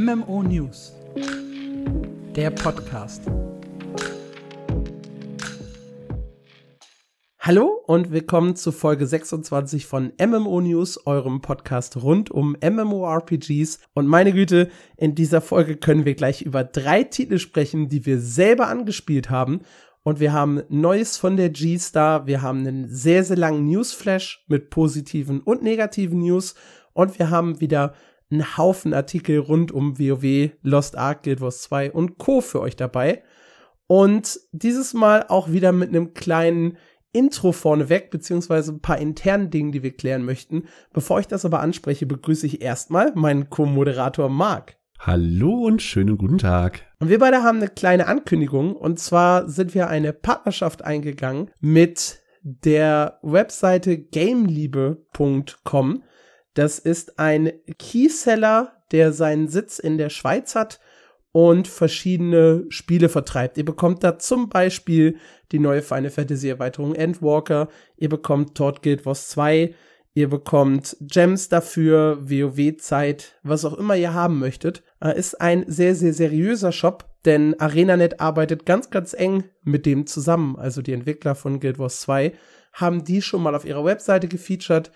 MMO 0.00 0.44
News, 0.44 0.92
der 2.36 2.50
Podcast. 2.50 3.22
Hallo 7.40 7.82
und 7.84 8.12
willkommen 8.12 8.54
zu 8.54 8.70
Folge 8.70 9.08
26 9.08 9.86
von 9.86 10.12
MMO 10.24 10.60
News, 10.60 11.04
eurem 11.04 11.40
Podcast 11.40 11.96
rund 11.96 12.30
um 12.30 12.56
MMORPGs. 12.62 13.80
Und 13.92 14.06
meine 14.06 14.32
Güte, 14.32 14.70
in 14.96 15.16
dieser 15.16 15.40
Folge 15.40 15.76
können 15.76 16.04
wir 16.04 16.14
gleich 16.14 16.42
über 16.42 16.62
drei 16.62 17.02
Titel 17.02 17.38
sprechen, 17.38 17.88
die 17.88 18.06
wir 18.06 18.20
selber 18.20 18.68
angespielt 18.68 19.30
haben. 19.30 19.62
Und 20.04 20.20
wir 20.20 20.32
haben 20.32 20.62
Neues 20.68 21.16
von 21.16 21.36
der 21.36 21.50
G-Star, 21.50 22.28
wir 22.28 22.40
haben 22.40 22.60
einen 22.60 22.88
sehr, 22.88 23.24
sehr 23.24 23.36
langen 23.36 23.64
Newsflash 23.64 24.44
mit 24.46 24.70
positiven 24.70 25.40
und 25.40 25.64
negativen 25.64 26.20
News. 26.20 26.54
Und 26.92 27.18
wir 27.18 27.30
haben 27.30 27.60
wieder 27.60 27.94
einen 28.30 28.56
Haufen 28.56 28.94
Artikel 28.94 29.38
rund 29.38 29.72
um 29.72 29.98
WoW, 29.98 30.50
Lost 30.62 30.96
Ark, 30.96 31.22
Guild 31.22 31.40
Wars 31.40 31.62
2 31.62 31.92
und 31.92 32.18
Co. 32.18 32.40
für 32.40 32.60
euch 32.60 32.76
dabei. 32.76 33.22
Und 33.86 34.38
dieses 34.52 34.92
Mal 34.92 35.24
auch 35.28 35.50
wieder 35.50 35.72
mit 35.72 35.88
einem 35.88 36.14
kleinen 36.14 36.76
Intro 37.12 37.52
vorneweg, 37.52 38.10
beziehungsweise 38.10 38.72
ein 38.72 38.80
paar 38.80 38.98
internen 38.98 39.50
Dingen, 39.50 39.72
die 39.72 39.82
wir 39.82 39.96
klären 39.96 40.24
möchten. 40.24 40.64
Bevor 40.92 41.20
ich 41.20 41.26
das 41.26 41.46
aber 41.46 41.60
anspreche, 41.60 42.04
begrüße 42.04 42.46
ich 42.46 42.60
erstmal 42.60 43.12
meinen 43.14 43.48
Co-Moderator 43.48 44.28
Marc. 44.28 44.76
Hallo 44.98 45.64
und 45.64 45.80
schönen 45.80 46.18
guten 46.18 46.38
Tag. 46.38 46.84
Und 46.98 47.08
wir 47.08 47.18
beide 47.18 47.42
haben 47.42 47.58
eine 47.58 47.68
kleine 47.68 48.08
Ankündigung. 48.08 48.76
Und 48.76 48.98
zwar 48.98 49.48
sind 49.48 49.74
wir 49.74 49.88
eine 49.88 50.12
Partnerschaft 50.12 50.84
eingegangen 50.84 51.50
mit 51.60 52.20
der 52.42 53.18
Webseite 53.22 53.98
gameliebe.com. 53.98 56.02
Das 56.58 56.80
ist 56.80 57.20
ein 57.20 57.52
Keyseller, 57.78 58.72
der 58.90 59.12
seinen 59.12 59.46
Sitz 59.46 59.78
in 59.78 59.96
der 59.96 60.10
Schweiz 60.10 60.56
hat 60.56 60.80
und 61.30 61.68
verschiedene 61.68 62.64
Spiele 62.68 63.08
vertreibt. 63.08 63.58
Ihr 63.58 63.64
bekommt 63.64 64.02
da 64.02 64.18
zum 64.18 64.48
Beispiel 64.48 65.18
die 65.52 65.60
neue 65.60 65.82
Final 65.82 66.10
Fantasy 66.10 66.48
Erweiterung 66.48 66.96
Endwalker, 66.96 67.68
ihr 67.96 68.08
bekommt 68.08 68.56
Todd 68.56 68.82
Guild 68.82 69.06
Wars 69.06 69.28
2, 69.28 69.72
ihr 70.14 70.28
bekommt 70.28 70.96
Gems 71.00 71.48
dafür, 71.48 72.28
WoW-Zeit, 72.28 73.38
was 73.44 73.64
auch 73.64 73.78
immer 73.78 73.94
ihr 73.94 74.12
haben 74.12 74.40
möchtet. 74.40 74.82
Äh, 75.00 75.16
ist 75.16 75.40
ein 75.40 75.64
sehr, 75.68 75.94
sehr 75.94 76.12
seriöser 76.12 76.72
Shop, 76.72 77.04
denn 77.24 77.54
ArenaNet 77.60 78.20
arbeitet 78.20 78.66
ganz, 78.66 78.90
ganz 78.90 79.14
eng 79.14 79.44
mit 79.62 79.86
dem 79.86 80.08
zusammen. 80.08 80.56
Also 80.56 80.82
die 80.82 80.92
Entwickler 80.92 81.36
von 81.36 81.60
Guild 81.60 81.78
Wars 81.78 82.00
2 82.00 82.32
haben 82.72 83.04
die 83.04 83.22
schon 83.22 83.44
mal 83.44 83.54
auf 83.54 83.64
ihrer 83.64 83.84
Webseite 83.84 84.26
gefeatured 84.26 84.90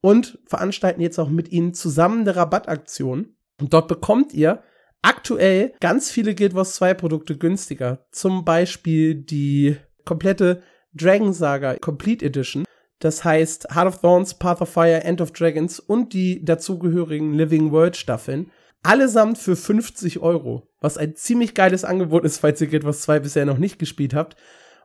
und 0.00 0.38
veranstalten 0.46 1.00
jetzt 1.00 1.18
auch 1.18 1.28
mit 1.28 1.50
ihnen 1.50 1.74
zusammen 1.74 2.20
eine 2.20 2.36
Rabattaktion. 2.36 3.36
Und 3.60 3.72
dort 3.72 3.88
bekommt 3.88 4.32
ihr 4.32 4.62
aktuell 5.02 5.74
ganz 5.80 6.10
viele 6.10 6.34
Guild 6.34 6.54
Wars 6.54 6.74
2 6.76 6.94
Produkte 6.94 7.36
günstiger. 7.36 8.06
Zum 8.10 8.44
Beispiel 8.44 9.14
die 9.14 9.76
komplette 10.04 10.62
Dragon 10.94 11.32
Saga 11.32 11.76
Complete 11.76 12.24
Edition. 12.24 12.64
Das 13.00 13.24
heißt 13.24 13.74
Heart 13.74 13.86
of 13.86 14.00
Thorns, 14.00 14.34
Path 14.34 14.60
of 14.60 14.68
Fire, 14.68 15.04
End 15.04 15.20
of 15.20 15.32
Dragons 15.32 15.78
und 15.78 16.12
die 16.12 16.44
dazugehörigen 16.44 17.32
Living 17.32 17.70
World 17.70 17.96
Staffeln. 17.96 18.50
Allesamt 18.82 19.38
für 19.38 19.56
50 19.56 20.20
Euro. 20.20 20.68
Was 20.80 20.98
ein 20.98 21.14
ziemlich 21.14 21.54
geiles 21.54 21.84
Angebot 21.84 22.24
ist, 22.24 22.38
falls 22.38 22.60
ihr 22.60 22.68
Guild 22.68 22.84
Wars 22.84 23.02
2 23.02 23.20
bisher 23.20 23.44
noch 23.44 23.58
nicht 23.58 23.78
gespielt 23.78 24.14
habt. 24.14 24.36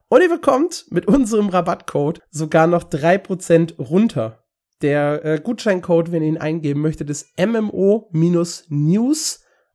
Und 0.10 0.22
ihr 0.22 0.30
bekommt 0.30 0.86
mit 0.90 1.08
unserem 1.08 1.50
Rabattcode 1.50 2.22
sogar 2.30 2.68
noch 2.68 2.84
3% 2.84 3.78
runter. 3.78 4.43
Der 4.84 5.26
äh, 5.26 5.40
Gutscheincode, 5.42 6.12
wenn 6.12 6.22
ihr 6.22 6.30
ihn 6.30 6.38
eingeben 6.38 6.82
möchtet, 6.82 7.10
ist 7.10 7.30
MMO-News 7.40 8.70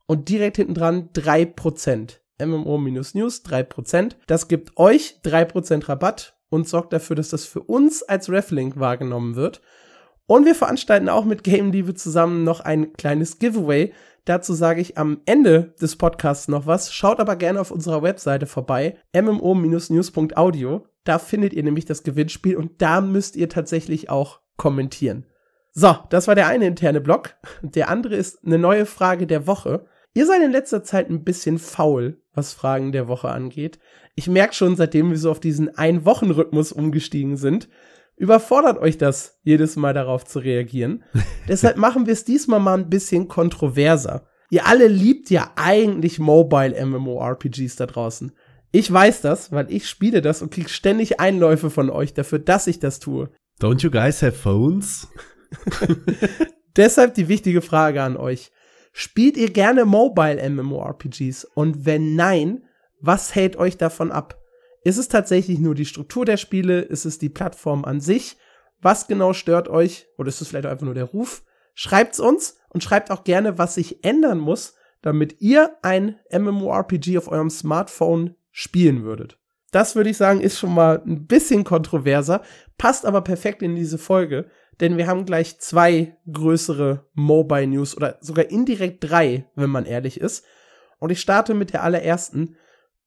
und 0.05 0.29
direkt 0.29 0.57
hinten 0.57 0.75
dran 0.75 1.09
3%. 1.13 2.19
MMO-News 2.39 3.43
3%. 3.43 4.11
Das 4.27 4.47
gibt 4.47 4.77
euch 4.77 5.19
3% 5.25 5.89
Rabatt 5.89 6.37
und 6.49 6.69
sorgt 6.69 6.93
dafür, 6.93 7.15
dass 7.15 7.29
das 7.29 7.45
für 7.45 7.61
uns 7.61 8.03
als 8.03 8.29
Reflink 8.29 8.79
wahrgenommen 8.79 9.35
wird. 9.35 9.61
Und 10.27 10.45
wir 10.45 10.53
veranstalten 10.53 11.09
auch 11.09 11.25
mit 11.25 11.43
Game 11.43 11.71
Liebe 11.71 11.95
zusammen 11.95 12.43
noch 12.43 12.59
ein 12.59 12.93
kleines 12.93 13.39
Giveaway. 13.39 13.93
Dazu 14.25 14.53
sage 14.53 14.79
ich 14.79 14.95
am 14.95 15.21
Ende 15.25 15.73
des 15.81 15.95
Podcasts 15.95 16.47
noch 16.47 16.67
was. 16.67 16.93
Schaut 16.93 17.19
aber 17.19 17.35
gerne 17.35 17.59
auf 17.59 17.71
unserer 17.71 18.03
Webseite 18.03 18.45
vorbei, 18.45 18.99
mmo-news.audio. 19.13 20.85
Da 21.03 21.17
findet 21.17 21.53
ihr 21.53 21.63
nämlich 21.63 21.85
das 21.85 22.03
Gewinnspiel 22.03 22.55
und 22.55 22.79
da 22.79 23.01
müsst 23.01 23.35
ihr 23.35 23.49
tatsächlich 23.49 24.11
auch 24.11 24.41
kommentieren. 24.59 25.25
So, 25.71 25.95
das 26.11 26.27
war 26.27 26.35
der 26.35 26.47
eine 26.47 26.67
interne 26.67 27.01
Blog. 27.01 27.35
Der 27.63 27.89
andere 27.89 28.15
ist 28.15 28.45
eine 28.45 28.59
neue 28.59 28.85
Frage 28.85 29.25
der 29.25 29.47
Woche. 29.47 29.87
Ihr 30.13 30.27
seid 30.27 30.43
in 30.43 30.51
letzter 30.51 30.83
Zeit 30.83 31.09
ein 31.09 31.23
bisschen 31.23 31.57
faul, 31.57 32.21
was 32.33 32.53
Fragen 32.53 32.91
der 32.91 33.07
Woche 33.07 33.29
angeht. 33.29 33.79
Ich 34.15 34.27
merke 34.27 34.53
schon, 34.53 34.75
seitdem 34.75 35.09
wir 35.09 35.17
so 35.17 35.31
auf 35.31 35.39
diesen 35.39 35.75
Ein-Wochen-Rhythmus 35.75 36.71
umgestiegen 36.71 37.37
sind, 37.37 37.69
überfordert 38.17 38.79
euch 38.79 38.97
das, 38.97 39.39
jedes 39.43 39.75
Mal 39.75 39.93
darauf 39.93 40.25
zu 40.25 40.39
reagieren. 40.39 41.03
Deshalb 41.47 41.77
machen 41.77 42.05
wir 42.05 42.13
es 42.13 42.25
diesmal 42.25 42.59
mal 42.59 42.77
ein 42.77 42.89
bisschen 42.89 43.27
kontroverser. 43.27 44.27
Ihr 44.49 44.67
alle 44.67 44.87
liebt 44.87 45.29
ja 45.29 45.51
eigentlich 45.55 46.19
Mobile 46.19 46.85
MMORPGs 46.85 47.75
da 47.75 47.85
draußen. 47.85 48.31
Ich 48.71 48.91
weiß 48.91 49.21
das, 49.21 49.51
weil 49.51 49.71
ich 49.71 49.87
spiele 49.87 50.21
das 50.21 50.41
und 50.41 50.51
krieg 50.51 50.69
ständig 50.69 51.19
Einläufe 51.19 51.69
von 51.69 51.89
euch 51.89 52.13
dafür, 52.13 52.39
dass 52.39 52.67
ich 52.67 52.79
das 52.79 52.99
tue. 52.99 53.29
Don't 53.59 53.83
you 53.83 53.91
guys 53.91 54.21
have 54.21 54.37
phones? 54.37 55.07
Deshalb 56.77 57.13
die 57.15 57.27
wichtige 57.27 57.61
Frage 57.61 58.01
an 58.01 58.15
euch. 58.15 58.51
Spielt 58.93 59.35
ihr 59.35 59.51
gerne 59.51 59.83
Mobile 59.83 60.49
MMORPGs? 60.49 61.43
Und 61.43 61.85
wenn 61.85 62.15
nein, 62.15 62.63
was 63.01 63.35
hält 63.35 63.57
euch 63.57 63.77
davon 63.77 64.11
ab? 64.11 64.39
Ist 64.85 64.97
es 64.97 65.09
tatsächlich 65.09 65.59
nur 65.59 65.75
die 65.75 65.85
Struktur 65.85 66.25
der 66.25 66.37
Spiele? 66.37 66.79
Ist 66.79 67.03
es 67.03 67.19
die 67.19 67.27
Plattform 67.27 67.83
an 67.83 67.99
sich? 67.99 68.37
Was 68.81 69.07
genau 69.07 69.33
stört 69.33 69.67
euch? 69.67 70.07
Oder 70.17 70.29
ist 70.29 70.39
es 70.39 70.47
vielleicht 70.47 70.65
einfach 70.65 70.85
nur 70.85 70.93
der 70.93 71.03
Ruf? 71.03 71.43
Schreibt's 71.73 72.21
uns 72.21 72.57
und 72.69 72.83
schreibt 72.83 73.11
auch 73.11 73.25
gerne, 73.25 73.57
was 73.57 73.75
sich 73.75 74.05
ändern 74.05 74.39
muss, 74.39 74.75
damit 75.01 75.41
ihr 75.41 75.75
ein 75.81 76.17
MMORPG 76.31 77.17
auf 77.17 77.27
eurem 77.27 77.49
Smartphone 77.49 78.35
spielen 78.51 79.03
würdet. 79.03 79.38
Das 79.71 79.95
würde 79.95 80.09
ich 80.09 80.17
sagen, 80.17 80.41
ist 80.41 80.57
schon 80.57 80.73
mal 80.73 81.01
ein 81.05 81.27
bisschen 81.27 81.63
kontroverser, 81.63 82.41
passt 82.77 83.05
aber 83.05 83.21
perfekt 83.21 83.61
in 83.61 83.75
diese 83.75 83.97
Folge, 83.97 84.49
denn 84.79 84.97
wir 84.97 85.07
haben 85.07 85.25
gleich 85.25 85.59
zwei 85.59 86.17
größere 86.31 87.05
Mobile 87.13 87.67
News 87.67 87.95
oder 87.95 88.17
sogar 88.21 88.49
indirekt 88.49 89.03
drei, 89.03 89.45
wenn 89.55 89.69
man 89.69 89.85
ehrlich 89.85 90.19
ist. 90.19 90.45
Und 90.99 91.11
ich 91.11 91.21
starte 91.21 91.53
mit 91.53 91.73
der 91.73 91.83
allerersten. 91.83 92.55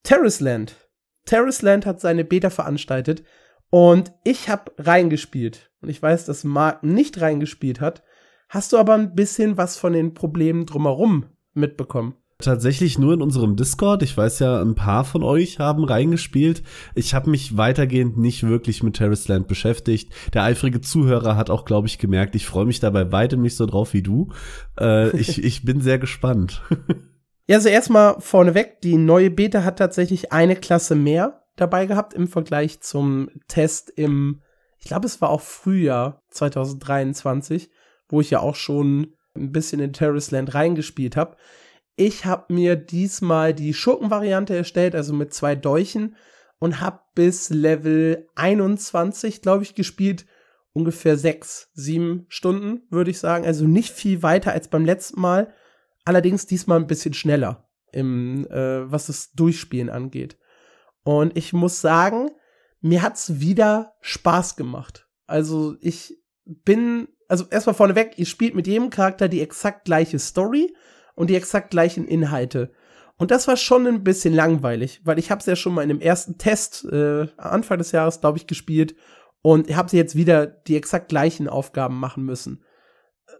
Terraceland. 0.03 0.77
Terraceland 1.25 1.87
hat 1.87 2.01
seine 2.01 2.25
Beta 2.25 2.51
veranstaltet 2.51 3.23
und 3.71 4.13
ich 4.25 4.49
habe 4.49 4.73
reingespielt. 4.79 5.71
Und 5.81 5.89
ich 5.89 6.03
weiß, 6.03 6.27
dass 6.27 6.45
Mark 6.45 6.83
nicht 6.83 7.21
reingespielt 7.21 7.81
hat. 7.81 8.03
Hast 8.49 8.73
du 8.73 8.79
aber 8.79 8.95
ein 8.95 9.15
bisschen 9.15 9.57
was 9.57 9.79
von 9.79 9.95
den 9.95 10.15
Problemen 10.15 10.67
drumherum 10.67 11.27
mitbekommen? 11.55 12.22
Tatsächlich 12.43 12.99
nur 12.99 13.15
in 13.15 13.23
unserem 13.23 13.55
Discord. 13.55 14.03
Ich 14.03 14.17
weiß 14.17 14.41
ja, 14.41 14.61
ein 14.61 14.75
paar 14.75 15.05
von 15.05 15.23
euch 15.23 15.61
haben 15.61 15.85
reingespielt. 15.85 16.65
Ich 16.97 17.15
habe 17.15 17.31
mich 17.31 17.57
weitergehend 17.57 18.19
nicht 18.19 18.47
wirklich 18.47 18.83
mit 18.83 18.97
Terrace 18.97 19.29
Land 19.29 19.47
beschäftigt. 19.47 20.13
Der 20.35 20.43
eifrige 20.43 20.81
Zuhörer 20.81 21.37
hat 21.37 21.51
auch, 21.51 21.65
glaube 21.65 21.87
ich, 21.87 21.99
gemerkt, 21.99 22.35
ich 22.35 22.47
freue 22.47 22.67
mich 22.67 22.81
dabei 22.81 23.13
weitem 23.13 23.43
nicht 23.43 23.57
so 23.57 23.65
drauf 23.65 23.93
wie 23.93 24.03
du. 24.03 24.33
Äh, 24.79 25.17
ich, 25.17 25.43
ich 25.43 25.65
bin 25.65 25.81
sehr 25.81 26.01
gespannt. 26.01 26.63
ja, 27.47 27.57
also 27.57 27.69
erstmal 27.69 28.17
vorneweg, 28.19 28.81
die 28.81 28.97
neue 28.97 29.31
Beta 29.31 29.63
hat 29.63 29.79
tatsächlich 29.79 30.33
eine 30.33 30.57
Klasse 30.57 30.97
mehr 30.97 31.45
dabei 31.55 31.87
gehabt 31.87 32.13
im 32.13 32.27
Vergleich 32.27 32.81
zum 32.81 33.31
Test 33.47 33.89
im, 33.89 34.43
ich 34.81 34.87
glaube, 34.87 35.07
es 35.07 35.21
war 35.21 35.31
auch 35.31 35.43
Frühjahr 35.43 36.23
2023, 36.31 37.71
wo 38.09 38.21
ich 38.21 38.31
ja 38.31 38.41
auch 38.41 38.57
schon 38.57 39.15
ein 39.37 39.53
bisschen 39.53 39.81
in 39.81 39.93
Terrace 39.93 40.33
Land 40.33 40.55
reingespielt 40.55 41.17
habe. 41.17 41.37
Ich 41.97 42.25
habe 42.25 42.53
mir 42.53 42.77
diesmal 42.77 43.53
die 43.55 43.75
Schurkenvariante 43.75 44.57
erstellt, 44.57 44.95
also 44.95 45.13
mit 45.13 45.35
zwei 45.35 45.55
Dolchen 45.55 46.17
und 46.59 46.81
habe 46.81 47.01
bis 47.15 47.51
Level 47.51 48.29
21, 48.35 49.43
glaube 49.43 49.65
ich, 49.65 49.75
gespielt. 49.75 50.27
Ungefähr 50.73 51.19
sechs, 51.19 51.71
sieben 51.75 52.25
Stunden, 52.29 52.83
würde 52.89 53.11
ich 53.11 53.19
sagen. 53.19 53.45
Also 53.45 53.67
nicht 53.67 53.93
viel 53.93 54.23
weiter 54.23 54.53
als 54.53 54.69
beim 54.69 54.87
letzten 54.87 55.21
Mal. 55.21 55.53
Allerdings 56.05 56.47
diesmal 56.47 56.79
ein 56.79 56.87
bisschen 56.87 57.13
schneller, 57.13 57.69
im, 57.93 58.47
äh, 58.47 58.91
was 58.91 59.07
das 59.07 59.33
Durchspielen 59.33 59.91
angeht. 59.91 60.39
Und 61.05 61.37
ich 61.37 61.53
muss 61.53 61.81
sagen, 61.81 62.31
mir 62.81 63.03
hat's 63.03 63.41
wieder 63.41 63.95
Spaß 64.01 64.57
gemacht. 64.57 65.09
Also 65.27 65.77
ich 65.81 66.17
bin, 66.45 67.09
also 67.29 67.45
erstmal 67.51 67.75
vorneweg, 67.75 68.19
ihr 68.19 68.27
spielt 68.27 68.55
mit 68.55 68.67
jedem 68.67 68.91
Charakter 68.91 69.29
die 69.29 69.41
exakt 69.41 69.85
gleiche 69.85 70.19
Story 70.19 70.75
und 71.15 71.31
die 71.31 71.37
exakt 71.37 71.71
gleichen 71.71 72.07
Inhalte. 72.07 72.73
Und 73.19 73.31
das 73.31 73.47
war 73.47 73.57
schon 73.57 73.87
ein 73.87 74.03
bisschen 74.03 74.35
langweilig, 74.35 75.01
weil 75.05 75.19
ich 75.19 75.31
habe 75.31 75.41
es 75.41 75.47
ja 75.47 75.55
schon 75.55 75.75
mal 75.75 75.83
in 75.83 75.89
dem 75.89 76.01
ersten 76.01 76.39
Test 76.39 76.85
äh, 76.91 77.29
Anfang 77.37 77.79
des 77.79 77.93
Jahres, 77.93 78.21
glaube 78.21 78.39
ich, 78.39 78.47
gespielt 78.47 78.97
und 79.43 79.75
habe 79.77 79.91
sie 79.91 79.97
jetzt 79.97 80.17
wieder 80.17 80.47
die 80.47 80.77
exakt 80.77 81.09
gleichen 81.09 81.49
Aufgaben 81.49 81.99
machen 82.01 82.25
müssen. 82.25 82.65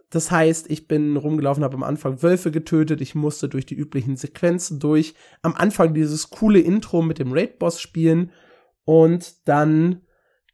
Das 0.09 0.29
heißt, 0.29 0.69
ich 0.69 0.87
bin 0.87 1.17
rumgelaufen, 1.17 1.63
habe 1.63 1.75
am 1.75 1.83
Anfang 1.83 2.21
Wölfe 2.21 2.51
getötet, 2.51 3.01
ich 3.01 3.15
musste 3.15 3.49
durch 3.49 3.65
die 3.65 3.75
üblichen 3.75 4.15
Sequenzen 4.15 4.79
durch. 4.79 5.15
Am 5.41 5.55
Anfang 5.55 5.93
dieses 5.93 6.29
coole 6.29 6.59
Intro 6.59 7.01
mit 7.01 7.17
dem 7.17 7.33
Raid-Boss 7.33 7.81
spielen 7.81 8.31
und 8.85 9.47
dann 9.47 10.01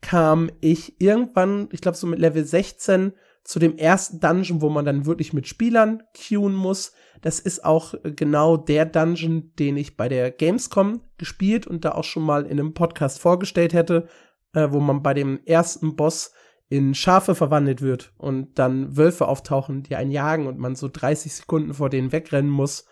kam 0.01 0.49
ich 0.61 1.01
irgendwann, 1.01 1.67
ich 1.71 1.81
glaube 1.81 1.97
so 1.97 2.07
mit 2.07 2.19
Level 2.19 2.45
16, 2.45 3.13
zu 3.49 3.57
dem 3.57 3.79
ersten 3.79 4.19
Dungeon, 4.19 4.61
wo 4.61 4.69
man 4.69 4.85
dann 4.85 5.07
wirklich 5.07 5.33
mit 5.33 5.47
Spielern 5.47 6.03
queuen 6.13 6.53
muss. 6.53 6.93
Das 7.23 7.39
ist 7.39 7.65
auch 7.65 7.95
genau 8.03 8.57
der 8.57 8.85
Dungeon, 8.85 9.55
den 9.57 9.75
ich 9.75 9.97
bei 9.97 10.07
der 10.07 10.29
Gamescom 10.29 11.01
gespielt 11.17 11.65
und 11.65 11.83
da 11.83 11.93
auch 11.93 12.03
schon 12.03 12.21
mal 12.21 12.45
in 12.45 12.59
einem 12.59 12.75
Podcast 12.75 13.19
vorgestellt 13.19 13.73
hätte, 13.73 14.07
äh, 14.53 14.67
wo 14.69 14.79
man 14.79 15.01
bei 15.01 15.15
dem 15.15 15.39
ersten 15.47 15.95
Boss 15.95 16.31
in 16.67 16.93
Schafe 16.93 17.33
verwandelt 17.33 17.81
wird 17.81 18.13
und 18.19 18.59
dann 18.59 18.95
Wölfe 18.95 19.27
auftauchen, 19.27 19.81
die 19.81 19.95
einen 19.95 20.11
jagen 20.11 20.45
und 20.45 20.59
man 20.59 20.75
so 20.75 20.87
30 20.87 21.33
Sekunden 21.33 21.73
vor 21.73 21.89
denen 21.89 22.11
wegrennen 22.11 22.51
muss. 22.51 22.85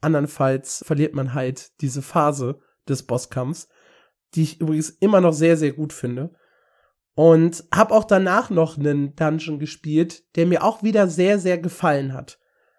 Andernfalls 0.00 0.82
verliert 0.84 1.14
man 1.14 1.34
halt 1.34 1.80
diese 1.82 2.02
Phase 2.02 2.58
des 2.88 3.04
Bosskampfs, 3.04 3.68
die 4.34 4.42
ich 4.42 4.60
übrigens 4.60 4.90
immer 4.90 5.20
noch 5.20 5.34
sehr, 5.34 5.56
sehr 5.56 5.70
gut 5.70 5.92
finde. 5.92 6.34
Und 7.20 7.64
habe 7.70 7.92
auch 7.92 8.04
danach 8.04 8.48
noch 8.48 8.78
einen 8.78 9.14
Dungeon 9.14 9.58
gespielt, 9.58 10.24
der 10.36 10.46
mir 10.46 10.64
auch 10.64 10.82
wieder 10.82 11.06
sehr, 11.06 11.38
sehr 11.38 11.58
gefallen 11.58 12.14
hat. 12.14 12.38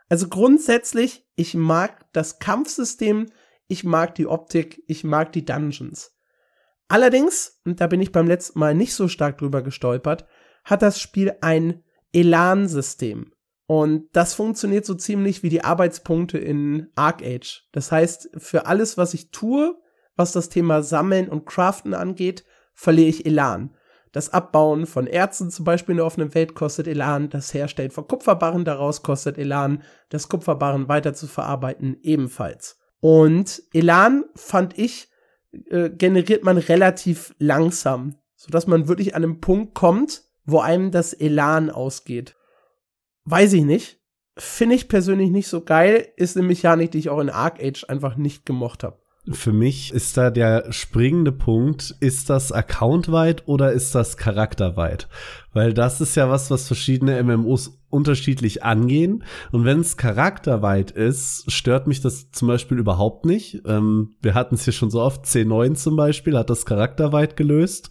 Also 0.10 0.30
grundsätzlich, 0.30 1.28
ich 1.36 1.54
mag 1.54 2.12
das 2.12 2.40
Kampfsystem, 2.40 3.28
ich 3.68 3.84
mag 3.84 4.16
die 4.16 4.26
Optik, 4.26 4.82
ich 4.88 5.04
mag 5.04 5.32
die 5.32 5.46
Dungeons. 5.46 6.18
Allerdings, 6.88 7.62
und 7.66 7.82
da 7.82 7.86
bin 7.86 8.02
ich 8.02 8.12
beim 8.12 8.26
letzten 8.26 8.58
Mal 8.58 8.74
nicht 8.74 8.96
so 8.96 9.08
stark 9.08 9.38
drüber 9.38 9.62
gestolpert, 9.62 10.26
hat 10.64 10.82
das 10.82 11.00
Spiel 11.00 11.36
ein 11.42 11.84
Elan-System. 12.12 13.34
Und 13.68 14.10
das 14.14 14.34
funktioniert 14.34 14.88
so 14.88 14.96
ziemlich 14.96 15.44
wie 15.44 15.50
die 15.50 15.64
Arbeitspunkte 15.64 16.40
in 16.40 16.88
Arc 16.96 17.22
Age. 17.22 17.70
Das 17.74 17.92
heißt, 17.92 18.32
für 18.38 18.66
alles, 18.66 18.98
was 18.98 19.14
ich 19.14 19.30
tue, 19.30 19.80
was 20.16 20.32
das 20.32 20.50
Thema 20.50 20.82
Sammeln 20.82 21.30
und 21.30 21.46
Craften 21.46 21.94
angeht, 21.94 22.44
verliere 22.74 23.10
ich 23.10 23.28
Elan. 23.28 23.76
Das 24.12 24.30
Abbauen 24.30 24.86
von 24.86 25.08
Erzen 25.08 25.50
zum 25.52 25.64
Beispiel 25.64 25.94
in 25.94 25.98
der 25.98 26.06
offenen 26.06 26.34
Welt 26.36 26.54
kostet 26.54 26.88
Elan, 26.88 27.30
das 27.30 27.54
Herstellen 27.54 27.92
von 27.92 28.08
Kupferbarren 28.08 28.66
daraus 28.66 29.04
kostet 29.04 29.38
Elan, 29.38 29.84
das 30.10 30.28
Kupferbarren 30.28 30.90
weiter 30.90 31.14
zu 31.14 31.28
verarbeiten 31.28 31.98
ebenfalls. 32.02 32.78
Und 33.00 33.64
Elan 33.74 34.26
fand 34.36 34.78
ich, 34.78 35.10
äh, 35.70 35.90
generiert 35.90 36.44
man 36.44 36.58
relativ 36.58 37.34
langsam, 37.40 38.16
sodass 38.36 38.68
man 38.68 38.88
wirklich 38.88 39.16
an 39.16 39.24
einen 39.24 39.40
Punkt 39.40 39.74
kommt, 39.74 40.24
wo 40.46 40.60
einem 40.60 40.92
das 40.92 41.14
Elan 41.14 41.70
ausgeht. 41.70 42.36
Weiß 43.24 43.54
ich 43.54 43.64
nicht. 43.64 44.00
Finde 44.38 44.76
ich 44.76 44.88
persönlich 44.88 45.30
nicht 45.30 45.48
so 45.48 45.62
geil, 45.62 46.08
ist 46.16 46.38
eine 46.38 46.48
Mechanik, 46.48 46.92
die 46.92 47.00
ich 47.00 47.10
auch 47.10 47.20
in 47.20 47.30
Arc 47.30 47.62
Age 47.62 47.86
einfach 47.90 48.16
nicht 48.16 48.46
gemocht 48.46 48.84
habe. 48.84 49.01
Für 49.30 49.52
mich 49.52 49.94
ist 49.94 50.18
da 50.18 50.32
der 50.32 50.72
springende 50.72 51.32
Punkt, 51.32 51.96
ist 52.00 52.32
das 52.32 52.52
accountweit 52.52 53.48
oder 53.48 53.72
ist 53.72 53.94
das 53.94 54.18
charakterweit? 54.18 55.08
Weil 55.54 55.74
das 55.74 56.02
ist 56.02 56.16
ja 56.16 56.30
was, 56.30 56.50
was 56.50 56.68
verschiedene 56.68 57.22
MMOs 57.24 57.82
unterschiedlich 57.92 58.64
angehen. 58.64 59.24
Und 59.52 59.66
wenn 59.66 59.82
es 59.82 59.98
charakterweit 59.98 60.92
ist, 60.92 61.52
stört 61.52 61.88
mich 61.88 62.02
das 62.02 62.32
zum 62.32 62.48
Beispiel 62.48 62.80
überhaupt 62.80 63.26
nicht. 63.26 63.62
Ähm, 63.66 64.16
wir 64.22 64.34
hatten 64.34 64.56
es 64.56 64.64
hier 64.64 64.74
schon 64.74 64.90
so 64.90 65.02
oft, 65.02 65.26
C9 65.26 65.76
zum 65.76 65.96
Beispiel 65.96 66.38
hat 66.38 66.50
das 66.50 66.66
charakterweit 66.66 67.36
gelöst. 67.36 67.90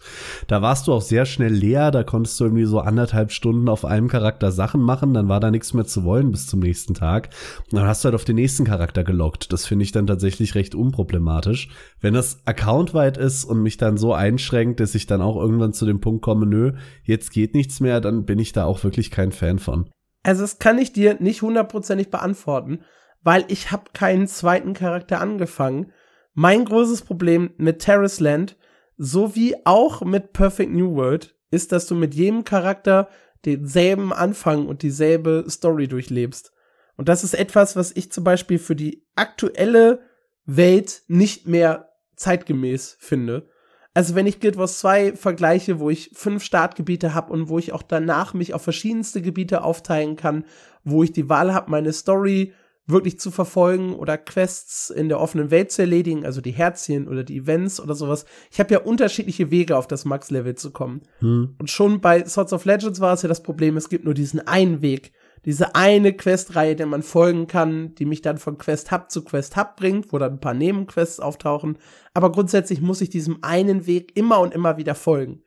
Da 0.48 0.62
warst 0.62 0.88
du 0.88 0.92
auch 0.92 1.02
sehr 1.02 1.26
schnell 1.26 1.52
leer, 1.52 1.90
da 1.90 2.02
konntest 2.02 2.40
du 2.40 2.44
irgendwie 2.44 2.64
so 2.64 2.80
anderthalb 2.80 3.30
Stunden 3.30 3.68
auf 3.68 3.84
einem 3.84 4.08
Charakter 4.08 4.50
Sachen 4.50 4.80
machen, 4.80 5.14
dann 5.14 5.28
war 5.28 5.40
da 5.40 5.50
nichts 5.50 5.74
mehr 5.74 5.84
zu 5.84 6.02
wollen 6.04 6.32
bis 6.32 6.46
zum 6.46 6.60
nächsten 6.60 6.94
Tag. 6.94 7.30
Und 7.70 7.78
dann 7.78 7.86
hast 7.86 8.02
du 8.02 8.06
halt 8.06 8.14
auf 8.14 8.24
den 8.24 8.36
nächsten 8.36 8.64
Charakter 8.64 9.04
gelockt. 9.04 9.52
Das 9.52 9.66
finde 9.66 9.84
ich 9.84 9.92
dann 9.92 10.06
tatsächlich 10.06 10.54
recht 10.54 10.74
unproblematisch. 10.74 11.68
Wenn 12.00 12.14
das 12.14 12.40
accountweit 12.46 13.18
ist 13.18 13.44
und 13.44 13.62
mich 13.62 13.76
dann 13.76 13.98
so 13.98 14.14
einschränkt, 14.14 14.80
dass 14.80 14.94
ich 14.94 15.06
dann 15.06 15.20
auch 15.20 15.36
irgendwann 15.36 15.74
zu 15.74 15.84
dem 15.84 16.00
Punkt 16.00 16.22
komme, 16.22 16.46
nö, 16.46 16.72
jetzt 17.04 17.30
geht 17.30 17.49
nichts 17.54 17.80
mehr, 17.80 18.00
dann 18.00 18.24
bin 18.24 18.38
ich 18.38 18.52
da 18.52 18.64
auch 18.64 18.82
wirklich 18.84 19.10
kein 19.10 19.32
Fan 19.32 19.58
von. 19.58 19.90
Also 20.22 20.42
das 20.42 20.58
kann 20.58 20.78
ich 20.78 20.92
dir 20.92 21.16
nicht 21.20 21.42
hundertprozentig 21.42 22.10
beantworten, 22.10 22.80
weil 23.22 23.44
ich 23.48 23.70
habe 23.70 23.90
keinen 23.92 24.26
zweiten 24.26 24.74
Charakter 24.74 25.20
angefangen. 25.20 25.92
Mein 26.34 26.64
großes 26.64 27.02
Problem 27.02 27.50
mit 27.56 27.80
Terrace 27.80 28.20
Land, 28.20 28.56
sowie 28.96 29.56
auch 29.64 30.02
mit 30.02 30.32
Perfect 30.32 30.72
New 30.72 30.94
World, 30.94 31.34
ist, 31.50 31.72
dass 31.72 31.86
du 31.86 31.94
mit 31.94 32.14
jedem 32.14 32.44
Charakter 32.44 33.08
denselben 33.44 34.12
Anfang 34.12 34.66
und 34.66 34.82
dieselbe 34.82 35.44
Story 35.48 35.88
durchlebst. 35.88 36.52
Und 36.96 37.08
das 37.08 37.24
ist 37.24 37.34
etwas, 37.34 37.76
was 37.76 37.92
ich 37.92 38.12
zum 38.12 38.24
Beispiel 38.24 38.58
für 38.58 38.76
die 38.76 39.06
aktuelle 39.16 40.00
Welt 40.44 41.02
nicht 41.08 41.48
mehr 41.48 41.88
zeitgemäß 42.16 42.96
finde. 43.00 43.48
Also 43.92 44.14
wenn 44.14 44.26
ich 44.26 44.40
Guild 44.40 44.56
Wars 44.56 44.78
2 44.78 45.16
vergleiche, 45.16 45.80
wo 45.80 45.90
ich 45.90 46.10
fünf 46.14 46.44
Startgebiete 46.44 47.12
habe 47.12 47.32
und 47.32 47.48
wo 47.48 47.58
ich 47.58 47.72
auch 47.72 47.82
danach 47.82 48.34
mich 48.34 48.54
auf 48.54 48.62
verschiedenste 48.62 49.20
Gebiete 49.20 49.64
aufteilen 49.64 50.16
kann, 50.16 50.44
wo 50.84 51.02
ich 51.02 51.12
die 51.12 51.28
Wahl 51.28 51.52
habe, 51.52 51.70
meine 51.70 51.92
Story 51.92 52.52
wirklich 52.86 53.18
zu 53.18 53.30
verfolgen 53.30 53.94
oder 53.94 54.18
Quests 54.18 54.90
in 54.90 55.08
der 55.08 55.20
offenen 55.20 55.50
Welt 55.50 55.70
zu 55.70 55.82
erledigen, 55.82 56.24
also 56.24 56.40
die 56.40 56.50
Herzchen 56.50 57.08
oder 57.08 57.24
die 57.24 57.38
Events 57.38 57.80
oder 57.80 57.94
sowas. 57.94 58.24
Ich 58.50 58.58
habe 58.60 58.72
ja 58.74 58.80
unterschiedliche 58.80 59.50
Wege, 59.50 59.76
auf 59.76 59.86
das 59.86 60.04
Max-Level 60.04 60.54
zu 60.54 60.70
kommen. 60.72 61.02
Hm. 61.20 61.54
Und 61.58 61.70
schon 61.70 62.00
bei 62.00 62.24
Swords 62.24 62.52
of 62.52 62.64
Legends 62.64 63.00
war 63.00 63.14
es 63.14 63.22
ja 63.22 63.28
das 63.28 63.42
Problem, 63.42 63.76
es 63.76 63.88
gibt 63.88 64.04
nur 64.04 64.14
diesen 64.14 64.46
einen 64.46 64.82
Weg 64.82 65.12
diese 65.44 65.74
eine 65.74 66.12
Questreihe, 66.12 66.76
der 66.76 66.86
man 66.86 67.02
folgen 67.02 67.46
kann, 67.46 67.94
die 67.94 68.04
mich 68.04 68.20
dann 68.22 68.38
von 68.38 68.58
Quest 68.58 68.92
Hub 68.92 69.10
zu 69.10 69.24
Quest 69.24 69.56
Hub 69.56 69.76
bringt, 69.76 70.12
wo 70.12 70.18
dann 70.18 70.34
ein 70.34 70.40
paar 70.40 70.54
Nebenquests 70.54 71.20
auftauchen. 71.20 71.78
Aber 72.12 72.30
grundsätzlich 72.30 72.80
muss 72.80 73.00
ich 73.00 73.10
diesem 73.10 73.38
einen 73.42 73.86
Weg 73.86 74.16
immer 74.16 74.40
und 74.40 74.52
immer 74.52 74.76
wieder 74.76 74.94
folgen. 74.94 75.42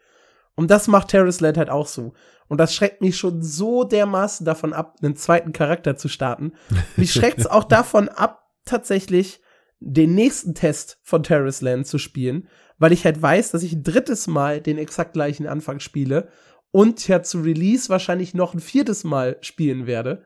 Und 0.56 0.72
das 0.72 0.88
macht 0.88 1.10
Terrace 1.10 1.42
Land 1.42 1.58
halt 1.58 1.70
auch 1.70 1.88
so. 1.88 2.14
Und 2.48 2.58
das 2.58 2.74
schreckt 2.74 3.02
mich 3.02 3.18
schon 3.18 3.42
so 3.42 3.84
dermaßen 3.84 4.46
davon 4.46 4.74
ab, 4.74 4.98
einen 5.02 5.16
zweiten 5.16 5.54
Charakter 5.54 5.96
zu 5.96 6.08
starten. 6.08 6.54
Mich 6.98 7.12
schreckt 7.14 7.40
es 7.40 7.48
auch 7.48 7.64
davon 7.64 8.10
ab, 8.10 8.48
tatsächlich 8.66 9.42
den 9.80 10.16
nächsten 10.16 10.56
Test 10.56 11.00
von 11.04 11.24
Terrace 11.24 11.62
Land 11.62 11.88
zu 11.88 11.98
spielen, 11.98 12.48
weil 12.78 12.94
ich 12.94 13.06
halt 13.06 13.22
weiß, 13.22 13.52
dass 13.52 13.64
ich 13.64 13.74
ein 13.74 13.84
drittes 13.84 14.28
Mal 14.28 14.62
den 14.62 14.78
exakt 14.78 15.14
gleichen 15.14 15.48
Anfang 15.48 15.80
spiele 15.80 16.30
und 16.74 17.08
ja 17.08 17.22
zu 17.22 17.40
Release 17.40 17.88
wahrscheinlich 17.88 18.34
noch 18.34 18.56
ein 18.56 18.60
viertes 18.60 19.04
Mal 19.04 19.38
spielen 19.42 19.86
werde. 19.86 20.26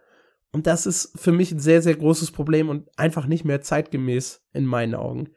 Und 0.53 0.65
das 0.65 0.85
ist 0.85 1.19
für 1.19 1.33
mich 1.33 1.51
ein 1.51 1.59
sehr, 1.59 1.81
sehr 1.81 1.95
großes 1.95 2.31
Problem 2.31 2.69
und 2.69 2.87
einfach 2.97 3.27
nicht 3.27 3.43
mehr 3.43 3.61
zeitgemäß 3.61 4.47
in 4.53 4.65
meinen 4.65 4.95
Augen. 4.95 5.27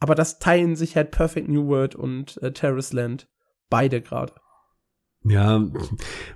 Aber 0.00 0.16
das 0.16 0.40
teilen 0.40 0.74
sich 0.74 0.96
halt 0.96 1.12
Perfect 1.12 1.48
New 1.48 1.68
World 1.68 1.94
und 1.94 2.42
äh, 2.42 2.52
Terrace 2.52 2.92
Land 2.92 3.28
beide 3.70 4.02
gerade. 4.02 4.34
Ja, 5.22 5.64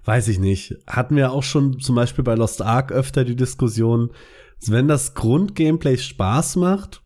weiß 0.04 0.28
ich 0.28 0.38
nicht. 0.38 0.76
Hatten 0.86 1.16
wir 1.16 1.32
auch 1.32 1.42
schon 1.42 1.80
zum 1.80 1.96
Beispiel 1.96 2.22
bei 2.22 2.36
Lost 2.36 2.62
Ark 2.62 2.92
öfter 2.92 3.24
die 3.24 3.36
Diskussion, 3.36 4.12
wenn 4.66 4.86
das 4.86 5.14
Grundgameplay 5.14 5.98
Spaß 5.98 6.56
macht 6.56 7.01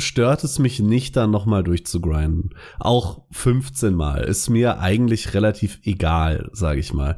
stört 0.00 0.44
es 0.44 0.58
mich 0.58 0.80
nicht, 0.80 1.16
da 1.16 1.26
nochmal 1.26 1.62
durchzugrinden. 1.62 2.54
Auch 2.78 3.22
15 3.30 3.94
Mal 3.94 4.24
ist 4.24 4.48
mir 4.48 4.80
eigentlich 4.80 5.34
relativ 5.34 5.80
egal, 5.84 6.50
sag 6.52 6.78
ich 6.78 6.92
mal. 6.92 7.16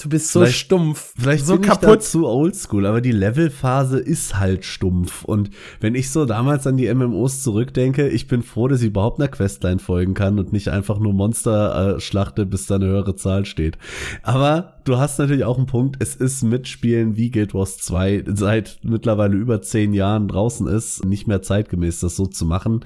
Du 0.00 0.08
bist 0.08 0.30
so 0.30 0.40
vielleicht, 0.40 0.58
stumpf, 0.58 1.12
vielleicht 1.18 1.44
so 1.44 1.54
bin 1.54 1.62
kaputt. 1.62 2.02
Ich 2.02 2.06
zu 2.06 2.24
oldschool, 2.24 2.86
aber 2.86 3.00
die 3.00 3.10
Levelphase 3.10 3.98
ist 3.98 4.38
halt 4.38 4.64
stumpf. 4.64 5.24
Und 5.24 5.50
wenn 5.80 5.96
ich 5.96 6.10
so 6.10 6.24
damals 6.24 6.68
an 6.68 6.76
die 6.76 6.92
MMOs 6.92 7.42
zurückdenke, 7.42 8.06
ich 8.08 8.28
bin 8.28 8.44
froh, 8.44 8.68
dass 8.68 8.80
ich 8.80 8.88
überhaupt 8.88 9.18
einer 9.18 9.28
Questline 9.28 9.80
folgen 9.80 10.14
kann 10.14 10.38
und 10.38 10.52
nicht 10.52 10.68
einfach 10.68 11.00
nur 11.00 11.14
Monster 11.14 11.96
äh, 11.96 12.00
schlachte, 12.00 12.46
bis 12.46 12.66
da 12.66 12.76
eine 12.76 12.86
höhere 12.86 13.16
Zahl 13.16 13.44
steht. 13.44 13.76
Aber 14.22 14.74
du 14.84 14.98
hast 14.98 15.18
natürlich 15.18 15.44
auch 15.44 15.58
einen 15.58 15.66
Punkt, 15.66 15.96
es 15.98 16.14
ist 16.14 16.44
Mitspielen 16.44 17.16
wie 17.16 17.32
Guild 17.32 17.52
Wars 17.52 17.78
2 17.78 18.22
seit 18.28 18.78
mittlerweile 18.84 19.36
über 19.36 19.62
zehn 19.62 19.94
Jahren 19.94 20.28
draußen 20.28 20.68
ist, 20.68 21.04
nicht 21.04 21.26
mehr 21.26 21.42
zeitgemäß, 21.42 21.98
das 21.98 22.14
so 22.14 22.26
zu 22.26 22.46
machen. 22.46 22.84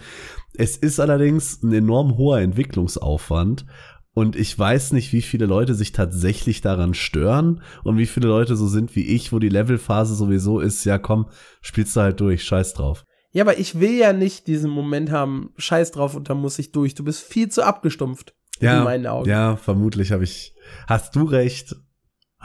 Es 0.55 0.77
ist 0.77 0.99
allerdings 0.99 1.63
ein 1.63 1.73
enorm 1.73 2.17
hoher 2.17 2.41
Entwicklungsaufwand 2.41 3.67
und 4.15 4.37
ich 4.37 4.59
weiß 4.59 4.93
nicht, 4.93 5.13
wie 5.13 5.23
viele 5.23 5.47
Leute 5.47 5.75
sich 5.75 5.93
tatsächlich 5.93 6.61
daran 6.61 6.95
stören 6.95 7.63
und 7.83 7.97
wie 7.97 8.07
viele 8.07 8.29
Leute 8.29 8.57
so 8.57 8.67
sind 8.67 8.95
wie 8.95 9.07
ich, 9.07 9.33
wo 9.33 9.39
die 9.39 9.49
Levelphase 9.49 10.15
sowieso 10.15 10.61
ist, 10.61 10.85
ja 10.85 10.99
komm, 10.99 11.29
spielst 11.63 11.97
du 11.97 12.01
halt 12.01 12.21
durch, 12.21 12.45
scheiß 12.45 12.75
drauf. 12.75 13.05
Ja, 13.33 13.45
aber 13.45 13.59
ich 13.59 13.81
will 13.81 13.95
ja 13.95 14.13
nicht 14.13 14.47
diesen 14.47 14.71
Moment 14.71 15.11
haben, 15.11 15.53
scheiß 15.57 15.93
drauf 15.93 16.15
und 16.15 16.29
dann 16.29 16.37
muss 16.37 16.59
ich 16.59 16.73
durch. 16.73 16.95
Du 16.95 17.05
bist 17.05 17.23
viel 17.23 17.49
zu 17.49 17.63
abgestumpft. 17.65 18.35
Ja, 18.61 18.79
in 18.79 18.85
meinen 18.85 19.07
Augen. 19.07 19.29
ja, 19.29 19.57
vermutlich 19.57 20.13
habe 20.13 20.25
ich, 20.25 20.55
hast 20.87 21.17
du 21.17 21.25
recht. 21.25 21.75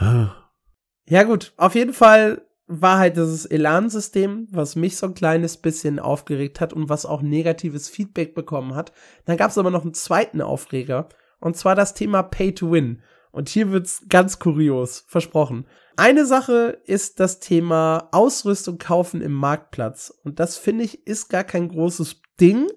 Ja 0.00 1.22
gut, 1.24 1.52
auf 1.56 1.74
jeden 1.74 1.92
Fall 1.92 2.42
war 2.66 2.98
halt 2.98 3.16
dieses 3.16 3.46
Elan-System, 3.46 4.48
was 4.50 4.74
mich 4.74 4.96
so 4.96 5.06
ein 5.06 5.14
kleines 5.14 5.58
bisschen 5.58 5.98
aufgeregt 5.98 6.60
hat 6.60 6.72
und 6.72 6.88
was 6.88 7.06
auch 7.06 7.22
negatives 7.22 7.88
Feedback 7.88 8.34
bekommen 8.34 8.74
hat. 8.74 8.92
Dann 9.26 9.36
gab 9.36 9.50
es 9.50 9.58
aber 9.58 9.70
noch 9.70 9.82
einen 9.82 9.94
zweiten 9.94 10.40
Aufreger 10.40 11.08
und 11.40 11.56
zwar 11.56 11.74
das 11.74 11.94
Thema 11.94 12.22
Pay 12.22 12.54
to 12.54 12.70
Win. 12.70 13.02
Und 13.30 13.48
hier 13.48 13.70
wird's 13.70 14.04
ganz 14.08 14.38
kurios, 14.38 15.04
versprochen. 15.06 15.66
Eine 15.96 16.26
Sache 16.26 16.80
ist 16.84 17.20
das 17.20 17.40
Thema 17.40 18.08
Ausrüstung 18.12 18.78
kaufen 18.78 19.20
im 19.20 19.32
Marktplatz. 19.32 20.12
Und 20.24 20.40
das 20.40 20.56
finde 20.56 20.84
ich 20.84 21.06
ist 21.06 21.28
gar 21.28 21.44
kein 21.44 21.68
großes 21.68 22.20
Ding. 22.40 22.68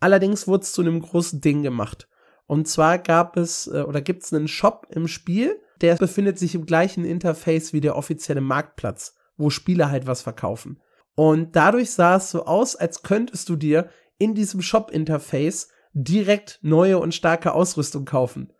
Allerdings 0.00 0.48
wurde 0.48 0.62
es 0.62 0.72
zu 0.72 0.80
einem 0.80 1.00
großen 1.00 1.40
Ding 1.40 1.62
gemacht. 1.62 2.08
Und 2.46 2.66
zwar 2.66 2.98
gab 2.98 3.36
es 3.36 3.68
äh, 3.68 3.82
oder 3.82 4.00
gibt 4.00 4.24
es 4.24 4.32
einen 4.32 4.48
Shop 4.48 4.86
im 4.90 5.06
Spiel, 5.06 5.60
der 5.80 5.96
befindet 5.96 6.38
sich 6.38 6.54
im 6.54 6.66
gleichen 6.66 7.04
Interface 7.04 7.72
wie 7.72 7.80
der 7.80 7.96
offizielle 7.96 8.40
Marktplatz, 8.40 9.14
wo 9.36 9.50
Spieler 9.50 9.90
halt 9.90 10.06
was 10.06 10.22
verkaufen. 10.22 10.80
Und 11.14 11.54
dadurch 11.54 11.90
sah 11.90 12.16
es 12.16 12.30
so 12.30 12.46
aus, 12.46 12.76
als 12.76 13.02
könntest 13.02 13.48
du 13.48 13.56
dir 13.56 13.90
in 14.18 14.34
diesem 14.34 14.62
Shop-Interface 14.62 15.68
direkt 15.92 16.58
neue 16.62 16.98
und 16.98 17.14
starke 17.14 17.52
Ausrüstung 17.52 18.04
kaufen. 18.04 18.52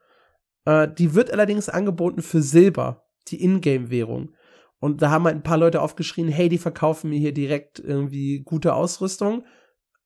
Äh, 0.65 0.89
die 0.89 1.15
wird 1.15 1.33
allerdings 1.33 1.69
angeboten 1.69 2.23
für 2.23 2.43
Silber, 2.43 3.07
die 3.29 3.43
Ingame-Währung. 3.43 4.35
Und 4.79 5.03
da 5.03 5.11
haben 5.11 5.25
halt 5.25 5.37
ein 5.37 5.43
paar 5.43 5.59
Leute 5.59 5.83
aufgeschrien, 5.83 6.29
hey, 6.29 6.49
die 6.49 6.59
verkaufen 6.59 7.11
mir 7.11 7.19
hier 7.19 7.35
direkt 7.35 7.79
irgendwie 7.79 8.41
gute 8.41 8.75
Ausrüstung. 8.75 9.45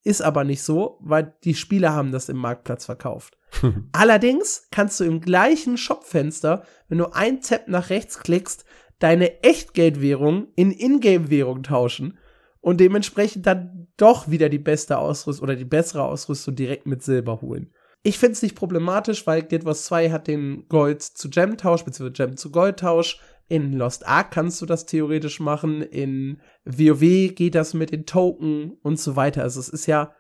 Ist 0.03 0.21
aber 0.21 0.45
nicht 0.45 0.63
so, 0.63 0.99
weil 1.01 1.35
die 1.45 1.55
Spieler 1.55 1.95
haben 1.95 2.13
das 2.13 2.29
im 2.29 2.37
Marktplatz 2.37 2.85
verkauft. 2.85 3.39
Allerdings 3.93 4.69
kannst 4.71 5.01
du 5.01 5.05
im 5.05 5.21
gleichen 5.21 5.79
Shopfenster, 5.79 6.65
wenn 6.89 6.99
du 6.99 7.13
ein 7.13 7.41
Tab 7.41 7.69
nach 7.69 7.89
rechts 7.89 8.19
klickst, 8.19 8.65
deine 8.99 9.43
Echtgeldwährung 9.43 10.49
in 10.57 10.73
Ingame-Währung 10.73 11.63
tauschen 11.63 12.19
und 12.65 12.81
dementsprechend 12.81 13.45
dann 13.47 13.89
doch 13.99 14.31
wieder 14.31 14.49
die 14.49 14.59
beste 14.59 14.97
Ausrüstung 14.97 15.45
oder 15.45 15.55
die 15.55 15.67
bessere 15.67 16.03
Ausrüstung 16.03 16.57
direkt 16.57 16.87
mit 16.87 17.03
Silber 17.03 17.43
holen. 17.43 17.71
Ich 18.03 18.19
finde 18.19 18.33
es 18.33 18.43
nicht 18.43 18.55
problematisch, 18.55 19.27
weil 19.27 19.43
Guild 19.43 19.67
Wars 19.67 19.85
2 19.85 20.11
hat 20.11 20.29
den 20.29 20.67
Gold 20.69 21.03
zu 21.03 21.29
Gem-Tausch, 21.29 21.85
beziehungsweise 21.85 22.27
Gem 22.27 22.37
zu 22.39 22.51
Gold-Tausch. 22.51 23.21
In 23.49 23.75
Lost 23.75 24.09
Ark 24.09 24.31
kannst 24.31 24.63
du 24.63 24.67
das 24.67 24.87
theoretisch 24.87 25.41
machen. 25.41 25.83
In 25.83 26.41
WoW 26.65 27.35
geht 27.35 27.55
das 27.55 27.75
mit 27.75 27.93
den 27.93 28.07
Token 28.07 28.79
und 28.83 28.99
so 28.99 29.15
weiter. 29.15 29.43
Also 29.43 29.61
es 29.61 29.69
ist 29.69 29.85
ja 29.85 30.15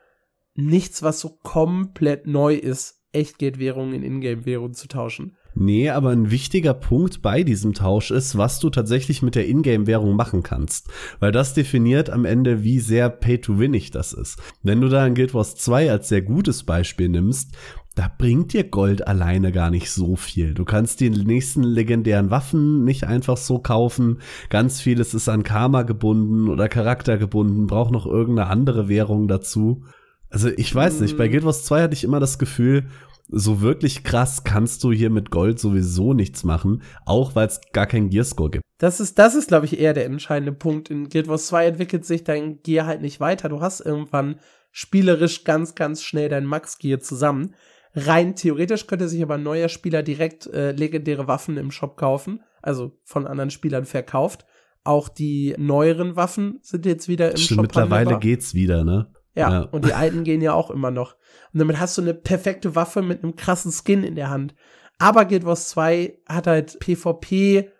nichts, 0.54 1.02
was 1.02 1.20
so 1.20 1.38
komplett 1.42 2.26
neu 2.26 2.54
ist, 2.54 3.00
Echtgeldwährungen 3.12 3.94
in 3.94 4.02
Ingame-Währungen 4.02 4.74
zu 4.74 4.86
tauschen. 4.86 5.38
Nee, 5.54 5.90
aber 5.90 6.10
ein 6.10 6.30
wichtiger 6.30 6.74
Punkt 6.74 7.22
bei 7.22 7.44
diesem 7.44 7.74
Tausch 7.74 8.10
ist, 8.10 8.36
was 8.36 8.58
du 8.58 8.70
tatsächlich 8.70 9.22
mit 9.22 9.36
der 9.36 9.48
Ingame-Währung 9.48 10.16
machen 10.16 10.42
kannst. 10.42 10.88
Weil 11.20 11.30
das 11.30 11.54
definiert 11.54 12.10
am 12.10 12.24
Ende, 12.24 12.64
wie 12.64 12.80
sehr 12.80 13.08
pay-to-winnig 13.08 13.92
das 13.92 14.12
ist. 14.12 14.40
Wenn 14.62 14.80
du 14.80 14.88
da 14.88 15.06
in 15.06 15.14
Guild 15.14 15.32
Wars 15.32 15.54
2 15.54 15.90
als 15.90 16.08
sehr 16.08 16.22
gutes 16.22 16.64
Beispiel 16.64 17.08
nimmst, 17.08 17.52
da 17.94 18.10
bringt 18.18 18.52
dir 18.52 18.64
Gold 18.64 19.06
alleine 19.06 19.52
gar 19.52 19.70
nicht 19.70 19.90
so 19.90 20.16
viel. 20.16 20.52
Du 20.52 20.64
kannst 20.64 20.98
die 20.98 21.10
nächsten 21.10 21.62
legendären 21.62 22.30
Waffen 22.30 22.84
nicht 22.84 23.04
einfach 23.04 23.36
so 23.36 23.60
kaufen. 23.60 24.18
Ganz 24.50 24.80
vieles 24.80 25.14
ist 25.14 25.28
an 25.28 25.44
Karma 25.44 25.82
gebunden 25.82 26.48
oder 26.48 26.68
Charakter 26.68 27.16
gebunden, 27.18 27.68
braucht 27.68 27.92
noch 27.92 28.06
irgendeine 28.06 28.50
andere 28.50 28.88
Währung 28.88 29.28
dazu. 29.28 29.84
Also 30.28 30.48
ich 30.48 30.74
weiß 30.74 31.00
nicht, 31.00 31.16
bei 31.16 31.28
mhm. 31.28 31.30
Guild 31.30 31.44
Wars 31.44 31.64
2 31.64 31.82
hatte 31.82 31.94
ich 31.94 32.02
immer 32.02 32.18
das 32.18 32.40
Gefühl, 32.40 32.88
so 33.28 33.60
wirklich 33.60 34.04
krass 34.04 34.44
kannst 34.44 34.84
du 34.84 34.92
hier 34.92 35.10
mit 35.10 35.30
Gold 35.30 35.58
sowieso 35.58 36.12
nichts 36.14 36.44
machen, 36.44 36.82
auch 37.06 37.34
weil 37.34 37.46
es 37.46 37.60
gar 37.72 37.86
keinen 37.86 38.10
Gearscore 38.10 38.50
gibt. 38.50 38.64
Das 38.78 39.00
ist, 39.00 39.18
das 39.18 39.34
ist, 39.34 39.48
glaube 39.48 39.66
ich, 39.66 39.78
eher 39.78 39.94
der 39.94 40.04
entscheidende 40.04 40.52
Punkt. 40.52 40.90
In 40.90 41.08
Guild 41.08 41.28
Wars 41.28 41.46
2 41.46 41.66
entwickelt 41.66 42.04
sich 42.04 42.24
dein 42.24 42.60
Gear 42.62 42.86
halt 42.86 43.00
nicht 43.00 43.20
weiter. 43.20 43.48
Du 43.48 43.60
hast 43.60 43.80
irgendwann 43.80 44.40
spielerisch 44.72 45.44
ganz, 45.44 45.74
ganz 45.74 46.02
schnell 46.02 46.28
dein 46.28 46.44
Max-Gear 46.44 47.00
zusammen. 47.00 47.54
Rein 47.94 48.34
theoretisch 48.34 48.86
könnte 48.88 49.08
sich 49.08 49.22
aber 49.22 49.34
ein 49.34 49.42
neuer 49.44 49.68
Spieler 49.68 50.02
direkt 50.02 50.48
äh, 50.48 50.72
legendäre 50.72 51.28
Waffen 51.28 51.56
im 51.56 51.70
Shop 51.70 51.96
kaufen, 51.96 52.42
also 52.60 52.98
von 53.04 53.26
anderen 53.26 53.50
Spielern 53.50 53.84
verkauft. 53.84 54.44
Auch 54.82 55.08
die 55.08 55.54
neueren 55.56 56.16
Waffen 56.16 56.58
sind 56.60 56.84
jetzt 56.86 57.08
wieder 57.08 57.30
im 57.30 57.36
Stimmt, 57.36 57.56
Shop. 57.56 57.62
Mittlerweile 57.62 57.98
handelbar. 58.00 58.20
geht's 58.20 58.52
wieder, 58.52 58.84
ne? 58.84 59.13
Ja, 59.34 59.50
ja, 59.50 59.60
und 59.62 59.84
die 59.84 59.94
alten 59.94 60.22
gehen 60.22 60.40
ja 60.40 60.52
auch 60.52 60.70
immer 60.70 60.90
noch. 60.90 61.16
Und 61.52 61.58
damit 61.58 61.80
hast 61.80 61.98
du 61.98 62.02
eine 62.02 62.14
perfekte 62.14 62.76
Waffe 62.76 63.02
mit 63.02 63.22
einem 63.22 63.36
krassen 63.36 63.72
Skin 63.72 64.04
in 64.04 64.14
der 64.14 64.30
Hand. 64.30 64.54
Aber 64.98 65.24
Guild 65.24 65.44
Wars 65.44 65.68
2 65.70 66.18
hat 66.28 66.46
halt 66.46 66.78
PvP 66.78 67.70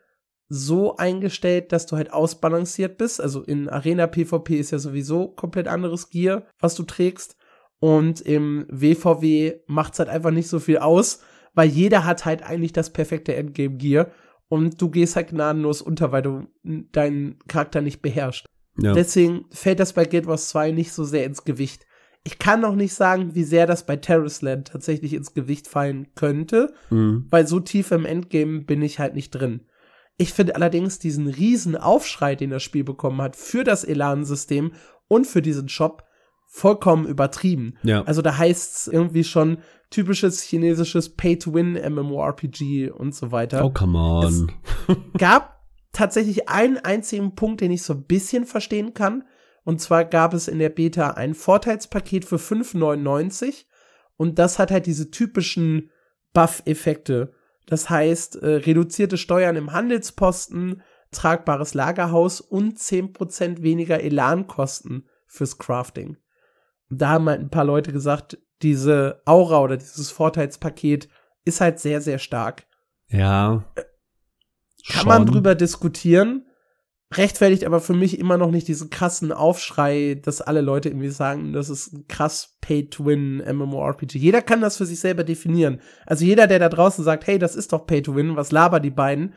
so 0.49 0.96
eingestellt, 0.96 1.73
dass 1.73 1.87
du 1.87 1.96
halt 1.96 2.12
ausbalanciert 2.12 2.99
bist. 2.99 3.20
Also 3.20 3.42
in 3.42 3.68
Arena 3.68 4.06
PvP 4.06 4.58
ist 4.58 4.73
ja 4.73 4.78
sowieso 4.78 5.28
komplett 5.28 5.68
anderes 5.68 6.11
Gear, 6.11 6.44
was 6.58 6.75
du 6.75 6.82
trägst. 6.82 7.37
Und 7.78 8.20
im 8.20 8.66
WVW 8.68 9.61
macht's 9.66 9.99
halt 9.99 10.08
einfach 10.08 10.30
nicht 10.30 10.49
so 10.49 10.58
viel 10.58 10.78
aus, 10.78 11.20
weil 11.54 11.68
jeder 11.68 12.04
hat 12.04 12.25
halt 12.25 12.42
eigentlich 12.42 12.73
das 12.73 12.90
perfekte 12.90 13.34
Endgame-Gear. 13.34 14.11
Und 14.49 14.80
du 14.80 14.90
gehst 14.90 15.16
halt 15.16 15.28
gnadenlos 15.28 15.82
unter, 15.82 16.12
weil 16.12 16.23
du 16.23 16.46
deinen 16.62 17.38
Charakter 17.46 17.80
nicht 17.80 18.02
beherrschst. 18.02 18.46
Ja. 18.78 18.93
Deswegen 18.93 19.47
fällt 19.50 19.81
das 19.81 19.93
bei 19.93 20.04
Guild 20.04 20.26
Wars 20.26 20.49
2 20.49 20.73
nicht 20.73 20.93
so 20.93 21.04
sehr 21.04 21.25
ins 21.25 21.45
Gewicht. 21.45 21.87
Ich 22.25 22.38
kann 22.38 22.61
noch 22.61 22.75
nicht 22.75 22.95
sagen, 22.95 23.35
wie 23.35 23.45
sehr 23.45 23.66
das 23.66 23.85
bei 23.87 23.97
Terraceland 23.97 24.69
tatsächlich 24.69 25.12
ins 25.12 25.35
Gewicht 25.35 25.69
fallen 25.69 26.09
könnte, 26.14 26.73
mhm. 26.90 27.26
weil 27.28 27.47
so 27.47 27.61
tief 27.61 27.90
im 27.90 28.07
Endgame 28.07 28.62
bin 28.62 28.83
ich 28.83 28.99
halt 28.99 29.14
nicht 29.14 29.31
drin. 29.31 29.61
Ich 30.16 30.33
finde 30.33 30.57
allerdings 30.57 30.99
diesen 30.99 31.26
riesen 31.26 31.76
Aufschrei, 31.76 32.35
den 32.35 32.50
das 32.50 32.62
Spiel 32.62 32.85
bekommen 32.85 33.21
hat, 33.21 33.37
für 33.37 33.64
das 33.64 33.85
Elan-System 33.85 34.73
und 35.09 35.26
für 35.26 35.43
diesen 35.43 35.69
Shop 35.69 36.04
vollkommen 36.47 37.07
übertrieben. 37.07 37.75
Ja. 37.83 38.02
Also 38.04 38.23
da 38.23 38.38
heißt's 38.38 38.87
irgendwie 38.87 39.25
schon 39.25 39.59
typisches 39.90 40.43
chinesisches 40.43 41.16
Pay-to-Win 41.16 41.75
MMORPG 41.93 42.90
und 42.90 43.14
so 43.14 43.33
weiter. 43.33 43.64
Oh, 43.64 43.71
come 43.71 43.99
on. 43.99 44.52
Es 44.88 44.95
gab 45.19 45.63
tatsächlich 45.95 46.49
einen 46.49 46.79
einzigen 46.79 47.35
Punkt, 47.35 47.61
den 47.61 47.71
ich 47.71 47.83
so 47.83 47.95
ein 47.95 48.05
bisschen 48.05 48.45
verstehen 48.45 48.93
kann. 48.93 49.25
Und 49.65 49.81
zwar 49.81 50.05
gab 50.05 50.35
es 50.35 50.47
in 50.47 50.59
der 50.59 50.69
Beta 50.69 51.13
ein 51.13 51.35
Vorteilspaket 51.35 52.27
für 52.27 52.37
5,99 52.37 53.65
und 54.17 54.39
das 54.39 54.59
hat 54.59 54.71
halt 54.71 54.87
diese 54.87 55.11
typischen 55.11 55.91
Buff-Effekte. 56.35 57.33
Das 57.67 57.89
heißt, 57.89 58.37
äh, 58.37 58.47
reduzierte 58.57 59.17
Steuern 59.17 59.57
im 59.57 59.73
Handelsposten, 59.73 60.83
tragbares 61.11 61.75
Lagerhaus 61.75 62.41
und 62.41 62.79
10% 62.79 63.63
weniger 63.63 64.01
Elankosten 64.01 65.09
fürs 65.27 65.59
Crafting. 65.59 66.19
Und 66.91 67.01
da 67.01 67.11
haben 67.11 67.29
halt 67.29 67.41
ein 67.41 67.51
paar 67.51 67.65
Leute 67.65 67.93
gesagt, 67.93 68.39
diese 68.63 69.23
Aura 69.25 69.61
oder 69.61 69.77
dieses 69.77 70.11
Vorteilspaket 70.11 71.09
ist 71.45 71.61
halt 71.61 71.79
sehr, 71.79 72.01
sehr 72.01 72.19
stark. 72.19 72.67
Ja. 73.09 73.65
Kann 74.87 75.00
schon. 75.00 75.09
man 75.09 75.26
drüber 75.26 75.55
diskutieren, 75.55 76.47
rechtfertigt 77.12 77.64
aber 77.64 77.81
für 77.81 77.95
mich 77.95 78.19
immer 78.19 78.37
noch 78.37 78.50
nicht 78.50 78.69
diesen 78.69 78.91
krassen 78.91 79.33
Aufschrei, 79.33 80.21
dass 80.23 80.41
alle 80.41 80.61
Leute 80.61 80.88
irgendwie 80.88 81.11
sagen, 81.11 81.53
das 81.53 81.71
ist 81.71 81.93
ein 81.93 82.07
krass 82.09 82.57
Pay-to-Win 82.61 83.43
MMORPG. 83.47 84.19
Jeder 84.19 84.43
kann 84.43 84.61
das 84.61 84.76
für 84.76 84.87
sich 84.87 85.00
selber 85.00 85.25
definieren. 85.25 85.81
Also 86.07 86.25
jeder, 86.25 86.47
der 86.47 86.59
da 86.59 86.69
draußen 86.69 87.05
sagt, 87.05 87.26
hey, 87.26 87.38
das 87.38 87.57
ist 87.57 87.73
doch 87.73 87.87
Pay-to-Win, 87.87 88.37
was 88.37 88.53
labern 88.53 88.83
die 88.83 88.91
beiden, 88.91 89.35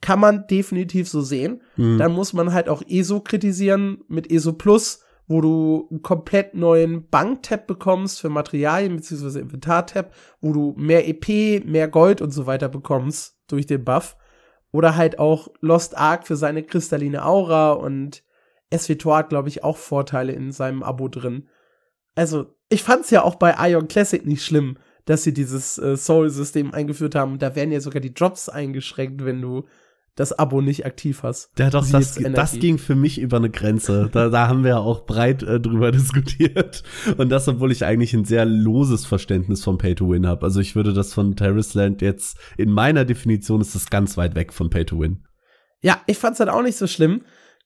kann 0.00 0.20
man 0.20 0.46
definitiv 0.48 1.08
so 1.08 1.22
sehen. 1.22 1.62
Mhm. 1.76 1.98
Dann 1.98 2.12
muss 2.12 2.32
man 2.32 2.52
halt 2.52 2.68
auch 2.68 2.82
ESO 2.86 3.20
kritisieren 3.20 4.04
mit 4.08 4.30
ESO 4.30 4.52
Plus, 4.52 5.00
wo 5.26 5.40
du 5.40 5.88
einen 5.90 6.02
komplett 6.02 6.54
neuen 6.54 7.08
Bank-Tab 7.08 7.66
bekommst 7.66 8.20
für 8.20 8.28
Materialien 8.28 8.96
beziehungsweise 8.96 9.40
Inventar-Tab, 9.40 10.12
wo 10.40 10.52
du 10.52 10.74
mehr 10.76 11.08
EP, 11.08 11.64
mehr 11.64 11.88
Gold 11.88 12.20
und 12.20 12.32
so 12.32 12.44
weiter 12.46 12.68
bekommst 12.68 13.38
durch 13.48 13.66
den 13.66 13.84
Buff. 13.84 14.16
Oder 14.74 14.96
halt 14.96 15.20
auch 15.20 15.46
Lost 15.60 15.96
Ark 15.96 16.26
für 16.26 16.34
seine 16.34 16.64
kristalline 16.64 17.24
Aura 17.24 17.74
und 17.74 18.24
SWTOR 18.76 19.18
hat, 19.18 19.28
glaube 19.28 19.48
ich, 19.48 19.62
auch 19.62 19.76
Vorteile 19.76 20.32
in 20.32 20.50
seinem 20.50 20.82
Abo 20.82 21.06
drin. 21.06 21.46
Also, 22.16 22.56
ich 22.70 22.82
fand's 22.82 23.10
ja 23.10 23.22
auch 23.22 23.36
bei 23.36 23.54
Ion 23.70 23.86
Classic 23.86 24.26
nicht 24.26 24.44
schlimm, 24.44 24.76
dass 25.04 25.22
sie 25.22 25.32
dieses 25.32 25.78
äh, 25.78 25.96
Soul-System 25.96 26.74
eingeführt 26.74 27.14
haben. 27.14 27.38
Da 27.38 27.54
werden 27.54 27.70
ja 27.70 27.78
sogar 27.78 28.00
die 28.00 28.14
Drops 28.14 28.48
eingeschränkt, 28.48 29.24
wenn 29.24 29.40
du 29.40 29.62
das 30.16 30.32
Abo 30.32 30.60
nicht 30.60 30.86
aktiv 30.86 31.22
hast. 31.22 31.50
Ja, 31.58 31.70
doch, 31.70 31.88
das, 31.88 32.14
das 32.14 32.52
ging 32.52 32.78
für 32.78 32.94
mich 32.94 33.20
über 33.20 33.38
eine 33.38 33.50
Grenze. 33.50 34.08
Da, 34.12 34.28
da 34.28 34.48
haben 34.48 34.62
wir 34.62 34.70
ja 34.70 34.78
auch 34.78 35.06
breit 35.06 35.42
äh, 35.42 35.58
drüber 35.58 35.90
diskutiert. 35.92 36.82
Und 37.16 37.30
das, 37.30 37.48
obwohl 37.48 37.72
ich 37.72 37.84
eigentlich 37.84 38.14
ein 38.14 38.24
sehr 38.24 38.44
loses 38.44 39.06
Verständnis 39.06 39.64
von 39.64 39.78
Pay 39.78 39.96
to 39.96 40.08
Win 40.08 40.26
habe. 40.26 40.44
Also 40.44 40.60
ich 40.60 40.76
würde 40.76 40.92
das 40.92 41.12
von 41.12 41.34
Terraceland 41.34 42.00
jetzt, 42.00 42.38
in 42.56 42.70
meiner 42.70 43.04
Definition 43.04 43.60
ist 43.60 43.74
das 43.74 43.90
ganz 43.90 44.16
weit 44.16 44.34
weg 44.36 44.52
von 44.52 44.70
Pay 44.70 44.84
to 44.84 45.00
Win. 45.00 45.24
Ja, 45.80 46.00
ich 46.06 46.18
fand's 46.18 46.38
dann 46.38 46.48
auch 46.48 46.62
nicht 46.62 46.78
so 46.78 46.86
schlimm. 46.86 47.22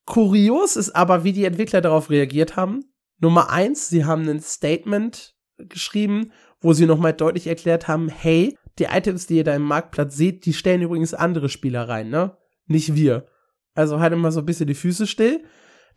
Kurios 0.06 0.76
ist 0.76 0.96
aber, 0.96 1.24
wie 1.24 1.32
die 1.32 1.44
Entwickler 1.44 1.82
darauf 1.82 2.08
reagiert 2.08 2.56
haben. 2.56 2.84
Nummer 3.20 3.50
eins, 3.50 3.88
sie 3.88 4.06
haben 4.06 4.26
ein 4.26 4.40
Statement 4.40 5.34
geschrieben, 5.58 6.32
wo 6.60 6.72
sie 6.72 6.86
nochmal 6.86 7.12
deutlich 7.12 7.46
erklärt 7.46 7.88
haben, 7.88 8.08
hey, 8.08 8.56
die 8.78 8.84
Items, 8.84 9.26
die 9.26 9.36
ihr 9.36 9.44
da 9.44 9.54
im 9.54 9.62
Marktplatz 9.62 10.16
seht, 10.16 10.46
die 10.46 10.52
stellen 10.52 10.82
übrigens 10.82 11.14
andere 11.14 11.48
Spieler 11.48 11.88
rein, 11.88 12.10
ne? 12.10 12.36
Nicht 12.66 12.94
wir. 12.94 13.26
Also 13.74 14.00
halt 14.00 14.12
immer 14.12 14.32
so 14.32 14.40
ein 14.40 14.46
bisschen 14.46 14.66
die 14.66 14.74
Füße 14.74 15.06
still. 15.06 15.42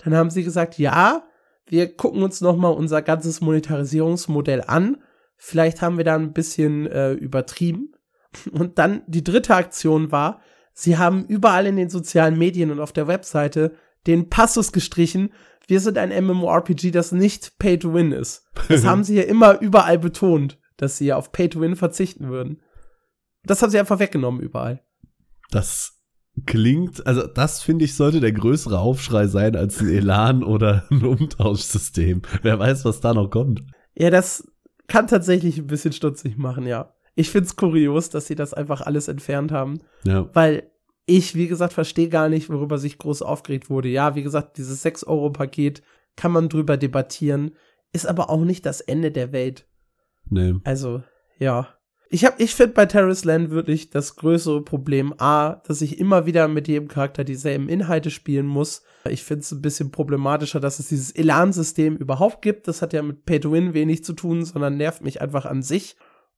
Dann 0.04 0.16
haben 0.16 0.30
sie 0.30 0.44
gesagt, 0.44 0.78
ja, 0.78 1.24
wir 1.66 1.96
gucken 1.96 2.24
uns 2.24 2.42
noch 2.42 2.58
mal 2.58 2.70
unser 2.70 3.02
ganzes 3.02 3.42
Monetarisierungsmodell 3.42 4.64
an. 4.66 4.98
Vielleicht 5.38 5.82
haben 5.82 5.98
wir 5.98 6.04
da 6.04 6.16
ein 6.16 6.34
bisschen 6.34 6.88
äh, 6.88 7.14
übertrieben. 7.14 7.94
Und 8.52 8.78
dann 8.78 9.04
die 9.08 9.24
dritte 9.24 9.56
Aktion 9.56 10.12
war, 10.12 10.42
sie 10.74 10.98
haben 10.98 11.26
überall 11.26 11.66
in 11.66 11.76
den 11.76 11.90
sozialen 11.90 12.38
Medien 12.38 12.72
und 12.72 12.80
auf 12.80 12.94
der 12.94 13.08
Webseite 13.08 13.74
den 14.08 14.30
Passus 14.30 14.72
gestrichen, 14.72 15.34
wir 15.68 15.80
sind 15.80 15.98
ein 15.98 16.26
MMORPG, 16.26 16.92
das 16.92 17.12
nicht 17.12 17.58
Pay 17.60 17.80
to 17.80 17.94
Win 17.94 18.12
ist. 18.12 18.46
Das 18.68 18.86
haben 18.86 19.04
sie 19.04 19.16
ja 19.16 19.24
immer 19.24 19.60
überall 19.60 20.00
betont, 20.00 20.60
dass 20.78 20.98
sie 20.98 21.08
ja 21.08 21.18
auf 21.18 21.32
Pay 21.32 21.50
to 21.50 21.62
Win 21.62 21.76
verzichten 21.76 22.30
würden. 22.30 22.62
Das 23.44 23.62
haben 23.62 23.70
sie 23.70 23.80
einfach 23.80 24.00
weggenommen 24.00 24.42
überall. 24.42 24.82
Das 25.50 26.02
klingt, 26.46 27.06
also 27.06 27.28
das 27.28 27.62
finde 27.62 27.86
ich 27.86 27.96
sollte 27.96 28.20
der 28.20 28.32
größere 28.32 28.80
Aufschrei 28.80 29.28
sein 29.28 29.56
als 29.56 29.80
ein 29.82 29.90
Elan 29.90 30.44
oder 30.44 30.86
ein 30.90 31.04
Umtauschsystem. 31.04 32.22
Wer 32.42 32.60
weiß, 32.60 32.86
was 32.86 33.02
da 33.02 33.14
noch 33.14 33.30
kommt. 33.30 33.64
Ja, 33.96 34.10
das 34.10 34.48
kann 34.88 35.08
tatsächlich 35.08 35.58
ein 35.58 35.68
bisschen 35.68 35.94
stutzig 35.94 36.38
machen, 36.38 36.66
ja. 36.66 36.94
Ich 37.16 37.30
find's 37.30 37.56
kurios, 37.56 38.10
dass 38.10 38.28
sie 38.28 38.36
das 38.36 38.54
einfach 38.54 38.82
alles 38.82 39.08
entfernt 39.08 39.52
haben. 39.52 39.80
Ja. 40.06 40.30
Weil 40.34 40.72
ich, 41.06 41.36
wie 41.36 41.48
gesagt, 41.48 41.74
verstehe 41.74 42.10
gar 42.10 42.30
nicht, 42.30 42.50
worüber 42.50 42.78
sich 42.78 42.98
groß 42.98 43.22
aufgeregt 43.22 43.70
wurde. 43.70 43.90
Ja, 43.90 44.16
wie 44.16 44.24
gesagt, 44.24 44.58
dieses 44.58 44.86
6-Euro-Paket 44.86 45.82
kann 46.16 46.32
man 46.32 46.48
drüber 46.48 46.78
debattieren, 46.78 47.52
ist 47.92 48.08
aber 48.08 48.30
auch 48.30 48.44
nicht 48.44 48.66
das 48.66 48.82
Ende 48.82 49.12
der 49.12 49.32
Welt. 49.32 49.68
Nee. 50.30 50.56
Also, 50.64 51.04
ja. 51.38 51.68
Ich 52.14 52.26
hab, 52.26 52.42
ich 52.42 52.54
finde 52.56 52.74
bei 52.74 52.86
Terrace 52.86 53.24
Land 53.24 53.52
wirklich 53.52 53.90
das 53.90 54.18
größere 54.18 54.66
Problem 54.66 55.14
A, 55.18 55.62
dass 55.66 55.82
ich 55.82 55.98
immer 55.98 56.26
wieder 56.26 56.50
mit 56.50 56.68
jedem 56.68 56.90
Charakter 56.90 57.24
dieselben 57.24 57.70
Inhalte 57.70 58.12
spielen 58.12 58.48
muss. 58.48 58.84
Ich 59.10 59.24
finde 59.24 59.44
es 59.44 59.52
ein 59.54 59.62
bisschen 59.62 59.92
problematischer, 59.92 60.60
dass 60.60 60.80
es 60.80 60.90
dieses 60.90 61.12
Elan-System 61.12 61.96
überhaupt 61.96 62.42
gibt. 62.42 62.68
Das 62.68 62.82
hat 62.82 62.92
ja 62.92 63.02
mit 63.02 63.24
Pay 63.24 63.40
to 63.40 63.54
Win 63.54 63.74
wenig 63.74 64.04
zu 64.04 64.12
tun, 64.12 64.44
sondern 64.44 64.76
nervt 64.76 65.02
mich 65.06 65.22
einfach 65.22 65.46
an 65.46 65.64
sich. 65.64 65.96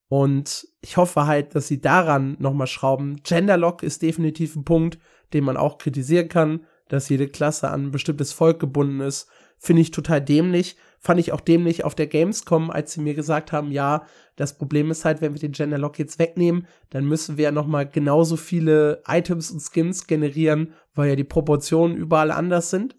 Und 0.09 0.67
ich 0.81 0.97
hoffe 0.97 1.25
halt, 1.25 1.55
dass 1.55 1.67
sie 1.67 1.81
daran 1.81 2.35
nochmal 2.37 2.67
schrauben. 2.67 3.23
Genderlock 3.23 3.81
ist 3.81 4.03
definitiv 4.03 4.55
ein 4.55 4.65
Punkt, 4.65 4.99
den 5.33 5.43
man 5.43 5.57
auch 5.57 5.79
kritisieren 5.79 6.29
kann, 6.29 6.67
dass 6.87 7.09
jede 7.09 7.27
Klasse 7.27 7.71
an 7.71 7.85
ein 7.85 7.91
bestimmtes 7.91 8.31
Volk 8.31 8.59
gebunden 8.59 8.99
ist. 8.99 9.27
Finde 9.63 9.81
ich 9.81 9.91
total 9.91 10.19
dämlich. 10.19 10.75
Fand 10.99 11.21
ich 11.21 11.31
auch 11.31 11.39
dämlich 11.39 11.85
auf 11.85 11.95
der 11.95 12.07
Gamescom, 12.07 12.69
als 12.69 12.91
sie 12.91 12.99
mir 12.99 13.13
gesagt 13.13 13.53
haben, 13.53 13.71
ja, 13.71 14.05
das 14.35 14.57
Problem 14.57 14.91
ist 14.91 15.05
halt, 15.05 15.21
wenn 15.21 15.31
wir 15.31 15.39
den 15.39 15.53
Genderlock 15.53 15.97
jetzt 15.99 16.19
wegnehmen, 16.19 16.67
dann 16.89 17.05
müssen 17.05 17.37
wir 17.37 17.45
ja 17.45 17.51
nochmal 17.53 17.87
genauso 17.87 18.35
viele 18.35 19.01
Items 19.07 19.51
und 19.51 19.61
Skins 19.61 20.05
generieren, 20.05 20.73
weil 20.93 21.11
ja 21.11 21.15
die 21.15 21.23
Proportionen 21.23 21.95
überall 21.95 22.31
anders 22.31 22.71
sind. 22.71 22.97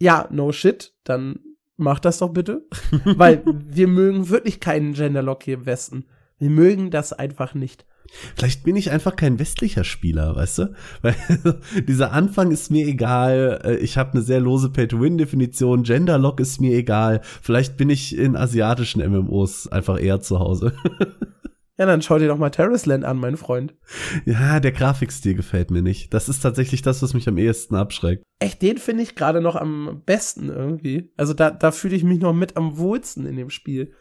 Ja, 0.00 0.26
no 0.32 0.50
shit, 0.50 0.96
dann 1.04 1.38
mach 1.76 2.00
das 2.00 2.18
doch 2.18 2.30
bitte. 2.30 2.66
weil 3.04 3.44
wir 3.46 3.86
mögen 3.86 4.30
wirklich 4.30 4.58
keinen 4.58 4.94
Genderlock 4.94 5.44
hier 5.44 5.54
im 5.54 5.66
Westen. 5.66 6.06
Wir 6.38 6.50
mögen 6.50 6.90
das 6.90 7.12
einfach 7.12 7.54
nicht. 7.54 7.86
Vielleicht 8.36 8.62
bin 8.62 8.76
ich 8.76 8.90
einfach 8.90 9.16
kein 9.16 9.38
westlicher 9.38 9.84
Spieler, 9.84 10.36
weißt 10.36 10.58
du? 10.58 10.74
Weil 11.02 11.16
dieser 11.86 12.12
Anfang 12.12 12.50
ist 12.50 12.70
mir 12.70 12.86
egal. 12.86 13.60
Äh, 13.64 13.76
ich 13.76 13.96
habe 13.96 14.12
eine 14.12 14.22
sehr 14.22 14.40
lose 14.40 14.70
Pay-to-Win-Definition. 14.70 15.82
Genderlock 15.82 16.40
ist 16.40 16.60
mir 16.60 16.76
egal. 16.76 17.20
Vielleicht 17.42 17.76
bin 17.76 17.90
ich 17.90 18.16
in 18.16 18.36
asiatischen 18.36 19.00
MMOs 19.08 19.68
einfach 19.68 20.00
eher 20.00 20.20
zu 20.20 20.38
Hause. 20.38 20.72
Ja, 21.76 21.86
dann 21.86 22.02
schau 22.02 22.18
dir 22.18 22.28
doch 22.28 22.38
mal 22.38 22.50
Terrace 22.50 22.86
Land 22.86 23.04
an, 23.04 23.18
mein 23.18 23.36
Freund. 23.36 23.74
Ja, 24.24 24.60
der 24.60 24.70
Grafikstil 24.70 25.34
gefällt 25.34 25.72
mir 25.72 25.82
nicht. 25.82 26.14
Das 26.14 26.28
ist 26.28 26.40
tatsächlich 26.40 26.82
das, 26.82 27.02
was 27.02 27.14
mich 27.14 27.28
am 27.28 27.36
ehesten 27.36 27.74
abschreckt. 27.74 28.22
Echt, 28.38 28.62
den 28.62 28.78
finde 28.78 29.02
ich 29.02 29.16
gerade 29.16 29.40
noch 29.40 29.56
am 29.56 30.02
besten 30.06 30.50
irgendwie. 30.50 31.12
Also 31.16 31.34
da, 31.34 31.50
da 31.50 31.72
fühle 31.72 31.96
ich 31.96 32.04
mich 32.04 32.20
noch 32.20 32.32
mit 32.32 32.56
am 32.56 32.78
wohlsten 32.78 33.26
in 33.26 33.36
dem 33.36 33.50
Spiel. 33.50 33.92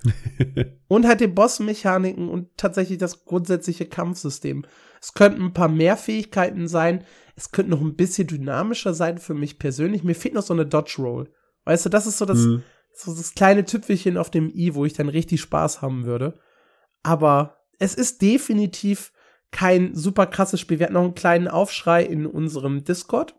und 0.88 1.08
halt 1.08 1.20
die 1.20 1.28
Boss-Mechaniken 1.28 2.30
und 2.30 2.56
tatsächlich 2.58 3.00
das 3.00 3.26
grundsätzliche 3.26 3.88
Kampfsystem. 3.88 4.66
Es 5.02 5.16
könnten 5.16 5.42
ein 5.42 5.54
paar 5.54 5.70
mehr 5.70 5.98
Fähigkeiten 5.98 6.68
sein. 6.68 7.04
Es 7.36 7.52
könnte 7.52 7.72
noch 7.72 7.82
ein 7.82 7.96
bisschen 7.96 8.28
dynamischer 8.28 8.94
sein 8.94 9.18
für 9.18 9.34
mich 9.34 9.58
persönlich. 9.58 10.04
Mir 10.04 10.16
fehlt 10.16 10.36
noch 10.36 10.44
so 10.44 10.54
eine 10.54 10.68
Dodge-Roll. 10.68 11.34
Weißt 11.66 11.86
du, 11.86 11.90
das 11.90 12.06
ist 12.06 12.20
so 12.20 12.26
das, 12.26 12.38
mhm. 12.38 12.62
so 12.94 13.16
das 13.16 13.34
kleine 13.34 13.66
Tüpfelchen 13.66 14.18
auf 14.18 14.30
dem 14.30 14.52
i, 14.54 14.76
wo 14.76 14.86
ich 14.86 14.94
dann 14.94 15.10
richtig 15.10 15.42
Spaß 15.42 15.82
haben 15.82 16.06
würde. 16.06 16.40
Aber 17.02 17.63
es 17.80 17.96
ist 17.96 18.22
definitiv 18.22 19.12
kein 19.52 19.96
super 19.96 20.26
krasses 20.28 20.60
Spiel. 20.60 20.80
Wir 20.80 20.86
hatten 20.86 20.96
noch 20.96 21.04
einen 21.04 21.16
kleinen 21.16 21.48
Aufschrei 21.48 22.04
in 22.04 22.26
unserem 22.26 22.84
Discord, 22.84 23.36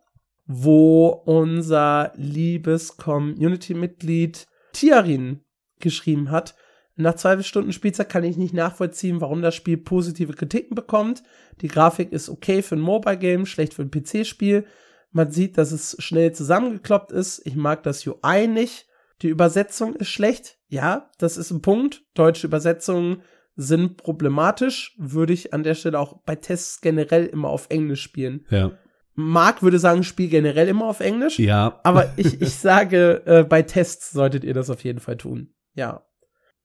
wo 0.47 1.09
unser 1.09 2.12
liebes 2.16 2.97
Community-Mitglied 2.97 4.47
Tiarin 4.73 5.40
geschrieben 5.81 6.31
hat. 6.31 6.55
Nach 6.97 7.16
zwei 7.16 7.42
Stunden 7.42 7.73
Spielzeit 7.73 8.09
kann 8.09 8.23
ich 8.23 8.37
nicht 8.37 8.55
nachvollziehen, 8.55 9.20
warum 9.20 9.42
das 9.42 9.57
Spiel 9.57 9.77
positive 9.77 10.33
Kritiken 10.33 10.77
bekommt. 10.77 11.25
Die 11.61 11.68
Grafik 11.68 12.12
ist 12.12 12.29
okay 12.29 12.62
für 12.62 12.77
ein 12.77 12.81
Mobile-Game, 12.81 13.47
schlecht 13.47 13.75
für 13.75 13.83
ein 13.83 13.90
PC-Spiel. 13.90 14.64
Man 15.11 15.31
sieht, 15.31 15.59
dass 15.59 15.73
es 15.73 15.97
schnell 15.99 16.33
zusammengekloppt 16.33 17.11
ist. 17.11 17.44
Ich 17.47 17.57
mag 17.57 17.83
das 17.83 18.07
UI 18.07 18.47
nicht. 18.47 18.87
Die 19.23 19.29
Übersetzung 19.29 19.94
ist 19.97 20.09
schlecht. 20.09 20.59
Ja, 20.68 21.11
das 21.18 21.37
ist 21.37 21.51
ein 21.51 21.62
Punkt. 21.62 22.05
Deutsche 22.14 22.47
Übersetzungen 22.47 23.23
sind 23.57 23.97
problematisch, 23.97 24.95
würde 24.99 25.33
ich 25.33 25.55
an 25.55 25.62
der 25.62 25.75
Stelle 25.75 25.99
auch 25.99 26.21
bei 26.25 26.35
Tests 26.35 26.81
generell 26.81 27.27
immer 27.27 27.49
auf 27.49 27.67
Englisch 27.71 28.03
spielen. 28.03 28.45
Ja. 28.51 28.73
Marc 29.14 29.62
würde 29.62 29.79
sagen, 29.79 30.03
spiel 30.03 30.29
generell 30.29 30.69
immer 30.69 30.87
auf 30.87 31.01
Englisch. 31.01 31.38
Ja. 31.38 31.81
Aber 31.85 32.12
ich, 32.17 32.40
ich 32.40 32.55
sage, 32.55 33.23
äh, 33.27 33.45
bei 33.45 33.62
Tests 33.62 34.11
solltet 34.11 34.45
ihr 34.45 34.55
das 34.55 34.71
auf 34.71 34.83
jeden 34.83 34.99
Fall 34.99 35.17
tun. 35.17 35.55
Ja. 35.75 36.05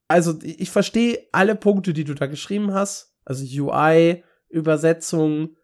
Also 0.07 0.39
ich 0.41 0.71
verstehe 0.71 1.27
alle 1.31 1.55
Punkte, 1.55 1.93
die 1.93 2.03
du 2.03 2.15
da 2.15 2.25
geschrieben 2.25 2.73
hast. 2.73 3.15
Also 3.23 3.45
UI, 3.45 4.23
Übersetzung, 4.49 5.55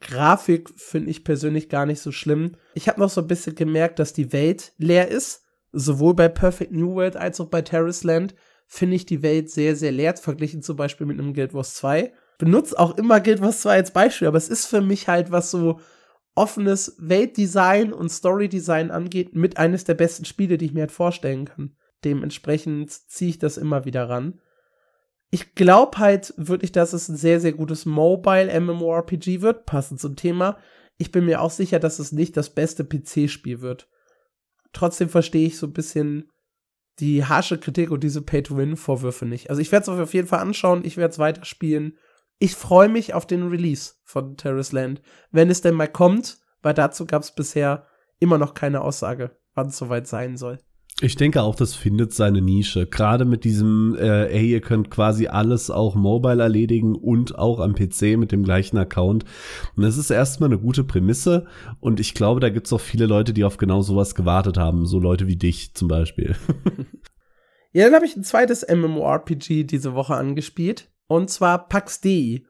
Grafik 0.00 0.68
finde 0.76 1.10
ich 1.10 1.22
persönlich 1.22 1.68
gar 1.68 1.86
nicht 1.86 2.00
so 2.00 2.10
schlimm. 2.10 2.56
Ich 2.74 2.88
habe 2.88 3.00
noch 3.00 3.10
so 3.10 3.20
ein 3.20 3.28
bisschen 3.28 3.54
gemerkt, 3.54 4.00
dass 4.00 4.12
die 4.12 4.32
Welt 4.32 4.72
leer 4.76 5.08
ist. 5.08 5.42
Sowohl 5.70 6.14
bei 6.14 6.28
Perfect 6.28 6.72
New 6.72 6.94
World 6.94 7.16
als 7.16 7.40
auch 7.40 7.48
bei 7.48 7.62
Terrace 7.62 8.04
Land 8.04 8.34
finde 8.66 8.96
ich 8.96 9.06
die 9.06 9.22
Welt 9.22 9.50
sehr, 9.50 9.76
sehr 9.76 9.92
leer, 9.92 10.16
verglichen 10.16 10.62
zum 10.62 10.76
Beispiel 10.76 11.06
mit 11.06 11.18
einem 11.18 11.34
Guild 11.34 11.54
Wars 11.54 11.74
2. 11.74 12.12
Benutze 12.38 12.78
auch 12.78 12.96
immer 12.96 13.20
Guild 13.20 13.40
Wars 13.40 13.60
2 13.60 13.72
als 13.72 13.92
Beispiel, 13.92 14.28
aber 14.28 14.38
es 14.38 14.48
ist 14.48 14.66
für 14.66 14.80
mich 14.80 15.08
halt, 15.08 15.30
was 15.30 15.50
so 15.50 15.80
offenes 16.34 16.96
Weltdesign 16.98 17.92
und 17.92 18.08
Storydesign 18.08 18.90
angeht, 18.90 19.34
mit 19.34 19.56
eines 19.56 19.84
der 19.84 19.94
besten 19.94 20.24
Spiele, 20.24 20.58
die 20.58 20.66
ich 20.66 20.74
mir 20.74 20.80
halt 20.80 20.92
vorstellen 20.92 21.44
kann. 21.44 21.76
Dementsprechend 22.04 22.90
ziehe 22.90 23.30
ich 23.30 23.38
das 23.38 23.56
immer 23.56 23.84
wieder 23.84 24.08
ran. 24.08 24.40
Ich 25.30 25.54
glaube 25.54 25.98
halt 25.98 26.34
wirklich, 26.36 26.72
dass 26.72 26.92
es 26.92 27.08
ein 27.08 27.16
sehr, 27.16 27.40
sehr 27.40 27.52
gutes 27.52 27.86
Mobile 27.86 28.60
MMORPG 28.60 29.40
wird, 29.40 29.66
passend 29.66 30.00
zum 30.00 30.16
Thema. 30.16 30.58
Ich 30.98 31.10
bin 31.10 31.24
mir 31.24 31.40
auch 31.40 31.50
sicher, 31.50 31.80
dass 31.80 31.98
es 31.98 32.12
nicht 32.12 32.36
das 32.36 32.50
beste 32.50 32.84
PC-Spiel 32.84 33.60
wird. 33.60 33.88
Trotzdem 34.72 35.08
verstehe 35.08 35.46
ich 35.46 35.56
so 35.56 35.66
ein 35.66 35.72
bisschen 35.72 36.30
die 37.00 37.24
harsche 37.24 37.58
Kritik 37.58 37.90
und 37.90 38.04
diese 38.04 38.22
Pay-to-Win-Vorwürfe 38.22 39.26
nicht. 39.26 39.50
Also 39.50 39.60
ich 39.60 39.72
werde 39.72 39.90
es 39.90 39.98
auf 39.98 40.14
jeden 40.14 40.28
Fall 40.28 40.40
anschauen, 40.40 40.84
ich 40.84 40.96
werde 40.96 41.12
es 41.12 41.18
weiterspielen. 41.18 41.98
Ich 42.38 42.54
freue 42.54 42.88
mich 42.88 43.14
auf 43.14 43.26
den 43.26 43.48
Release 43.48 43.94
von 44.04 44.36
Terrace 44.36 44.72
Land, 44.72 45.02
wenn 45.30 45.50
es 45.50 45.60
denn 45.60 45.74
mal 45.74 45.88
kommt, 45.88 46.38
weil 46.62 46.74
dazu 46.74 47.06
gab 47.06 47.22
es 47.22 47.34
bisher 47.34 47.86
immer 48.18 48.38
noch 48.38 48.54
keine 48.54 48.80
Aussage, 48.80 49.36
wann 49.54 49.68
es 49.68 49.76
soweit 49.76 50.06
sein 50.06 50.36
soll. 50.36 50.58
Ich 51.00 51.16
denke 51.16 51.42
auch, 51.42 51.56
das 51.56 51.74
findet 51.74 52.14
seine 52.14 52.40
Nische. 52.40 52.86
Gerade 52.86 53.24
mit 53.24 53.42
diesem, 53.42 53.96
äh, 53.96 54.28
hey, 54.28 54.52
ihr 54.52 54.60
könnt 54.60 54.90
quasi 54.90 55.26
alles 55.26 55.68
auch 55.68 55.96
mobile 55.96 56.40
erledigen 56.40 56.94
und 56.94 57.36
auch 57.36 57.58
am 57.58 57.74
PC 57.74 58.16
mit 58.16 58.30
dem 58.30 58.44
gleichen 58.44 58.78
Account. 58.78 59.24
Und 59.74 59.82
das 59.82 59.98
ist 59.98 60.10
erstmal 60.10 60.50
eine 60.50 60.60
gute 60.60 60.84
Prämisse. 60.84 61.46
Und 61.80 61.98
ich 61.98 62.14
glaube, 62.14 62.38
da 62.38 62.48
gibt 62.48 62.68
es 62.68 62.72
auch 62.72 62.80
viele 62.80 63.06
Leute, 63.06 63.32
die 63.32 63.42
auf 63.42 63.56
genau 63.56 63.82
sowas 63.82 64.14
gewartet 64.14 64.56
haben. 64.56 64.86
So 64.86 65.00
Leute 65.00 65.26
wie 65.26 65.34
dich 65.34 65.74
zum 65.74 65.88
Beispiel. 65.88 66.36
ja, 67.72 67.86
dann 67.86 67.94
habe 67.94 68.06
ich 68.06 68.14
ein 68.14 68.22
zweites 68.22 68.64
MMORPG 68.68 69.64
diese 69.64 69.94
Woche 69.94 70.14
angespielt. 70.14 70.92
Und 71.08 71.28
zwar 71.28 71.66
Pax 71.66 72.02
Dei. 72.02 72.44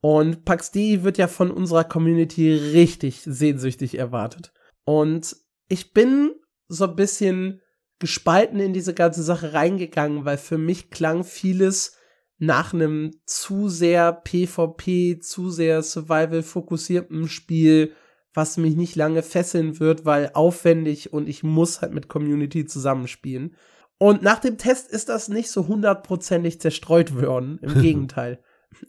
Und 0.00 0.46
Pax 0.46 0.70
Dei 0.70 1.00
wird 1.02 1.18
ja 1.18 1.28
von 1.28 1.50
unserer 1.50 1.84
Community 1.84 2.50
richtig 2.50 3.20
sehnsüchtig 3.20 3.98
erwartet. 3.98 4.54
Und 4.84 5.36
ich 5.68 5.92
bin 5.92 6.30
so 6.66 6.84
ein 6.86 6.96
bisschen 6.96 7.60
gespalten 8.04 8.60
in 8.60 8.74
diese 8.74 8.92
ganze 8.92 9.22
Sache 9.22 9.54
reingegangen, 9.54 10.26
weil 10.26 10.36
für 10.36 10.58
mich 10.58 10.90
klang 10.90 11.24
vieles 11.24 11.96
nach 12.36 12.74
einem 12.74 13.12
zu 13.24 13.70
sehr 13.70 14.12
PvP, 14.12 15.20
zu 15.20 15.48
sehr 15.48 15.82
Survival-fokussierten 15.82 17.28
Spiel, 17.28 17.92
was 18.34 18.58
mich 18.58 18.76
nicht 18.76 18.94
lange 18.94 19.22
fesseln 19.22 19.80
wird, 19.80 20.04
weil 20.04 20.32
aufwendig 20.34 21.14
und 21.14 21.30
ich 21.30 21.42
muss 21.42 21.80
halt 21.80 21.94
mit 21.94 22.08
Community 22.08 22.66
zusammenspielen. 22.66 23.56
Und 23.96 24.20
nach 24.20 24.38
dem 24.38 24.58
Test 24.58 24.90
ist 24.90 25.08
das 25.08 25.30
nicht 25.30 25.50
so 25.50 25.66
hundertprozentig 25.66 26.60
zerstreut 26.60 27.18
worden. 27.18 27.58
Im 27.62 27.72
Gegenteil. 27.80 28.38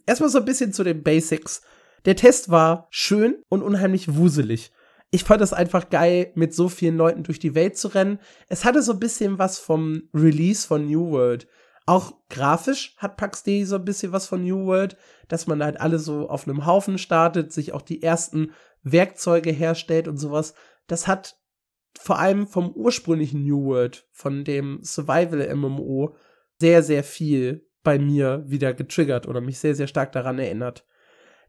Erstmal 0.04 0.28
so 0.28 0.40
ein 0.40 0.44
bisschen 0.44 0.74
zu 0.74 0.84
den 0.84 1.02
Basics. 1.02 1.62
Der 2.04 2.16
Test 2.16 2.50
war 2.50 2.86
schön 2.90 3.36
und 3.48 3.62
unheimlich 3.62 4.14
wuselig 4.14 4.72
ich 5.10 5.24
fand 5.24 5.40
es 5.40 5.52
einfach 5.52 5.88
geil, 5.88 6.32
mit 6.34 6.54
so 6.54 6.68
vielen 6.68 6.96
Leuten 6.96 7.22
durch 7.22 7.38
die 7.38 7.54
Welt 7.54 7.76
zu 7.76 7.88
rennen. 7.88 8.18
Es 8.48 8.64
hatte 8.64 8.82
so 8.82 8.92
ein 8.92 9.00
bisschen 9.00 9.38
was 9.38 9.58
vom 9.58 10.08
Release 10.12 10.66
von 10.66 10.86
New 10.86 11.10
World. 11.10 11.46
Auch 11.86 12.14
grafisch 12.28 12.96
hat 12.96 13.16
Pax 13.16 13.44
D 13.44 13.64
so 13.64 13.76
ein 13.76 13.84
bisschen 13.84 14.10
was 14.10 14.26
von 14.26 14.42
New 14.42 14.66
World, 14.66 14.96
dass 15.28 15.46
man 15.46 15.62
halt 15.62 15.80
alle 15.80 16.00
so 16.00 16.28
auf 16.28 16.48
einem 16.48 16.66
Haufen 16.66 16.98
startet, 16.98 17.52
sich 17.52 17.72
auch 17.72 17.82
die 17.82 18.02
ersten 18.02 18.52
Werkzeuge 18.82 19.52
herstellt 19.52 20.08
und 20.08 20.16
sowas. 20.16 20.54
Das 20.88 21.06
hat 21.06 21.36
vor 21.98 22.18
allem 22.18 22.46
vom 22.48 22.72
ursprünglichen 22.72 23.44
New 23.44 23.64
World, 23.64 24.08
von 24.12 24.44
dem 24.44 24.80
Survival-MMO, 24.82 26.16
sehr, 26.60 26.82
sehr 26.82 27.04
viel 27.04 27.68
bei 27.82 27.98
mir 27.98 28.42
wieder 28.46 28.74
getriggert 28.74 29.28
oder 29.28 29.40
mich 29.40 29.58
sehr, 29.60 29.76
sehr 29.76 29.86
stark 29.86 30.10
daran 30.10 30.38
erinnert. 30.38 30.84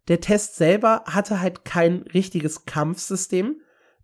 Der 0.07 0.21
Test 0.21 0.55
selber 0.55 1.03
hatte 1.05 1.41
halt 1.41 1.65
kein 1.65 2.03
richtiges 2.13 2.65
Kampfsystem. 2.65 3.61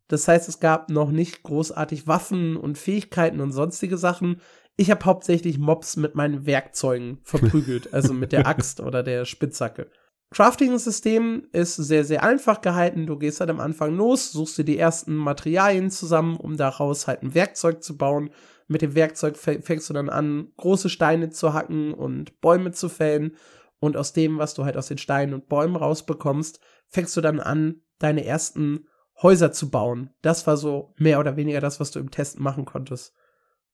Das 0.07 0.27
heißt, 0.27 0.49
es 0.49 0.59
gab 0.59 0.89
noch 0.89 1.11
nicht 1.11 1.43
großartig 1.43 2.07
Waffen 2.07 2.57
und 2.57 2.77
Fähigkeiten 2.77 3.39
und 3.39 3.51
sonstige 3.51 3.97
Sachen. 3.97 4.41
Ich 4.75 4.91
habe 4.91 5.05
hauptsächlich 5.05 5.59
Mobs 5.59 5.95
mit 5.97 6.15
meinen 6.15 6.45
Werkzeugen 6.45 7.19
verprügelt, 7.23 7.93
also 7.93 8.13
mit 8.13 8.31
der 8.31 8.47
Axt 8.47 8.79
oder 8.79 9.03
der 9.03 9.25
Spitzhacke. 9.25 9.89
Crafting-System 10.31 11.47
ist 11.51 11.75
sehr, 11.75 12.03
sehr 12.03 12.23
einfach 12.23 12.61
gehalten. 12.61 13.05
Du 13.05 13.17
gehst 13.17 13.39
halt 13.39 13.51
am 13.51 13.59
Anfang 13.59 13.95
los, 13.95 14.31
suchst 14.31 14.57
dir 14.57 14.65
die 14.65 14.79
ersten 14.79 15.15
Materialien 15.15 15.91
zusammen, 15.91 16.37
um 16.37 16.57
daraus 16.57 17.07
halt 17.07 17.21
ein 17.21 17.35
Werkzeug 17.35 17.83
zu 17.83 17.97
bauen. 17.97 18.31
Mit 18.67 18.81
dem 18.81 18.95
Werkzeug 18.95 19.37
fängst 19.37 19.89
du 19.89 19.93
dann 19.93 20.09
an, 20.09 20.51
große 20.57 20.89
Steine 20.89 21.29
zu 21.29 21.53
hacken 21.53 21.93
und 21.93 22.41
Bäume 22.41 22.71
zu 22.71 22.89
fällen. 22.89 23.35
Und 23.83 23.97
aus 23.97 24.13
dem, 24.13 24.37
was 24.37 24.53
du 24.53 24.63
halt 24.63 24.77
aus 24.77 24.87
den 24.87 24.97
Steinen 24.97 25.33
und 25.33 25.49
Bäumen 25.49 25.75
rausbekommst, 25.75 26.59
fängst 26.87 27.15
du 27.17 27.21
dann 27.21 27.39
an, 27.39 27.81
deine 27.99 28.25
ersten 28.25 28.87
Häuser 29.21 29.51
zu 29.51 29.69
bauen. 29.69 30.09
Das 30.21 30.47
war 30.47 30.57
so 30.57 30.93
mehr 30.97 31.19
oder 31.19 31.35
weniger 31.35 31.61
das, 31.61 31.79
was 31.79 31.91
du 31.91 31.99
im 31.99 32.09
Test 32.09 32.39
machen 32.39 32.65
konntest. 32.65 33.13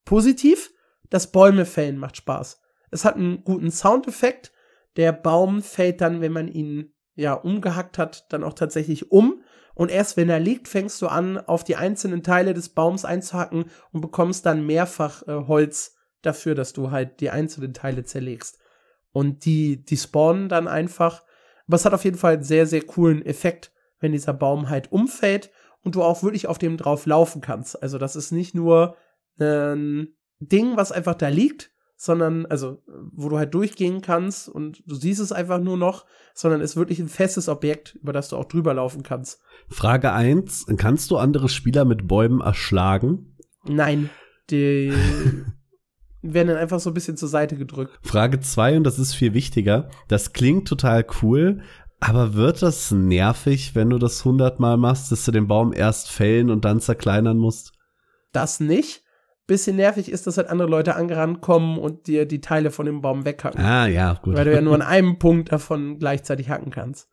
Positiv, 0.05 0.71
das 1.09 1.31
Bäume 1.31 1.65
fällen 1.65 1.97
macht 1.97 2.17
Spaß. 2.17 2.59
Es 2.91 3.05
hat 3.05 3.15
einen 3.15 3.43
guten 3.43 3.71
Soundeffekt 3.71 4.51
der 4.99 5.13
Baum 5.13 5.61
fällt 5.61 6.01
dann, 6.01 6.19
wenn 6.19 6.33
man 6.33 6.47
ihn 6.47 6.93
ja 7.15 7.33
umgehackt 7.33 7.97
hat, 7.97 8.25
dann 8.33 8.43
auch 8.43 8.53
tatsächlich 8.53 9.11
um. 9.11 9.43
Und 9.73 9.91
erst 9.91 10.17
wenn 10.17 10.29
er 10.29 10.39
liegt, 10.39 10.67
fängst 10.67 11.01
du 11.01 11.07
an, 11.07 11.37
auf 11.37 11.63
die 11.63 11.77
einzelnen 11.77 12.23
Teile 12.23 12.53
des 12.53 12.69
Baums 12.69 13.05
einzuhacken 13.05 13.65
und 13.93 14.01
bekommst 14.01 14.45
dann 14.45 14.65
mehrfach 14.65 15.25
äh, 15.27 15.47
Holz 15.47 15.95
dafür, 16.21 16.53
dass 16.53 16.73
du 16.73 16.91
halt 16.91 17.21
die 17.21 17.29
einzelnen 17.29 17.73
Teile 17.73 18.03
zerlegst. 18.03 18.58
Und 19.11 19.45
die, 19.45 19.83
die 19.83 19.97
spawnen 19.97 20.49
dann 20.49 20.67
einfach. 20.67 21.23
Aber 21.67 21.75
es 21.75 21.85
hat 21.85 21.93
auf 21.93 22.03
jeden 22.03 22.17
Fall 22.17 22.33
einen 22.33 22.43
sehr, 22.43 22.67
sehr 22.67 22.81
coolen 22.81 23.25
Effekt, 23.25 23.71
wenn 23.99 24.11
dieser 24.11 24.33
Baum 24.33 24.69
halt 24.69 24.91
umfällt 24.91 25.51
und 25.83 25.95
du 25.95 26.03
auch 26.03 26.23
wirklich 26.23 26.47
auf 26.47 26.57
dem 26.57 26.77
drauf 26.77 27.05
laufen 27.05 27.41
kannst. 27.41 27.81
Also 27.81 27.97
das 27.97 28.15
ist 28.15 28.31
nicht 28.31 28.55
nur 28.55 28.95
ein 29.39 30.15
Ding, 30.39 30.77
was 30.77 30.91
einfach 30.91 31.15
da 31.15 31.29
liegt, 31.29 31.71
sondern, 31.95 32.45
also, 32.45 32.81
wo 33.11 33.27
du 33.27 33.37
halt 33.37 33.53
durchgehen 33.53 34.01
kannst 34.01 34.47
und 34.47 34.81
du 34.85 34.95
siehst 34.95 35.19
es 35.19 35.33
einfach 35.33 35.59
nur 35.59 35.75
noch, 35.75 36.05
sondern 36.33 36.61
ist 36.61 36.77
wirklich 36.77 36.99
ein 36.99 37.09
festes 37.09 37.49
Objekt, 37.49 37.95
über 38.01 38.13
das 38.13 38.29
du 38.29 38.37
auch 38.37 38.45
drüber 38.45 38.73
laufen 38.73 39.03
kannst. 39.03 39.41
Frage 39.67 40.13
eins: 40.13 40.65
kannst 40.77 41.11
du 41.11 41.17
andere 41.17 41.49
Spieler 41.49 41.83
mit 41.83 42.07
Bäumen 42.07 42.39
erschlagen? 42.39 43.37
Nein, 43.65 44.09
die 44.49 44.93
werden 46.21 46.49
dann 46.49 46.57
einfach 46.57 46.79
so 46.79 46.89
ein 46.89 46.93
bisschen 46.93 47.17
zur 47.17 47.29
Seite 47.29 47.55
gedrückt. 47.55 47.97
Frage 48.01 48.39
zwei 48.39 48.75
und 48.77 48.83
das 48.83 48.99
ist 48.99 49.13
viel 49.13 49.33
wichtiger, 49.33 49.89
das 50.07 50.33
klingt 50.33 50.67
total 50.67 51.05
cool, 51.21 51.61
aber 51.99 52.33
wird 52.33 52.61
das 52.61 52.91
nervig, 52.91 53.75
wenn 53.75 53.89
du 53.89 53.97
das 53.97 54.23
hundertmal 54.23 54.77
machst, 54.77 55.11
dass 55.11 55.25
du 55.25 55.31
den 55.31 55.47
Baum 55.47 55.73
erst 55.73 56.09
fällen 56.09 56.49
und 56.49 56.65
dann 56.65 56.79
zerkleinern 56.79 57.37
musst? 57.37 57.73
Das 58.31 58.59
nicht 58.59 59.03
bisschen 59.49 59.75
nervig 59.75 60.09
ist, 60.09 60.27
dass 60.27 60.37
halt 60.37 60.47
andere 60.47 60.69
Leute 60.69 60.95
angerannt 60.95 61.41
kommen 61.41 61.77
und 61.77 62.07
dir 62.07 62.25
die 62.25 62.39
Teile 62.39 62.71
von 62.71 62.85
dem 62.85 63.01
Baum 63.01 63.25
weghacken. 63.25 63.59
Ah, 63.59 63.87
ja, 63.87 64.13
gut. 64.13 64.35
Weil 64.35 64.45
du 64.45 64.53
ja 64.53 64.61
nur 64.61 64.75
an 64.75 64.81
einem 64.83 65.19
Punkt 65.19 65.51
davon 65.51 65.99
gleichzeitig 65.99 66.49
hacken 66.49 66.71
kannst. 66.71 67.09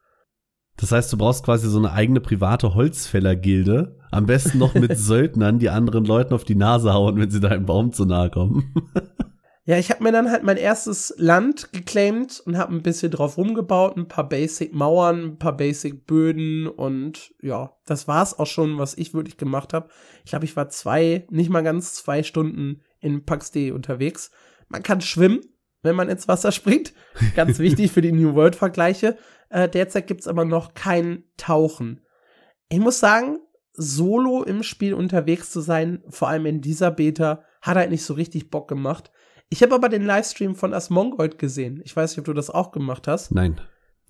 Das 0.76 0.92
heißt, 0.92 1.12
du 1.12 1.16
brauchst 1.16 1.44
quasi 1.44 1.68
so 1.68 1.78
eine 1.78 1.92
eigene 1.92 2.20
private 2.20 2.74
Holzfällergilde. 2.74 3.96
Am 4.10 4.26
besten 4.26 4.58
noch 4.58 4.74
mit 4.74 4.96
Söldnern, 4.98 5.58
die 5.58 5.70
anderen 5.70 6.04
Leuten 6.04 6.34
auf 6.34 6.44
die 6.44 6.54
Nase 6.54 6.92
hauen, 6.92 7.16
wenn 7.16 7.30
sie 7.30 7.40
deinem 7.40 7.66
Baum 7.66 7.92
zu 7.92 8.04
nahe 8.04 8.30
kommen. 8.30 8.74
Ja, 9.68 9.78
ich 9.78 9.90
habe 9.90 10.04
mir 10.04 10.12
dann 10.12 10.30
halt 10.30 10.44
mein 10.44 10.58
erstes 10.58 11.12
Land 11.18 11.72
geclaimed 11.72 12.38
und 12.46 12.56
habe 12.56 12.72
ein 12.72 12.82
bisschen 12.82 13.10
drauf 13.10 13.36
rumgebaut, 13.36 13.96
ein 13.96 14.06
paar 14.06 14.28
Basic 14.28 14.72
Mauern, 14.72 15.24
ein 15.24 15.38
paar 15.38 15.56
Basic 15.56 16.06
Böden 16.06 16.68
und 16.68 17.34
ja, 17.42 17.72
das 17.84 18.06
war's 18.06 18.38
auch 18.38 18.46
schon, 18.46 18.78
was 18.78 18.96
ich 18.96 19.12
wirklich 19.12 19.38
gemacht 19.38 19.74
habe. 19.74 19.88
Ich 20.24 20.30
glaube, 20.30 20.44
ich 20.44 20.54
war 20.54 20.68
zwei, 20.68 21.26
nicht 21.30 21.50
mal 21.50 21.64
ganz 21.64 21.94
zwei 21.94 22.22
Stunden 22.22 22.82
in 23.00 23.24
Pax 23.24 23.50
D 23.50 23.72
unterwegs. 23.72 24.30
Man 24.68 24.84
kann 24.84 25.00
schwimmen, 25.00 25.40
wenn 25.87 25.96
man 25.96 26.11
ins 26.11 26.29
Wasser 26.29 26.53
springt. 26.53 26.92
Ganz 27.35 27.59
wichtig 27.59 27.90
für 27.90 28.03
die 28.03 28.12
New 28.12 28.35
World 28.35 28.57
Vergleiche. 28.57 29.16
Äh, 29.49 29.68
derzeit 29.68 30.07
gibt's 30.07 30.29
aber 30.29 30.44
noch 30.44 30.75
kein 30.75 31.25
Tauchen. 31.37 32.03
Ich 32.68 32.81
muss 32.81 32.99
sagen, 32.99 33.38
solo 33.72 34.42
im 34.42 34.62
Spiel 34.62 34.94
unterwegs 34.94 35.51
zu 35.51 35.61
sein, 35.61 36.03
vor 36.09 36.29
allem 36.29 36.46
in 36.46 36.61
dieser 36.61 36.90
Beta, 36.90 37.42
hat 37.62 37.77
halt 37.77 37.90
nicht 37.90 38.05
so 38.05 38.14
richtig 38.14 38.51
Bock 38.51 38.68
gemacht. 38.68 39.11
Ich 39.49 39.62
habe 39.62 39.75
aber 39.75 39.88
den 39.88 40.05
Livestream 40.05 40.57
von 40.57 40.75
Asmongold 40.75 41.38
gesehen. 41.38 41.81
Ich 41.85 41.94
weiß 41.94 42.11
nicht, 42.11 42.18
ob 42.18 42.25
du 42.25 42.33
das 42.33 42.51
auch 42.51 42.72
gemacht 42.72 43.07
hast. 43.07 43.33
Nein. 43.33 43.61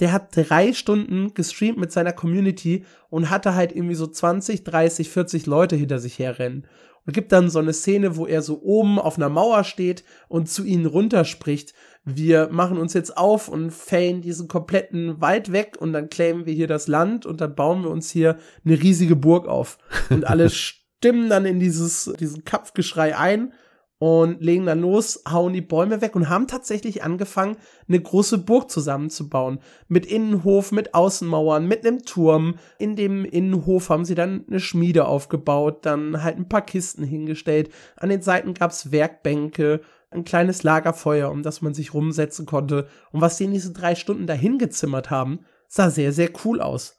Der 0.01 0.12
hat 0.12 0.37
drei 0.37 0.73
Stunden 0.73 1.33
gestreamt 1.35 1.79
mit 1.79 1.91
seiner 1.91 2.12
Community 2.12 2.85
und 3.09 3.31
hatte 3.31 3.55
halt 3.55 3.75
irgendwie 3.75 3.95
so 3.95 4.07
20, 4.07 4.65
30, 4.65 5.09
40 5.09 5.47
Leute 5.47 5.77
hinter 5.77 5.99
sich 5.99 6.19
herrennen. 6.19 6.67
Und 7.07 7.12
gibt 7.12 7.33
dann 7.33 7.51
so 7.51 7.59
eine 7.59 7.73
Szene, 7.73 8.16
wo 8.16 8.27
er 8.27 8.42
so 8.42 8.61
oben 8.62 8.99
auf 8.99 9.16
einer 9.16 9.29
Mauer 9.29 9.64
steht 9.64 10.05
und 10.29 10.49
zu 10.49 10.64
ihnen 10.64 10.87
runterspricht. 10.87 11.73
Wir 12.05 12.49
machen 12.51 12.79
uns 12.79 12.95
jetzt 12.95 13.16
auf 13.16 13.49
und 13.49 13.73
fällen 13.73 14.23
diesen 14.23 14.49
kompletten 14.49 15.21
Wald 15.21 15.53
weg 15.53 15.77
und 15.79 15.92
dann 15.92 16.11
claimen 16.11 16.47
wir 16.47 16.53
hier 16.53 16.69
das 16.69 16.88
Land 16.88 17.27
und 17.27 17.40
dann 17.40 17.55
bauen 17.55 17.83
wir 17.83 17.90
uns 17.90 18.11
hier 18.11 18.38
eine 18.64 18.81
riesige 18.81 19.16
Burg 19.16 19.47
auf. 19.47 19.79
Und 20.11 20.27
alle 20.27 20.51
stimmen 20.97 21.29
dann 21.29 21.47
in 21.47 21.61
dieses, 21.61 22.12
diesen 22.19 22.45
Kampfgeschrei 22.45 23.16
ein 23.16 23.53
und 23.98 24.42
legen 24.42 24.66
dann 24.66 24.80
los, 24.80 25.22
hauen 25.30 25.54
die 25.54 25.62
Bäume 25.62 26.02
weg 26.02 26.14
und 26.16 26.28
haben 26.28 26.46
tatsächlich 26.46 27.02
angefangen, 27.02 27.56
eine 27.88 28.00
große 28.00 28.38
Burg 28.38 28.70
zusammenzubauen. 28.70 29.61
Mit 29.88 30.04
Innenhof, 30.04 30.70
mit 30.70 30.94
Außenmauern, 30.94 31.66
mit 31.66 31.87
einem 31.87 32.02
Turm. 32.04 32.56
In 32.78 32.94
dem 32.94 33.24
Innenhof 33.24 33.88
haben 33.88 34.04
sie 34.04 34.14
dann 34.14 34.44
eine 34.48 34.61
Schmiede 34.61 35.06
aufgebaut, 35.06 35.87
dann 35.87 36.22
halt 36.22 36.37
ein 36.37 36.48
paar 36.48 36.62
Kisten 36.62 37.04
hingestellt. 37.04 37.70
An 37.96 38.11
den 38.11 38.20
Seiten 38.20 38.52
gab's 38.52 38.92
Werkbänke, 38.92 39.80
ein 40.11 40.24
kleines 40.24 40.62
Lagerfeuer, 40.62 41.30
um 41.30 41.42
das 41.42 41.62
man 41.62 41.72
sich 41.72 41.94
rumsetzen 41.94 42.44
konnte. 42.44 42.88
Und 43.12 43.22
was 43.22 43.38
die 43.38 43.44
in 43.44 43.52
diesen 43.52 43.74
drei 43.74 43.94
Stunden 43.94 44.26
dahin 44.26 44.59
gezimmert 44.59 45.11
haben, 45.11 45.40
sah 45.68 45.90
sehr, 45.90 46.12
sehr 46.12 46.30
cool 46.44 46.61
aus. 46.61 46.98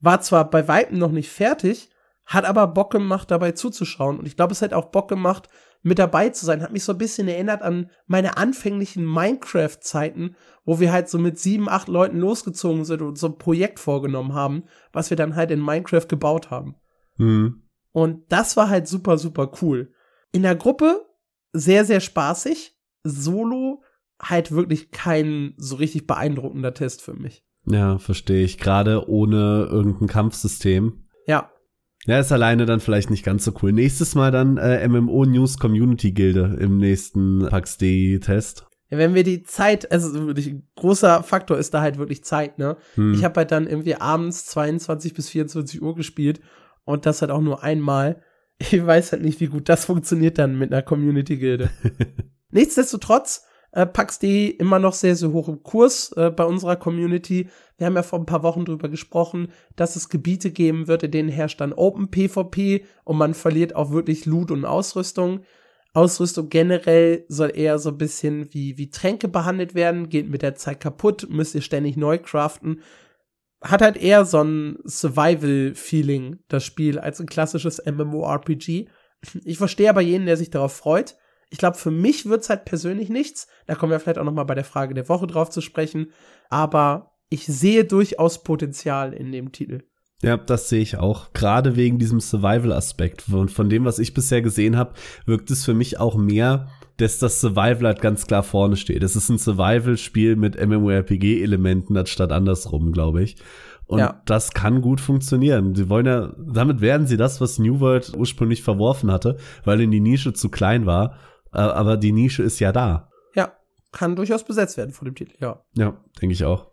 War 0.00 0.20
zwar 0.20 0.50
bei 0.50 0.68
Weitem 0.68 0.98
noch 0.98 1.10
nicht 1.10 1.30
fertig, 1.30 1.90
hat 2.26 2.44
aber 2.44 2.66
Bock 2.66 2.92
gemacht, 2.92 3.30
dabei 3.30 3.52
zuzuschauen. 3.52 4.18
Und 4.18 4.26
ich 4.26 4.36
glaube, 4.36 4.52
es 4.52 4.62
hat 4.62 4.72
auch 4.72 4.86
Bock 4.86 5.08
gemacht, 5.08 5.48
mit 5.84 6.00
dabei 6.00 6.30
zu 6.30 6.44
sein. 6.44 6.62
Hat 6.62 6.72
mich 6.72 6.82
so 6.82 6.92
ein 6.92 6.98
bisschen 6.98 7.28
erinnert 7.28 7.62
an 7.62 7.90
meine 8.06 8.36
anfänglichen 8.36 9.04
Minecraft-Zeiten, 9.04 10.34
wo 10.64 10.80
wir 10.80 10.90
halt 10.90 11.08
so 11.08 11.18
mit 11.18 11.38
sieben, 11.38 11.68
acht 11.68 11.86
Leuten 11.88 12.18
losgezogen 12.18 12.84
sind 12.84 13.02
und 13.02 13.18
so 13.18 13.28
ein 13.28 13.38
Projekt 13.38 13.78
vorgenommen 13.78 14.32
haben, 14.32 14.64
was 14.92 15.10
wir 15.10 15.16
dann 15.16 15.36
halt 15.36 15.52
in 15.52 15.64
Minecraft 15.64 16.08
gebaut 16.08 16.50
haben. 16.50 16.74
Mhm. 17.18 17.62
Und 17.92 18.32
das 18.32 18.56
war 18.56 18.68
halt 18.68 18.88
super, 18.88 19.18
super 19.18 19.52
cool. 19.62 19.92
In 20.32 20.42
der 20.42 20.56
Gruppe 20.56 21.06
sehr, 21.52 21.84
sehr 21.84 22.00
spaßig. 22.00 22.76
Solo 23.04 23.82
halt 24.20 24.52
wirklich 24.52 24.90
kein 24.90 25.54
so 25.58 25.76
richtig 25.76 26.06
beeindruckender 26.06 26.72
Test 26.72 27.02
für 27.02 27.14
mich. 27.14 27.44
Ja, 27.66 27.98
verstehe 27.98 28.42
ich. 28.42 28.58
Gerade 28.58 29.08
ohne 29.08 29.68
irgendein 29.70 30.08
Kampfsystem. 30.08 31.04
Ja. 31.26 31.50
Ja, 32.06 32.20
ist 32.20 32.32
alleine 32.32 32.66
dann 32.66 32.80
vielleicht 32.80 33.10
nicht 33.10 33.24
ganz 33.24 33.44
so 33.44 33.52
cool. 33.62 33.72
Nächstes 33.72 34.14
Mal 34.14 34.30
dann 34.30 34.58
äh, 34.58 34.86
MMO 34.86 35.24
News 35.24 35.58
Community 35.58 36.12
Gilde 36.12 36.56
im 36.60 36.76
nächsten 36.76 37.46
PAX 37.48 37.78
D 37.78 38.18
Test. 38.18 38.66
Ja, 38.90 38.98
wenn 38.98 39.14
wir 39.14 39.24
die 39.24 39.42
Zeit, 39.42 39.90
also 39.90 40.12
wirklich 40.26 40.48
ein 40.48 40.68
großer 40.76 41.22
Faktor 41.22 41.56
ist 41.56 41.72
da 41.72 41.80
halt 41.80 41.96
wirklich 41.96 42.22
Zeit, 42.22 42.58
ne? 42.58 42.76
Hm. 42.96 43.14
Ich 43.14 43.24
habe 43.24 43.36
halt 43.36 43.52
dann 43.52 43.66
irgendwie 43.66 43.96
abends 43.96 44.44
22 44.46 45.14
bis 45.14 45.30
24 45.30 45.80
Uhr 45.80 45.94
gespielt 45.94 46.40
und 46.84 47.06
das 47.06 47.22
halt 47.22 47.30
auch 47.30 47.40
nur 47.40 47.62
einmal. 47.62 48.22
Ich 48.58 48.86
weiß 48.86 49.12
halt 49.12 49.22
nicht, 49.22 49.40
wie 49.40 49.48
gut 49.48 49.68
das 49.68 49.86
funktioniert 49.86 50.38
dann 50.38 50.58
mit 50.58 50.72
einer 50.72 50.82
Community 50.82 51.38
Gilde. 51.38 51.70
Nichtsdestotrotz 52.50 53.46
äh, 53.74 53.86
PAX.de 53.86 54.48
immer 54.50 54.78
noch 54.78 54.92
sehr, 54.92 55.16
sehr 55.16 55.32
hoch 55.32 55.48
im 55.48 55.62
Kurs 55.62 56.12
äh, 56.12 56.30
bei 56.30 56.44
unserer 56.44 56.76
Community. 56.76 57.48
Wir 57.76 57.86
haben 57.86 57.96
ja 57.96 58.04
vor 58.04 58.20
ein 58.20 58.26
paar 58.26 58.44
Wochen 58.44 58.64
drüber 58.64 58.88
gesprochen, 58.88 59.48
dass 59.74 59.96
es 59.96 60.08
Gebiete 60.08 60.52
geben 60.52 60.86
wird, 60.86 61.02
in 61.02 61.10
denen 61.10 61.28
herrscht 61.28 61.60
dann 61.60 61.72
Open 61.72 62.08
PvP 62.08 62.84
und 63.02 63.18
man 63.18 63.34
verliert 63.34 63.74
auch 63.74 63.90
wirklich 63.90 64.26
Loot 64.26 64.52
und 64.52 64.64
Ausrüstung. 64.64 65.40
Ausrüstung 65.92 66.48
generell 66.48 67.24
soll 67.28 67.52
eher 67.54 67.78
so 67.80 67.90
ein 67.90 67.98
bisschen 67.98 68.52
wie, 68.54 68.78
wie 68.78 68.90
Tränke 68.90 69.26
behandelt 69.26 69.74
werden, 69.74 70.08
geht 70.08 70.28
mit 70.30 70.42
der 70.42 70.54
Zeit 70.54 70.78
kaputt, 70.80 71.26
müsst 71.28 71.54
ihr 71.56 71.62
ständig 71.62 71.96
neu 71.96 72.18
craften. 72.18 72.80
Hat 73.60 73.82
halt 73.82 73.96
eher 73.96 74.24
so 74.24 74.42
ein 74.42 74.78
Survival-Feeling, 74.84 76.38
das 76.48 76.64
Spiel, 76.64 76.98
als 76.98 77.20
ein 77.20 77.26
klassisches 77.26 77.82
MMORPG. 77.84 78.86
Ich 79.44 79.58
verstehe 79.58 79.90
aber 79.90 80.00
jeden, 80.00 80.26
der 80.26 80.36
sich 80.36 80.50
darauf 80.50 80.74
freut 80.74 81.16
Ich 81.54 81.58
glaube, 81.58 81.76
für 81.76 81.92
mich 81.92 82.26
wird's 82.26 82.50
halt 82.50 82.64
persönlich 82.64 83.10
nichts. 83.10 83.46
Da 83.68 83.76
kommen 83.76 83.92
wir 83.92 84.00
vielleicht 84.00 84.18
auch 84.18 84.24
noch 84.24 84.32
mal 84.32 84.42
bei 84.42 84.56
der 84.56 84.64
Frage 84.64 84.92
der 84.92 85.08
Woche 85.08 85.28
drauf 85.28 85.50
zu 85.50 85.60
sprechen. 85.60 86.08
Aber 86.50 87.12
ich 87.28 87.46
sehe 87.46 87.84
durchaus 87.84 88.42
Potenzial 88.42 89.12
in 89.12 89.30
dem 89.30 89.52
Titel. 89.52 89.84
Ja, 90.20 90.36
das 90.36 90.68
sehe 90.68 90.80
ich 90.80 90.96
auch. 90.96 91.32
Gerade 91.32 91.76
wegen 91.76 92.00
diesem 92.00 92.18
Survival-Aspekt. 92.18 93.22
Von, 93.22 93.48
von 93.48 93.70
dem, 93.70 93.84
was 93.84 94.00
ich 94.00 94.14
bisher 94.14 94.42
gesehen 94.42 94.76
habe, 94.76 94.94
wirkt 95.26 95.48
es 95.52 95.64
für 95.64 95.74
mich 95.74 96.00
auch 96.00 96.16
mehr, 96.16 96.70
dass 96.96 97.20
das 97.20 97.40
Survival 97.40 97.84
halt 97.84 98.00
ganz 98.00 98.26
klar 98.26 98.42
vorne 98.42 98.74
steht. 98.74 99.04
Es 99.04 99.14
ist 99.14 99.28
ein 99.28 99.38
Survival-Spiel 99.38 100.34
mit 100.34 100.60
MMORPG-Elementen 100.60 101.96
anstatt 101.96 102.32
andersrum, 102.32 102.90
glaube 102.90 103.22
ich. 103.22 103.36
Und 103.86 104.00
ja. 104.00 104.20
das 104.26 104.50
kann 104.54 104.82
gut 104.82 105.00
funktionieren. 105.00 105.76
Sie 105.76 105.88
wollen 105.88 106.06
ja, 106.06 106.34
damit 106.36 106.80
werden 106.80 107.06
sie 107.06 107.16
das, 107.16 107.40
was 107.40 107.60
New 107.60 107.78
World 107.78 108.12
ursprünglich 108.16 108.64
verworfen 108.64 109.12
hatte, 109.12 109.36
weil 109.64 109.80
in 109.80 109.92
die 109.92 110.00
Nische 110.00 110.32
zu 110.32 110.48
klein 110.48 110.84
war. 110.84 111.16
Aber 111.54 111.96
die 111.96 112.12
Nische 112.12 112.42
ist 112.42 112.58
ja 112.60 112.72
da. 112.72 113.10
Ja, 113.34 113.52
kann 113.92 114.16
durchaus 114.16 114.44
besetzt 114.44 114.76
werden 114.76 114.92
von 114.92 115.06
dem 115.06 115.14
Titel, 115.14 115.36
ja. 115.40 115.62
Ja, 115.74 115.96
denke 116.20 116.32
ich 116.32 116.44
auch. 116.44 116.70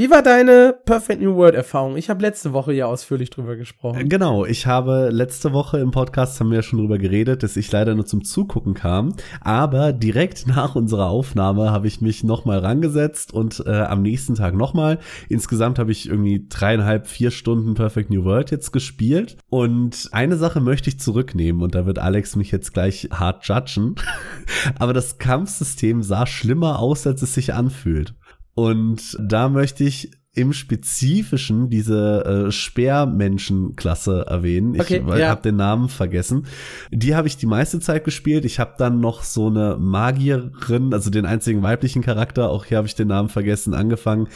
Wie 0.00 0.10
war 0.10 0.22
deine 0.22 0.74
Perfect 0.86 1.20
New 1.20 1.36
World 1.36 1.54
Erfahrung? 1.54 1.98
Ich 1.98 2.08
habe 2.08 2.22
letzte 2.22 2.54
Woche 2.54 2.72
ja 2.72 2.86
ausführlich 2.86 3.28
drüber 3.28 3.56
gesprochen. 3.56 4.08
Genau, 4.08 4.46
ich 4.46 4.66
habe 4.66 5.10
letzte 5.10 5.52
Woche 5.52 5.78
im 5.78 5.90
Podcast 5.90 6.40
haben 6.40 6.48
wir 6.48 6.56
ja 6.56 6.62
schon 6.62 6.78
drüber 6.78 6.96
geredet, 6.96 7.42
dass 7.42 7.54
ich 7.54 7.70
leider 7.70 7.94
nur 7.94 8.06
zum 8.06 8.24
Zugucken 8.24 8.72
kam, 8.72 9.12
aber 9.42 9.92
direkt 9.92 10.46
nach 10.46 10.74
unserer 10.74 11.10
Aufnahme 11.10 11.70
habe 11.70 11.86
ich 11.86 12.00
mich 12.00 12.24
noch 12.24 12.46
mal 12.46 12.60
rangesetzt 12.60 13.34
und 13.34 13.62
äh, 13.66 13.72
am 13.72 14.00
nächsten 14.00 14.36
Tag 14.36 14.54
noch 14.54 14.72
mal. 14.72 15.00
Insgesamt 15.28 15.78
habe 15.78 15.92
ich 15.92 16.08
irgendwie 16.08 16.46
dreieinhalb, 16.48 17.06
vier 17.06 17.30
Stunden 17.30 17.74
Perfect 17.74 18.08
New 18.08 18.24
World 18.24 18.50
jetzt 18.50 18.72
gespielt 18.72 19.36
und 19.50 20.08
eine 20.12 20.38
Sache 20.38 20.60
möchte 20.60 20.88
ich 20.88 20.98
zurücknehmen 20.98 21.60
und 21.60 21.74
da 21.74 21.84
wird 21.84 21.98
Alex 21.98 22.36
mich 22.36 22.50
jetzt 22.52 22.72
gleich 22.72 23.10
hart 23.12 23.46
judgen, 23.46 23.96
aber 24.78 24.94
das 24.94 25.18
Kampfsystem 25.18 26.02
sah 26.02 26.24
schlimmer 26.24 26.78
aus, 26.78 27.06
als 27.06 27.20
es 27.20 27.34
sich 27.34 27.52
anfühlt. 27.52 28.14
Und 28.60 29.16
da 29.18 29.48
möchte 29.48 29.84
ich 29.84 30.10
im 30.34 30.52
Spezifischen 30.52 31.70
diese 31.70 32.24
äh, 32.48 32.52
Speermenschenklasse 32.52 34.26
erwähnen. 34.28 34.74
Ich 34.74 34.82
okay, 34.82 35.02
ja. 35.18 35.30
habe 35.30 35.40
den 35.40 35.56
Namen 35.56 35.88
vergessen. 35.88 36.44
Die 36.90 37.16
habe 37.16 37.26
ich 37.26 37.38
die 37.38 37.46
meiste 37.46 37.80
Zeit 37.80 38.04
gespielt. 38.04 38.44
Ich 38.44 38.60
habe 38.60 38.74
dann 38.76 39.00
noch 39.00 39.22
so 39.22 39.46
eine 39.46 39.78
Magierin, 39.78 40.92
also 40.92 41.08
den 41.08 41.24
einzigen 41.24 41.62
weiblichen 41.62 42.02
Charakter, 42.02 42.50
auch 42.50 42.66
hier 42.66 42.76
habe 42.76 42.86
ich 42.86 42.94
den 42.94 43.08
Namen 43.08 43.30
vergessen, 43.30 43.72
angefangen. 43.72 44.28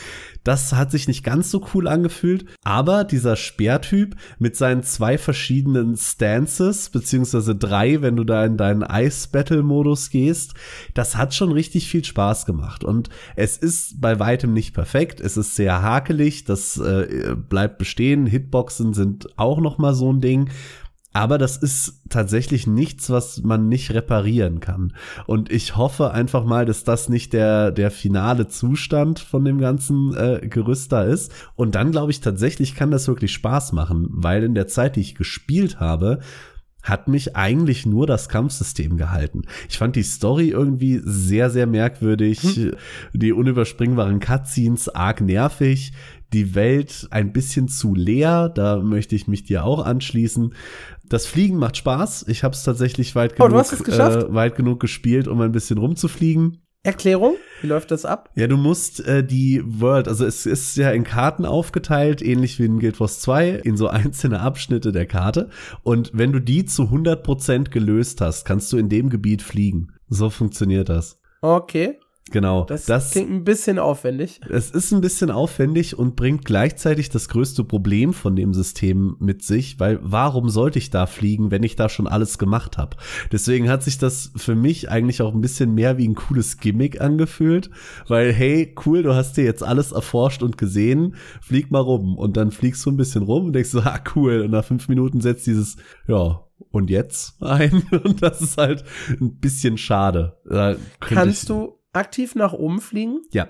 Das 0.44 0.74
hat 0.74 0.90
sich 0.90 1.09
nicht 1.09 1.24
ganz 1.24 1.50
so 1.50 1.66
cool 1.74 1.88
angefühlt, 1.88 2.44
aber 2.62 3.04
dieser 3.04 3.37
Speertyp 3.37 4.14
mit 4.38 4.57
seinen 4.57 4.83
zwei 4.83 5.18
verschiedenen 5.18 5.96
Stances, 5.96 6.90
beziehungsweise 6.90 7.57
drei, 7.57 8.02
wenn 8.02 8.16
du 8.16 8.24
da 8.24 8.44
in 8.44 8.57
deinen 8.57 8.83
Ice-Battle-Modus 8.83 10.11
gehst, 10.11 10.54
das 10.92 11.16
hat 11.16 11.35
schon 11.35 11.50
richtig 11.50 11.88
viel 11.88 12.04
Spaß 12.04 12.46
gemacht. 12.46 12.85
Und 12.85 13.09
es 13.37 13.57
ist 13.57 14.00
bei 14.00 14.20
weitem 14.20 14.52
nicht 14.52 14.74
perfekt. 14.74 15.20
Es 15.20 15.37
ist 15.37 15.57
sehr 15.57 15.83
hakelig, 15.83 16.44
das 16.44 16.76
äh, 16.76 17.35
bleibt 17.35 17.78
bestehen. 17.78 18.26
Hitboxen 18.26 18.92
sind 18.92 19.26
auch 19.38 19.61
noch 19.61 19.78
mal 19.78 19.94
so 19.94 20.12
ein 20.12 20.20
Ding. 20.20 20.50
Aber 21.14 21.38
das 21.38 21.57
ist 21.57 22.03
tatsächlich 22.11 22.66
nichts, 22.66 23.09
was 23.09 23.40
man 23.44 23.68
nicht 23.68 23.92
reparieren 23.92 24.59
kann. 24.59 24.94
Und 25.27 25.50
ich 25.50 25.77
hoffe 25.77 26.11
einfach 26.11 26.44
mal, 26.44 26.66
dass 26.66 26.83
das 26.83 27.09
nicht 27.09 27.33
der, 27.33 27.70
der 27.70 27.92
finale 27.92 28.48
Zustand 28.48 29.20
von 29.20 29.44
dem 29.44 29.59
ganzen 29.59 30.12
äh, 30.16 30.46
Gerüst 30.48 30.90
da 30.90 31.05
ist. 31.05 31.33
Und 31.55 31.77
dann 31.77 31.92
glaube 31.92 32.11
ich 32.11 32.20
tatsächlich 32.20 32.74
kann 32.74 32.90
das 32.90 33.07
wirklich 33.07 33.33
Spaß 33.33 33.72
machen, 33.72 34.09
weil 34.11 34.42
in 34.42 34.57
der 34.57 34.66
Zeit, 34.66 34.96
die 34.96 35.03
ich 35.03 35.14
gespielt 35.14 35.79
habe, 35.79 36.18
hat 36.83 37.07
mich 37.09 37.35
eigentlich 37.35 37.87
nur 37.87 38.07
das 38.09 38.29
Kampfsystem 38.29 38.96
gehalten. 38.96 39.42
Ich 39.70 39.79
fand 39.79 39.96
die 39.96 40.03
Story 40.03 40.48
irgendwie 40.48 41.00
sehr, 41.03 41.48
sehr 41.48 41.66
merkwürdig. 41.66 42.42
Hm. 42.42 42.74
Die 43.14 43.33
unüberspringbaren 43.33 44.18
Cutscenes 44.18 44.88
arg 44.88 45.20
nervig 45.20 45.92
die 46.35 46.55
Welt 46.55 47.07
ein 47.11 47.33
bisschen 47.33 47.68
zu 47.68 47.94
leer. 47.94 48.50
Da 48.50 48.81
möchte 48.81 49.14
ich 49.14 49.29
mich 49.29 49.44
dir 49.44 49.64
auch 49.64 49.85
anschließen. 49.85 50.53
Das 51.08 51.26
Fliegen 51.26 51.58
macht 51.58 51.76
Spaß. 51.76 52.26
Ich 52.28 52.44
habe 52.44 52.54
es 52.54 52.62
tatsächlich 52.62 53.14
weit 53.14 53.34
oh, 53.38 53.46
genug, 53.46 53.88
äh, 53.88 54.34
weit 54.34 54.56
genug 54.56 54.80
gespielt, 54.80 55.28
um 55.28 55.40
ein 55.40 55.52
bisschen 55.52 55.78
rumzufliegen. 55.78 56.64
Erklärung, 56.82 57.36
wie 57.62 57.66
läuft 57.66 57.90
das 57.90 58.04
ab? 58.04 58.30
Ja, 58.34 58.46
du 58.46 58.58
musst 58.58 59.00
äh, 59.06 59.24
die 59.24 59.62
World, 59.64 60.06
also 60.06 60.26
es 60.26 60.44
ist 60.44 60.76
ja 60.76 60.90
in 60.90 61.02
Karten 61.02 61.46
aufgeteilt, 61.46 62.20
ähnlich 62.20 62.58
wie 62.58 62.66
in 62.66 62.78
Guild 62.78 63.00
Wars 63.00 63.20
2, 63.20 63.52
in 63.64 63.78
so 63.78 63.88
einzelne 63.88 64.40
Abschnitte 64.40 64.92
der 64.92 65.06
Karte. 65.06 65.48
Und 65.82 66.10
wenn 66.12 66.30
du 66.30 66.40
die 66.40 66.66
zu 66.66 66.82
100% 66.82 67.70
gelöst 67.70 68.20
hast, 68.20 68.44
kannst 68.44 68.70
du 68.70 68.76
in 68.76 68.90
dem 68.90 69.08
Gebiet 69.08 69.40
fliegen. 69.40 69.94
So 70.08 70.28
funktioniert 70.28 70.90
das. 70.90 71.18
Okay. 71.40 71.98
Genau. 72.30 72.64
Das, 72.64 72.87
das, 72.87 73.10
klingt 73.10 73.30
ein 73.30 73.44
bisschen 73.44 73.78
aufwendig. 73.78 74.40
Es 74.48 74.70
ist 74.70 74.92
ein 74.92 75.02
bisschen 75.02 75.30
aufwendig 75.30 75.98
und 75.98 76.16
bringt 76.16 76.46
gleichzeitig 76.46 77.10
das 77.10 77.28
größte 77.28 77.64
Problem 77.64 78.14
von 78.14 78.34
dem 78.34 78.54
System 78.54 79.16
mit 79.20 79.44
sich, 79.44 79.78
weil 79.78 80.00
warum 80.02 80.48
sollte 80.48 80.78
ich 80.78 80.88
da 80.88 81.06
fliegen, 81.06 81.50
wenn 81.50 81.62
ich 81.62 81.76
da 81.76 81.90
schon 81.90 82.06
alles 82.06 82.38
gemacht 82.38 82.78
habe? 82.78 82.96
Deswegen 83.30 83.68
hat 83.68 83.82
sich 83.82 83.98
das 83.98 84.32
für 84.37 84.54
mich 84.54 84.90
eigentlich 84.90 85.20
auch 85.20 85.34
ein 85.34 85.42
bisschen 85.42 85.74
mehr 85.74 85.98
wie 85.98 86.08
ein 86.08 86.14
cooles 86.14 86.58
Gimmick 86.58 86.98
angefühlt, 86.98 87.70
weil 88.08 88.32
hey, 88.32 88.74
cool, 88.87 89.02
du 89.02 89.14
hast 89.14 89.37
dir 89.37 89.44
jetzt 89.44 89.62
alles 89.62 89.92
erforscht 89.92 90.42
und 90.42 90.56
gesehen, 90.56 91.16
flieg 91.42 91.70
mal 91.70 91.80
rum 91.80 92.16
und 92.16 92.38
dann 92.38 92.50
fliegst 92.50 92.87
du 92.87 92.90
ein 92.90 92.96
bisschen 92.96 93.22
rum 93.22 93.46
und 93.46 93.52
denkst 93.52 93.70
so, 93.70 93.80
ah 93.84 94.00
cool, 94.16 94.40
und 94.40 94.50
nach 94.50 94.64
fünf 94.64 94.88
Minuten 94.88 95.20
setzt 95.20 95.46
dieses, 95.46 95.76
ja, 96.08 96.42
und 96.70 96.88
jetzt 96.88 97.40
ein 97.42 97.82
und 98.04 98.22
das 98.22 98.40
ist 98.40 98.56
halt 98.56 98.82
ein 99.08 99.37
bisschen 99.40 99.76
schade. 99.76 100.38
Kannst 101.00 101.50
du 101.50 101.78
aktiv 101.94 102.35
nach 102.35 102.52
oben 102.52 102.80
fliegen? 102.80 103.22
Ja. 103.33 103.48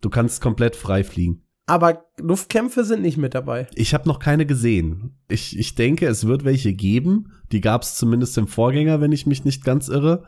Du 0.00 0.10
kannst 0.10 0.40
komplett 0.40 0.74
frei 0.76 1.04
fliegen. 1.04 1.44
Aber 1.66 2.06
Luftkämpfe 2.18 2.84
sind 2.84 3.02
nicht 3.02 3.18
mit 3.18 3.34
dabei. 3.34 3.68
Ich 3.74 3.94
habe 3.94 4.08
noch 4.08 4.18
keine 4.18 4.46
gesehen. 4.46 5.16
Ich, 5.28 5.56
ich 5.56 5.76
denke, 5.76 6.06
es 6.06 6.26
wird 6.26 6.44
welche 6.44 6.74
geben. 6.74 7.32
Die 7.52 7.60
gab 7.60 7.82
es 7.82 7.94
zumindest 7.94 8.36
im 8.36 8.48
Vorgänger, 8.48 9.00
wenn 9.00 9.12
ich 9.12 9.26
mich 9.26 9.44
nicht 9.44 9.64
ganz 9.64 9.88
irre. 9.88 10.24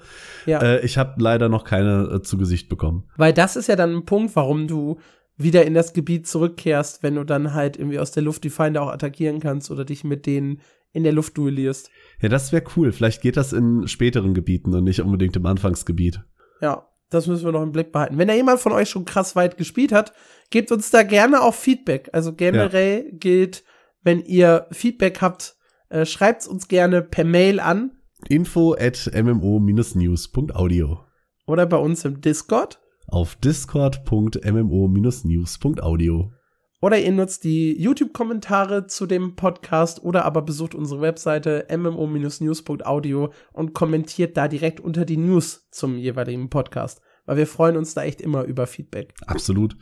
Ja. 0.47 0.63
Äh, 0.63 0.85
ich 0.85 0.97
habe 0.97 1.21
leider 1.21 1.49
noch 1.49 1.65
keine 1.65 2.09
äh, 2.15 2.23
zu 2.23 2.39
Gesicht 2.39 2.69
bekommen. 2.69 3.09
Weil 3.17 3.33
das 3.33 3.57
ist 3.57 3.67
ja 3.67 3.75
dann 3.75 3.95
ein 3.95 4.05
Punkt, 4.05 4.37
warum 4.37 4.69
du 4.69 4.99
wieder 5.37 5.67
in 5.67 5.75
das 5.75 5.93
Gebiet 5.93 6.29
zurückkehrst, 6.29 7.03
wenn 7.03 7.17
du 7.17 7.25
dann 7.25 7.53
halt 7.53 7.77
irgendwie 7.77 7.99
aus 7.99 8.13
der 8.13 8.23
Luft 8.23 8.45
die 8.45 8.51
Feinde 8.51 8.81
auch 8.81 8.91
attackieren 8.91 9.41
kannst 9.41 9.73
oder 9.73 9.85
dich 9.85 10.05
mit 10.05 10.27
denen 10.27 10.61
in 10.93 11.03
der 11.03 11.13
Luft 11.13 11.37
duellierst. 11.37 11.91
Ja, 12.21 12.29
das 12.29 12.53
wäre 12.53 12.63
cool. 12.77 12.93
Vielleicht 12.93 13.21
geht 13.21 13.37
das 13.37 13.53
in 13.53 13.89
späteren 13.89 14.33
Gebieten 14.35 14.73
und 14.73 14.85
nicht 14.85 15.01
unbedingt 15.01 15.35
im 15.35 15.47
Anfangsgebiet. 15.47 16.21
Ja. 16.61 16.89
Das 17.15 17.29
müssen 17.29 17.45
wir 17.45 17.53
noch 17.53 17.63
im 17.63 17.71
Blick 17.71 17.93
behalten. 17.93 18.19
Wenn 18.19 18.27
da 18.27 18.35
jemand 18.35 18.59
von 18.59 18.73
euch 18.73 18.91
schon 18.91 19.05
krass 19.05 19.37
weit 19.37 19.57
gespielt 19.57 19.93
hat, 19.93 20.13
gebt 20.51 20.73
uns 20.73 20.91
da 20.91 21.05
gerne 21.05 21.43
auch 21.43 21.55
Feedback. 21.55 22.11
Also 22.13 22.33
generell 22.33 23.05
ja. 23.05 23.11
gilt, 23.13 23.63
wenn 24.03 24.19
ihr 24.21 24.67
Feedback 24.73 25.21
habt, 25.21 25.57
äh, 25.91 26.07
schreibt 26.07 26.49
uns 26.49 26.67
gerne 26.67 27.03
per 27.03 27.25
Mail 27.25 27.61
an. 27.61 27.93
Info 28.29 28.75
at 28.75 29.09
mmo-news.audio. 29.15 30.99
Oder 31.47 31.67
bei 31.67 31.77
uns 31.77 32.05
im 32.05 32.21
Discord. 32.21 32.81
Auf 33.07 33.37
discord.mmo-news.audio. 33.37 36.33
Oder 36.81 36.99
ihr 36.99 37.13
nutzt 37.13 37.45
die 37.45 37.81
YouTube-Kommentare 37.81 38.89
zu 38.89 39.07
dem 39.07 39.37
Podcast 39.37 40.03
oder 40.03 40.25
aber 40.25 40.43
besucht 40.43 40.75
unsere 40.75 41.01
Webseite 41.01 41.69
mmo-news.audio 41.71 43.33
und 43.53 43.73
kommentiert 43.73 44.37
da 44.37 44.49
direkt 44.49 44.81
unter 44.81 45.05
die 45.05 45.17
News 45.17 45.69
zum 45.71 45.97
jeweiligen 45.97 46.51
Podcast 46.51 47.01
weil 47.27 47.39
wir 47.39 47.47
freuen 47.47 47.77
uns 47.77 47.95
da 47.95 48.03
echt 48.03 48.21
immer 48.21 48.45
über 48.45 48.67
Feedback. 48.67 49.15
Absolut. 49.27 49.77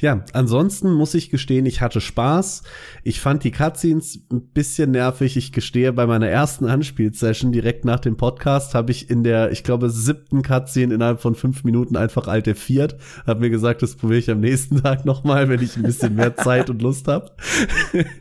Ja, 0.00 0.24
ansonsten 0.32 0.92
muss 0.92 1.14
ich 1.14 1.30
gestehen, 1.30 1.66
ich 1.66 1.80
hatte 1.80 2.00
Spaß. 2.00 2.62
Ich 3.02 3.20
fand 3.20 3.44
die 3.44 3.50
Cutscenes 3.50 4.20
ein 4.30 4.48
bisschen 4.48 4.90
nervig. 4.90 5.36
Ich 5.36 5.52
gestehe, 5.52 5.92
bei 5.92 6.06
meiner 6.06 6.28
ersten 6.28 6.66
Anspielsession 6.66 7.52
direkt 7.52 7.84
nach 7.84 8.00
dem 8.00 8.16
Podcast 8.16 8.74
habe 8.74 8.92
ich 8.92 9.10
in 9.10 9.24
der, 9.24 9.52
ich 9.52 9.64
glaube, 9.64 9.90
siebten 9.90 10.42
Cutscene 10.42 10.94
innerhalb 10.94 11.20
von 11.20 11.34
fünf 11.34 11.64
Minuten 11.64 11.96
einfach 11.96 12.28
alt 12.28 12.46
viert. 12.58 12.96
Hab 13.26 13.40
mir 13.40 13.50
gesagt, 13.50 13.82
das 13.82 13.96
probiere 13.96 14.18
ich 14.20 14.30
am 14.30 14.40
nächsten 14.40 14.76
Tag 14.82 15.04
nochmal, 15.04 15.48
wenn 15.48 15.62
ich 15.62 15.76
ein 15.76 15.82
bisschen 15.82 16.14
mehr 16.14 16.36
Zeit 16.36 16.70
und 16.70 16.80
Lust 16.80 17.08
habe. 17.08 17.32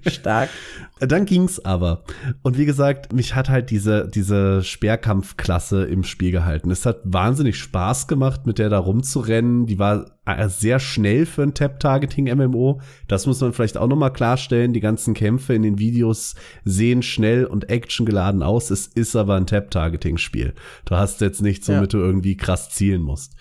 Stark. 0.07 0.49
Dann 0.99 1.25
ging's 1.25 1.59
aber. 1.59 2.05
Und 2.41 2.57
wie 2.57 2.65
gesagt, 2.65 3.11
mich 3.11 3.35
hat 3.35 3.49
halt 3.49 3.69
diese, 3.69 4.07
diese 4.07 4.63
Speerkampfklasse 4.63 5.83
im 5.83 6.03
Spiel 6.03 6.31
gehalten. 6.31 6.71
Es 6.71 6.85
hat 6.85 7.01
wahnsinnig 7.03 7.57
Spaß 7.57 8.07
gemacht, 8.07 8.45
mit 8.45 8.59
der 8.59 8.69
da 8.69 8.79
rumzurennen. 8.79 9.65
Die 9.65 9.77
war 9.77 10.05
äh, 10.25 10.47
sehr 10.47 10.79
schnell 10.79 11.25
für 11.25 11.43
ein 11.43 11.53
Tap-Targeting-MMO. 11.53 12.79
Das 13.09 13.27
muss 13.27 13.41
man 13.41 13.51
vielleicht 13.51 13.77
auch 13.77 13.89
nochmal 13.89 14.13
klarstellen. 14.13 14.71
Die 14.71 14.79
ganzen 14.79 15.13
Kämpfe 15.13 15.53
in 15.53 15.63
den 15.63 15.79
Videos 15.79 16.35
sehen 16.63 17.01
schnell 17.01 17.43
und 17.43 17.69
actiongeladen 17.69 18.41
aus. 18.41 18.71
Es 18.71 18.87
ist 18.87 19.17
aber 19.17 19.35
ein 19.35 19.47
Tap-Targeting-Spiel. 19.47 20.53
Du 20.85 20.95
hast 20.95 21.19
jetzt 21.19 21.41
nichts, 21.41 21.67
womit 21.67 21.91
ja. 21.93 21.99
du 21.99 22.05
irgendwie 22.05 22.37
krass 22.37 22.69
zielen 22.69 23.01
musst. 23.01 23.35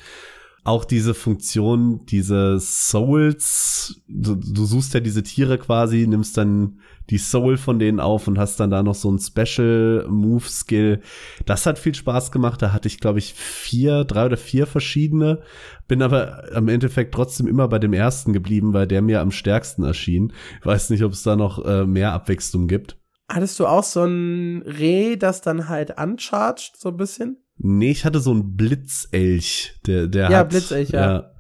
auch 0.65 0.87
diese 0.87 1.13
Funktion, 1.13 2.05
diese 2.07 2.59
Souls, 2.59 4.03
du, 4.09 4.35
du, 4.35 4.65
suchst 4.65 4.95
ja 4.95 5.01
diese 5.01 5.23
Tiere 5.23 5.59
quasi, 5.59 6.07
nimmst 6.07 6.39
dann 6.39 6.81
die 7.11 7.19
Soul 7.19 7.57
von 7.57 7.79
denen 7.79 8.01
auf 8.01 8.29
und 8.29 8.39
hast 8.39 8.59
dann 8.61 8.71
da 8.71 8.83
noch 8.83 8.95
so 8.95 9.11
ein 9.11 9.19
Special 9.19 10.07
Move 10.09 10.45
Skill. 10.45 11.01
Das 11.45 11.67
hat 11.67 11.79
viel 11.79 11.95
Spaß 11.95 12.33
gemacht. 12.33 12.63
Da 12.63 12.73
hatte 12.73 12.89
ich, 12.89 12.99
glaube 12.99 13.19
ich, 13.19 13.35
vier, 13.35 14.05
drei 14.05 14.27
oder 14.27 14.37
vier 14.37 14.67
verschiedene. 14.67 15.43
Bin 15.87 16.03
aber 16.03 16.45
am 16.55 16.69
Endeffekt 16.69 17.15
trotzdem 17.15 17.47
immer 17.47 17.69
bei 17.69 17.79
dem 17.79 17.93
ersten 17.93 18.33
geblieben, 18.33 18.73
weil 18.73 18.87
der 18.87 19.03
mir 19.03 19.21
am 19.21 19.31
stärksten 19.31 19.85
erschien. 19.85 20.33
Ich 20.61 20.67
weiß 20.67 20.91
nicht, 20.91 21.05
ob 21.05 21.13
es 21.13 21.23
da 21.23 21.37
noch 21.37 21.65
äh, 21.65 21.85
mehr 21.85 22.13
Abwechslung 22.13 22.69
gibt. 22.69 22.99
Hattest 23.29 23.59
du 23.59 23.67
auch 23.67 23.85
so 23.85 24.05
ein 24.05 24.63
Reh, 24.63 25.17
das 25.17 25.41
dann 25.41 25.69
halt 25.69 25.99
uncharged, 25.99 26.73
so 26.77 26.91
ein 26.91 26.97
bisschen? 26.97 27.39
Nee, 27.57 27.91
ich 27.91 28.05
hatte 28.05 28.21
so 28.21 28.33
einen 28.33 28.57
Blitzelch, 28.57 29.79
der, 29.87 30.09
der 30.09 30.31
ja, 30.31 30.39
hat. 30.39 30.51
Blitzelch, 30.51 30.91
ja. 30.91 31.01
ja 31.01 31.34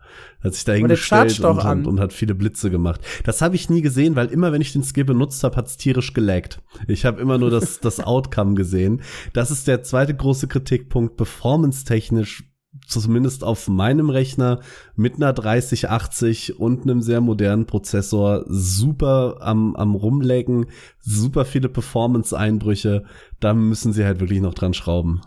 hat 0.44 0.54
sich 0.54 0.64
da 0.64 0.72
hingestellt 0.72 1.40
und, 1.40 1.58
und, 1.58 1.86
und, 1.86 2.00
hat 2.00 2.12
viele 2.12 2.34
Blitze 2.34 2.70
gemacht. 2.70 3.00
Das 3.24 3.40
habe 3.40 3.56
ich 3.56 3.70
nie 3.70 3.80
gesehen, 3.80 4.14
weil 4.14 4.26
immer, 4.26 4.52
wenn 4.52 4.60
ich 4.60 4.72
den 4.72 4.84
Skill 4.84 5.04
benutzt 5.04 5.42
habe, 5.42 5.56
hat's 5.56 5.76
tierisch 5.76 6.12
gelaggt. 6.12 6.60
Ich 6.86 7.04
habe 7.04 7.20
immer 7.20 7.38
nur 7.38 7.50
das, 7.50 7.80
das 7.80 8.00
Outcome 8.00 8.54
gesehen. 8.54 9.02
Das 9.32 9.50
ist 9.50 9.66
der 9.66 9.82
zweite 9.82 10.14
große 10.14 10.46
Kritikpunkt. 10.46 11.16
Performance-technisch 11.16 12.44
zumindest 12.86 13.44
auf 13.44 13.68
meinem 13.68 14.10
Rechner 14.10 14.60
mit 14.96 15.16
einer 15.16 15.32
3080 15.32 16.58
und 16.58 16.82
einem 16.82 17.02
sehr 17.02 17.20
modernen 17.20 17.66
Prozessor 17.66 18.44
super 18.46 19.38
am, 19.40 19.76
am 19.76 19.94
rumlecken, 19.94 20.66
super 20.98 21.44
viele 21.44 21.68
Performance-Einbrüche. 21.68 23.04
Da 23.40 23.54
müssen 23.54 23.92
sie 23.92 24.04
halt 24.04 24.20
wirklich 24.20 24.40
noch 24.40 24.54
dran 24.54 24.74
schrauben. 24.74 25.20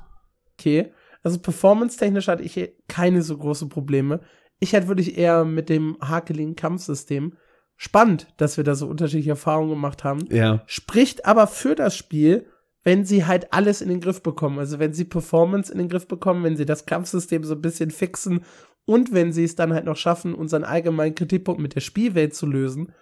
Okay. 0.59 0.91
Also 1.23 1.39
performance-technisch 1.39 2.27
hatte 2.27 2.43
ich 2.43 2.73
keine 2.87 3.21
so 3.21 3.37
große 3.37 3.67
Probleme. 3.67 4.21
Ich 4.59 4.73
hätte 4.73 4.87
wirklich 4.87 5.17
eher 5.17 5.45
mit 5.45 5.69
dem 5.69 5.97
hakeligen 6.01 6.55
Kampfsystem. 6.55 7.33
Spannend, 7.75 8.27
dass 8.37 8.57
wir 8.57 8.63
da 8.63 8.73
so 8.73 8.87
unterschiedliche 8.87 9.31
Erfahrungen 9.31 9.69
gemacht 9.69 10.03
haben. 10.03 10.25
Ja. 10.31 10.63
Spricht 10.65 11.25
aber 11.25 11.45
für 11.45 11.75
das 11.75 11.95
Spiel, 11.95 12.47
wenn 12.83 13.05
sie 13.05 13.25
halt 13.25 13.53
alles 13.53 13.81
in 13.81 13.89
den 13.89 14.01
Griff 14.01 14.23
bekommen. 14.23 14.57
Also 14.57 14.79
wenn 14.79 14.93
sie 14.93 15.05
Performance 15.05 15.71
in 15.71 15.77
den 15.77 15.89
Griff 15.89 16.07
bekommen, 16.07 16.43
wenn 16.43 16.57
sie 16.57 16.65
das 16.65 16.85
Kampfsystem 16.85 17.43
so 17.43 17.53
ein 17.53 17.61
bisschen 17.61 17.91
fixen 17.91 18.45
und 18.85 19.13
wenn 19.13 19.31
sie 19.31 19.43
es 19.43 19.55
dann 19.55 19.73
halt 19.73 19.85
noch 19.85 19.97
schaffen, 19.97 20.33
unseren 20.33 20.63
allgemeinen 20.63 21.13
Kritikpunkt 21.13 21.61
mit 21.61 21.75
der 21.75 21.81
Spielwelt 21.81 22.33
zu 22.33 22.47
lösen, 22.47 22.93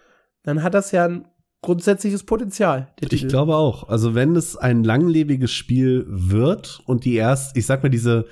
dann 0.44 0.64
hat 0.64 0.74
das 0.74 0.92
ja 0.92 1.06
ein 1.06 1.28
grundsätzliches 1.62 2.24
Potenzial. 2.24 2.94
ich 3.00 3.28
glaube 3.28 3.56
auch. 3.56 3.88
Also 3.88 4.14
wenn 4.14 4.36
es 4.36 4.58
ein 4.58 4.84
langlebiges 4.84 5.52
Spiel 5.52 6.06
wird 6.08 6.82
und 6.86 7.06
die 7.06 7.16
erst, 7.16 7.56
ich 7.56 7.66
sag 7.66 7.82
mal, 7.82 7.90
diese 7.90 8.26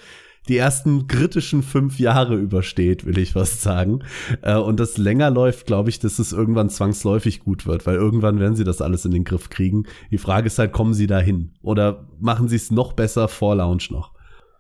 die 0.47 0.58
ersten 0.58 1.08
kritischen 1.08 1.63
fünf 1.63 1.99
Jahre 1.99 2.36
übersteht, 2.36 3.06
will 3.06 3.17
ich 3.17 3.36
was 3.36 3.62
sagen. 3.62 4.03
Äh, 4.41 4.58
und 4.58 4.79
das 4.79 4.97
länger 4.97 5.29
läuft, 5.29 5.65
glaube 5.65 5.89
ich, 5.89 5.99
dass 5.99 6.19
es 6.19 6.34
irgendwann 6.34 6.69
zwangsläufig 6.69 7.39
gut 7.39 7.65
wird, 7.65 7.86
weil 7.86 7.95
irgendwann 7.95 8.39
werden 8.39 8.56
sie 8.56 8.63
das 8.63 8.82
alles 8.82 9.06
in 9.06 9.12
den 9.12 9.23
Griff 9.23 9.49
kriegen. 9.49 9.86
Die 10.12 10.17
Frage 10.17 10.47
ist 10.47 10.60
halt, 10.60 10.73
kommen 10.73 10.93
sie 10.93 11.08
dahin? 11.08 11.53
Oder 11.62 12.08
machen 12.19 12.47
sie 12.47 12.58
es 12.58 12.71
noch 12.71 12.93
besser 12.93 13.27
vor 13.27 13.56
Launch 13.56 13.89
noch? 13.91 14.13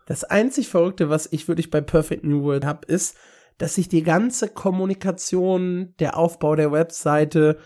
Das 0.05 0.23
einzig 0.23 0.69
Verrückte, 0.69 1.09
was 1.09 1.27
ich 1.31 1.47
wirklich 1.47 1.69
bei 1.69 1.81
Perfect 1.81 2.23
New 2.23 2.43
World 2.43 2.65
habe, 2.65 2.85
ist, 2.87 3.17
dass 3.57 3.75
sich 3.75 3.87
die 3.87 4.03
ganze 4.03 4.49
Kommunikation, 4.49 5.93
der 5.99 6.17
Aufbau 6.17 6.55
der 6.55 6.71
Webseite, 6.71 7.57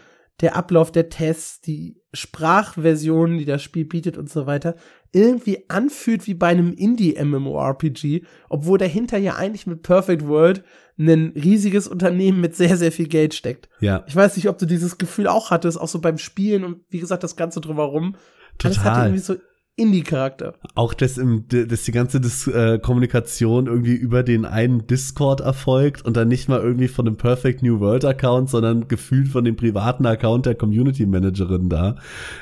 der 0.41 0.55
Ablauf 0.55 0.91
der 0.91 1.09
Tests, 1.09 1.61
die 1.61 2.01
Sprachversionen, 2.13 3.37
die 3.37 3.45
das 3.45 3.63
Spiel 3.63 3.85
bietet 3.85 4.17
und 4.17 4.29
so 4.29 4.45
weiter, 4.45 4.75
irgendwie 5.11 5.65
anfühlt 5.69 6.27
wie 6.27 6.33
bei 6.33 6.47
einem 6.47 6.73
Indie-MMORPG, 6.73 8.23
obwohl 8.49 8.77
dahinter 8.77 9.17
ja 9.17 9.35
eigentlich 9.35 9.67
mit 9.67 9.81
Perfect 9.83 10.27
World 10.27 10.63
ein 10.99 11.33
riesiges 11.35 11.87
Unternehmen 11.87 12.41
mit 12.41 12.55
sehr, 12.55 12.75
sehr 12.77 12.91
viel 12.91 13.07
Geld 13.07 13.33
steckt. 13.33 13.69
Ja. 13.79 14.03
Ich 14.07 14.15
weiß 14.15 14.35
nicht, 14.35 14.49
ob 14.49 14.57
du 14.57 14.65
dieses 14.65 14.97
Gefühl 14.97 15.27
auch 15.27 15.51
hattest, 15.51 15.79
auch 15.79 15.87
so 15.87 15.99
beim 15.99 16.17
Spielen 16.17 16.63
und 16.63 16.81
wie 16.89 16.99
gesagt, 16.99 17.23
das 17.23 17.35
Ganze 17.35 17.61
drumherum. 17.61 18.15
Total. 18.57 18.75
Das 18.75 18.83
hat 18.83 18.97
irgendwie 19.05 19.19
so 19.19 19.35
Indie-Charakter. 19.77 20.55
Auch 20.73 20.95
dass, 20.95 21.19
im, 21.19 21.45
dass 21.47 21.83
die 21.83 21.91
ganze 21.91 22.19
Dis 22.19 22.47
äh, 22.47 22.79
Kommunikation 22.79 23.67
irgendwie 23.67 23.93
über 23.93 24.23
den 24.23 24.43
einen 24.43 24.87
Discord 24.87 25.39
erfolgt 25.39 26.03
und 26.03 26.17
dann 26.17 26.27
nicht 26.27 26.49
mal 26.49 26.59
irgendwie 26.59 26.87
von 26.87 27.05
dem 27.05 27.15
Perfect 27.15 27.61
New 27.61 27.79
World 27.79 28.03
Account, 28.03 28.49
sondern 28.49 28.87
gefühlt 28.87 29.27
von 29.27 29.45
dem 29.45 29.55
privaten 29.55 30.07
Account 30.07 30.47
der 30.47 30.55
Community 30.55 31.05
Managerin 31.05 31.69
da. 31.69 31.95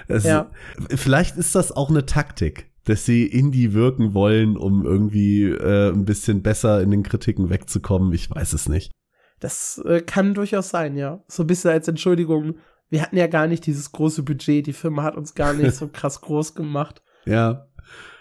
Es, 0.08 0.24
ja. 0.24 0.50
Vielleicht 0.90 1.36
ist 1.36 1.56
das 1.56 1.74
auch 1.74 1.90
eine 1.90 2.06
Taktik, 2.06 2.72
dass 2.86 3.06
sie 3.06 3.26
Indie 3.26 3.74
wirken 3.74 4.14
wollen, 4.14 4.56
um 4.56 4.86
irgendwie 4.86 5.44
äh, 5.44 5.92
ein 5.92 6.06
bisschen 6.06 6.42
besser 6.42 6.82
in 6.82 6.90
den 6.90 7.04
Kritiken 7.04 7.50
wegzukommen. 7.50 8.14
Ich 8.14 8.32
weiß 8.32 8.54
es 8.54 8.70
nicht. 8.70 8.94
Das 9.42 9.82
äh, 9.86 10.00
kann 10.00 10.36
durchaus 10.36 10.70
sein, 10.70 10.96
ja. 10.96 11.22
So 11.28 11.44
ein 11.44 11.48
bisschen 11.48 11.72
als 11.72 11.90
Entschuldigung. 11.90 12.56
Wir 12.90 13.02
hatten 13.02 13.18
ja 13.18 13.28
gar 13.28 13.48
nicht 13.48 13.66
dieses 13.66 13.92
große 13.92 14.24
Budget. 14.24 14.68
Die 14.68 14.74
Firma 14.74 15.04
hat 15.04 15.18
uns 15.18 15.36
gar 15.36 15.54
nicht 15.54 15.76
so 15.76 15.90
krass 15.90 16.22
groß 16.22 16.56
gemacht. 16.56 17.02
Ja. 17.26 17.68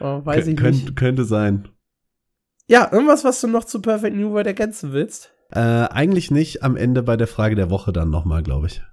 Oh, 0.00 0.24
weiß 0.24 0.46
ich 0.46 0.56
Kön 0.56 0.74
nicht. 0.74 0.96
Könnte 0.96 1.24
sein. 1.24 1.68
Ja, 2.66 2.90
irgendwas, 2.90 3.24
was 3.24 3.40
du 3.40 3.46
noch 3.46 3.64
zu 3.64 3.80
Perfect 3.80 4.16
New 4.16 4.30
World 4.32 4.46
ergänzen 4.46 4.92
willst? 4.92 5.32
Äh, 5.50 5.60
eigentlich 5.60 6.30
nicht. 6.30 6.62
Am 6.62 6.76
Ende 6.76 7.02
bei 7.02 7.16
der 7.16 7.26
Frage 7.26 7.54
der 7.54 7.70
Woche 7.70 7.92
dann 7.92 8.10
nochmal, 8.10 8.42
glaube 8.42 8.66
ich. 8.68 8.82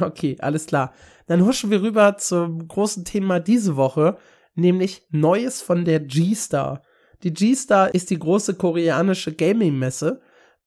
Okay, 0.00 0.36
alles 0.40 0.66
klar. 0.66 0.92
Dann 1.28 1.44
huschen 1.44 1.70
wir 1.70 1.80
rüber 1.80 2.16
zum 2.16 2.66
großen 2.66 3.04
Thema 3.04 3.38
diese 3.38 3.76
Woche, 3.76 4.16
nämlich 4.56 5.06
Neues 5.10 5.62
von 5.62 5.84
der 5.84 6.00
G-Star. 6.00 6.82
Die 7.22 7.32
G-Star 7.32 7.94
ist 7.94 8.10
die 8.10 8.18
große 8.18 8.54
koreanische 8.54 9.32
Gaming-Messe, 9.32 10.20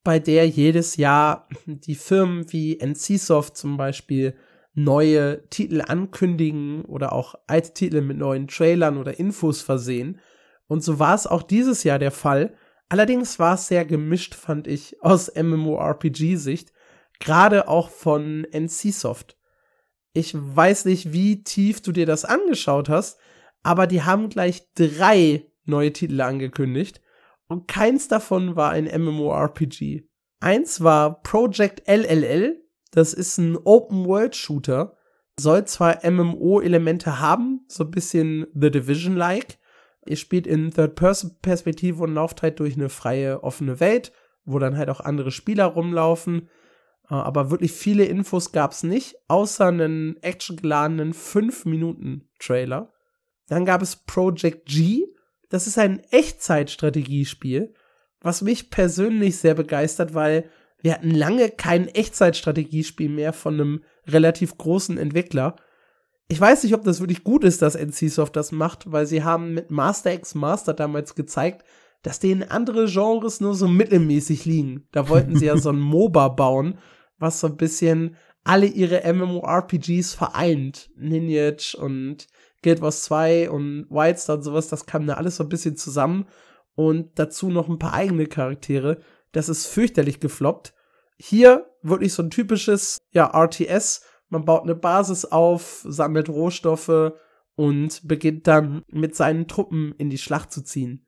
bei 0.06 0.20
der 0.20 0.48
jedes 0.48 0.96
Jahr 0.96 1.50
die 1.66 1.96
Firmen 1.96 2.50
wie 2.54 2.80
NCSoft 2.82 3.58
zum 3.58 3.76
Beispiel 3.76 4.36
neue 4.84 5.48
Titel 5.50 5.82
ankündigen 5.82 6.86
oder 6.86 7.14
auch 7.14 7.36
alte 7.48 7.74
Titel 7.74 8.02
mit 8.02 8.18
neuen 8.18 8.48
Trailern 8.48 8.98
oder 8.98 9.20
Infos 9.20 9.62
versehen. 9.62 10.20
Und 10.68 10.84
so 10.84 11.00
war 11.00 11.16
es 11.16 11.28
auch 11.28 11.44
dieses 11.44 11.84
Jahr 11.84 12.00
der 12.00 12.12
Fall. 12.12 12.54
Allerdings 12.88 13.40
war 13.40 13.56
es 13.56 13.68
sehr 13.68 13.86
gemischt, 13.86 14.36
fand 14.36 14.68
ich, 14.68 15.02
aus 15.02 15.32
MMORPG-Sicht, 15.36 16.72
gerade 17.20 17.68
auch 17.68 17.90
von 17.90 18.48
NCSoft. 18.52 19.38
Ich 20.14 20.34
weiß 20.34 20.86
nicht, 20.86 21.14
wie 21.14 21.44
tief 21.44 21.82
du 21.82 21.92
dir 21.92 22.06
das 22.06 22.26
angeschaut 22.26 22.90
hast, 22.90 23.20
aber 23.62 23.86
die 23.86 24.04
haben 24.04 24.30
gleich 24.30 24.72
drei 24.74 25.46
neue 25.66 25.94
Titel 25.94 26.22
angekündigt 26.22 27.02
und 27.48 27.68
keins 27.68 28.08
davon 28.08 28.56
war 28.56 28.72
ein 28.72 28.86
MMORPG. 28.86 30.04
Eins 30.40 30.82
war 30.82 31.22
Project 31.22 31.88
LLL, 31.88 32.64
das 32.92 33.14
ist 33.14 33.38
ein 33.38 33.58
Open-World-Shooter. 33.58 34.96
Soll 35.40 35.66
zwar 35.66 36.00
MMO-Elemente 36.10 37.20
haben, 37.20 37.66
so 37.68 37.84
ein 37.84 37.92
bisschen 37.92 38.48
The 38.54 38.72
Division-like. 38.72 39.58
Ihr 40.06 40.16
spielt 40.16 40.48
in 40.48 40.72
Third-Person-Perspektive 40.72 42.04
und 42.04 42.14
lauft 42.14 42.42
halt 42.42 42.60
durch 42.60 42.76
eine 42.76 42.90
freie, 42.90 43.44
offene 43.44 43.80
Welt, 43.80 44.12
wo 44.44 44.60
dann 44.60 44.78
halt 44.78 44.90
auch 44.90 45.02
andere 45.02 45.32
Spieler 45.32 45.66
rumlaufen. 45.66 46.50
Äh, 47.10 47.16
aber 47.16 47.52
wirklich 47.52 47.72
viele 47.72 48.06
Infos 48.06 48.52
gab's 48.52 48.84
nicht, 48.84 49.16
außer 49.28 49.68
einen 49.68 50.18
actiongeladenen 50.22 51.14
5-Minuten-Trailer. 51.14 52.92
Dann 53.48 53.66
gab 53.66 53.82
es 53.82 53.96
Project 53.96 54.66
G. 54.68 55.06
Das 55.50 55.68
ist 55.68 55.78
ein 55.78 56.00
Echtzeitstrategiespiel, 56.12 57.74
was 58.22 58.42
mich 58.42 58.70
persönlich 58.70 59.38
sehr 59.38 59.56
begeistert, 59.56 60.14
weil 60.14 60.50
wir 60.82 60.94
hatten 60.94 61.12
lange 61.12 61.50
kein 61.50 61.88
Echtzeitstrategiespiel 61.88 63.10
mehr 63.10 63.34
von 63.34 63.56
einem 63.56 63.84
relativ 64.08 64.58
großen 64.58 64.98
Entwickler. 64.98 65.56
Ich 66.28 66.40
weiß 66.40 66.64
nicht, 66.64 66.74
ob 66.74 66.84
das 66.84 67.00
wirklich 67.00 67.24
gut 67.24 67.44
ist, 67.44 67.62
dass 67.62 67.76
NCSoft 67.76 68.36
das 68.36 68.52
macht, 68.52 68.92
weil 68.92 69.06
sie 69.06 69.24
haben 69.24 69.54
mit 69.54 69.72
Master 69.72 70.14
X 70.14 70.36
Master 70.36 70.74
damals 70.74 71.16
gezeigt, 71.16 71.66
dass 72.04 72.20
denen 72.20 72.44
andere 72.44 72.86
Genres 72.86 73.42
nur 73.42 73.56
so 73.56 73.68
mittelmäßig 73.68 74.46
liegen. 74.46 74.88
Da 74.92 75.10
wollten 75.10 75.36
sie 75.36 75.46
ja 75.46 75.58
so 75.58 75.70
ein 75.70 75.80
MOBA 75.80 76.30
bauen, 76.30 76.78
was 77.18 77.40
so 77.40 77.48
ein 77.48 77.58
bisschen 77.58 78.16
alle 78.44 78.68
ihre 78.68 79.02
MMORPGs 79.12 80.14
vereint. 80.14 80.90
Lineage 80.96 81.76
und 81.76 82.28
Guild 82.62 82.82
Wars 82.82 83.04
2 83.04 83.50
und 83.50 83.88
Wildstar 83.90 84.38
und 84.38 84.44
sowas, 84.44 84.68
das 84.68 84.86
kam 84.86 85.08
da 85.08 85.16
alles 85.16 85.38
so 85.38 85.44
ein 85.44 85.50
bisschen 85.50 85.76
zusammen. 85.76 86.26
Und 86.76 87.20
dazu 87.20 87.50
noch 87.50 87.68
ein 87.68 87.80
paar 87.80 87.94
eigene 87.94 88.28
Charaktere. 88.28 89.02
Das 89.32 89.50
ist 89.50 89.68
fürchterlich 89.68 90.20
gefloppt. 90.20 90.74
Hier 91.18 91.70
wirklich 91.82 92.14
so 92.14 92.24
ein 92.24 92.32
typisches, 92.32 92.98
ja, 93.12 93.28
RTS. 93.28 94.02
Man 94.30 94.46
baut 94.46 94.64
eine 94.64 94.76
Basis 94.76 95.26
auf, 95.26 95.86
sammelt 95.88 96.30
Rohstoffe 96.30 97.14
und 97.56 98.08
beginnt 98.08 98.48
dann 98.48 98.84
mit 98.88 99.16
seinen 99.16 99.48
Truppen 99.48 99.94
in 99.98 100.10
die 100.10 100.18
Schlacht 100.18 100.52
zu 100.52 100.64
ziehen. 100.64 101.06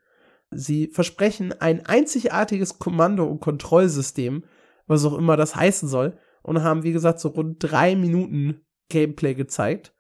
Sie 0.50 0.88
versprechen 0.88 1.54
ein 1.62 1.86
einzigartiges 1.86 2.78
Kommando- 2.78 3.28
und 3.28 3.39
Kontrollsystem, 3.39 4.43
was 4.86 5.06
auch 5.06 5.18
immer 5.18 5.38
das 5.38 5.56
heißen 5.56 5.88
soll, 5.88 6.18
und 6.43 6.62
haben, 6.62 6.84
wie 6.84 6.91
gesagt, 6.91 7.20
so 7.20 7.30
rund 7.30 7.58
drei 7.60 7.95
Minuten 7.95 8.66
Gameplay 8.89 9.34
gezeigt. 9.34 9.93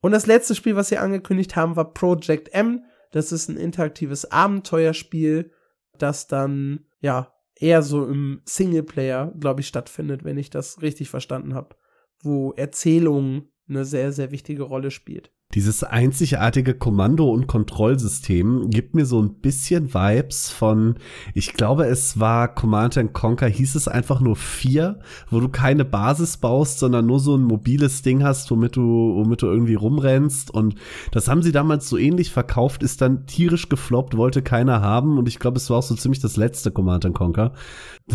Und 0.00 0.12
das 0.12 0.26
letzte 0.26 0.54
Spiel, 0.54 0.76
was 0.76 0.88
sie 0.88 0.98
angekündigt 0.98 1.56
haben, 1.56 1.76
war 1.76 1.92
Project 1.92 2.54
M. 2.54 2.84
Das 3.10 3.32
ist 3.32 3.48
ein 3.48 3.56
interaktives 3.56 4.30
Abenteuerspiel, 4.30 5.50
das 5.98 6.28
dann, 6.28 6.86
ja, 7.00 7.32
eher 7.60 7.82
so 7.82 8.06
im 8.06 8.40
Singleplayer, 8.44 9.32
glaube 9.38 9.60
ich, 9.60 9.68
stattfindet, 9.68 10.24
wenn 10.24 10.38
ich 10.38 10.50
das 10.50 10.82
richtig 10.82 11.10
verstanden 11.10 11.54
habe, 11.54 11.76
wo 12.22 12.52
Erzählung 12.52 13.48
eine 13.68 13.84
sehr, 13.84 14.12
sehr 14.12 14.30
wichtige 14.32 14.64
Rolle 14.64 14.90
spielt. 14.90 15.32
Dieses 15.54 15.82
einzigartige 15.82 16.74
Kommando- 16.74 17.30
und 17.30 17.48
Kontrollsystem 17.48 18.70
gibt 18.70 18.94
mir 18.94 19.04
so 19.04 19.20
ein 19.20 19.40
bisschen 19.40 19.92
Vibes 19.92 20.48
von, 20.48 20.94
ich 21.34 21.54
glaube, 21.54 21.86
es 21.86 22.20
war 22.20 22.54
Command 22.54 23.00
Conquer, 23.12 23.48
hieß 23.48 23.74
es 23.74 23.88
einfach 23.88 24.20
nur 24.20 24.36
vier, 24.36 25.00
wo 25.28 25.40
du 25.40 25.48
keine 25.48 25.84
Basis 25.84 26.36
baust, 26.36 26.78
sondern 26.78 27.06
nur 27.06 27.18
so 27.18 27.36
ein 27.36 27.42
mobiles 27.42 28.02
Ding 28.02 28.22
hast, 28.22 28.48
womit 28.52 28.76
du, 28.76 28.82
womit 29.16 29.42
du 29.42 29.46
irgendwie 29.46 29.74
rumrennst. 29.74 30.52
Und 30.52 30.76
das 31.10 31.26
haben 31.26 31.42
sie 31.42 31.52
damals 31.52 31.88
so 31.88 31.98
ähnlich 31.98 32.30
verkauft, 32.30 32.84
ist 32.84 33.00
dann 33.00 33.26
tierisch 33.26 33.68
gefloppt, 33.68 34.16
wollte 34.16 34.42
keiner 34.42 34.80
haben. 34.80 35.18
Und 35.18 35.26
ich 35.26 35.40
glaube, 35.40 35.56
es 35.56 35.68
war 35.68 35.78
auch 35.78 35.82
so 35.82 35.96
ziemlich 35.96 36.20
das 36.20 36.36
letzte 36.36 36.70
Command 36.70 37.12
Conquer. 37.12 37.52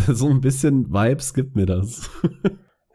So 0.08 0.30
ein 0.30 0.42
bisschen 0.42 0.94
Vibes 0.94 1.34
gibt 1.34 1.56
mir 1.56 1.66
das. 1.66 2.10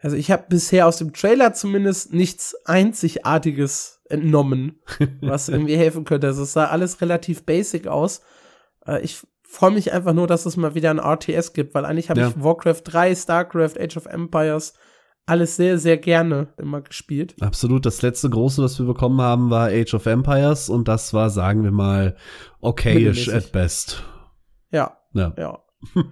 Also 0.03 0.15
ich 0.17 0.31
habe 0.31 0.45
bisher 0.49 0.87
aus 0.87 0.97
dem 0.97 1.13
Trailer 1.13 1.53
zumindest 1.53 2.11
nichts 2.11 2.55
Einzigartiges 2.65 4.00
entnommen, 4.11 4.79
was 5.21 5.49
irgendwie 5.49 5.77
helfen 5.77 6.05
könnte. 6.05 6.27
Also 6.27 6.43
es 6.43 6.53
sah 6.53 6.65
alles 6.65 7.01
relativ 7.01 7.45
basic 7.45 7.87
aus. 7.87 8.21
Äh, 8.85 9.01
ich 9.01 9.21
freue 9.43 9.71
mich 9.71 9.91
einfach 9.91 10.13
nur, 10.13 10.27
dass 10.27 10.45
es 10.45 10.57
mal 10.57 10.75
wieder 10.75 10.91
ein 10.91 10.99
RTS 10.99 11.53
gibt, 11.53 11.73
weil 11.73 11.85
eigentlich 11.85 12.09
habe 12.09 12.21
ja. 12.21 12.29
ich 12.29 12.43
Warcraft 12.43 12.81
3, 12.83 13.15
StarCraft, 13.15 13.79
Age 13.79 13.97
of 13.97 14.05
Empires 14.05 14.73
alles 15.25 15.55
sehr, 15.55 15.77
sehr 15.77 15.97
gerne 15.97 16.53
immer 16.57 16.81
gespielt. 16.81 17.35
Absolut. 17.41 17.85
Das 17.85 18.01
letzte 18.01 18.29
große, 18.29 18.61
was 18.61 18.79
wir 18.79 18.85
bekommen 18.85 19.21
haben, 19.21 19.49
war 19.49 19.67
Age 19.67 19.93
of 19.93 20.05
Empires 20.05 20.67
und 20.69 20.87
das 20.87 21.13
war, 21.13 21.29
sagen 21.29 21.63
wir 21.63 21.71
mal, 21.71 22.17
okayish 22.59 23.29
at 23.29 23.51
best. 23.51 24.03
Ja. 24.71 24.97
Ja. 25.13 25.33
ja. 25.37 25.59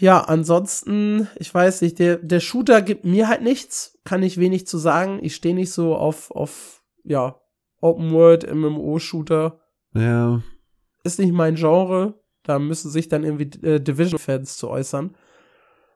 Ja, 0.00 0.22
ansonsten, 0.22 1.28
ich 1.36 1.52
weiß 1.52 1.82
nicht, 1.82 1.98
der, 1.98 2.16
der 2.16 2.40
Shooter 2.40 2.80
gibt 2.80 3.04
mir 3.04 3.28
halt 3.28 3.42
nichts, 3.42 3.98
kann 4.02 4.22
ich 4.22 4.38
wenig 4.38 4.66
zu 4.66 4.78
sagen. 4.78 5.18
Ich 5.20 5.34
stehe 5.34 5.54
nicht 5.54 5.72
so 5.72 5.94
auf, 5.94 6.30
auf, 6.30 6.79
ja, 7.04 7.40
Open 7.80 8.12
World, 8.12 8.52
MMO-Shooter. 8.52 9.60
Ja. 9.94 10.42
Ist 11.02 11.18
nicht 11.18 11.32
mein 11.32 11.54
Genre. 11.54 12.20
Da 12.42 12.58
müssen 12.58 12.90
sich 12.90 13.08
dann 13.08 13.24
irgendwie 13.24 13.66
äh, 13.66 13.80
Division-Fans 13.80 14.56
zu 14.56 14.68
äußern. 14.68 15.16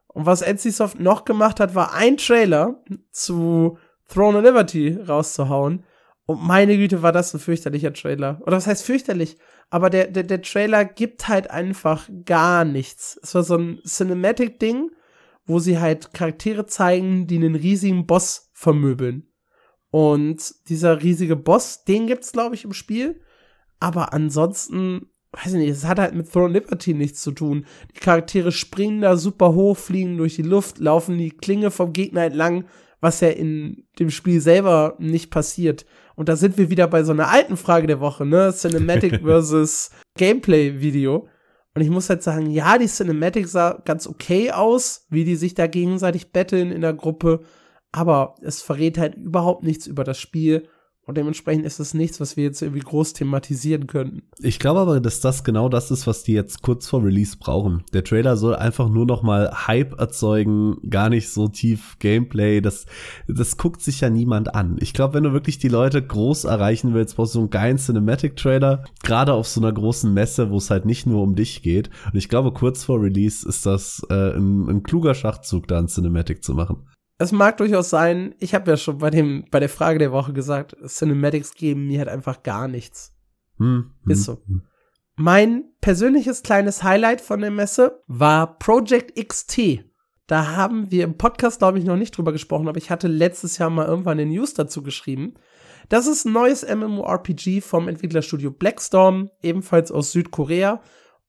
Und 0.08 0.26
was 0.26 0.42
NCSoft 0.42 1.00
noch 1.00 1.24
gemacht 1.24 1.60
hat, 1.60 1.74
war 1.74 1.92
ein 1.94 2.16
Trailer 2.16 2.82
zu 3.10 3.78
Throne 4.08 4.38
of 4.38 4.44
Liberty 4.44 4.96
rauszuhauen. 4.96 5.84
Und 6.26 6.42
meine 6.42 6.76
Güte, 6.76 7.02
war 7.02 7.12
das 7.12 7.34
ein 7.34 7.40
fürchterlicher 7.40 7.92
Trailer. 7.92 8.40
Oder 8.42 8.56
was 8.56 8.66
heißt 8.66 8.84
fürchterlich? 8.84 9.36
Aber 9.70 9.90
der, 9.90 10.06
der, 10.06 10.22
der 10.22 10.40
Trailer 10.40 10.84
gibt 10.84 11.28
halt 11.28 11.50
einfach 11.50 12.08
gar 12.24 12.64
nichts. 12.64 13.18
Es 13.22 13.34
war 13.34 13.42
so 13.42 13.56
ein 13.56 13.80
Cinematic-Ding, 13.84 14.90
wo 15.46 15.58
sie 15.58 15.78
halt 15.78 16.14
Charaktere 16.14 16.66
zeigen, 16.66 17.26
die 17.26 17.36
einen 17.36 17.54
riesigen 17.54 18.06
Boss 18.06 18.50
vermöbeln. 18.54 19.26
Und 19.94 20.56
dieser 20.68 21.04
riesige 21.04 21.36
Boss, 21.36 21.84
den 21.84 22.08
gibt's, 22.08 22.32
glaube 22.32 22.56
ich, 22.56 22.64
im 22.64 22.72
Spiel. 22.72 23.20
Aber 23.78 24.12
ansonsten, 24.12 25.06
weiß 25.30 25.52
ich 25.52 25.60
nicht, 25.60 25.70
es 25.70 25.84
hat 25.84 26.00
halt 26.00 26.16
mit 26.16 26.32
Throne 26.32 26.52
Liberty 26.52 26.94
nichts 26.94 27.22
zu 27.22 27.30
tun. 27.30 27.64
Die 27.94 28.00
Charaktere 28.00 28.50
springen 28.50 29.02
da 29.02 29.16
super 29.16 29.54
hoch, 29.54 29.76
fliegen 29.76 30.16
durch 30.16 30.34
die 30.34 30.42
Luft, 30.42 30.80
laufen 30.80 31.16
die 31.16 31.30
Klinge 31.30 31.70
vom 31.70 31.92
Gegner 31.92 32.24
entlang, 32.24 32.64
was 33.00 33.20
ja 33.20 33.28
in 33.28 33.86
dem 34.00 34.10
Spiel 34.10 34.40
selber 34.40 34.96
nicht 34.98 35.30
passiert. 35.30 35.86
Und 36.16 36.28
da 36.28 36.34
sind 36.34 36.58
wir 36.58 36.70
wieder 36.70 36.88
bei 36.88 37.04
so 37.04 37.12
einer 37.12 37.30
alten 37.30 37.56
Frage 37.56 37.86
der 37.86 38.00
Woche, 38.00 38.26
ne? 38.26 38.52
Cinematic 38.52 39.20
versus 39.22 39.90
Gameplay-Video. 40.18 41.28
Und 41.76 41.82
ich 41.82 41.90
muss 41.90 42.10
halt 42.10 42.24
sagen, 42.24 42.50
ja, 42.50 42.78
die 42.78 42.88
Cinematic 42.88 43.46
sah 43.46 43.80
ganz 43.84 44.08
okay 44.08 44.50
aus, 44.50 45.06
wie 45.08 45.22
die 45.22 45.36
sich 45.36 45.54
da 45.54 45.68
gegenseitig 45.68 46.32
betteln 46.32 46.72
in 46.72 46.80
der 46.80 46.94
Gruppe. 46.94 47.44
Aber 47.94 48.34
es 48.42 48.60
verrät 48.60 48.98
halt 48.98 49.14
überhaupt 49.14 49.62
nichts 49.62 49.86
über 49.86 50.02
das 50.02 50.18
Spiel. 50.18 50.66
Und 51.06 51.16
dementsprechend 51.16 51.64
ist 51.64 51.78
es 51.78 51.94
nichts, 51.94 52.18
was 52.18 52.36
wir 52.36 52.42
jetzt 52.42 52.60
irgendwie 52.60 52.80
groß 52.80 53.12
thematisieren 53.12 53.86
könnten. 53.86 54.22
Ich 54.40 54.58
glaube 54.58 54.80
aber, 54.80 54.98
dass 54.98 55.20
das 55.20 55.44
genau 55.44 55.68
das 55.68 55.92
ist, 55.92 56.08
was 56.08 56.24
die 56.24 56.32
jetzt 56.32 56.62
kurz 56.62 56.88
vor 56.88 57.04
Release 57.04 57.36
brauchen. 57.38 57.84
Der 57.92 58.02
Trailer 58.02 58.36
soll 58.36 58.56
einfach 58.56 58.88
nur 58.88 59.06
noch 59.06 59.22
mal 59.22 59.68
Hype 59.68 59.96
erzeugen, 60.00 60.78
gar 60.90 61.08
nicht 61.08 61.28
so 61.28 61.46
tief 61.46 61.96
Gameplay. 62.00 62.60
Das, 62.60 62.86
das 63.28 63.58
guckt 63.58 63.80
sich 63.80 64.00
ja 64.00 64.10
niemand 64.10 64.56
an. 64.56 64.76
Ich 64.80 64.92
glaube, 64.92 65.14
wenn 65.14 65.24
du 65.24 65.32
wirklich 65.32 65.58
die 65.58 65.68
Leute 65.68 66.04
groß 66.04 66.44
erreichen 66.44 66.94
willst, 66.94 67.14
brauchst 67.14 67.36
du 67.36 67.40
einen 67.40 67.50
geilen 67.50 67.78
Cinematic-Trailer. 67.78 68.82
Gerade 69.04 69.34
auf 69.34 69.46
so 69.46 69.60
einer 69.60 69.72
großen 69.72 70.12
Messe, 70.12 70.50
wo 70.50 70.56
es 70.56 70.70
halt 70.70 70.84
nicht 70.84 71.06
nur 71.06 71.22
um 71.22 71.36
dich 71.36 71.62
geht. 71.62 71.90
Und 72.06 72.16
ich 72.16 72.28
glaube, 72.28 72.50
kurz 72.50 72.82
vor 72.82 73.00
Release 73.00 73.48
ist 73.48 73.66
das 73.66 74.04
äh, 74.10 74.32
ein, 74.34 74.68
ein 74.68 74.82
kluger 74.82 75.14
Schachzug, 75.14 75.68
da 75.68 75.78
ein 75.78 75.86
Cinematic 75.86 76.42
zu 76.42 76.54
machen 76.54 76.88
es 77.24 77.32
mag 77.32 77.56
durchaus 77.56 77.90
sein, 77.90 78.34
ich 78.38 78.54
habe 78.54 78.70
ja 78.70 78.76
schon 78.76 78.98
bei 78.98 79.10
dem 79.10 79.44
bei 79.50 79.60
der 79.60 79.68
Frage 79.68 79.98
der 79.98 80.12
Woche 80.12 80.32
gesagt, 80.32 80.76
Cinematics 80.86 81.54
geben 81.54 81.86
mir 81.86 81.98
halt 81.98 82.08
einfach 82.08 82.42
gar 82.42 82.68
nichts. 82.68 83.14
Hm, 83.58 83.92
hm, 84.02 84.10
Ist 84.10 84.24
so. 84.24 84.42
Hm. 84.46 84.62
Mein 85.16 85.64
persönliches 85.80 86.42
kleines 86.42 86.82
Highlight 86.82 87.20
von 87.20 87.40
der 87.40 87.50
Messe 87.50 88.02
war 88.08 88.58
Project 88.58 89.14
XT. 89.16 89.84
Da 90.26 90.56
haben 90.56 90.90
wir 90.90 91.04
im 91.04 91.18
Podcast, 91.18 91.58
glaube 91.58 91.78
ich, 91.78 91.84
noch 91.84 91.96
nicht 91.96 92.16
drüber 92.16 92.32
gesprochen, 92.32 92.66
aber 92.66 92.78
ich 92.78 92.90
hatte 92.90 93.08
letztes 93.08 93.58
Jahr 93.58 93.70
mal 93.70 93.86
irgendwann 93.86 94.18
den 94.18 94.30
News 94.30 94.54
dazu 94.54 94.82
geschrieben. 94.82 95.34
Das 95.88 96.06
ist 96.06 96.24
ein 96.24 96.32
neues 96.32 96.66
MMORPG 96.66 97.60
vom 97.60 97.88
Entwicklerstudio 97.88 98.50
Blackstorm, 98.50 99.30
ebenfalls 99.42 99.92
aus 99.92 100.12
Südkorea 100.12 100.80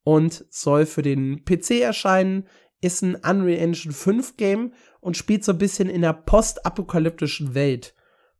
und 0.03 0.45
soll 0.49 0.85
für 0.85 1.01
den 1.01 1.43
PC 1.43 1.81
erscheinen, 1.81 2.47
ist 2.81 3.01
ein 3.01 3.15
Unreal 3.15 3.59
Engine 3.59 3.93
5 3.93 4.37
Game 4.37 4.73
und 5.05 5.15
spielt 5.15 5.43
so 5.43 5.51
ein 5.51 5.59
bisschen 5.59 5.87
in 5.87 6.01
der 6.01 6.13
postapokalyptischen 6.13 7.53
Welt. 7.53 7.93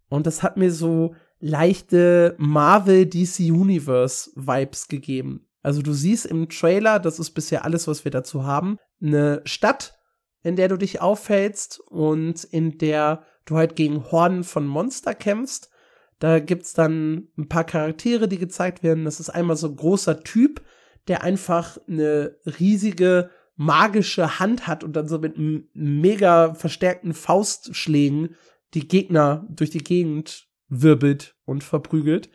Und 0.09 0.25
das 0.25 0.41
hat 0.41 0.57
mir 0.57 0.71
so 0.71 1.13
leichte 1.39 2.33
Marvel 2.39 3.05
DC 3.05 3.51
Universe 3.51 4.31
Vibes 4.35 4.87
gegeben. 4.87 5.47
Also 5.61 5.83
du 5.83 5.93
siehst 5.93 6.25
im 6.25 6.49
Trailer, 6.49 6.99
das 6.99 7.19
ist 7.19 7.31
bisher 7.31 7.65
alles, 7.65 7.87
was 7.87 8.03
wir 8.03 8.09
dazu 8.09 8.45
haben, 8.45 8.79
eine 8.99 9.41
Stadt, 9.45 9.95
in 10.41 10.55
der 10.55 10.67
du 10.67 10.77
dich 10.77 11.01
aufhältst 11.01 11.79
und 11.81 12.43
in 12.43 12.79
der 12.79 13.21
du 13.45 13.57
halt 13.57 13.75
gegen 13.75 14.11
Horden 14.11 14.43
von 14.43 14.65
Monster 14.65 15.13
kämpfst. 15.13 15.69
Da 16.17 16.39
gibt's 16.39 16.73
dann 16.73 17.27
ein 17.37 17.47
paar 17.47 17.65
Charaktere, 17.65 18.27
die 18.27 18.39
gezeigt 18.39 18.81
werden. 18.81 19.05
Das 19.05 19.19
ist 19.19 19.29
einmal 19.29 19.55
so 19.55 19.67
ein 19.67 19.75
großer 19.75 20.23
Typ, 20.23 20.63
der 21.07 21.21
einfach 21.21 21.77
eine 21.87 22.37
riesige 22.59 23.29
magische 23.55 24.39
Hand 24.39 24.67
hat 24.67 24.83
und 24.83 24.93
dann 24.95 25.07
so 25.07 25.19
mit 25.19 25.35
mega 25.73 26.53
verstärkten 26.53 27.13
Faustschlägen 27.13 28.35
die 28.73 28.87
Gegner 28.87 29.45
durch 29.49 29.69
die 29.69 29.83
Gegend 29.83 30.47
wirbelt 30.67 31.35
und 31.45 31.63
verprügelt. 31.63 32.29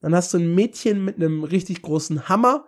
Dann 0.00 0.14
hast 0.14 0.34
du 0.34 0.38
ein 0.38 0.54
Mädchen 0.54 1.04
mit 1.04 1.16
einem 1.16 1.44
richtig 1.44 1.82
großen 1.82 2.28
Hammer, 2.28 2.66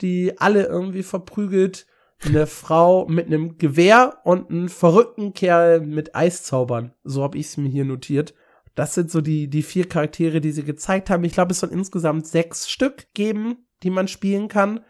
die 0.00 0.38
alle 0.38 0.66
irgendwie 0.66 1.02
verprügelt. 1.02 1.86
Eine 2.24 2.46
Frau 2.46 3.06
mit 3.06 3.26
einem 3.26 3.58
Gewehr 3.58 4.18
und 4.24 4.50
einen 4.50 4.68
verrückten 4.68 5.34
Kerl 5.34 5.80
mit 5.80 6.14
Eiszaubern. 6.14 6.94
So 7.04 7.22
habe 7.22 7.38
ich 7.38 7.46
es 7.46 7.56
mir 7.56 7.68
hier 7.68 7.84
notiert. 7.84 8.34
Das 8.74 8.94
sind 8.94 9.10
so 9.10 9.22
die, 9.22 9.48
die 9.48 9.62
vier 9.62 9.88
Charaktere, 9.88 10.40
die 10.40 10.52
sie 10.52 10.64
gezeigt 10.64 11.08
haben. 11.08 11.24
Ich 11.24 11.32
glaube, 11.32 11.52
es 11.52 11.60
soll 11.60 11.70
insgesamt 11.70 12.26
sechs 12.26 12.68
Stück 12.68 13.06
geben, 13.14 13.66
die 13.82 13.90
man 13.90 14.06
spielen 14.06 14.48
kann. 14.48 14.80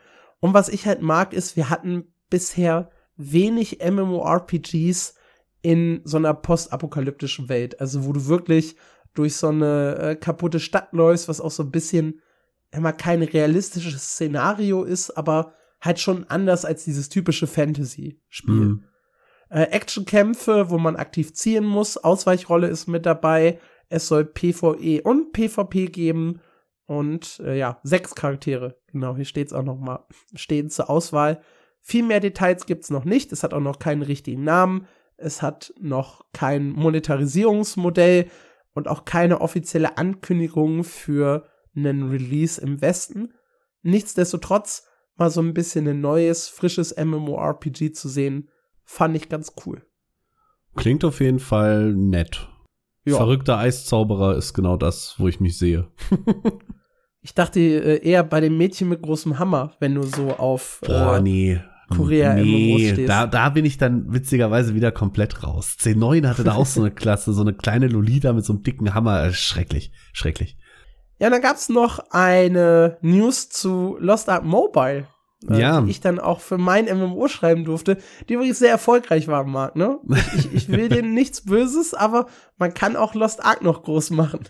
Und 0.40 0.54
was 0.54 0.68
ich 0.68 0.86
halt 0.86 1.02
mag, 1.02 1.32
ist, 1.32 1.56
wir 1.56 1.70
hatten 1.70 2.12
bisher 2.30 2.90
wenig 3.16 3.78
MMORPGs 3.82 5.14
in 5.62 6.00
so 6.04 6.16
einer 6.16 6.34
postapokalyptischen 6.34 7.48
Welt. 7.48 7.80
Also 7.80 8.04
wo 8.04 8.12
du 8.12 8.26
wirklich 8.26 8.76
durch 9.14 9.36
so 9.36 9.48
eine 9.48 9.96
äh, 9.98 10.16
kaputte 10.16 10.60
Stadt 10.60 10.92
läufst, 10.92 11.28
was 11.28 11.40
auch 11.40 11.50
so 11.50 11.62
ein 11.62 11.70
bisschen 11.70 12.20
immer 12.70 12.92
kein 12.92 13.22
realistisches 13.22 14.12
Szenario 14.12 14.84
ist, 14.84 15.10
aber 15.10 15.54
halt 15.80 15.98
schon 15.98 16.24
anders 16.28 16.64
als 16.64 16.84
dieses 16.84 17.08
typische 17.08 17.46
Fantasy-Spiel. 17.46 18.54
Mhm. 18.54 18.84
Äh, 19.48 19.62
Actionkämpfe, 19.62 20.70
wo 20.70 20.78
man 20.78 20.96
aktiv 20.96 21.32
ziehen 21.32 21.64
muss, 21.64 21.96
Ausweichrolle 21.96 22.68
ist 22.68 22.86
mit 22.86 23.06
dabei. 23.06 23.60
Es 23.88 24.08
soll 24.08 24.24
PvE 24.24 25.02
und 25.02 25.32
PvP 25.32 25.86
geben 25.86 26.40
und 26.86 27.40
äh, 27.40 27.56
ja, 27.56 27.80
sechs 27.84 28.14
Charaktere. 28.14 28.78
Genau, 28.88 29.16
hier 29.16 29.24
steht's 29.24 29.52
auch 29.52 29.62
noch 29.62 29.78
mal 29.78 30.06
stehen 30.34 30.70
zur 30.70 30.90
Auswahl. 30.90 31.40
Viel 31.88 32.02
mehr 32.02 32.18
Details 32.18 32.66
gibt 32.66 32.82
es 32.82 32.90
noch 32.90 33.04
nicht. 33.04 33.30
Es 33.30 33.44
hat 33.44 33.54
auch 33.54 33.60
noch 33.60 33.78
keinen 33.78 34.02
richtigen 34.02 34.42
Namen. 34.42 34.88
Es 35.16 35.40
hat 35.40 35.72
noch 35.78 36.24
kein 36.32 36.72
Monetarisierungsmodell 36.72 38.28
und 38.74 38.88
auch 38.88 39.04
keine 39.04 39.40
offizielle 39.40 39.96
Ankündigung 39.96 40.82
für 40.82 41.46
einen 41.76 42.10
Release 42.10 42.60
im 42.60 42.80
Westen. 42.80 43.34
Nichtsdestotrotz 43.82 44.88
mal 45.14 45.30
so 45.30 45.40
ein 45.40 45.54
bisschen 45.54 45.86
ein 45.86 46.00
neues, 46.00 46.48
frisches 46.48 46.92
MMORPG 46.96 47.92
zu 47.92 48.08
sehen, 48.08 48.48
fand 48.82 49.16
ich 49.16 49.28
ganz 49.28 49.52
cool. 49.64 49.86
Klingt 50.74 51.04
auf 51.04 51.20
jeden 51.20 51.38
Fall 51.38 51.94
nett. 51.94 52.48
Ja. 53.04 53.14
Verrückter 53.14 53.58
Eiszauberer 53.58 54.36
ist 54.36 54.54
genau 54.54 54.76
das, 54.76 55.14
wo 55.18 55.28
ich 55.28 55.38
mich 55.38 55.56
sehe. 55.56 55.86
ich 57.20 57.32
dachte 57.32 57.60
äh, 57.60 58.04
eher 58.04 58.24
bei 58.24 58.40
dem 58.40 58.58
Mädchen 58.58 58.88
mit 58.88 59.02
großem 59.02 59.38
Hammer, 59.38 59.76
wenn 59.78 59.94
du 59.94 60.02
so 60.02 60.30
auf. 60.30 60.80
Boah, 60.84 61.18
äh, 61.18 61.22
nee. 61.22 61.60
Korea 61.88 62.34
nee, 62.34 62.92
stehst. 62.92 63.08
Da, 63.08 63.26
da 63.26 63.48
bin 63.50 63.64
ich 63.64 63.78
dann 63.78 64.12
witzigerweise 64.12 64.74
wieder 64.74 64.92
komplett 64.92 65.42
raus. 65.42 65.76
C9 65.80 66.28
hatte 66.28 66.44
da 66.44 66.54
auch 66.54 66.66
so 66.66 66.80
eine 66.80 66.90
Klasse, 66.90 67.32
so 67.32 67.42
eine 67.42 67.54
kleine 67.54 67.88
Lolita 67.88 68.32
mit 68.32 68.44
so 68.44 68.52
einem 68.52 68.62
dicken 68.62 68.94
Hammer. 68.94 69.24
Äh, 69.24 69.32
schrecklich, 69.32 69.92
schrecklich. 70.12 70.56
Ja, 71.18 71.30
dann 71.30 71.40
gab's 71.40 71.68
noch 71.68 72.00
eine 72.10 72.98
News 73.00 73.48
zu 73.48 73.96
Lost 74.00 74.28
Ark 74.28 74.44
Mobile 74.44 75.06
äh, 75.50 75.60
ja. 75.60 75.80
die 75.80 75.90
ich 75.90 76.00
dann 76.00 76.18
auch 76.18 76.40
für 76.40 76.58
mein 76.58 76.84
MMO 76.86 77.28
schreiben 77.28 77.64
durfte, 77.64 77.98
die 78.28 78.34
übrigens 78.34 78.58
sehr 78.58 78.70
erfolgreich 78.70 79.28
war, 79.28 79.44
Marc, 79.44 79.76
ne? 79.76 79.98
Ich, 80.36 80.36
ich, 80.36 80.54
ich 80.54 80.68
will 80.68 80.88
denen 80.88 81.14
nichts 81.14 81.42
Böses, 81.42 81.94
aber 81.94 82.26
man 82.58 82.72
kann 82.74 82.96
auch 82.96 83.14
Lost 83.14 83.44
Ark 83.44 83.62
noch 83.62 83.82
groß 83.82 84.10
machen. 84.10 84.40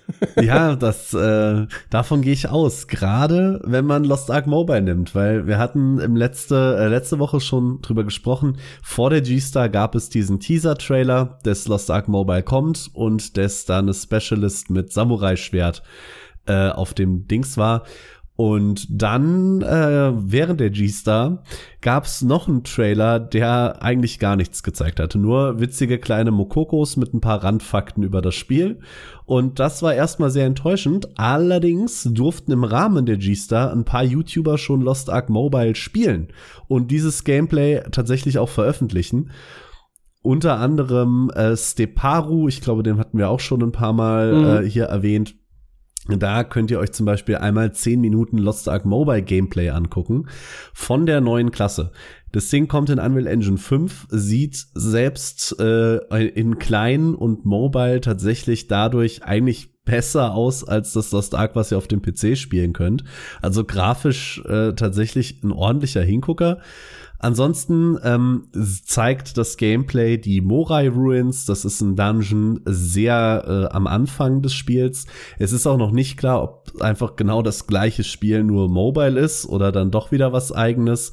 ja, 0.41 0.77
das 0.77 1.13
äh, 1.15 1.67
davon 1.91 2.23
gehe 2.23 2.33
ich 2.33 2.49
aus. 2.49 2.87
Gerade 2.87 3.61
wenn 3.65 3.85
man 3.85 4.05
Lost 4.05 4.31
Ark 4.31 4.47
Mobile 4.47 4.83
nimmt, 4.83 5.15
weil 5.15 5.47
wir 5.47 5.59
hatten 5.59 5.99
im 5.99 6.17
letzte 6.17 6.77
äh, 6.79 6.89
letzte 6.89 7.19
Woche 7.19 7.41
schon 7.41 7.81
drüber 7.83 8.05
gesprochen. 8.05 8.59
Vor 8.83 9.11
der 9.11 9.23
G-Star 9.23 9.69
gab 9.69 9.95
es 9.95 10.09
diesen 10.09 10.41
Teaser-Trailer, 10.41 11.39
des 11.45 11.67
Lost 11.69 11.91
Ark 11.91 12.09
Mobile 12.09 12.43
kommt 12.43 12.91
und 12.95 13.37
des 13.37 13.65
da 13.65 13.79
eine 13.79 13.95
Specialist 13.95 14.71
mit 14.71 14.93
Samurai-Schwert 14.93 15.83
äh, 16.47 16.69
auf 16.71 16.95
dem 16.95 17.27
Dings 17.27 17.57
war. 17.57 17.83
Und 18.37 18.87
dann, 18.91 19.63
äh, 19.63 20.13
während 20.15 20.61
der 20.61 20.69
G-Star, 20.69 21.43
gab's 21.81 22.21
noch 22.21 22.49
einen 22.49 22.65
Trailer, 22.65 23.19
der 23.19 23.83
eigentlich 23.83 24.19
gar 24.19 24.37
nichts 24.37 24.63
gezeigt 24.63 25.01
hatte. 25.01 25.19
Nur 25.19 25.59
witzige 25.59 25.99
kleine 25.99 26.31
Mokokos 26.31 26.99
mit 26.99 27.15
ein 27.15 27.23
paar 27.23 27.43
Randfakten 27.43 28.03
über 28.03 28.21
das 28.21 28.35
Spiel. 28.35 28.81
Und 29.25 29.59
das 29.59 29.83
war 29.83 29.95
erstmal 29.95 30.31
sehr 30.31 30.47
enttäuschend. 30.47 31.19
Allerdings 31.19 32.03
durften 32.13 32.53
im 32.53 32.65
Rahmen 32.65 33.07
der 33.07 33.17
G-Star 33.17 33.73
ein 33.73 33.85
paar 33.85 34.05
YouTuber 34.05 34.59
schon 34.59 34.83
Lost 34.83 35.09
Ark 35.09 35.31
Mobile 35.31 35.75
spielen 35.75 36.29
und 36.69 36.91
dieses 36.91 37.25
Gameplay 37.25 37.83
tatsächlich 37.91 38.39
auch 38.39 38.51
veröffentlichen 38.51 39.31
unter 40.27 40.59
anderem 40.59 41.31
äh, 41.31 41.57
Steparu, 41.57 42.49
ich 42.49 42.61
glaube, 42.61 42.83
den 42.83 42.99
hatten 42.99 43.17
wir 43.17 43.31
auch 43.31 43.39
schon 43.39 43.63
ein 43.63 43.71
paar 43.71 43.93
Mal 43.93 44.35
mhm. 44.35 44.67
äh, 44.67 44.69
hier 44.69 44.87
erwähnt. 44.87 45.37
Da 46.09 46.45
könnt 46.45 46.71
ihr 46.71 46.79
euch 46.79 46.93
zum 46.93 47.07
Beispiel 47.07 47.37
einmal 47.37 47.73
10 47.73 48.01
Minuten 48.01 48.39
Lost 48.39 48.69
Ark 48.69 48.85
Mobile 48.85 49.23
Gameplay 49.23 49.71
angucken 49.71 50.29
von 50.73 51.07
der 51.07 51.21
neuen 51.21 51.51
Klasse. 51.51 51.93
Das 52.33 52.49
Ding 52.51 52.69
kommt 52.69 52.91
in 52.91 52.99
Unreal 52.99 53.27
Engine 53.27 53.57
5, 53.57 54.09
sieht 54.11 54.67
selbst 54.75 55.59
äh, 55.59 55.97
in 56.29 56.59
klein 56.59 57.15
und 57.15 57.47
mobile 57.47 58.01
tatsächlich 58.01 58.69
dadurch 58.69 59.25
eigentlich 59.25 59.71
besser 59.87 60.35
aus 60.35 60.63
als 60.63 60.93
das 60.93 61.13
Lost 61.13 61.35
Ark, 61.35 61.53
was 61.55 61.73
ihr 61.73 61.79
auf 61.79 61.89
dem 61.89 62.03
PC 62.03 62.37
spielen 62.37 62.75
könnt. 62.75 63.05
Also 63.41 63.65
grafisch 63.65 64.43
äh, 64.45 64.75
tatsächlich 64.75 65.43
ein 65.43 65.53
ordentlicher 65.53 66.03
Hingucker. 66.03 66.59
Ansonsten 67.19 67.99
ähm, 68.03 68.49
zeigt 68.85 69.39
das 69.39 69.57
Gameplay 69.57 70.19
die 70.19 70.41
Morai 70.41 70.89
Ruins. 70.89 71.47
Das 71.47 71.65
ist 71.65 71.81
ein 71.81 71.97
Dungeon 71.97 72.61
sehr 72.65 73.45
äh, 73.71 73.75
am 73.75 73.87
Anfang 73.87 74.43
des 74.43 74.55
Spiels. 74.55 75.07
Es 75.39 75.53
ist 75.53 75.67
auch 75.67 75.79
noch 75.79 75.93
nicht 75.93 76.19
klar, 76.19 76.43
ob 76.43 76.81
einfach 76.81 77.17
genau 77.17 77.43
das 77.43 77.67
gleiche 77.67 78.05
Spiel 78.05 78.45
nur 78.45 78.69
mobile 78.69 79.19
ist 79.19 79.47
oder 79.47 79.73
dann 79.73 79.91
doch 79.91 80.13
wieder 80.13 80.33
was 80.33 80.53
eigenes. 80.53 81.13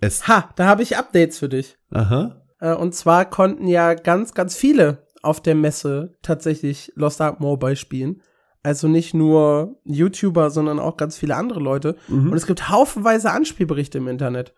Es 0.00 0.26
ha, 0.28 0.50
da 0.56 0.66
habe 0.66 0.82
ich 0.82 0.96
Updates 0.96 1.38
für 1.38 1.48
dich. 1.48 1.76
Aha. 1.90 2.42
Äh, 2.60 2.74
und 2.74 2.94
zwar 2.94 3.24
konnten 3.24 3.66
ja 3.68 3.94
ganz, 3.94 4.34
ganz 4.34 4.56
viele 4.56 5.06
auf 5.22 5.40
der 5.40 5.54
Messe 5.54 6.14
tatsächlich 6.22 6.92
Lost 6.94 7.20
Ark 7.20 7.40
Mobile 7.40 7.76
spielen. 7.76 8.22
Also 8.62 8.88
nicht 8.88 9.14
nur 9.14 9.76
YouTuber, 9.84 10.50
sondern 10.50 10.80
auch 10.80 10.96
ganz 10.96 11.16
viele 11.16 11.36
andere 11.36 11.60
Leute. 11.60 11.96
Mhm. 12.08 12.30
Und 12.30 12.36
es 12.36 12.46
gibt 12.46 12.68
haufenweise 12.68 13.30
Anspielberichte 13.30 13.98
im 13.98 14.08
Internet. 14.08 14.54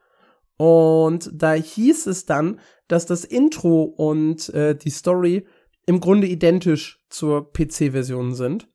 Und 0.58 1.30
da 1.32 1.52
hieß 1.54 2.06
es 2.08 2.26
dann, 2.26 2.60
dass 2.88 3.06
das 3.06 3.24
Intro 3.24 3.84
und 3.84 4.48
äh, 4.50 4.76
die 4.76 4.90
Story 4.90 5.46
im 5.86 6.00
Grunde 6.00 6.26
identisch 6.26 7.00
zur 7.08 7.52
PC-Version 7.52 8.34
sind. 8.34 8.68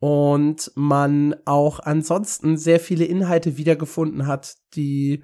Und 0.00 0.72
man 0.76 1.36
auch 1.44 1.78
ansonsten 1.80 2.56
sehr 2.56 2.80
viele 2.80 3.04
Inhalte 3.04 3.58
wiedergefunden 3.58 4.26
hat, 4.26 4.56
die 4.74 5.22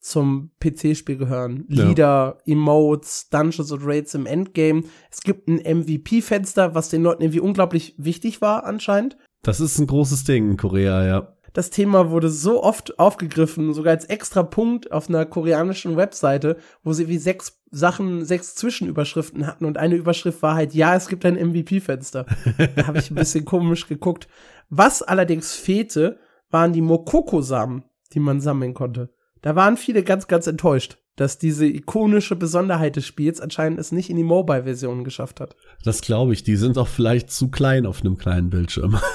zum 0.00 0.50
PC-Spiel 0.60 1.16
gehören. 1.16 1.64
Ja. 1.68 1.88
Lieder, 1.88 2.38
Emotes, 2.44 3.30
Dungeons 3.30 3.72
und 3.72 3.84
Raids 3.84 4.12
im 4.14 4.26
Endgame. 4.26 4.82
Es 5.10 5.22
gibt 5.22 5.48
ein 5.48 5.56
MVP-Fenster, 5.56 6.74
was 6.74 6.90
den 6.90 7.02
Leuten 7.02 7.22
irgendwie 7.22 7.40
unglaublich 7.40 7.94
wichtig 7.96 8.42
war 8.42 8.64
anscheinend. 8.64 9.16
Das 9.42 9.60
ist 9.60 9.78
ein 9.78 9.86
großes 9.86 10.24
Ding 10.24 10.50
in 10.50 10.56
Korea, 10.58 11.06
ja 11.06 11.37
das 11.58 11.70
Thema 11.70 12.10
wurde 12.10 12.30
so 12.30 12.62
oft 12.62 13.00
aufgegriffen, 13.00 13.74
sogar 13.74 13.90
als 13.90 14.04
extra 14.04 14.44
Punkt 14.44 14.92
auf 14.92 15.08
einer 15.08 15.26
koreanischen 15.26 15.96
Webseite, 15.96 16.56
wo 16.84 16.92
sie 16.92 17.08
wie 17.08 17.18
sechs 17.18 17.60
Sachen, 17.72 18.24
sechs 18.24 18.54
Zwischenüberschriften 18.54 19.44
hatten 19.44 19.64
und 19.64 19.76
eine 19.76 19.96
Überschrift 19.96 20.40
war 20.40 20.54
halt, 20.54 20.72
ja, 20.72 20.94
es 20.94 21.08
gibt 21.08 21.26
ein 21.26 21.34
MVP-Fenster. 21.34 22.26
da 22.76 22.86
habe 22.86 23.00
ich 23.00 23.10
ein 23.10 23.16
bisschen 23.16 23.44
komisch 23.44 23.88
geguckt. 23.88 24.28
Was 24.70 25.02
allerdings 25.02 25.56
fehlte, 25.56 26.20
waren 26.48 26.72
die 26.72 26.80
Mokoko-Samen, 26.80 27.82
die 28.12 28.20
man 28.20 28.40
sammeln 28.40 28.72
konnte. 28.72 29.12
Da 29.42 29.56
waren 29.56 29.76
viele 29.76 30.04
ganz, 30.04 30.28
ganz 30.28 30.46
enttäuscht, 30.46 30.98
dass 31.16 31.38
diese 31.38 31.66
ikonische 31.66 32.36
Besonderheit 32.36 32.94
des 32.94 33.04
Spiels 33.04 33.40
anscheinend 33.40 33.80
es 33.80 33.90
nicht 33.90 34.10
in 34.10 34.16
die 34.16 34.22
Mobile-Version 34.22 35.02
geschafft 35.02 35.40
hat. 35.40 35.56
Das 35.82 36.02
glaube 36.02 36.34
ich. 36.34 36.44
Die 36.44 36.54
sind 36.54 36.78
auch 36.78 36.86
vielleicht 36.86 37.32
zu 37.32 37.48
klein 37.48 37.84
auf 37.84 38.02
einem 38.02 38.16
kleinen 38.16 38.48
Bildschirm. 38.48 39.00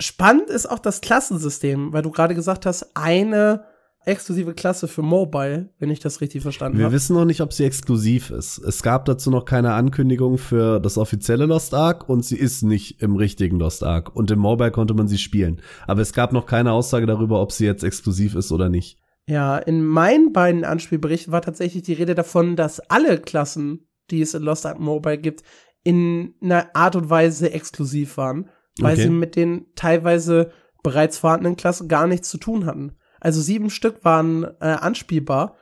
Spannend 0.00 0.48
ist 0.48 0.68
auch 0.68 0.78
das 0.78 1.02
Klassensystem, 1.02 1.92
weil 1.92 2.02
du 2.02 2.10
gerade 2.10 2.34
gesagt 2.34 2.64
hast, 2.64 2.96
eine 2.96 3.64
exklusive 4.06 4.54
Klasse 4.54 4.88
für 4.88 5.02
Mobile, 5.02 5.68
wenn 5.78 5.90
ich 5.90 6.00
das 6.00 6.22
richtig 6.22 6.40
verstanden 6.42 6.78
habe. 6.78 6.90
Wir 6.90 6.92
wissen 6.92 7.14
noch 7.14 7.26
nicht, 7.26 7.42
ob 7.42 7.52
sie 7.52 7.64
exklusiv 7.64 8.30
ist. 8.30 8.56
Es 8.56 8.82
gab 8.82 9.04
dazu 9.04 9.30
noch 9.30 9.44
keine 9.44 9.74
Ankündigung 9.74 10.38
für 10.38 10.80
das 10.80 10.96
offizielle 10.96 11.44
Lost 11.44 11.74
Ark 11.74 12.08
und 12.08 12.24
sie 12.24 12.38
ist 12.38 12.62
nicht 12.62 13.02
im 13.02 13.16
richtigen 13.16 13.58
Lost 13.58 13.84
Ark. 13.84 14.16
Und 14.16 14.30
im 14.30 14.38
Mobile 14.38 14.70
konnte 14.70 14.94
man 14.94 15.06
sie 15.06 15.18
spielen. 15.18 15.60
Aber 15.86 16.00
es 16.00 16.14
gab 16.14 16.32
noch 16.32 16.46
keine 16.46 16.72
Aussage 16.72 17.04
darüber, 17.04 17.42
ob 17.42 17.52
sie 17.52 17.66
jetzt 17.66 17.84
exklusiv 17.84 18.34
ist 18.34 18.52
oder 18.52 18.70
nicht. 18.70 18.98
Ja, 19.26 19.58
in 19.58 19.84
meinen 19.84 20.32
beiden 20.32 20.64
Anspielberichten 20.64 21.30
war 21.30 21.42
tatsächlich 21.42 21.82
die 21.82 21.92
Rede 21.92 22.14
davon, 22.14 22.56
dass 22.56 22.80
alle 22.80 23.18
Klassen, 23.18 23.86
die 24.10 24.22
es 24.22 24.32
in 24.32 24.42
Lost 24.42 24.64
Ark 24.64 24.80
Mobile 24.80 25.18
gibt, 25.18 25.42
in 25.84 26.34
einer 26.40 26.74
Art 26.74 26.96
und 26.96 27.10
Weise 27.10 27.52
exklusiv 27.52 28.16
waren 28.16 28.48
weil 28.80 28.94
okay. 28.94 29.02
sie 29.02 29.10
mit 29.10 29.36
den 29.36 29.66
teilweise 29.74 30.50
bereits 30.82 31.18
vorhandenen 31.18 31.56
Klassen 31.56 31.88
gar 31.88 32.06
nichts 32.06 32.30
zu 32.30 32.38
tun 32.38 32.66
hatten. 32.66 32.96
Also 33.20 33.40
sieben 33.40 33.70
Stück 33.70 34.04
waren 34.04 34.44
äh, 34.60 34.66
anspielbar 34.66 35.56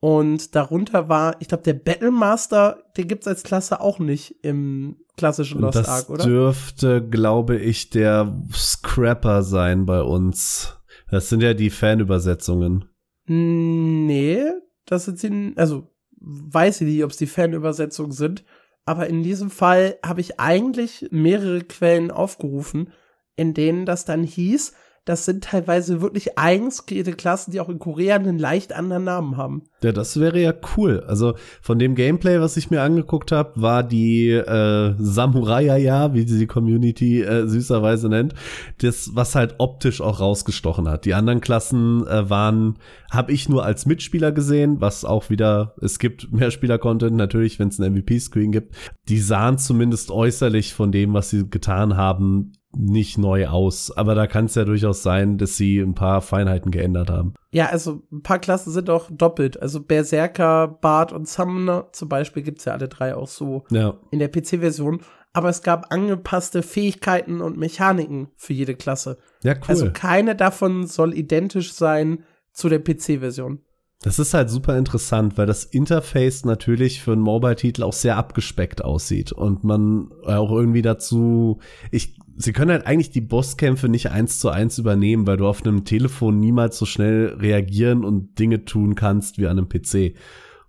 und 0.00 0.54
darunter 0.54 1.08
war, 1.08 1.36
ich 1.40 1.48
glaube, 1.48 1.62
der 1.62 1.74
Battlemaster, 1.74 2.82
den 2.96 3.08
gibt's 3.08 3.26
als 3.26 3.42
Klasse 3.42 3.80
auch 3.80 3.98
nicht 3.98 4.36
im 4.44 4.96
klassischen 5.16 5.60
Lost 5.60 5.78
das 5.78 5.88
Ark, 5.88 6.10
oder? 6.10 6.18
Das 6.18 6.26
dürfte, 6.26 7.08
glaube 7.08 7.56
ich, 7.56 7.90
der 7.90 8.38
Scrapper 8.52 9.42
sein 9.42 9.86
bei 9.86 10.02
uns. 10.02 10.76
Das 11.10 11.28
sind 11.28 11.42
ja 11.42 11.54
die 11.54 11.70
Fanübersetzungen. 11.70 12.84
Nee, 13.26 14.42
das 14.84 15.06
sind 15.06 15.18
sie, 15.18 15.54
also 15.56 15.90
weiß 16.20 16.80
ich 16.80 16.88
nicht, 16.88 17.04
ob 17.04 17.10
es 17.10 17.16
die 17.16 17.26
Fanübersetzungen 17.26 18.12
sind. 18.12 18.44
Aber 18.86 19.06
in 19.06 19.22
diesem 19.22 19.50
Fall 19.50 19.98
habe 20.04 20.20
ich 20.20 20.38
eigentlich 20.38 21.08
mehrere 21.10 21.62
Quellen 21.64 22.10
aufgerufen, 22.10 22.92
in 23.36 23.54
denen 23.54 23.86
das 23.86 24.04
dann 24.04 24.22
hieß, 24.22 24.74
das 25.04 25.26
sind 25.26 25.44
teilweise 25.44 26.00
wirklich 26.00 26.38
eigens 26.38 26.86
Klassen, 26.86 27.50
die 27.50 27.60
auch 27.60 27.68
in 27.68 27.78
Korea 27.78 28.16
einen 28.16 28.38
leicht 28.38 28.72
anderen 28.72 29.04
Namen 29.04 29.36
haben. 29.36 29.64
Ja, 29.82 29.92
das 29.92 30.18
wäre 30.18 30.40
ja 30.40 30.54
cool. 30.76 31.04
Also 31.06 31.34
von 31.60 31.78
dem 31.78 31.94
Gameplay, 31.94 32.40
was 32.40 32.56
ich 32.56 32.70
mir 32.70 32.80
angeguckt 32.80 33.30
habe, 33.30 33.52
war 33.60 33.82
die 33.82 34.30
äh, 34.30 34.94
Samurai 34.98 35.76
ja, 35.78 36.14
wie 36.14 36.24
die 36.24 36.46
Community 36.46 37.20
äh, 37.20 37.46
süßerweise 37.46 38.08
nennt, 38.08 38.34
das, 38.78 39.10
was 39.12 39.34
halt 39.34 39.56
optisch 39.58 40.00
auch 40.00 40.20
rausgestochen 40.20 40.88
hat. 40.88 41.04
Die 41.04 41.12
anderen 41.12 41.42
Klassen 41.42 42.06
äh, 42.06 42.30
waren, 42.30 42.78
habe 43.10 43.32
ich 43.32 43.48
nur 43.48 43.64
als 43.64 43.84
Mitspieler 43.84 44.32
gesehen, 44.32 44.80
was 44.80 45.04
auch 45.04 45.28
wieder, 45.28 45.74
es 45.82 45.98
gibt 45.98 46.32
mehr 46.32 46.50
Spieler-Content 46.50 47.14
natürlich, 47.14 47.58
wenn 47.58 47.68
es 47.68 47.78
einen 47.78 47.94
MVP-Screen 47.96 48.52
gibt. 48.52 48.74
Die 49.08 49.20
sahen 49.20 49.58
zumindest 49.58 50.10
äußerlich 50.10 50.72
von 50.72 50.92
dem, 50.92 51.12
was 51.12 51.28
sie 51.28 51.48
getan 51.50 51.98
haben, 51.98 52.52
nicht 52.76 53.18
neu 53.18 53.48
aus. 53.48 53.90
Aber 53.90 54.14
da 54.14 54.26
kann 54.26 54.46
es 54.46 54.54
ja 54.54 54.64
durchaus 54.64 55.02
sein, 55.02 55.38
dass 55.38 55.56
sie 55.56 55.78
ein 55.78 55.94
paar 55.94 56.20
Feinheiten 56.20 56.70
geändert 56.70 57.10
haben. 57.10 57.34
Ja, 57.52 57.66
also 57.66 58.02
ein 58.12 58.22
paar 58.22 58.38
Klassen 58.38 58.72
sind 58.72 58.90
auch 58.90 59.10
doppelt. 59.10 59.60
Also 59.60 59.80
Berserker, 59.80 60.68
Bart 60.68 61.12
und 61.12 61.28
Summoner 61.28 61.88
zum 61.92 62.08
Beispiel 62.08 62.42
gibt's 62.42 62.64
ja 62.64 62.72
alle 62.72 62.88
drei 62.88 63.14
auch 63.14 63.28
so 63.28 63.64
ja. 63.70 63.94
in 64.10 64.18
der 64.18 64.28
PC-Version. 64.28 65.00
Aber 65.32 65.48
es 65.48 65.62
gab 65.62 65.92
angepasste 65.92 66.62
Fähigkeiten 66.62 67.40
und 67.40 67.56
Mechaniken 67.56 68.28
für 68.36 68.52
jede 68.52 68.76
Klasse. 68.76 69.18
Ja, 69.42 69.54
cool. 69.54 69.62
Also 69.66 69.90
keine 69.92 70.36
davon 70.36 70.86
soll 70.86 71.12
identisch 71.12 71.72
sein 71.72 72.24
zu 72.52 72.68
der 72.68 72.78
PC-Version. 72.78 73.60
Das 74.04 74.18
ist 74.18 74.34
halt 74.34 74.50
super 74.50 74.76
interessant, 74.76 75.38
weil 75.38 75.46
das 75.46 75.64
Interface 75.64 76.44
natürlich 76.44 77.00
für 77.00 77.12
einen 77.12 77.22
Mobile-Titel 77.22 77.82
auch 77.82 77.94
sehr 77.94 78.18
abgespeckt 78.18 78.84
aussieht 78.84 79.32
und 79.32 79.64
man 79.64 80.10
auch 80.26 80.50
irgendwie 80.52 80.82
dazu, 80.82 81.58
ich 81.90 82.18
sie 82.36 82.52
können 82.52 82.70
halt 82.70 82.86
eigentlich 82.86 83.10
die 83.10 83.20
Bosskämpfe 83.20 83.88
nicht 83.88 84.10
eins 84.10 84.38
zu 84.38 84.50
eins 84.50 84.78
übernehmen, 84.78 85.26
weil 85.26 85.36
du 85.36 85.46
auf 85.46 85.64
einem 85.64 85.84
Telefon 85.84 86.38
niemals 86.38 86.78
so 86.78 86.86
schnell 86.86 87.36
reagieren 87.38 88.04
und 88.04 88.38
Dinge 88.38 88.64
tun 88.64 88.94
kannst 88.94 89.38
wie 89.38 89.46
an 89.46 89.58
einem 89.58 89.68
PC. 89.68 90.16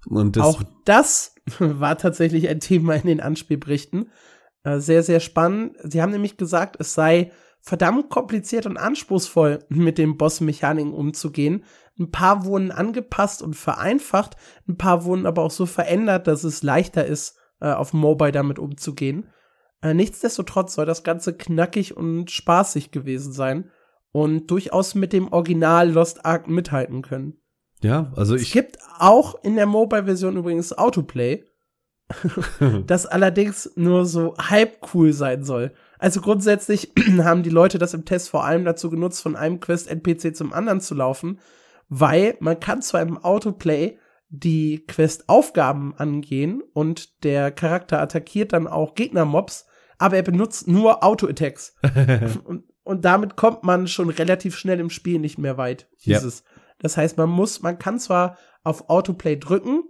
Und 0.07 0.37
das 0.37 0.45
Auch 0.45 0.63
das 0.85 1.35
war 1.59 1.97
tatsächlich 1.97 2.47
ein 2.49 2.59
Thema 2.59 2.95
in 2.95 3.07
den 3.07 3.21
Anspielberichten. 3.21 4.09
Äh, 4.63 4.79
sehr, 4.79 5.03
sehr 5.03 5.19
spannend. 5.19 5.77
Sie 5.83 6.01
haben 6.01 6.11
nämlich 6.11 6.37
gesagt, 6.37 6.77
es 6.79 6.93
sei 6.93 7.31
verdammt 7.61 8.09
kompliziert 8.09 8.67
und 8.67 8.77
anspruchsvoll, 8.77 9.65
mit 9.69 9.97
den 9.97 10.17
Bossmechaniken 10.17 10.93
umzugehen. 10.93 11.63
Ein 11.99 12.11
paar 12.11 12.45
wurden 12.45 12.71
angepasst 12.71 13.41
und 13.41 13.55
vereinfacht, 13.55 14.35
ein 14.67 14.77
paar 14.77 15.05
wurden 15.05 15.25
aber 15.25 15.41
auch 15.41 15.51
so 15.51 15.65
verändert, 15.65 16.27
dass 16.27 16.43
es 16.43 16.61
leichter 16.61 17.05
ist, 17.05 17.37
äh, 17.61 17.71
auf 17.71 17.93
Mobile 17.93 18.31
damit 18.31 18.59
umzugehen. 18.59 19.29
Äh, 19.85 19.93
nichtsdestotrotz 19.93 20.73
soll 20.73 20.87
das 20.87 21.03
Ganze 21.03 21.37
knackig 21.37 21.95
und 21.95 22.31
spaßig 22.31 22.89
gewesen 22.89 23.31
sein 23.31 23.69
und 24.11 24.49
durchaus 24.49 24.95
mit 24.95 25.13
dem 25.13 25.31
Original 25.31 25.91
Lost 25.91 26.25
Ark 26.25 26.47
mithalten 26.47 27.03
können. 27.03 27.37
Ja, 27.83 28.11
also 28.15 28.33
ich. 28.33 28.47
Es 28.47 28.51
gibt 28.51 28.79
auch 28.97 29.43
in 29.43 29.55
der 29.55 29.67
Mobile-Version 29.67 30.37
übrigens 30.37 30.75
Autoplay, 30.75 31.45
das 32.87 33.05
allerdings 33.05 33.73
nur 33.75 34.07
so 34.07 34.35
halb 34.39 34.79
cool 34.95 35.13
sein 35.13 35.43
soll. 35.43 35.71
Also 35.99 36.19
grundsätzlich 36.19 36.91
haben 37.19 37.43
die 37.43 37.51
Leute 37.51 37.77
das 37.77 37.93
im 37.93 38.05
Test 38.05 38.29
vor 38.29 38.43
allem 38.43 38.65
dazu 38.65 38.89
genutzt, 38.89 39.21
von 39.21 39.35
einem 39.35 39.59
Quest-NPC 39.59 40.35
zum 40.35 40.51
anderen 40.51 40.81
zu 40.81 40.95
laufen, 40.95 41.39
weil 41.89 42.37
man 42.39 42.59
kann 42.59 42.81
zwar 42.81 43.03
im 43.03 43.19
Autoplay 43.23 43.99
die 44.29 44.83
Quest-Aufgaben 44.87 45.93
angehen 45.95 46.63
und 46.73 47.23
der 47.23 47.51
Charakter 47.51 48.01
attackiert 48.01 48.51
dann 48.51 48.65
auch 48.65 48.95
Gegner-Mobs, 48.95 49.67
aber 49.97 50.17
er 50.17 50.23
benutzt 50.23 50.67
nur 50.67 51.03
Auto-Attacks. 51.03 51.75
und, 52.45 52.63
und, 52.83 53.05
damit 53.05 53.35
kommt 53.35 53.63
man 53.63 53.87
schon 53.87 54.09
relativ 54.09 54.55
schnell 54.57 54.79
im 54.79 54.89
Spiel 54.89 55.19
nicht 55.19 55.37
mehr 55.37 55.57
weit. 55.57 55.89
Dieses. 56.05 56.39
Ja. 56.39 56.61
Das 56.79 56.97
heißt, 56.97 57.17
man 57.17 57.29
muss, 57.29 57.61
man 57.61 57.79
kann 57.79 57.99
zwar 57.99 58.37
auf 58.63 58.89
Autoplay 58.89 59.37
drücken 59.37 59.83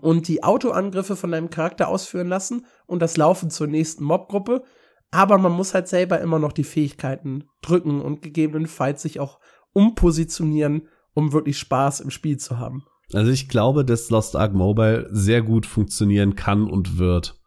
und 0.00 0.28
die 0.28 0.42
Autoangriffe 0.42 1.16
von 1.16 1.30
deinem 1.30 1.50
Charakter 1.50 1.88
ausführen 1.88 2.28
lassen 2.28 2.66
und 2.86 3.00
das 3.00 3.16
Laufen 3.16 3.50
zur 3.50 3.66
nächsten 3.66 4.04
Mobgruppe, 4.04 4.62
aber 5.10 5.38
man 5.38 5.52
muss 5.52 5.74
halt 5.74 5.88
selber 5.88 6.20
immer 6.20 6.38
noch 6.38 6.52
die 6.52 6.64
Fähigkeiten 6.64 7.44
drücken 7.62 8.00
und 8.00 8.22
gegebenenfalls 8.22 9.02
sich 9.02 9.20
auch 9.20 9.40
umpositionieren, 9.72 10.88
um 11.14 11.32
wirklich 11.32 11.58
Spaß 11.58 12.00
im 12.00 12.10
Spiel 12.10 12.36
zu 12.38 12.58
haben. 12.58 12.84
Also 13.12 13.32
ich 13.32 13.48
glaube, 13.48 13.84
dass 13.84 14.10
Lost 14.10 14.36
Ark 14.36 14.54
Mobile 14.54 15.08
sehr 15.10 15.42
gut 15.42 15.66
funktionieren 15.66 16.36
kann 16.36 16.68
und 16.68 16.98
wird. 16.98 17.39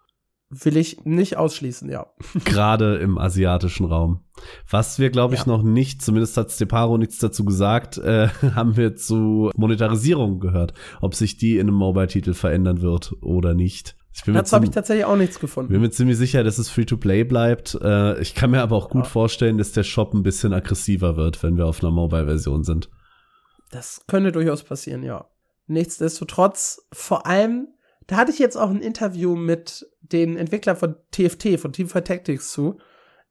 Will 0.61 0.77
ich 0.77 1.05
nicht 1.05 1.37
ausschließen, 1.37 1.89
ja. 1.89 2.07
Gerade 2.45 2.97
im 2.97 3.17
asiatischen 3.17 3.85
Raum. 3.85 4.21
Was 4.69 4.99
wir, 4.99 5.09
glaube 5.09 5.35
ich, 5.35 5.41
ja. 5.41 5.47
noch 5.47 5.63
nicht, 5.63 6.01
zumindest 6.01 6.37
hat 6.37 6.51
Steparo 6.51 6.97
nichts 6.97 7.19
dazu 7.19 7.45
gesagt, 7.45 7.97
äh, 7.97 8.27
haben 8.55 8.77
wir 8.77 8.95
zu 8.95 9.51
Monetarisierung 9.55 10.39
gehört. 10.39 10.73
Ob 11.01 11.15
sich 11.15 11.37
die 11.37 11.57
in 11.57 11.67
einem 11.67 11.75
Mobile-Titel 11.75 12.33
verändern 12.33 12.81
wird 12.81 13.13
oder 13.21 13.53
nicht. 13.53 13.95
Dazu 14.27 14.55
habe 14.55 14.65
ich 14.65 14.71
tatsächlich 14.71 15.05
auch 15.05 15.15
nichts 15.15 15.39
gefunden. 15.39 15.71
Bin 15.71 15.81
mir 15.81 15.89
ziemlich 15.89 16.17
sicher, 16.17 16.43
dass 16.43 16.59
es 16.59 16.69
Free-to-Play 16.69 17.23
bleibt. 17.23 17.75
Äh, 17.81 18.21
ich 18.21 18.35
kann 18.35 18.51
mir 18.51 18.61
aber 18.61 18.75
auch 18.75 18.89
gut 18.89 19.05
ja. 19.05 19.09
vorstellen, 19.09 19.57
dass 19.57 19.71
der 19.71 19.83
Shop 19.83 20.13
ein 20.13 20.21
bisschen 20.21 20.53
aggressiver 20.53 21.17
wird, 21.17 21.41
wenn 21.41 21.57
wir 21.57 21.65
auf 21.65 21.83
einer 21.83 21.91
Mobile-Version 21.91 22.63
sind. 22.63 22.89
Das 23.71 24.03
könnte 24.07 24.31
durchaus 24.31 24.63
passieren, 24.63 25.01
ja. 25.01 25.25
Nichtsdestotrotz, 25.65 26.87
vor 26.93 27.25
allem, 27.25 27.69
da 28.05 28.17
hatte 28.17 28.31
ich 28.31 28.39
jetzt 28.39 28.55
auch 28.55 28.69
ein 28.69 28.81
Interview 28.81 29.35
mit 29.35 29.87
den 30.03 30.37
Entwicklern 30.37 30.75
von 30.75 30.95
TFT, 31.11 31.59
von 31.59 31.73
Teamfight 31.73 32.07
Tactics 32.07 32.51
zu, 32.51 32.77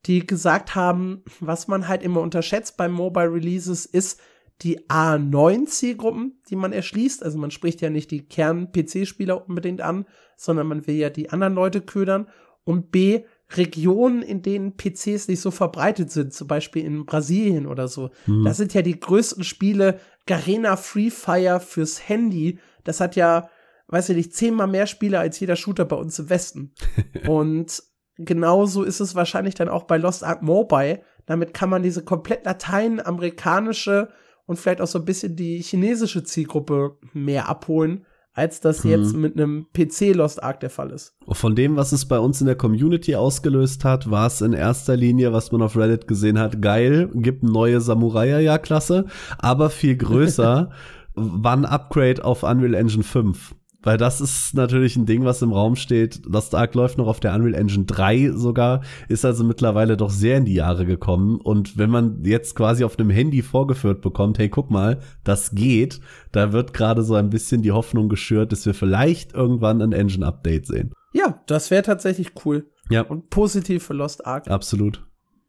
die 0.06 0.26
gesagt 0.26 0.74
haben, 0.74 1.22
was 1.40 1.68
man 1.68 1.86
halt 1.86 2.02
immer 2.02 2.20
unterschätzt 2.20 2.76
bei 2.76 2.88
Mobile 2.88 3.32
Releases 3.32 3.86
ist 3.86 4.20
die 4.62 4.80
A9-Zielgruppen, 4.88 6.40
die 6.48 6.56
man 6.56 6.72
erschließt. 6.72 7.22
Also 7.24 7.38
man 7.38 7.50
spricht 7.50 7.80
ja 7.80 7.90
nicht 7.90 8.10
die 8.10 8.26
Kern-PC-Spieler 8.28 9.48
unbedingt 9.48 9.80
an, 9.80 10.06
sondern 10.36 10.66
man 10.68 10.86
will 10.86 10.96
ja 10.96 11.10
die 11.10 11.30
anderen 11.30 11.54
Leute 11.54 11.80
ködern. 11.80 12.28
Und 12.64 12.92
B, 12.92 13.22
Regionen, 13.56 14.22
in 14.22 14.42
denen 14.42 14.76
PCs 14.76 15.28
nicht 15.28 15.40
so 15.40 15.50
verbreitet 15.50 16.12
sind, 16.12 16.32
zum 16.32 16.46
Beispiel 16.46 16.84
in 16.84 17.04
Brasilien 17.06 17.66
oder 17.66 17.88
so. 17.88 18.10
Mhm. 18.26 18.44
Das 18.44 18.56
sind 18.56 18.72
ja 18.72 18.82
die 18.82 18.98
größten 18.98 19.44
Spiele. 19.44 19.98
Garena 20.26 20.76
Free 20.76 21.10
Fire 21.10 21.58
fürs 21.58 22.08
Handy, 22.08 22.60
das 22.84 23.00
hat 23.00 23.16
ja, 23.16 23.50
weiß 23.92 24.08
ich 24.08 24.16
nicht, 24.16 24.34
zehnmal 24.34 24.66
mehr 24.66 24.86
Spiele 24.86 25.18
als 25.18 25.38
jeder 25.38 25.56
Shooter 25.56 25.84
bei 25.84 25.96
uns 25.96 26.18
im 26.18 26.30
Westen. 26.30 26.74
Und 27.28 27.82
genauso 28.16 28.82
ist 28.82 29.00
es 29.00 29.14
wahrscheinlich 29.14 29.54
dann 29.54 29.68
auch 29.68 29.84
bei 29.84 29.98
Lost 29.98 30.24
Ark 30.24 30.42
Mobile. 30.42 31.02
Damit 31.26 31.54
kann 31.54 31.70
man 31.70 31.82
diese 31.82 32.02
komplett 32.02 32.44
lateinamerikanische 32.44 34.08
und 34.46 34.58
vielleicht 34.58 34.80
auch 34.80 34.88
so 34.88 34.98
ein 34.98 35.04
bisschen 35.04 35.36
die 35.36 35.62
chinesische 35.62 36.24
Zielgruppe 36.24 36.98
mehr 37.12 37.48
abholen 37.48 38.04
als 38.34 38.60
das 38.60 38.82
mhm. 38.82 38.90
jetzt 38.90 39.14
mit 39.14 39.36
einem 39.36 39.66
PC 39.72 40.14
Lost 40.14 40.42
Ark 40.42 40.60
der 40.60 40.70
Fall 40.70 40.90
ist. 40.90 41.14
Von 41.28 41.54
dem, 41.54 41.76
was 41.76 41.92
es 41.92 42.06
bei 42.06 42.18
uns 42.18 42.40
in 42.40 42.46
der 42.46 42.56
Community 42.56 43.14
ausgelöst 43.14 43.84
hat, 43.84 44.10
war 44.10 44.26
es 44.26 44.40
in 44.40 44.54
erster 44.54 44.96
Linie, 44.96 45.32
was 45.32 45.52
man 45.52 45.62
auf 45.62 45.76
Reddit 45.76 46.08
gesehen 46.08 46.38
hat, 46.38 46.62
geil, 46.62 47.10
gibt 47.14 47.42
neue 47.42 47.80
Samurai-Klasse, 47.80 49.06
aber 49.38 49.68
viel 49.68 49.96
größer 49.96 50.70
war 51.14 51.56
ein 51.56 51.66
Upgrade 51.66 52.24
auf 52.24 52.42
Unreal 52.42 52.74
Engine 52.74 53.02
5. 53.02 53.54
Weil 53.82 53.98
das 53.98 54.20
ist 54.20 54.54
natürlich 54.54 54.96
ein 54.96 55.06
Ding, 55.06 55.24
was 55.24 55.42
im 55.42 55.52
Raum 55.52 55.76
steht. 55.76 56.22
Das 56.28 56.54
Ark 56.54 56.74
läuft 56.74 56.98
noch 56.98 57.08
auf 57.08 57.20
der 57.20 57.34
Unreal 57.34 57.54
Engine 57.54 57.84
3 57.84 58.30
sogar, 58.32 58.82
ist 59.08 59.24
also 59.24 59.44
mittlerweile 59.44 59.96
doch 59.96 60.10
sehr 60.10 60.38
in 60.38 60.44
die 60.44 60.54
Jahre 60.54 60.86
gekommen. 60.86 61.40
Und 61.40 61.76
wenn 61.76 61.90
man 61.90 62.24
jetzt 62.24 62.54
quasi 62.54 62.84
auf 62.84 62.98
einem 62.98 63.10
Handy 63.10 63.42
vorgeführt 63.42 64.00
bekommt, 64.00 64.38
hey, 64.38 64.48
guck 64.48 64.70
mal, 64.70 65.00
das 65.24 65.52
geht, 65.52 66.00
da 66.30 66.52
wird 66.52 66.74
gerade 66.74 67.02
so 67.02 67.14
ein 67.14 67.30
bisschen 67.30 67.62
die 67.62 67.72
Hoffnung 67.72 68.08
geschürt, 68.08 68.52
dass 68.52 68.66
wir 68.66 68.74
vielleicht 68.74 69.34
irgendwann 69.34 69.82
ein 69.82 69.92
Engine-Update 69.92 70.66
sehen. 70.66 70.92
Ja, 71.12 71.42
das 71.46 71.70
wäre 71.70 71.82
tatsächlich 71.82 72.32
cool. 72.44 72.70
Ja. 72.88 73.02
Und 73.02 73.30
positiv 73.30 73.84
für 73.84 73.94
Lost 73.94 74.26
Ark. 74.26 74.48
Absolut. 74.48 75.04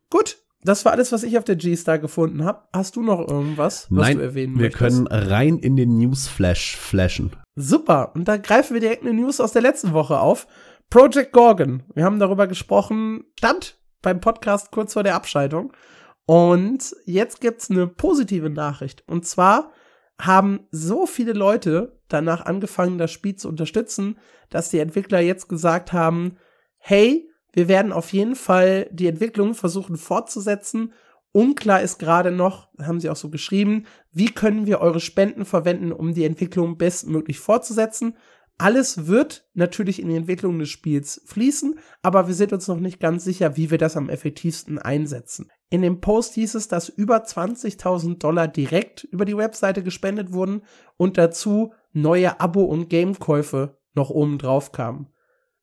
Gut, 0.10 0.43
das 0.64 0.86
war 0.86 0.92
alles, 0.92 1.12
was 1.12 1.24
ich 1.24 1.38
auf 1.38 1.44
der 1.44 1.56
G-Star 1.56 2.00
gefunden 2.00 2.44
habe. 2.46 2.68
Hast 2.74 2.96
du 2.96 3.02
noch 3.02 3.20
irgendwas, 3.28 3.88
was 3.90 4.08
Nein, 4.08 4.18
du 4.18 4.24
erwähnen 4.24 4.56
wir 4.56 4.64
möchtest? 4.64 4.82
Wir 4.82 4.90
können 4.90 5.08
rein 5.08 5.58
in 5.60 5.76
den 5.76 5.98
Newsflash 5.98 6.78
flashen. 6.78 7.32
Super. 7.56 8.12
Und 8.16 8.28
da 8.28 8.38
greifen 8.38 8.74
wir 8.74 8.82
direkt 8.82 9.04
eine 9.04 9.14
News 9.14 9.40
aus 9.40 9.52
der 9.52 9.62
letzten 9.62 9.94
Woche 9.94 10.20
auf. 10.20 10.48
Project 10.90 11.32
Gorgon. 11.32 11.84
Wir 11.94 12.06
haben 12.06 12.20
darüber 12.20 12.48
gesprochen. 12.48 13.26
Stand 13.38 13.78
beim 14.02 14.20
Podcast 14.20 14.72
kurz 14.72 14.94
vor 14.94 15.04
der 15.04 15.16
Abschaltung. 15.16 15.74
Und 16.26 16.96
jetzt 17.06 17.42
gibt's 17.42 17.70
eine 17.70 17.88
positive 17.88 18.50
Nachricht. 18.50 19.04
Und 19.08 19.26
zwar 19.26 19.72
haben 20.20 20.68
so 20.72 21.06
viele 21.06 21.34
Leute 21.34 22.00
danach 22.08 22.46
angefangen, 22.46 22.98
das 22.98 23.12
Spiel 23.12 23.36
zu 23.36 23.50
unterstützen, 23.50 24.18
dass 24.50 24.70
die 24.70 24.80
Entwickler 24.80 25.20
jetzt 25.20 25.50
gesagt 25.50 25.92
haben, 25.92 26.38
hey, 26.78 27.30
wir 27.54 27.68
werden 27.68 27.94
auf 27.94 28.12
jeden 28.12 28.36
Fall 28.36 28.90
die 28.92 29.08
Entwicklung 29.08 29.54
versuchen 29.54 29.96
fortzusetzen. 29.96 30.94
Unklar 31.32 31.82
ist 31.82 32.00
gerade 32.00 32.32
noch, 32.32 32.70
haben 32.80 33.00
sie 33.00 33.10
auch 33.10 33.16
so 33.16 33.30
geschrieben, 33.30 33.86
wie 34.12 34.30
können 34.30 34.66
wir 34.66 34.82
eure 34.82 35.00
Spenden 35.00 35.46
verwenden, 35.46 35.92
um 35.92 36.14
die 36.14 36.26
Entwicklung 36.26 36.78
bestmöglich 36.78 37.40
fortzusetzen. 37.40 38.18
Alles 38.60 39.08
wird 39.08 39.48
natürlich 39.54 40.00
in 40.00 40.10
die 40.10 40.16
Entwicklung 40.16 40.60
des 40.60 40.70
Spiels 40.70 41.24
fließen, 41.26 41.80
aber 42.04 42.28
wir 42.28 42.36
sind 42.36 42.54
uns 42.54 42.68
noch 42.68 42.80
nicht 42.80 43.00
ganz 43.00 43.24
sicher, 43.24 43.58
wie 43.58 43.72
wir 43.72 43.80
das 43.80 43.98
am 43.98 44.10
effektivsten 44.10 44.78
einsetzen. 44.78 45.52
In 45.72 45.82
dem 45.82 46.02
Post 46.02 46.36
hieß 46.36 46.54
es, 46.56 46.68
dass 46.68 46.88
über 46.90 47.24
20.000 47.24 48.20
Dollar 48.20 48.48
direkt 48.48 49.04
über 49.06 49.26
die 49.26 49.38
Webseite 49.38 49.82
gespendet 49.82 50.34
wurden 50.34 50.62
und 50.98 51.18
dazu 51.18 51.74
neue 51.94 52.40
Abo- 52.40 52.66
und 52.66 52.90
Gamekäufe 52.90 53.80
noch 53.96 54.12
oben 54.12 54.38
drauf 54.38 54.72
kamen. 54.72 55.08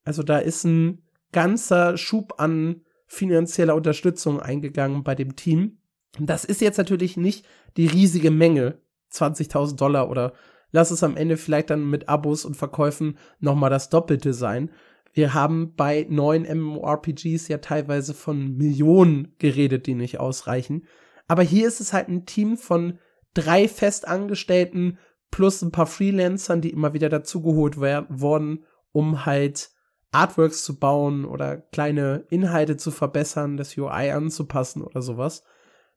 Also 0.03 0.25
da 0.25 0.39
ist 0.39 0.65
ein 0.65 1.05
ganzer 1.33 1.97
Schub 1.97 2.35
an 2.39 2.83
finanzieller 3.07 3.75
Unterstützung 3.75 4.41
eingegangen 4.41 5.03
bei 5.03 5.15
dem 5.15 5.37
Team. 5.37 5.79
Das 6.19 6.45
ist 6.45 6.61
jetzt 6.61 6.79
natürlich 6.79 7.17
nicht 7.17 7.47
die 7.77 7.87
riesige 7.87 8.31
Menge, 8.31 8.79
20.000 9.13 9.77
Dollar 9.77 10.11
oder 10.11 10.33
lass 10.71 10.91
es 10.91 11.03
am 11.03 11.17
Ende 11.17 11.37
vielleicht 11.37 11.71
dann 11.71 11.89
mit 11.89 12.09
Abos 12.09 12.45
und 12.45 12.57
Verkäufen 12.57 13.19
nochmal 13.39 13.71
das 13.71 13.91
Doppelte 13.91 14.33
sein. 14.33 14.71
Wir 15.13 15.35
haben 15.35 15.75
bei 15.75 16.07
neuen 16.09 16.45
MMORPGs 16.45 17.49
ja 17.49 17.59
teilweise 17.59 18.15
von 18.15 18.57
Millionen 18.57 19.35
geredet, 19.39 19.87
die 19.87 19.95
nicht 19.95 20.21
ausreichen. 20.21 20.87
Aber 21.27 21.43
hier 21.43 21.67
ist 21.67 21.81
es 21.81 21.93
halt 21.93 22.09
ein 22.09 22.27
Team 22.27 22.57
von 22.57 22.99
drei 23.35 23.67
Festangestellten 23.67 24.99
plus 25.31 25.63
ein 25.63 25.73
paar 25.73 25.87
Freelancern, 25.87 26.61
die 26.61 26.71
immer 26.71 26.93
wieder 26.93 27.09
dazugeholt 27.09 27.77
wurden, 27.77 28.65
um 28.93 29.27
halt 29.27 29.71
Artworks 30.13 30.65
zu 30.65 30.79
bauen 30.79 31.25
oder 31.25 31.59
kleine 31.59 32.25
Inhalte 32.31 32.77
zu 32.77 32.91
verbessern, 32.91 33.57
das 33.57 33.77
UI 33.77 34.11
anzupassen 34.11 34.83
oder 34.83 35.03
sowas. 35.03 35.45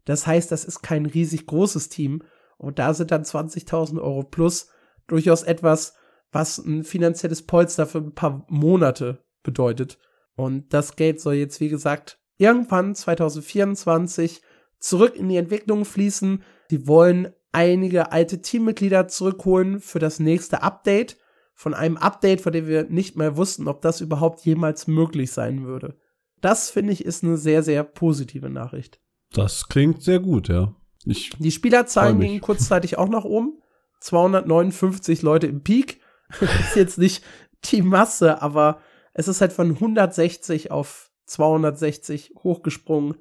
Das 0.06 0.28
heißt, 0.28 0.52
das 0.52 0.66
ist 0.66 0.82
kein 0.82 1.06
riesig 1.06 1.46
großes 1.48 1.90
Team 1.90 2.24
und 2.58 2.80
da 2.80 2.94
sind 2.94 3.12
dann 3.12 3.24
20.000 3.24 4.02
Euro 4.02 4.24
plus 4.24 4.68
durchaus 5.08 5.44
etwas, 5.44 5.96
was 6.32 6.58
ein 6.58 6.84
finanzielles 6.84 7.44
Polster 7.44 7.86
für 7.86 8.00
ein 8.00 8.16
paar 8.16 8.46
Monate 8.50 9.24
bedeutet. 9.44 10.00
Und 10.36 10.74
das 10.74 10.96
Geld 10.96 11.22
soll 11.22 11.36
jetzt, 11.36 11.60
wie 11.60 11.70
gesagt, 11.70 12.20
irgendwann 12.38 12.96
2024 12.96 14.42
zurück 14.80 15.16
in 15.16 15.30
die 15.30 15.38
Entwicklung 15.38 15.86
fließen. 15.86 16.44
Die 16.72 16.88
wollen 16.88 17.34
einige 17.52 18.12
alte 18.12 18.42
Teammitglieder 18.42 19.08
zurückholen 19.08 19.80
für 19.80 20.00
das 20.00 20.20
nächste 20.20 20.64
Update. 20.64 21.18
Von 21.54 21.74
einem 21.74 21.98
Update, 21.98 22.42
von 22.42 22.52
dem 22.52 22.68
wir 22.68 22.86
nicht 22.86 23.16
mehr 23.16 23.38
wussten, 23.38 23.68
ob 23.68 23.82
das 23.82 24.02
überhaupt 24.02 24.46
jemals 24.46 24.88
möglich 24.88 25.32
sein 25.32 25.66
würde. 25.66 25.96
Das 26.42 26.70
finde 26.70 26.94
ich 26.94 27.06
ist 27.06 27.24
eine 27.24 27.38
sehr, 27.38 27.64
sehr 27.64 27.84
positive 27.84 28.50
Nachricht. 28.50 29.00
Das 29.32 29.68
klingt 29.68 30.04
sehr 30.04 30.20
gut, 30.20 30.50
ja. 30.50 30.76
Ich 31.06 31.32
die 31.38 31.52
Spielerzahlen 31.52 32.20
gingen 32.20 32.42
kurzzeitig 32.42 32.98
auch 32.98 33.10
nach 33.10 33.24
oben. 33.24 33.62
259 34.02 35.22
Leute 35.22 35.48
im 35.48 35.62
Peak. 35.62 36.00
ist 36.40 36.76
jetzt 36.76 36.98
nicht 36.98 37.24
die 37.66 37.82
Masse, 37.82 38.42
aber 38.42 38.80
es 39.14 39.28
ist 39.28 39.42
halt 39.42 39.54
von 39.54 39.72
160 39.72 40.72
auf 40.72 41.12
260 41.26 42.34
hochgesprungen. 42.44 43.16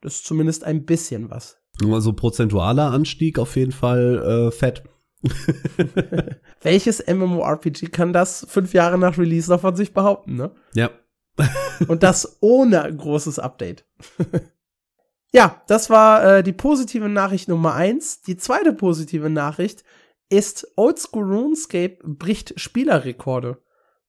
Das 0.00 0.16
ist 0.16 0.26
zumindest 0.26 0.64
ein 0.64 0.84
bisschen 0.84 1.30
was. 1.30 1.58
Also 1.82 2.12
prozentualer 2.12 2.90
Anstieg 2.90 3.38
auf 3.38 3.56
jeden 3.56 3.72
Fall 3.72 4.48
äh, 4.48 4.50
fett. 4.50 4.82
Welches 6.62 7.06
MMORPG 7.06 7.90
kann 7.90 8.12
das 8.12 8.46
fünf 8.48 8.72
Jahre 8.72 8.98
nach 8.98 9.18
Release 9.18 9.50
noch 9.50 9.60
von 9.60 9.76
sich 9.76 9.92
behaupten, 9.92 10.36
ne? 10.36 10.50
Ja. 10.74 10.90
Und 11.88 12.02
das 12.02 12.38
ohne 12.40 12.94
großes 12.94 13.38
Update. 13.38 13.84
ja, 15.32 15.62
das 15.66 15.90
war 15.90 16.38
äh, 16.38 16.42
die 16.42 16.52
positive 16.52 17.08
Nachricht 17.08 17.48
Nummer 17.48 17.74
eins. 17.74 18.22
Die 18.22 18.36
zweite 18.36 18.72
positive 18.72 19.30
Nachricht 19.30 19.84
ist 20.28 20.66
Oldschool 20.76 21.24
RuneScape 21.24 21.98
bricht 22.04 22.58
Spielerrekorde. 22.58 23.62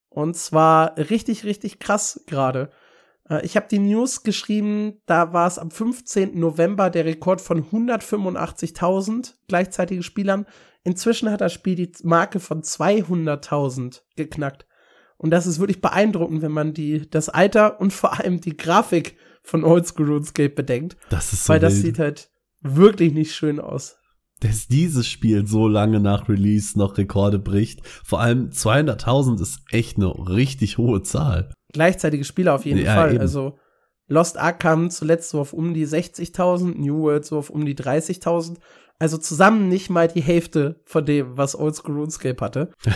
Und 0.10 0.36
zwar 0.36 0.98
richtig, 0.98 1.46
richtig 1.46 1.80
krass 1.80 2.24
gerade. 2.28 2.70
Äh, 3.30 3.46
ich 3.46 3.56
habe 3.56 3.68
die 3.70 3.80
News 3.80 4.24
geschrieben, 4.24 5.02
da 5.06 5.34
war 5.34 5.48
es 5.48 5.58
am 5.58 5.72
15. 5.72 6.40
November 6.40 6.90
der 6.90 7.06
Rekord 7.06 7.42
von 7.42 7.64
185.000 7.64 9.34
gleichzeitigen 9.48 10.04
Spielern. 10.04 10.46
Inzwischen 10.84 11.30
hat 11.30 11.42
das 11.42 11.54
Spiel 11.54 11.76
die 11.76 11.92
Marke 12.04 12.40
von 12.40 12.64
200.000 12.64 14.02
geknackt. 14.16 14.66
Und 15.18 15.30
das 15.30 15.46
ist 15.46 15.60
wirklich 15.60 15.82
beeindruckend, 15.82 16.42
wenn 16.42 16.52
man 16.52 16.74
die, 16.74 17.08
das 17.10 17.30
Alter 17.30 17.80
und 17.80 17.94
vor 17.94 18.20
allem 18.20 18.42
die 18.42 18.58
Grafik 18.58 19.18
von 19.44 19.64
Oldschool 19.64 20.12
RuneScape 20.12 20.50
bedenkt. 20.50 20.98
Das 21.10 21.34
ist 21.34 21.46
so 21.46 21.54
Weil 21.54 21.60
das 21.60 21.74
wild. 21.74 21.84
sieht 21.84 22.00
halt 22.00 22.30
wirklich 22.62 23.14
nicht 23.14 23.36
schön 23.36 23.60
aus. 23.60 23.98
Dass 24.40 24.68
dieses 24.68 25.08
Spiel 25.08 25.46
so 25.46 25.68
lange 25.68 26.00
nach 26.00 26.28
Release 26.28 26.78
noch 26.78 26.98
Rekorde 26.98 27.38
bricht. 27.38 27.86
Vor 27.86 28.20
allem 28.20 28.50
200.000 28.50 29.40
ist 29.40 29.60
echt 29.70 29.98
eine 29.98 30.08
richtig 30.08 30.80
hohe 30.80 31.04
Zahl 31.04 31.52
gleichzeitige 31.72 32.24
Spieler 32.24 32.56
auf 32.56 32.66
jeden 32.66 32.84
ja, 32.84 32.96
Fall. 32.96 33.12
Eben. 33.12 33.22
Also 33.22 33.58
Lost 34.08 34.38
Ark 34.38 34.60
kam 34.60 34.90
zuletzt 34.90 35.30
so 35.30 35.40
auf 35.40 35.54
um 35.54 35.74
die 35.74 35.88
60.000, 35.88 36.78
New 36.78 37.02
World 37.02 37.26
so 37.26 37.38
auf 37.38 37.50
um 37.50 37.66
die 37.66 37.76
30.000. 37.76 38.58
Also 39.02 39.18
zusammen 39.18 39.68
nicht 39.68 39.90
mal 39.90 40.08
die 40.08 40.22
Hälfte 40.22 40.80
von 40.86 41.04
dem, 41.04 41.36
was 41.36 41.58
Oldschool 41.58 41.98
RuneScape 41.98 42.40
hatte. 42.40 42.72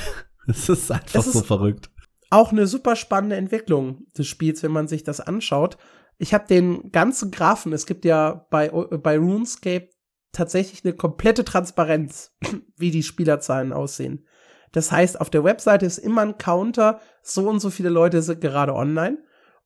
Es 0.47 0.69
ist 0.69 0.91
einfach 0.91 1.21
es 1.21 1.33
so 1.33 1.39
ist 1.39 1.47
verrückt. 1.47 1.89
Auch 2.29 2.51
eine 2.51 2.67
super 2.67 2.95
spannende 2.95 3.35
Entwicklung 3.35 4.05
des 4.15 4.27
Spiels, 4.27 4.61
wenn 4.61 4.71
man 4.71 4.87
sich 4.87 5.03
das 5.03 5.19
anschaut. 5.19 5.79
Ich 6.19 6.35
habe 6.35 6.45
den 6.45 6.91
ganzen 6.91 7.31
Graphen, 7.31 7.73
es 7.73 7.87
gibt 7.87 8.05
ja 8.05 8.45
bei, 8.51 8.69
bei 8.69 9.17
RuneScape 9.17 9.89
tatsächlich 10.31 10.85
eine 10.85 10.93
komplette 10.93 11.43
Transparenz, 11.43 12.35
wie 12.77 12.91
die 12.91 13.01
Spielerzahlen 13.01 13.73
aussehen. 13.73 14.27
Das 14.71 14.91
heißt, 14.91 15.19
auf 15.19 15.31
der 15.31 15.43
Webseite 15.43 15.87
ist 15.87 15.97
immer 15.97 16.21
ein 16.21 16.37
Counter, 16.37 17.01
so 17.23 17.49
und 17.49 17.59
so 17.59 17.71
viele 17.71 17.89
Leute 17.89 18.21
sind 18.21 18.41
gerade 18.41 18.75
online. 18.75 19.17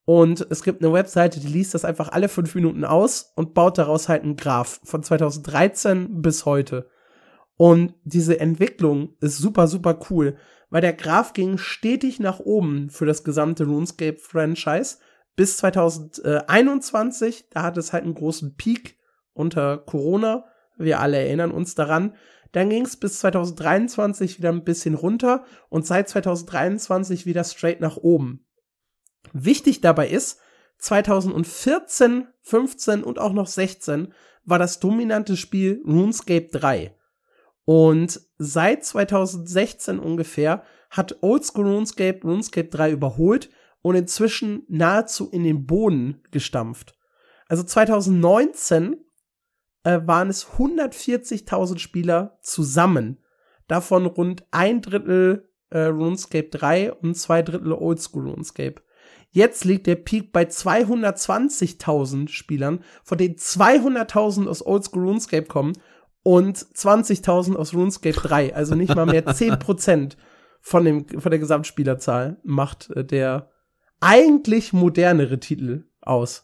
Und 0.09 0.47
es 0.49 0.63
gibt 0.63 0.81
eine 0.81 0.91
Webseite, 0.91 1.39
die 1.39 1.45
liest 1.45 1.75
das 1.75 1.85
einfach 1.85 2.09
alle 2.09 2.29
fünf 2.29 2.55
Minuten 2.55 2.83
aus 2.83 3.31
und 3.35 3.53
baut 3.53 3.77
daraus 3.77 4.09
halt 4.09 4.23
einen 4.23 4.37
Graph 4.37 4.79
von 4.83 5.03
2013 5.03 6.23
bis 6.23 6.47
heute. 6.47 6.89
Und 7.57 7.93
diese 8.05 8.39
Entwicklung 8.39 9.13
ist 9.21 9.37
super, 9.37 9.67
super 9.67 9.99
cool, 10.09 10.35
weil 10.71 10.81
der 10.81 10.93
Graph 10.93 11.33
ging 11.33 11.59
stetig 11.59 12.19
nach 12.19 12.39
oben 12.39 12.89
für 12.89 13.05
das 13.05 13.23
gesamte 13.23 13.65
RuneScape-Franchise 13.65 14.97
bis 15.35 15.57
2021. 15.57 17.49
Da 17.51 17.61
hat 17.61 17.77
es 17.77 17.93
halt 17.93 18.03
einen 18.03 18.15
großen 18.15 18.55
Peak 18.55 18.97
unter 19.33 19.77
Corona. 19.77 20.45
Wir 20.75 21.01
alle 21.01 21.17
erinnern 21.17 21.51
uns 21.51 21.75
daran. 21.75 22.15
Dann 22.51 22.71
ging 22.71 22.83
es 22.83 22.97
bis 22.97 23.19
2023 23.19 24.39
wieder 24.39 24.49
ein 24.49 24.63
bisschen 24.63 24.95
runter 24.95 25.43
und 25.69 25.85
seit 25.85 26.09
2023 26.09 27.27
wieder 27.27 27.43
straight 27.43 27.79
nach 27.79 27.97
oben. 27.97 28.47
Wichtig 29.33 29.81
dabei 29.81 30.09
ist, 30.09 30.39
2014, 30.79 32.27
15 32.41 33.03
und 33.03 33.19
auch 33.19 33.33
noch 33.33 33.47
16 33.47 34.13
war 34.45 34.59
das 34.59 34.79
dominante 34.79 35.37
Spiel 35.37 35.81
RuneScape 35.85 36.49
3. 36.51 36.95
Und 37.65 38.21
seit 38.37 38.83
2016 38.83 39.99
ungefähr 39.99 40.63
hat 40.89 41.17
Oldschool 41.21 41.67
RuneScape 41.67 42.21
RuneScape 42.23 42.69
3 42.69 42.91
überholt 42.91 43.49
und 43.81 43.95
inzwischen 43.95 44.63
nahezu 44.67 45.29
in 45.29 45.43
den 45.43 45.65
Boden 45.65 46.23
gestampft. 46.31 46.95
Also 47.47 47.63
2019 47.63 48.97
äh, 49.83 49.99
waren 50.05 50.29
es 50.29 50.47
140.000 50.47 51.77
Spieler 51.79 52.39
zusammen. 52.41 53.19
Davon 53.67 54.05
rund 54.05 54.45
ein 54.51 54.81
Drittel 54.81 55.49
äh, 55.69 55.81
RuneScape 55.81 56.49
3 56.49 56.93
und 56.93 57.15
zwei 57.15 57.41
Drittel 57.41 57.73
Oldschool 57.73 58.29
RuneScape. 58.29 58.81
Jetzt 59.31 59.63
liegt 59.63 59.87
der 59.87 59.95
Peak 59.95 60.31
bei 60.31 60.43
220.000 60.43 62.29
Spielern, 62.29 62.83
von 63.03 63.17
denen 63.17 63.35
200.000 63.35 64.47
aus 64.47 64.65
Oldschool 64.65 65.07
RuneScape 65.07 65.45
kommen 65.45 65.73
und 66.23 66.57
20.000 66.57 67.55
aus 67.55 67.73
RuneScape 67.73 68.19
3. 68.19 68.55
Also 68.55 68.75
nicht 68.75 68.95
mal 68.95 69.05
mehr 69.05 69.25
10% 69.25 70.15
von, 70.61 70.85
dem, 70.85 71.07
von 71.07 71.29
der 71.29 71.39
Gesamtspielerzahl 71.39 72.37
macht 72.43 72.89
äh, 72.91 73.05
der 73.05 73.49
eigentlich 73.99 74.73
modernere 74.73 75.39
Titel 75.39 75.85
aus. 76.01 76.43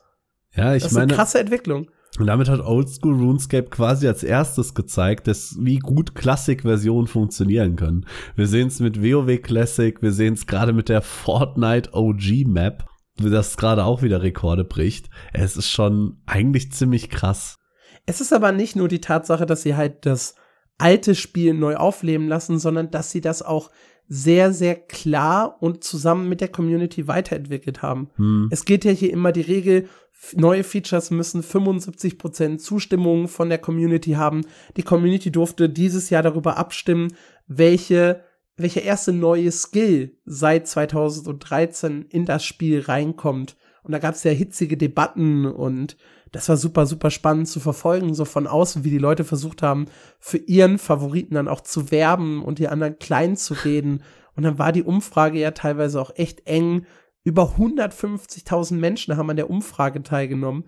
Ja, 0.53 0.75
ich 0.75 0.83
das 0.83 0.91
ist 0.91 0.95
meine, 0.95 1.05
eine 1.05 1.15
krasse 1.15 1.39
Entwicklung. 1.39 1.89
Und 2.19 2.27
damit 2.27 2.49
hat 2.49 2.61
Oldschool 2.61 3.15
RuneScape 3.15 3.69
quasi 3.69 4.07
als 4.07 4.23
erstes 4.23 4.73
gezeigt, 4.73 5.27
dass 5.27 5.57
wie 5.59 5.79
gut 5.79 6.15
Classic-Versionen 6.15 7.07
funktionieren 7.07 7.75
können. 7.75 8.05
Wir 8.35 8.47
sehen 8.47 8.67
es 8.67 8.79
mit 8.79 9.01
WoW 9.03 9.41
Classic, 9.41 10.01
wir 10.01 10.11
sehen 10.11 10.35
es 10.35 10.47
gerade 10.47 10.73
mit 10.73 10.89
der 10.89 11.01
Fortnite 11.01 11.89
OG 11.93 12.45
Map, 12.47 12.85
das 13.17 13.57
gerade 13.57 13.83
auch 13.83 14.01
wieder 14.01 14.21
Rekorde 14.21 14.63
bricht. 14.63 15.09
Es 15.33 15.57
ist 15.57 15.69
schon 15.69 16.17
eigentlich 16.25 16.71
ziemlich 16.71 17.09
krass. 17.09 17.57
Es 18.05 18.21
ist 18.21 18.33
aber 18.33 18.51
nicht 18.51 18.75
nur 18.75 18.87
die 18.87 19.01
Tatsache, 19.01 19.45
dass 19.45 19.63
sie 19.63 19.75
halt 19.75 20.05
das 20.05 20.35
alte 20.77 21.15
Spiel 21.15 21.53
neu 21.53 21.75
aufleben 21.75 22.27
lassen, 22.27 22.59
sondern 22.59 22.91
dass 22.91 23.11
sie 23.11 23.21
das 23.21 23.41
auch 23.41 23.71
sehr, 24.07 24.53
sehr 24.53 24.75
klar 24.75 25.57
und 25.61 25.83
zusammen 25.83 26.29
mit 26.29 26.41
der 26.41 26.49
Community 26.49 27.07
weiterentwickelt 27.07 27.81
haben. 27.81 28.09
Hm. 28.17 28.49
Es 28.51 28.65
geht 28.65 28.85
ja 28.85 28.91
hier 28.91 29.11
immer 29.11 29.31
die 29.31 29.41
Regel, 29.41 29.89
neue 30.35 30.63
Features 30.63 31.11
müssen 31.11 31.41
75% 31.41 32.57
Zustimmung 32.57 33.27
von 33.27 33.49
der 33.49 33.57
Community 33.57 34.11
haben. 34.11 34.41
Die 34.77 34.83
Community 34.83 35.31
durfte 35.31 35.69
dieses 35.69 36.09
Jahr 36.09 36.23
darüber 36.23 36.57
abstimmen, 36.57 37.13
welche 37.47 38.23
welcher 38.57 38.83
erste 38.83 39.11
neue 39.11 39.51
Skill 39.51 40.17
seit 40.25 40.67
2013 40.67 42.05
in 42.09 42.25
das 42.25 42.45
Spiel 42.45 42.81
reinkommt. 42.81 43.57
Und 43.83 43.91
da 43.91 43.99
gab 43.99 44.15
es 44.15 44.23
ja 44.23 44.31
hitzige 44.31 44.77
Debatten 44.77 45.45
und 45.45 45.97
das 46.31 46.49
war 46.49 46.57
super, 46.57 46.85
super 46.85 47.11
spannend 47.11 47.47
zu 47.47 47.59
verfolgen, 47.59 48.13
so 48.13 48.25
von 48.25 48.47
außen, 48.47 48.83
wie 48.83 48.89
die 48.89 48.97
Leute 48.97 49.23
versucht 49.23 49.61
haben, 49.61 49.85
für 50.19 50.37
ihren 50.37 50.79
Favoriten 50.79 51.35
dann 51.35 51.47
auch 51.47 51.61
zu 51.61 51.91
werben 51.91 52.43
und 52.43 52.59
die 52.59 52.67
anderen 52.67 52.97
klein 52.97 53.37
zu 53.37 53.53
reden. 53.53 54.03
Und 54.35 54.43
dann 54.43 54.57
war 54.57 54.71
die 54.71 54.83
Umfrage 54.83 55.39
ja 55.39 55.51
teilweise 55.51 56.01
auch 56.01 56.11
echt 56.15 56.47
eng. 56.47 56.85
Über 57.25 57.55
150.000 57.57 58.75
Menschen 58.75 59.17
haben 59.17 59.29
an 59.29 59.35
der 59.35 59.49
Umfrage 59.49 60.03
teilgenommen, 60.03 60.65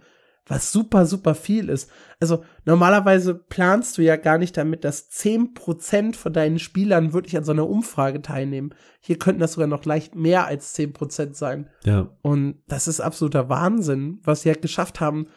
was 0.47 0.71
super, 0.71 1.05
super 1.05 1.35
viel 1.35 1.69
ist. 1.69 1.89
Also 2.19 2.43
normalerweise 2.65 3.35
planst 3.35 3.97
du 3.97 4.01
ja 4.01 4.15
gar 4.15 4.39
nicht 4.39 4.57
damit, 4.57 4.83
dass 4.83 5.11
10% 5.11 6.15
von 6.15 6.33
deinen 6.33 6.57
Spielern 6.57 7.13
wirklich 7.13 7.37
an 7.37 7.43
so 7.43 7.51
einer 7.51 7.69
Umfrage 7.69 8.23
teilnehmen. 8.23 8.73
Hier 9.01 9.19
könnten 9.19 9.39
das 9.39 9.53
sogar 9.53 9.67
noch 9.67 9.85
leicht 9.85 10.15
mehr 10.15 10.47
als 10.47 10.75
10% 10.75 11.35
sein. 11.35 11.69
Ja. 11.83 12.09
Und 12.23 12.63
das 12.67 12.87
ist 12.87 13.01
absoluter 13.01 13.49
Wahnsinn, 13.49 14.19
was 14.23 14.41
sie 14.41 14.49
halt 14.49 14.63
geschafft 14.63 14.99
haben, 14.99 15.27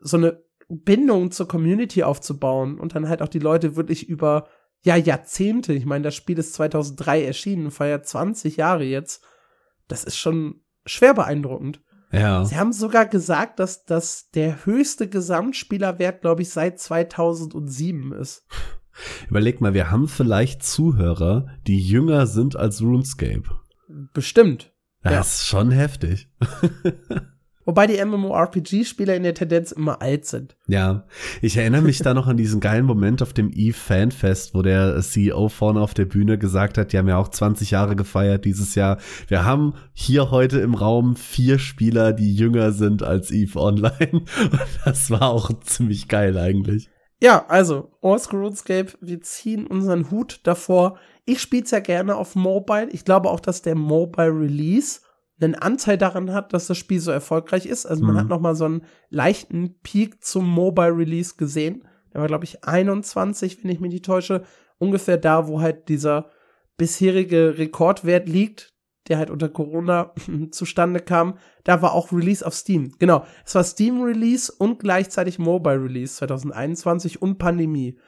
so 0.00 0.16
eine 0.16 0.42
Bindung 0.68 1.32
zur 1.32 1.48
Community 1.48 2.04
aufzubauen 2.04 2.78
und 2.78 2.94
dann 2.94 3.08
halt 3.08 3.20
auch 3.20 3.28
die 3.28 3.40
Leute 3.40 3.74
wirklich 3.74 4.08
über 4.08 4.46
ja 4.82 4.94
Jahrzehnte. 4.96 5.72
Ich 5.72 5.86
meine, 5.86 6.04
das 6.04 6.14
Spiel 6.14 6.38
ist 6.38 6.54
2003 6.54 7.24
erschienen, 7.24 7.72
feiert 7.72 8.06
20 8.06 8.58
Jahre 8.58 8.84
jetzt. 8.84 9.24
Das 9.88 10.04
ist 10.04 10.18
schon 10.18 10.60
schwer 10.88 11.14
beeindruckend. 11.14 11.80
Ja. 12.10 12.44
Sie 12.44 12.56
haben 12.56 12.72
sogar 12.72 13.06
gesagt, 13.06 13.58
dass 13.58 13.84
das 13.84 14.30
der 14.30 14.64
höchste 14.64 15.08
Gesamtspielerwert, 15.08 16.22
glaube 16.22 16.42
ich, 16.42 16.50
seit 16.50 16.80
2007 16.80 18.12
ist. 18.12 18.46
Überleg 19.28 19.60
mal, 19.60 19.74
wir 19.74 19.90
haben 19.90 20.08
vielleicht 20.08 20.62
Zuhörer, 20.62 21.46
die 21.66 21.78
jünger 21.78 22.26
sind 22.26 22.56
als 22.56 22.80
RuneScape. 22.80 23.44
Bestimmt. 24.12 24.72
Das 25.02 25.12
ja. 25.12 25.20
ist 25.20 25.46
schon 25.46 25.70
heftig. 25.70 26.28
Wobei 27.68 27.86
die 27.86 28.02
MMORPG-Spieler 28.02 29.14
in 29.14 29.24
der 29.24 29.34
Tendenz 29.34 29.72
immer 29.72 30.00
alt 30.00 30.24
sind. 30.24 30.56
Ja, 30.68 31.04
ich 31.42 31.58
erinnere 31.58 31.82
mich 31.82 31.98
da 31.98 32.14
noch 32.14 32.26
an 32.26 32.38
diesen 32.38 32.60
geilen 32.60 32.86
Moment 32.86 33.20
auf 33.20 33.34
dem 33.34 33.50
Eve 33.54 33.76
Fanfest, 33.76 34.54
wo 34.54 34.62
der 34.62 34.98
CEO 35.02 35.50
vorne 35.50 35.82
auf 35.82 35.92
der 35.92 36.06
Bühne 36.06 36.38
gesagt 36.38 36.78
hat, 36.78 36.94
die 36.94 36.96
haben 36.96 37.08
ja 37.08 37.18
auch 37.18 37.28
20 37.28 37.72
Jahre 37.72 37.94
gefeiert 37.94 38.46
dieses 38.46 38.74
Jahr. 38.74 38.96
Wir 39.26 39.44
haben 39.44 39.74
hier 39.92 40.30
heute 40.30 40.60
im 40.60 40.72
Raum 40.72 41.14
vier 41.14 41.58
Spieler, 41.58 42.14
die 42.14 42.34
jünger 42.34 42.72
sind 42.72 43.02
als 43.02 43.30
Eve 43.30 43.60
Online. 43.60 44.12
Und 44.12 44.80
das 44.86 45.10
war 45.10 45.28
auch 45.28 45.50
ziemlich 45.60 46.08
geil 46.08 46.38
eigentlich. 46.38 46.88
Ja, 47.20 47.44
also, 47.48 47.90
Orsk 48.00 48.32
RuneScape, 48.32 48.92
wir 49.02 49.20
ziehen 49.20 49.66
unseren 49.66 50.10
Hut 50.10 50.40
davor. 50.44 50.98
Ich 51.26 51.42
spiel's 51.42 51.70
ja 51.72 51.80
gerne 51.80 52.16
auf 52.16 52.34
Mobile. 52.34 52.88
Ich 52.92 53.04
glaube 53.04 53.28
auch, 53.28 53.40
dass 53.40 53.60
der 53.60 53.74
Mobile 53.74 54.32
Release 54.32 55.00
einen 55.40 55.54
Anteil 55.54 55.98
daran 55.98 56.32
hat, 56.32 56.52
dass 56.52 56.66
das 56.66 56.78
Spiel 56.78 57.00
so 57.00 57.10
erfolgreich 57.10 57.66
ist. 57.66 57.86
Also 57.86 58.04
man 58.04 58.14
mhm. 58.14 58.20
hat 58.20 58.28
noch 58.28 58.40
mal 58.40 58.54
so 58.54 58.64
einen 58.64 58.84
leichten 59.08 59.78
Peak 59.82 60.24
zum 60.24 60.48
Mobile 60.48 60.96
Release 60.96 61.36
gesehen. 61.36 61.84
Der 62.12 62.20
war 62.20 62.28
glaube 62.28 62.44
ich 62.44 62.64
21, 62.64 63.62
wenn 63.62 63.70
ich 63.70 63.80
mich 63.80 63.92
nicht 63.92 64.04
täusche, 64.04 64.44
ungefähr 64.78 65.16
da, 65.16 65.48
wo 65.48 65.60
halt 65.60 65.88
dieser 65.88 66.30
bisherige 66.76 67.58
Rekordwert 67.58 68.28
liegt, 68.28 68.74
der 69.08 69.18
halt 69.18 69.30
unter 69.30 69.48
Corona 69.48 70.12
zustande 70.50 71.00
kam. 71.00 71.38
Da 71.64 71.82
war 71.82 71.92
auch 71.92 72.12
Release 72.12 72.44
auf 72.46 72.54
Steam. 72.54 72.92
Genau, 72.98 73.24
es 73.44 73.54
war 73.54 73.64
Steam 73.64 74.02
Release 74.02 74.52
und 74.52 74.78
gleichzeitig 74.78 75.38
Mobile 75.38 75.82
Release 75.82 76.16
2021 76.16 77.20
und 77.22 77.38
Pandemie. 77.38 77.98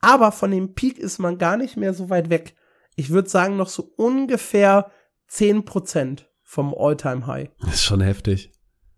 Aber 0.00 0.32
von 0.32 0.50
dem 0.50 0.74
Peak 0.74 0.98
ist 0.98 1.18
man 1.18 1.38
gar 1.38 1.56
nicht 1.56 1.76
mehr 1.76 1.92
so 1.92 2.08
weit 2.08 2.30
weg. 2.30 2.54
Ich 2.96 3.10
würde 3.10 3.28
sagen 3.28 3.56
noch 3.56 3.68
so 3.68 3.92
ungefähr 3.96 4.90
10 5.28 5.64
Prozent 5.64 6.29
vom 6.50 6.74
All-Time-High. 6.76 7.48
Das 7.60 7.74
ist 7.74 7.84
schon 7.84 8.00
heftig. 8.00 8.50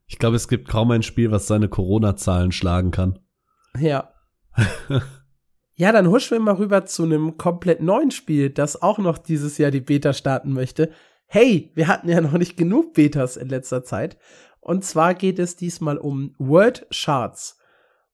Ich 0.06 0.18
glaube, 0.18 0.36
es 0.36 0.48
gibt 0.48 0.68
kaum 0.68 0.90
ein 0.90 1.02
Spiel, 1.02 1.30
was 1.30 1.46
seine 1.46 1.68
Corona-Zahlen 1.68 2.50
schlagen 2.50 2.92
kann. 2.92 3.18
Ja. 3.78 4.14
ja, 5.74 5.92
dann 5.92 6.08
huschen 6.08 6.38
wir 6.38 6.40
mal 6.40 6.54
rüber 6.54 6.86
zu 6.86 7.02
einem 7.02 7.36
komplett 7.36 7.82
neuen 7.82 8.10
Spiel, 8.10 8.48
das 8.48 8.80
auch 8.80 8.96
noch 8.96 9.18
dieses 9.18 9.58
Jahr 9.58 9.70
die 9.70 9.82
Beta 9.82 10.14
starten 10.14 10.54
möchte. 10.54 10.92
Hey, 11.26 11.70
wir 11.74 11.88
hatten 11.88 12.08
ja 12.08 12.22
noch 12.22 12.32
nicht 12.32 12.56
genug 12.56 12.94
Betas 12.94 13.36
in 13.36 13.50
letzter 13.50 13.84
Zeit. 13.84 14.16
Und 14.60 14.82
zwar 14.86 15.12
geht 15.12 15.38
es 15.38 15.54
diesmal 15.54 15.98
um 15.98 16.34
World 16.38 16.86
Shards. 16.90 17.58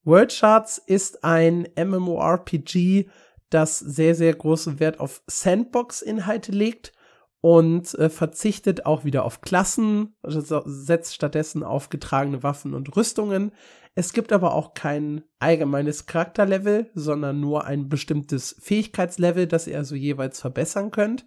World 0.02 0.32
Shards 0.32 0.78
ist 0.78 1.22
ein 1.22 1.68
MMORPG, 1.76 3.08
das 3.50 3.78
sehr, 3.78 4.16
sehr 4.16 4.34
großen 4.34 4.80
Wert 4.80 4.98
auf 4.98 5.22
Sandbox-Inhalte 5.28 6.50
legt 6.50 6.92
und 7.40 7.94
äh, 7.94 8.08
verzichtet 8.10 8.86
auch 8.86 9.04
wieder 9.04 9.24
auf 9.24 9.40
Klassen, 9.40 10.16
also 10.22 10.62
setzt 10.66 11.14
stattdessen 11.14 11.62
auf 11.62 11.88
getragene 11.88 12.42
Waffen 12.42 12.74
und 12.74 12.96
Rüstungen. 12.96 13.52
Es 13.94 14.12
gibt 14.12 14.32
aber 14.32 14.54
auch 14.54 14.74
kein 14.74 15.22
allgemeines 15.38 16.06
Charakterlevel, 16.06 16.90
sondern 16.94 17.40
nur 17.40 17.64
ein 17.64 17.88
bestimmtes 17.88 18.56
Fähigkeitslevel, 18.60 19.46
das 19.46 19.66
ihr 19.66 19.76
also 19.76 19.94
jeweils 19.94 20.40
verbessern 20.40 20.90
könnt. 20.90 21.26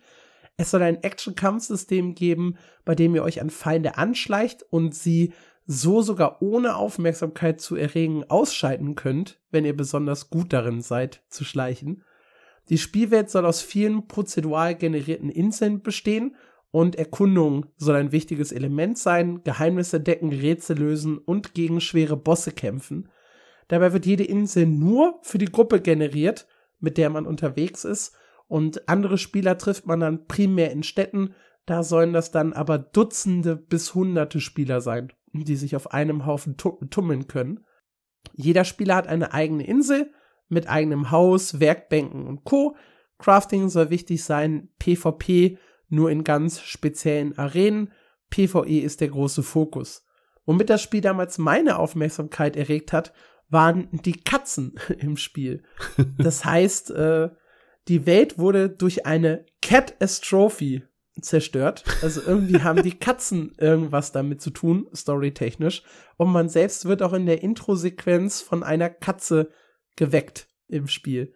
Es 0.57 0.71
soll 0.71 0.83
ein 0.83 1.01
Action-Kampfsystem 1.01 2.13
geben, 2.13 2.57
bei 2.85 2.95
dem 2.95 3.15
ihr 3.15 3.23
euch 3.23 3.41
an 3.41 3.49
Feinde 3.49 3.97
anschleicht 3.97 4.63
und 4.69 4.93
sie 4.93 5.33
so 5.65 6.01
sogar 6.01 6.41
ohne 6.41 6.75
Aufmerksamkeit 6.75 7.61
zu 7.61 7.75
erregen 7.75 8.25
ausschalten 8.29 8.95
könnt, 8.95 9.39
wenn 9.51 9.65
ihr 9.65 9.75
besonders 9.75 10.29
gut 10.29 10.51
darin 10.53 10.81
seid 10.81 11.23
zu 11.29 11.45
schleichen. 11.45 12.03
Die 12.71 12.77
Spielwelt 12.77 13.29
soll 13.29 13.45
aus 13.45 13.61
vielen 13.61 14.07
prozedural 14.07 14.75
generierten 14.75 15.29
Inseln 15.29 15.81
bestehen 15.81 16.37
und 16.71 16.95
Erkundung 16.95 17.65
soll 17.75 17.97
ein 17.97 18.13
wichtiges 18.13 18.53
Element 18.53 18.97
sein, 18.97 19.43
Geheimnisse 19.43 19.99
decken, 19.99 20.29
Rätsel 20.29 20.79
lösen 20.79 21.17
und 21.17 21.53
gegen 21.53 21.81
schwere 21.81 22.15
Bosse 22.15 22.53
kämpfen. 22.53 23.09
Dabei 23.67 23.91
wird 23.91 24.05
jede 24.05 24.23
Insel 24.23 24.67
nur 24.67 25.19
für 25.21 25.37
die 25.37 25.51
Gruppe 25.51 25.81
generiert, 25.81 26.47
mit 26.79 26.97
der 26.97 27.09
man 27.09 27.27
unterwegs 27.27 27.83
ist, 27.83 28.15
und 28.47 28.87
andere 28.87 29.17
Spieler 29.17 29.57
trifft 29.57 29.85
man 29.85 29.99
dann 29.99 30.27
primär 30.27 30.71
in 30.71 30.83
Städten, 30.83 31.35
da 31.65 31.83
sollen 31.83 32.13
das 32.13 32.31
dann 32.31 32.53
aber 32.53 32.77
Dutzende 32.77 33.57
bis 33.57 33.93
Hunderte 33.93 34.39
Spieler 34.39 34.79
sein, 34.79 35.11
die 35.33 35.57
sich 35.57 35.75
auf 35.75 35.91
einem 35.91 36.25
Haufen 36.25 36.55
tummeln 36.55 37.27
können. 37.27 37.65
Jeder 38.33 38.63
Spieler 38.63 38.95
hat 38.95 39.07
eine 39.07 39.33
eigene 39.33 39.67
Insel, 39.67 40.13
mit 40.51 40.69
eigenem 40.69 41.11
Haus, 41.11 41.59
Werkbänken 41.59 42.27
und 42.27 42.43
Co. 42.43 42.75
Crafting 43.17 43.69
soll 43.69 43.89
wichtig 43.89 44.23
sein, 44.23 44.69
PvP 44.79 45.57
nur 45.89 46.09
in 46.09 46.23
ganz 46.23 46.61
speziellen 46.61 47.37
Arenen, 47.37 47.91
PvE 48.29 48.79
ist 48.79 49.01
der 49.01 49.09
große 49.09 49.43
Fokus. 49.43 50.05
Womit 50.45 50.69
das 50.69 50.81
Spiel 50.81 51.01
damals 51.01 51.37
meine 51.37 51.77
Aufmerksamkeit 51.77 52.55
erregt 52.55 52.93
hat, 52.93 53.13
waren 53.49 53.89
die 53.91 54.19
Katzen 54.19 54.75
im 54.97 55.17
Spiel. 55.17 55.63
Das 56.17 56.45
heißt, 56.45 56.91
äh, 56.91 57.29
die 57.87 58.05
Welt 58.05 58.39
wurde 58.39 58.69
durch 58.69 59.05
eine 59.05 59.45
Catastrophe 59.61 60.83
zerstört. 61.19 61.83
Also 62.01 62.21
irgendwie 62.25 62.61
haben 62.61 62.83
die 62.83 62.97
Katzen 62.99 63.53
irgendwas 63.57 64.11
damit 64.11 64.41
zu 64.41 64.49
tun, 64.49 64.87
storytechnisch. 64.95 65.83
Und 66.17 66.31
man 66.31 66.47
selbst 66.47 66.85
wird 66.85 67.03
auch 67.03 67.13
in 67.13 67.25
der 67.25 67.43
Intro-Sequenz 67.43 68.41
von 68.41 68.63
einer 68.63 68.89
Katze 68.89 69.51
geweckt 69.95 70.47
im 70.67 70.87
Spiel. 70.87 71.33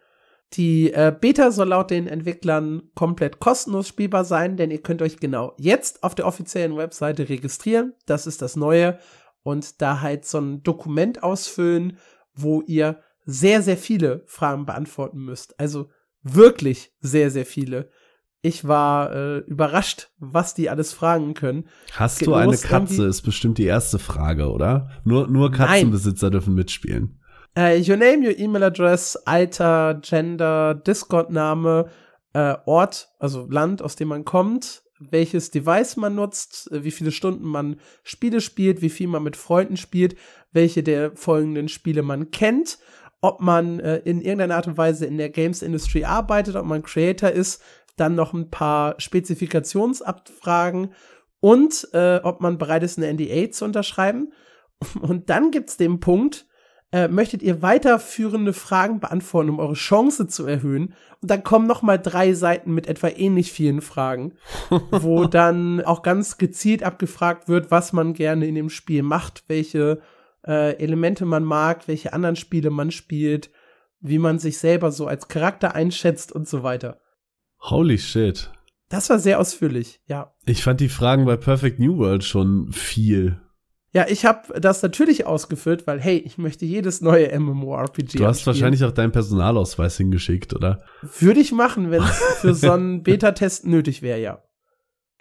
Die 0.53 0.93
äh, 0.93 1.14
Beta 1.20 1.51
soll 1.51 1.70
laut 1.70 1.91
den 1.91 2.08
Entwicklern 2.08 2.84
komplett 2.95 3.39
kostenlos 3.39 3.88
spielbar 3.88 4.24
sein, 4.24 4.56
denn 4.58 4.72
ihr 4.72 4.82
könnt 4.82 5.01
euch 5.01 5.18
genau 5.18 5.53
jetzt 5.58 6.03
auf 6.03 6.16
der 6.16 6.28
offiziellen 6.28 6.78
Webseite 6.78 7.28
registrieren. 7.28 7.93
Das 8.06 8.28
ist 8.28 8.41
das 8.41 8.56
Neue. 8.56 8.99
Und 9.43 9.82
da 9.82 10.01
halt 10.01 10.26
so 10.26 10.39
ein 10.39 10.64
Dokument 10.64 11.24
ausfüllen, 11.24 11.97
wo 12.34 12.62
ihr 12.62 13.01
sehr, 13.26 13.62
sehr 13.62 13.78
viele 13.78 14.24
Fragen 14.28 14.66
beantworten 14.66 15.20
müsst. 15.20 15.60
Also 15.60 15.89
wirklich 16.24 16.93
sehr, 16.99 17.32
sehr 17.32 17.45
viele. 17.45 17.89
Ich 18.41 18.68
war 18.68 19.14
äh, 19.14 19.38
überrascht, 19.39 20.10
was 20.20 20.53
die 20.53 20.70
alles 20.70 20.93
fragen 20.93 21.34
können. 21.34 21.68
Hast 21.93 22.26
du 22.26 22.34
eine 22.34 22.58
Katze? 22.58 23.08
Ist 23.08 23.24
bestimmt 23.24 23.58
die 23.58 23.66
erste 23.66 23.97
Frage, 23.97 24.51
oder? 24.51 24.89
Nur, 25.03 25.28
nur 25.28 25.51
Katzenbesitzer 25.51 26.28
Nein. 26.28 26.32
dürfen 26.32 26.53
mitspielen. 26.53 27.20
Uh, 27.58 27.80
your 27.82 27.95
name, 27.95 28.22
your 28.22 28.38
email 28.38 28.64
address, 28.64 29.16
Alter, 29.26 29.97
Gender, 30.01 30.74
Discord-Name, 30.76 31.89
uh, 32.36 32.56
Ort, 32.66 33.08
also 33.18 33.47
Land, 33.49 33.82
aus 33.82 33.95
dem 33.95 34.10
man 34.10 34.26
kommt, 34.26 34.84
welches 34.99 35.51
Device 35.51 35.95
man 35.95 36.16
nutzt, 36.16 36.70
wie 36.72 36.91
viele 36.91 37.14
Stunden 37.14 37.45
man 37.45 37.78
Spiele 38.03 38.41
spielt, 38.41 38.82
wie 38.82 38.89
viel 38.89 39.08
man 39.08 39.24
mit 39.24 39.38
Freunden 39.38 39.78
spielt, 39.78 40.18
welche 40.51 40.84
der 40.84 41.16
folgenden 41.16 41.70
Spiele 41.70 42.01
man 42.01 42.30
kennt, 42.30 42.78
ob 43.22 43.39
man 43.39 43.80
äh, 43.80 43.97
in 43.99 44.20
irgendeiner 44.20 44.58
Art 44.58 44.68
und 44.68 44.78
Weise 44.78 45.06
in 45.06 45.18
der 45.18 45.30
Games 45.30 45.62
Industry 45.62 46.03
arbeitet, 46.03 46.58
ob 46.58 46.66
man 46.66 46.84
Creator 46.84 47.30
ist, 47.30 47.62
dann 47.95 48.16
noch 48.16 48.34
ein 48.34 48.51
paar 48.51 48.99
Spezifikationsabfragen 48.99 50.93
und 51.39 51.88
äh, 51.93 52.20
ob 52.22 52.41
man 52.41 52.58
bereit 52.58 52.84
ist, 52.84 52.97
eine 52.97 53.14
NDA 53.14 53.49
zu 53.51 53.64
unterschreiben. 53.64 54.34
Und 55.01 55.30
dann 55.30 55.51
gibt's 55.51 55.78
den 55.78 56.01
Punkt, 56.01 56.47
äh, 56.95 57.09
möchtet 57.09 57.43
ihr 57.43 57.61
weiterführende 57.61 58.53
Fragen 58.53 59.01
beantworten, 59.01 59.49
um 59.49 59.59
eure 59.59 59.73
Chance 59.73 60.27
zu 60.27 60.45
erhöhen. 60.45 60.93
Und 61.21 61.29
dann 61.29 61.43
kommen 61.43 61.67
noch 61.67 61.81
mal 61.81 61.97
drei 61.97 62.33
Seiten 62.33 62.73
mit 62.73 62.87
etwa 62.87 63.09
ähnlich 63.09 63.51
vielen 63.51 63.81
Fragen, 63.81 64.35
wo 64.91 65.25
dann 65.25 65.81
auch 65.81 66.03
ganz 66.03 66.37
gezielt 66.37 66.83
abgefragt 66.83 67.49
wird, 67.49 67.69
was 67.69 67.91
man 67.91 68.13
gerne 68.13 68.47
in 68.47 68.55
dem 68.55 68.69
Spiel 68.69 69.03
macht, 69.03 69.43
welche 69.47 69.99
äh, 70.47 70.77
Elemente 70.77 71.25
man 71.25 71.43
mag, 71.43 71.89
welche 71.89 72.13
anderen 72.13 72.37
Spiele 72.37 72.69
man 72.69 72.91
spielt, 72.91 73.49
wie 73.99 74.17
man 74.17 74.39
sich 74.39 74.57
selber 74.57 74.89
so 74.93 75.05
als 75.05 75.27
Charakter 75.27 75.75
einschätzt 75.75 76.31
und 76.31 76.47
so 76.47 76.63
weiter. 76.63 77.01
Holy 77.59 77.97
shit. 77.97 78.53
Das 78.87 79.09
war 79.09 79.19
sehr 79.19 79.41
ausführlich, 79.41 79.99
ja. 80.07 80.33
Ich 80.45 80.63
fand 80.63 80.79
die 80.79 80.87
Fragen 80.87 81.25
bei 81.25 81.35
Perfect 81.35 81.77
New 81.77 81.97
World 81.97 82.23
schon 82.23 82.71
viel. 82.71 83.41
Ja, 83.95 84.05
ich 84.09 84.25
habe 84.25 84.59
das 84.59 84.83
natürlich 84.83 85.25
ausgefüllt, 85.25 85.87
weil 85.87 86.01
hey, 86.01 86.17
ich 86.17 86.37
möchte 86.37 86.65
jedes 86.65 86.99
neue 86.99 87.39
MMORPG. 87.39 88.17
Du 88.17 88.25
hast 88.25 88.41
spielen. 88.41 88.53
wahrscheinlich 88.53 88.83
auch 88.83 88.91
deinen 88.91 89.13
Personalausweis 89.13 89.95
hingeschickt, 89.95 90.53
oder? 90.53 90.83
Würde 91.19 91.39
ich 91.39 91.53
machen, 91.53 91.91
wenn 91.91 92.03
es 92.03 92.17
für 92.41 92.53
so 92.53 92.73
einen 92.73 93.03
Beta-Test 93.03 93.65
nötig 93.65 94.01
wäre, 94.01 94.19
ja. 94.19 94.43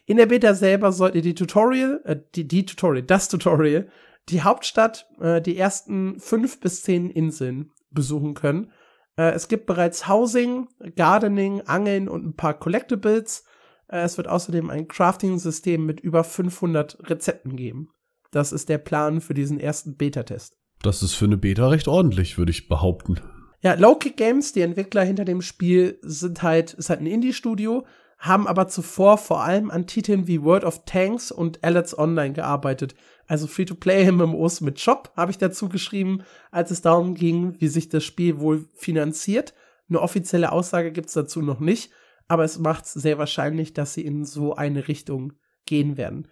In 0.07 0.17
der 0.17 0.27
Beta 0.27 0.55
selber 0.55 0.91
sollt 0.91 1.15
ihr 1.15 1.23
die 1.23 1.37
Tutorial, 1.37 2.01
äh, 2.05 2.17
die, 2.35 2.49
die 2.49 2.67
Tutorial, 2.67 3.05
das 3.05 3.29
Tutorial, 3.29 3.87
die 4.29 4.43
Hauptstadt, 4.43 5.07
äh, 5.21 5.41
die 5.41 5.57
ersten 5.57 6.19
fünf 6.19 6.59
bis 6.59 6.83
zehn 6.83 7.11
Inseln 7.11 7.71
besuchen 7.93 8.35
können. 8.35 8.73
Äh, 9.17 9.35
es 9.35 9.47
gibt 9.47 9.67
bereits 9.67 10.09
Housing, 10.09 10.67
Gardening, 10.97 11.61
Angeln 11.61 12.09
und 12.09 12.27
ein 12.27 12.35
paar 12.35 12.55
Collectibles. 12.59 13.45
Äh, 13.87 13.99
es 14.01 14.17
wird 14.17 14.27
außerdem 14.27 14.69
ein 14.69 14.89
Crafting-System 14.89 15.87
mit 15.87 16.01
über 16.01 16.25
500 16.25 17.09
Rezepten 17.09 17.55
geben. 17.55 17.94
Das 18.35 18.51
ist 18.51 18.69
der 18.69 18.79
Plan 18.79 19.21
für 19.21 19.33
diesen 19.33 19.61
ersten 19.61 19.97
Beta-Test. 19.97 20.59
Das 20.83 21.05
ist 21.05 21.15
für 21.15 21.27
eine 21.27 21.37
Beta 21.37 21.69
recht 21.69 21.87
ordentlich, 21.87 22.37
würde 22.37 22.51
ich 22.51 22.67
behaupten. 22.67 23.21
Ja, 23.61 23.75
Low 23.75 23.95
Kick 23.95 24.17
Games, 24.17 24.53
die 24.53 24.63
Entwickler 24.63 25.05
hinter 25.05 25.25
dem 25.25 25.41
Spiel, 25.41 25.99
sind 26.03 26.43
halt, 26.43 26.75
ist 26.75 26.91
halt 26.91 27.01
ein 27.01 27.07
Indie-Studio, 27.07 27.87
haben 28.19 28.49
aber 28.49 28.67
zuvor 28.67 29.19
vor 29.19 29.45
allem 29.45 29.71
an 29.71 29.87
Titeln 29.87 30.27
wie 30.27 30.43
World 30.43 30.65
of 30.65 30.85
Tanks 30.85 31.31
und 31.31 31.63
Alex 31.63 31.97
Online 31.97 32.33
gearbeitet. 32.33 32.97
Also 33.29 33.47
Free-to-Play-MMOs 33.47 34.63
mit 34.63 34.81
Shop 34.81 35.13
habe 35.17 35.31
ich 35.31 35.39
dazu 35.39 35.69
geschrieben, 35.69 36.25
als 36.51 36.73
es 36.73 36.83
darum 36.83 37.15
ging, 37.15 37.61
wie 37.61 37.69
sich 37.69 37.89
das 37.89 38.03
Spiel 38.03 38.41
wohl 38.41 38.67
finanziert. 38.75 39.55
Eine 39.89 40.01
offizielle 40.01 40.51
Aussage 40.51 40.91
gibt's 40.91 41.13
dazu 41.13 41.41
noch 41.41 41.61
nicht, 41.61 41.93
aber 42.27 42.43
es 42.43 42.59
macht 42.59 42.87
sehr 42.87 43.17
wahrscheinlich, 43.17 43.75
dass 43.75 43.95
sie 43.95 44.05
in 44.05 44.25
so 44.25 44.57
eine 44.57 44.89
Richtung 44.89 45.35
gehen 45.67 45.97
werden. 45.97 46.27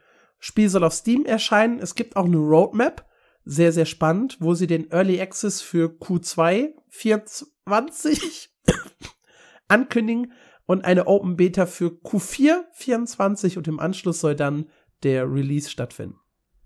Spiel 0.45 0.69
soll 0.69 0.83
auf 0.83 0.93
Steam 0.93 1.25
erscheinen. 1.25 1.79
Es 1.79 1.95
gibt 1.95 2.17
auch 2.17 2.25
eine 2.25 2.37
Roadmap, 2.37 3.07
sehr, 3.45 3.71
sehr 3.71 3.87
spannend, 3.87 4.39
wo 4.41 4.55
sie 4.55 4.67
den 4.67 4.91
Early 4.91 5.21
Access 5.21 5.63
für 5.63 5.87
Q2 5.87 6.71
24 6.89 8.51
ankündigen 9.69 10.33
und 10.67 10.85
eine 10.85 11.07
Open 11.07 11.37
Beta 11.37 11.67
für 11.67 11.91
Q4 11.91 12.65
24 12.73 13.57
und 13.57 13.69
im 13.69 13.79
Anschluss 13.79 14.19
soll 14.19 14.35
dann 14.35 14.67
der 15.05 15.33
Release 15.33 15.71
stattfinden. 15.71 16.19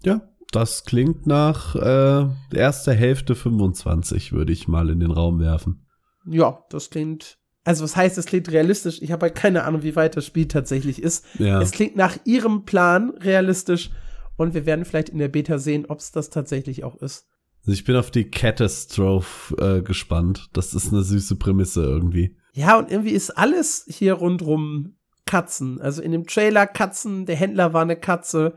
Ja, 0.03 0.27
das 0.53 0.87
klingt 0.87 1.27
nach 1.27 1.75
äh, 1.75 2.57
erster 2.57 2.95
Hälfte 2.95 3.35
25, 3.35 4.33
würde 4.33 4.55
ich 4.55 4.69
mal 4.69 4.89
in 4.89 5.01
den 5.01 5.11
Raum 5.11 5.39
werfen. 5.39 5.87
Ja, 6.25 6.65
das 6.71 6.89
klingt. 6.89 7.39
Also, 7.67 7.83
was 7.83 7.97
heißt, 7.97 8.17
es 8.17 8.27
klingt 8.27 8.51
realistisch? 8.53 9.03
Ich 9.03 9.11
habe 9.11 9.27
halt 9.27 9.35
keine 9.35 9.65
Ahnung, 9.65 9.83
wie 9.83 9.97
weit 9.97 10.17
das 10.17 10.25
Spiel 10.25 10.47
tatsächlich 10.47 11.03
ist. 11.03 11.25
Ja. 11.41 11.61
Es 11.61 11.73
klingt 11.73 11.97
nach 11.97 12.17
ihrem 12.25 12.65
Plan 12.65 13.11
realistisch 13.19 13.91
und 14.37 14.55
wir 14.55 14.67
werden 14.67 14.85
vielleicht 14.85 15.09
in 15.09 15.19
der 15.19 15.27
Beta 15.27 15.59
sehen, 15.59 15.85
ob 15.89 15.99
es 15.99 16.13
das 16.13 16.31
tatsächlich 16.31 16.85
auch 16.85 16.95
ist. 17.03 17.27
Also 17.63 17.73
ich 17.73 17.83
bin 17.83 17.97
auf 17.97 18.13
die 18.13 18.31
Catastrophe 18.31 19.57
äh, 19.57 19.83
gespannt. 19.83 20.49
Das 20.53 20.75
ist 20.75 20.93
eine 20.93 21.03
süße 21.03 21.35
Prämisse 21.35 21.83
irgendwie. 21.83 22.37
Ja, 22.53 22.79
und 22.79 22.89
irgendwie 22.89 23.11
ist 23.11 23.31
alles 23.31 23.85
hier 23.89 24.15
rundrum 24.15 24.95
Katzen. 25.25 25.81
Also 25.81 26.03
in 26.03 26.13
dem 26.13 26.29
Trailer 26.29 26.69
Katzen, 26.69 27.27
der 27.27 27.35
Händler 27.35 27.73
war 27.73 27.83
eine 27.83 27.97
Katze. 27.97 28.57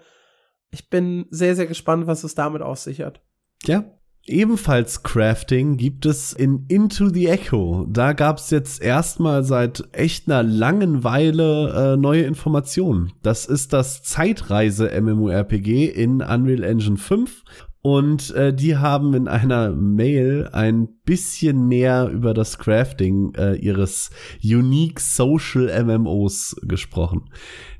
Ich 0.69 0.91
bin 0.91 1.25
sehr, 1.31 1.55
sehr 1.55 1.65
gespannt, 1.65 2.05
was 2.05 2.23
es 2.23 2.35
damit 2.35 2.61
auf 2.61 2.77
sich 2.77 3.01
hat. 3.01 3.23
Ja, 3.63 3.85
Ebenfalls 4.25 5.01
Crafting 5.01 5.77
gibt 5.77 6.05
es 6.05 6.33
in 6.33 6.65
Into 6.67 7.09
the 7.09 7.27
Echo. 7.27 7.87
Da 7.89 8.13
gab 8.13 8.37
es 8.37 8.51
jetzt 8.51 8.81
erstmal 8.81 9.43
seit 9.43 9.83
echt 9.91 10.29
einer 10.29 10.43
langen 10.43 11.03
Weile 11.03 11.93
äh, 11.93 11.97
neue 11.97 12.23
Informationen. 12.23 13.13
Das 13.23 13.45
ist 13.45 13.73
das 13.73 14.03
Zeitreise-MMORPG 14.03 15.85
in 15.85 16.21
Unreal 16.21 16.63
Engine 16.63 16.97
5 16.97 17.43
und 17.81 18.31
äh, 18.31 18.53
die 18.53 18.75
haben 18.75 19.13
in 19.13 19.27
einer 19.27 19.71
Mail 19.71 20.49
ein 20.51 20.89
bisschen 21.05 21.67
mehr 21.67 22.09
über 22.09 22.33
das 22.33 22.57
Crafting 22.57 23.33
äh, 23.35 23.55
ihres 23.55 24.11
Unique 24.43 24.99
Social 24.99 25.83
MMOs 25.85 26.57
gesprochen. 26.63 27.29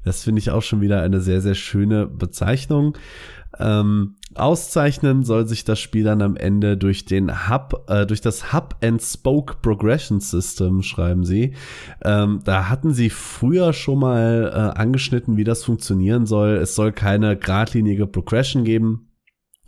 Das 0.05 0.23
finde 0.23 0.39
ich 0.39 0.51
auch 0.51 0.63
schon 0.63 0.79
wieder 0.79 1.01
eine 1.01 1.19
sehr, 1.19 1.41
sehr 1.41 1.55
schöne 1.55 2.07
Bezeichnung. 2.07 2.97
Ähm, 3.57 4.15
auszeichnen 4.39 5.23
soll 5.23 5.47
sich 5.47 5.63
das 5.63 5.79
Spiel 5.79 6.03
dann 6.03 6.21
am 6.21 6.35
Ende 6.35 6.77
durch 6.77 7.05
den 7.05 7.49
Hub, 7.49 7.85
äh, 7.87 8.05
durch 8.05 8.21
das 8.21 8.53
Hub 8.53 8.75
and 8.81 9.01
Spoke 9.01 9.57
Progression 9.61 10.19
System, 10.19 10.81
schreiben 10.81 11.23
sie. 11.23 11.53
Ähm, 12.03 12.39
da 12.45 12.69
hatten 12.69 12.93
sie 12.93 13.09
früher 13.09 13.73
schon 13.73 13.99
mal 13.99 14.51
äh, 14.53 14.79
angeschnitten, 14.79 15.37
wie 15.37 15.43
das 15.43 15.63
funktionieren 15.63 16.25
soll. 16.25 16.55
Es 16.57 16.75
soll 16.75 16.91
keine 16.91 17.37
geradlinige 17.37 18.07
Progression 18.07 18.63
geben 18.63 19.05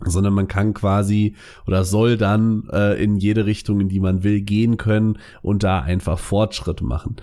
sondern 0.04 0.34
man 0.34 0.48
kann 0.48 0.74
quasi 0.74 1.36
oder 1.64 1.84
soll 1.84 2.16
dann 2.16 2.68
äh, 2.72 3.00
in 3.02 3.18
jede 3.18 3.46
Richtung, 3.46 3.80
in 3.80 3.88
die 3.88 4.00
man 4.00 4.24
will, 4.24 4.40
gehen 4.40 4.76
können 4.76 5.18
und 5.42 5.62
da 5.62 5.80
einfach 5.80 6.18
Fortschritte 6.18 6.84
machen. 6.84 7.16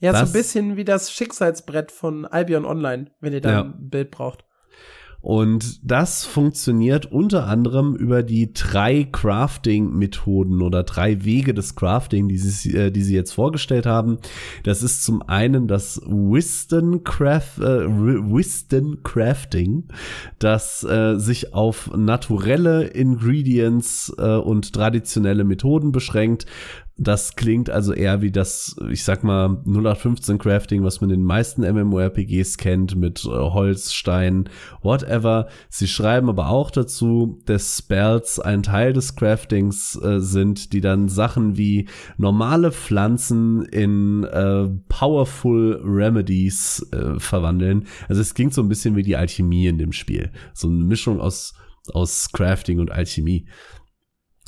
Ja, 0.00 0.12
das, 0.12 0.20
so 0.22 0.26
ein 0.26 0.32
bisschen 0.32 0.76
wie 0.76 0.84
das 0.84 1.12
Schicksalsbrett 1.12 1.90
von 1.90 2.26
Albion 2.26 2.64
Online, 2.64 3.10
wenn 3.20 3.32
ihr 3.32 3.40
da 3.40 3.50
ja. 3.50 3.60
ein 3.62 3.88
Bild 3.88 4.10
braucht. 4.10 4.44
Und 5.26 5.80
das 5.82 6.24
funktioniert 6.24 7.06
unter 7.06 7.48
anderem 7.48 7.96
über 7.96 8.22
die 8.22 8.52
drei 8.52 9.08
Crafting-Methoden 9.10 10.62
oder 10.62 10.84
drei 10.84 11.24
Wege 11.24 11.52
des 11.52 11.74
Crafting, 11.74 12.28
die 12.28 12.38
sie, 12.38 12.76
äh, 12.76 12.92
die 12.92 13.02
sie 13.02 13.16
jetzt 13.16 13.32
vorgestellt 13.32 13.86
haben. 13.86 14.18
Das 14.62 14.84
ist 14.84 15.02
zum 15.02 15.22
einen 15.22 15.66
das 15.66 16.00
Wisdom, 16.06 17.02
Craft, 17.02 17.58
äh, 17.58 17.88
Wisdom 17.88 19.02
Crafting, 19.02 19.88
das 20.38 20.84
äh, 20.84 21.18
sich 21.18 21.52
auf 21.52 21.90
naturelle 21.96 22.84
Ingredients 22.84 24.14
äh, 24.18 24.36
und 24.36 24.74
traditionelle 24.74 25.42
Methoden 25.42 25.90
beschränkt, 25.90 26.46
das 26.98 27.36
klingt 27.36 27.68
also 27.68 27.92
eher 27.92 28.22
wie 28.22 28.30
das, 28.30 28.74
ich 28.90 29.04
sag 29.04 29.22
mal, 29.22 29.58
0815 29.66 30.38
Crafting, 30.38 30.82
was 30.82 31.02
man 31.02 31.10
in 31.10 31.20
den 31.20 31.26
meisten 31.26 31.60
MMORPGs 31.60 32.56
kennt, 32.56 32.96
mit 32.96 33.24
äh, 33.26 33.28
Holz, 33.28 33.92
Stein, 33.92 34.48
whatever. 34.80 35.48
Sie 35.68 35.88
schreiben 35.88 36.30
aber 36.30 36.48
auch 36.48 36.70
dazu, 36.70 37.38
dass 37.44 37.78
Spells 37.78 38.40
ein 38.40 38.62
Teil 38.62 38.94
des 38.94 39.14
Craftings 39.14 40.00
äh, 40.02 40.20
sind, 40.20 40.72
die 40.72 40.80
dann 40.80 41.10
Sachen 41.10 41.58
wie 41.58 41.86
normale 42.16 42.72
Pflanzen 42.72 43.66
in 43.66 44.24
äh, 44.24 44.66
Powerful 44.88 45.82
Remedies 45.84 46.86
äh, 46.92 47.20
verwandeln. 47.20 47.86
Also 48.08 48.22
es 48.22 48.32
klingt 48.32 48.54
so 48.54 48.62
ein 48.62 48.68
bisschen 48.68 48.96
wie 48.96 49.02
die 49.02 49.16
Alchemie 49.16 49.66
in 49.66 49.76
dem 49.76 49.92
Spiel. 49.92 50.30
So 50.54 50.68
eine 50.68 50.82
Mischung 50.82 51.20
aus, 51.20 51.52
aus 51.92 52.30
Crafting 52.32 52.80
und 52.80 52.90
Alchemie. 52.90 53.46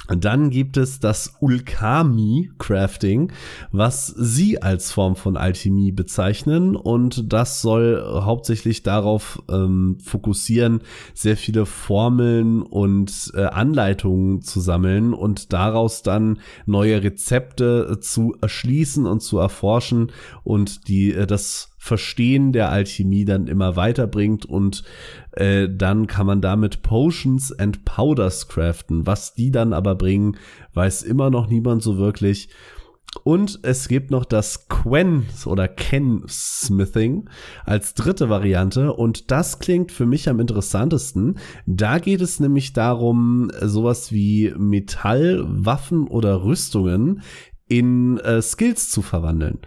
Dann 0.08 0.50
gibt 0.50 0.76
es 0.76 1.00
das 1.00 1.34
Ulkami-Crafting, 1.40 3.32
was 3.72 4.06
sie 4.06 4.62
als 4.62 4.90
Form 4.90 5.16
von 5.16 5.36
Alchemie 5.36 5.92
bezeichnen. 5.92 6.76
Und 6.76 7.32
das 7.32 7.60
soll 7.60 8.02
hauptsächlich 8.24 8.82
darauf 8.82 9.42
ähm, 9.50 9.98
fokussieren, 10.02 10.80
sehr 11.14 11.36
viele 11.36 11.66
Formeln 11.66 12.62
und 12.62 13.32
äh, 13.34 13.44
Anleitungen 13.44 14.42
zu 14.42 14.60
sammeln 14.60 15.12
und 15.12 15.52
daraus 15.52 16.02
dann 16.02 16.38
neue 16.66 17.02
Rezepte 17.02 17.98
zu 18.00 18.34
erschließen 18.40 19.06
und 19.06 19.20
zu 19.20 19.38
erforschen 19.38 20.12
und 20.42 20.88
die 20.88 21.12
äh, 21.12 21.26
das 21.26 21.70
Verstehen 21.80 22.52
der 22.52 22.70
Alchemie 22.70 23.24
dann 23.24 23.46
immer 23.46 23.76
weiterbringt 23.76 24.44
und 24.44 24.82
äh, 25.38 25.68
dann 25.70 26.06
kann 26.08 26.26
man 26.26 26.40
damit 26.40 26.82
Potions 26.82 27.52
and 27.52 27.84
Powders 27.84 28.48
craften. 28.48 29.06
Was 29.06 29.34
die 29.34 29.50
dann 29.50 29.72
aber 29.72 29.94
bringen, 29.94 30.36
weiß 30.74 31.02
immer 31.02 31.30
noch 31.30 31.48
niemand 31.48 31.82
so 31.82 31.96
wirklich. 31.96 32.48
Und 33.24 33.60
es 33.62 33.88
gibt 33.88 34.10
noch 34.10 34.24
das 34.24 34.68
Quen 34.68 35.26
oder 35.46 35.66
Ken 35.66 36.24
Smithing 36.28 37.28
als 37.64 37.94
dritte 37.94 38.28
Variante 38.28 38.92
und 38.92 39.30
das 39.30 39.60
klingt 39.60 39.92
für 39.92 40.04
mich 40.04 40.28
am 40.28 40.40
interessantesten. 40.40 41.38
Da 41.66 41.98
geht 41.98 42.20
es 42.20 42.38
nämlich 42.38 42.74
darum, 42.74 43.50
sowas 43.62 44.12
wie 44.12 44.52
Metall, 44.58 45.42
Waffen 45.48 46.06
oder 46.06 46.44
Rüstungen 46.44 47.22
in 47.66 48.18
äh, 48.18 48.42
Skills 48.42 48.90
zu 48.90 49.00
verwandeln. 49.00 49.58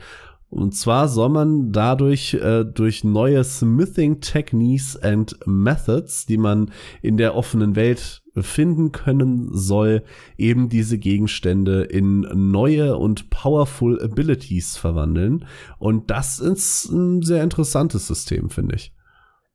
Und 0.51 0.75
zwar 0.75 1.07
soll 1.07 1.29
man 1.29 1.71
dadurch 1.71 2.33
äh, 2.33 2.65
durch 2.65 3.05
neue 3.05 3.41
Smithing 3.41 4.19
Techniques 4.19 5.01
and 5.01 5.39
Methods, 5.45 6.25
die 6.25 6.37
man 6.37 6.71
in 7.01 7.15
der 7.15 7.35
offenen 7.35 7.77
Welt 7.77 8.21
finden 8.35 8.91
können 8.91 9.47
soll, 9.53 10.03
eben 10.37 10.67
diese 10.67 10.97
Gegenstände 10.97 11.83
in 11.83 12.27
neue 12.51 12.97
und 12.97 13.29
powerful 13.29 14.03
Abilities 14.03 14.75
verwandeln. 14.75 15.45
Und 15.79 16.11
das 16.11 16.39
ist 16.39 16.89
ein 16.89 17.21
sehr 17.21 17.43
interessantes 17.43 18.07
System, 18.07 18.49
finde 18.49 18.75
ich. 18.75 18.93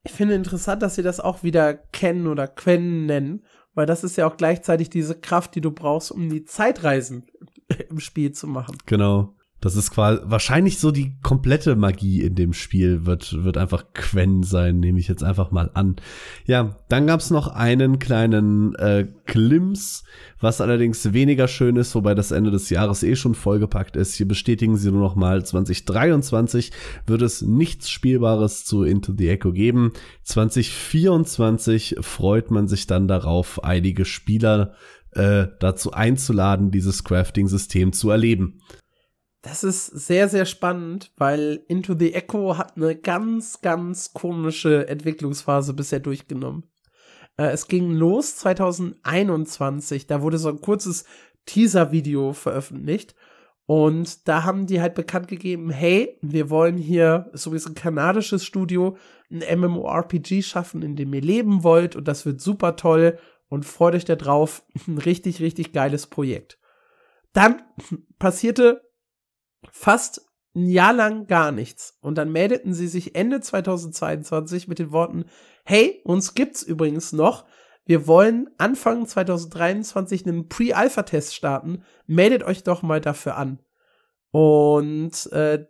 Ich 0.04 0.12
finde 0.12 0.34
interessant, 0.34 0.82
dass 0.82 0.94
sie 0.94 1.02
das 1.02 1.20
auch 1.20 1.42
wieder 1.42 1.74
kennen 1.74 2.26
oder 2.26 2.48
Quen 2.48 3.04
nennen, 3.04 3.44
weil 3.74 3.84
das 3.84 4.02
ist 4.02 4.16
ja 4.16 4.26
auch 4.26 4.38
gleichzeitig 4.38 4.88
diese 4.88 5.14
Kraft, 5.14 5.54
die 5.56 5.60
du 5.60 5.72
brauchst, 5.72 6.10
um 6.10 6.30
die 6.30 6.46
Zeitreisen 6.46 7.26
im 7.90 8.00
Spiel 8.00 8.32
zu 8.32 8.46
machen. 8.46 8.78
Genau. 8.86 9.35
Das 9.60 9.74
ist 9.74 9.90
quasi 9.90 10.20
wahrscheinlich 10.24 10.78
so 10.78 10.90
die 10.90 11.16
komplette 11.22 11.76
Magie 11.76 12.20
in 12.20 12.34
dem 12.34 12.52
Spiel 12.52 13.06
wird 13.06 13.42
wird 13.42 13.56
einfach 13.56 13.86
Quen 13.94 14.42
sein, 14.42 14.80
nehme 14.80 15.00
ich 15.00 15.08
jetzt 15.08 15.24
einfach 15.24 15.50
mal 15.50 15.70
an. 15.72 15.96
Ja, 16.44 16.76
dann 16.90 17.06
gab's 17.06 17.30
noch 17.30 17.48
einen 17.48 17.98
kleinen 17.98 18.74
äh, 18.74 19.06
Glimpse, 19.24 20.04
was 20.40 20.60
allerdings 20.60 21.14
weniger 21.14 21.48
schön 21.48 21.76
ist, 21.76 21.94
wobei 21.94 22.14
das 22.14 22.32
Ende 22.32 22.50
des 22.50 22.68
Jahres 22.68 23.02
eh 23.02 23.16
schon 23.16 23.34
vollgepackt 23.34 23.96
ist. 23.96 24.14
Hier 24.14 24.28
bestätigen 24.28 24.76
sie 24.76 24.90
nur 24.90 25.00
noch 25.00 25.16
mal 25.16 25.44
2023 25.44 26.70
wird 27.06 27.22
es 27.22 27.40
nichts 27.40 27.88
Spielbares 27.88 28.66
zu 28.66 28.82
Into 28.82 29.14
the 29.16 29.30
Echo 29.30 29.52
geben. 29.52 29.92
2024 30.24 31.96
freut 32.00 32.50
man 32.50 32.68
sich 32.68 32.86
dann 32.86 33.08
darauf, 33.08 33.64
einige 33.64 34.04
Spieler 34.04 34.74
äh, 35.12 35.46
dazu 35.60 35.92
einzuladen, 35.92 36.70
dieses 36.70 37.02
Crafting-System 37.04 37.94
zu 37.94 38.10
erleben. 38.10 38.60
Das 39.46 39.62
ist 39.62 39.86
sehr, 39.86 40.28
sehr 40.28 40.44
spannend, 40.44 41.12
weil 41.16 41.62
Into 41.68 41.94
the 41.96 42.14
Echo 42.14 42.58
hat 42.58 42.76
eine 42.76 42.96
ganz, 42.96 43.60
ganz 43.60 44.12
komische 44.12 44.88
Entwicklungsphase 44.88 45.72
bisher 45.72 46.00
durchgenommen. 46.00 46.64
Äh, 47.36 47.50
es 47.50 47.68
ging 47.68 47.92
los 47.92 48.34
2021, 48.38 50.08
da 50.08 50.20
wurde 50.20 50.38
so 50.38 50.48
ein 50.48 50.60
kurzes 50.60 51.04
Teaser-Video 51.44 52.32
veröffentlicht 52.32 53.14
Und 53.66 54.26
da 54.26 54.42
haben 54.42 54.66
die 54.66 54.80
halt 54.80 54.96
bekannt 54.96 55.28
gegeben, 55.28 55.70
hey, 55.70 56.18
wir 56.22 56.50
wollen 56.50 56.76
hier, 56.76 57.30
ist 57.32 57.44
sowieso 57.44 57.70
ein 57.70 57.76
kanadisches 57.76 58.44
Studio, 58.44 58.96
ein 59.30 59.60
MMORPG 59.60 60.42
schaffen, 60.42 60.82
in 60.82 60.96
dem 60.96 61.14
ihr 61.14 61.22
leben 61.22 61.62
wollt 61.62 61.94
und 61.94 62.08
das 62.08 62.26
wird 62.26 62.40
super 62.40 62.74
toll 62.74 63.16
und 63.48 63.64
freut 63.64 63.94
euch 63.94 64.04
da 64.04 64.16
drauf. 64.16 64.64
Ein 64.88 64.98
richtig, 64.98 65.40
richtig 65.40 65.72
geiles 65.72 66.08
Projekt. 66.08 66.58
Dann 67.32 67.62
passierte 68.18 68.85
fast 69.72 70.26
ein 70.54 70.68
Jahr 70.68 70.92
lang 70.92 71.26
gar 71.26 71.52
nichts. 71.52 71.98
Und 72.00 72.16
dann 72.16 72.32
meldeten 72.32 72.74
sie 72.74 72.88
sich 72.88 73.14
Ende 73.14 73.40
2022 73.40 74.68
mit 74.68 74.78
den 74.78 74.90
Worten, 74.90 75.26
hey, 75.64 76.00
uns 76.04 76.34
gibt's 76.34 76.62
übrigens 76.62 77.12
noch. 77.12 77.44
Wir 77.84 78.06
wollen 78.08 78.48
Anfang 78.58 79.06
2023 79.06 80.26
einen 80.26 80.48
Pre-Alpha-Test 80.48 81.34
starten. 81.34 81.84
Meldet 82.06 82.42
euch 82.42 82.64
doch 82.64 82.82
mal 82.82 83.00
dafür 83.00 83.36
an. 83.36 83.60
Und 84.32 85.30
äh, 85.32 85.66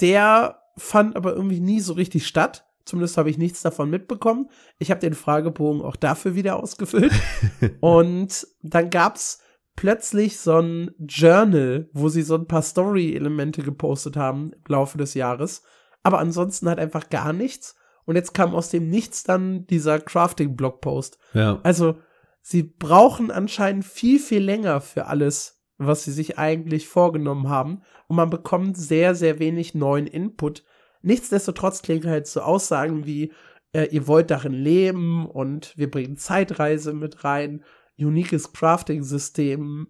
der 0.00 0.62
fand 0.76 1.16
aber 1.16 1.34
irgendwie 1.34 1.60
nie 1.60 1.80
so 1.80 1.94
richtig 1.94 2.26
statt. 2.26 2.66
Zumindest 2.84 3.16
habe 3.16 3.30
ich 3.30 3.38
nichts 3.38 3.62
davon 3.62 3.90
mitbekommen. 3.90 4.50
Ich 4.78 4.90
habe 4.90 5.00
den 5.00 5.14
Fragebogen 5.14 5.82
auch 5.82 5.96
dafür 5.96 6.34
wieder 6.34 6.62
ausgefüllt. 6.62 7.12
und 7.80 8.46
dann 8.62 8.90
gab's 8.90 9.40
plötzlich 9.76 10.38
so 10.38 10.58
ein 10.58 10.90
Journal, 10.98 11.88
wo 11.92 12.08
sie 12.08 12.22
so 12.22 12.34
ein 12.36 12.46
paar 12.46 12.62
Story-Elemente 12.62 13.62
gepostet 13.62 14.16
haben 14.16 14.52
im 14.52 14.62
Laufe 14.68 14.98
des 14.98 15.14
Jahres. 15.14 15.62
Aber 16.02 16.18
ansonsten 16.18 16.68
halt 16.68 16.78
einfach 16.78 17.10
gar 17.10 17.32
nichts. 17.32 17.76
Und 18.04 18.16
jetzt 18.16 18.34
kam 18.34 18.54
aus 18.54 18.70
dem 18.70 18.88
Nichts 18.88 19.22
dann 19.22 19.66
dieser 19.66 20.00
Crafting-Blogpost. 20.00 21.18
Ja. 21.34 21.60
Also, 21.62 21.98
sie 22.40 22.62
brauchen 22.64 23.30
anscheinend 23.30 23.84
viel, 23.84 24.18
viel 24.18 24.42
länger 24.42 24.80
für 24.80 25.06
alles, 25.06 25.62
was 25.78 26.04
sie 26.04 26.12
sich 26.12 26.38
eigentlich 26.38 26.88
vorgenommen 26.88 27.48
haben. 27.48 27.82
Und 28.08 28.16
man 28.16 28.30
bekommt 28.30 28.76
sehr, 28.76 29.14
sehr 29.14 29.38
wenig 29.38 29.74
neuen 29.74 30.06
Input. 30.06 30.64
Nichtsdestotrotz 31.02 31.82
klingen 31.82 32.08
halt 32.08 32.26
so 32.26 32.40
Aussagen 32.40 33.06
wie, 33.06 33.32
äh, 33.72 33.86
ihr 33.90 34.06
wollt 34.06 34.30
darin 34.30 34.52
leben 34.52 35.26
und 35.26 35.76
wir 35.76 35.90
bringen 35.90 36.16
Zeitreise 36.16 36.92
mit 36.92 37.24
rein, 37.24 37.64
uniques 37.98 38.52
Crafting-System. 38.52 39.88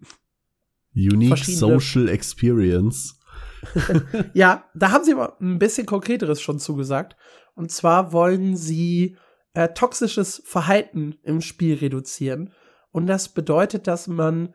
Unique 0.95 1.43
Social 1.45 2.07
Experience. 2.07 3.19
ja, 4.33 4.65
da 4.75 4.91
haben 4.91 5.03
sie 5.03 5.13
aber 5.13 5.37
ein 5.41 5.59
bisschen 5.59 5.85
konkreteres 5.85 6.41
schon 6.41 6.59
zugesagt. 6.59 7.15
Und 7.55 7.71
zwar 7.71 8.11
wollen 8.11 8.55
sie 8.55 9.17
äh, 9.53 9.69
toxisches 9.69 10.41
Verhalten 10.45 11.15
im 11.23 11.41
Spiel 11.41 11.75
reduzieren. 11.75 12.51
Und 12.91 13.07
das 13.07 13.29
bedeutet, 13.29 13.87
dass 13.87 14.07
man 14.07 14.53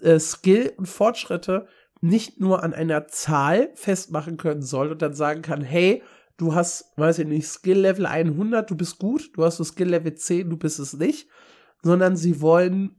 äh, 0.00 0.18
Skill 0.18 0.72
und 0.76 0.86
Fortschritte 0.86 1.66
nicht 2.00 2.40
nur 2.40 2.62
an 2.62 2.74
einer 2.74 3.06
Zahl 3.06 3.70
festmachen 3.74 4.36
können 4.36 4.62
soll 4.62 4.90
und 4.90 5.02
dann 5.02 5.14
sagen 5.14 5.42
kann, 5.42 5.62
hey, 5.62 6.02
du 6.36 6.54
hast, 6.54 6.92
weiß 6.96 7.20
ich 7.20 7.26
nicht, 7.26 7.46
Skill 7.46 7.78
Level 7.78 8.06
100, 8.06 8.68
du 8.68 8.76
bist 8.76 8.98
gut, 8.98 9.30
du 9.34 9.44
hast 9.44 9.58
so 9.58 9.64
Skill 9.64 9.90
Level 9.90 10.14
10, 10.14 10.50
du 10.50 10.56
bist 10.56 10.80
es 10.80 10.94
nicht, 10.94 11.28
sondern 11.82 12.16
sie 12.16 12.40
wollen 12.40 12.96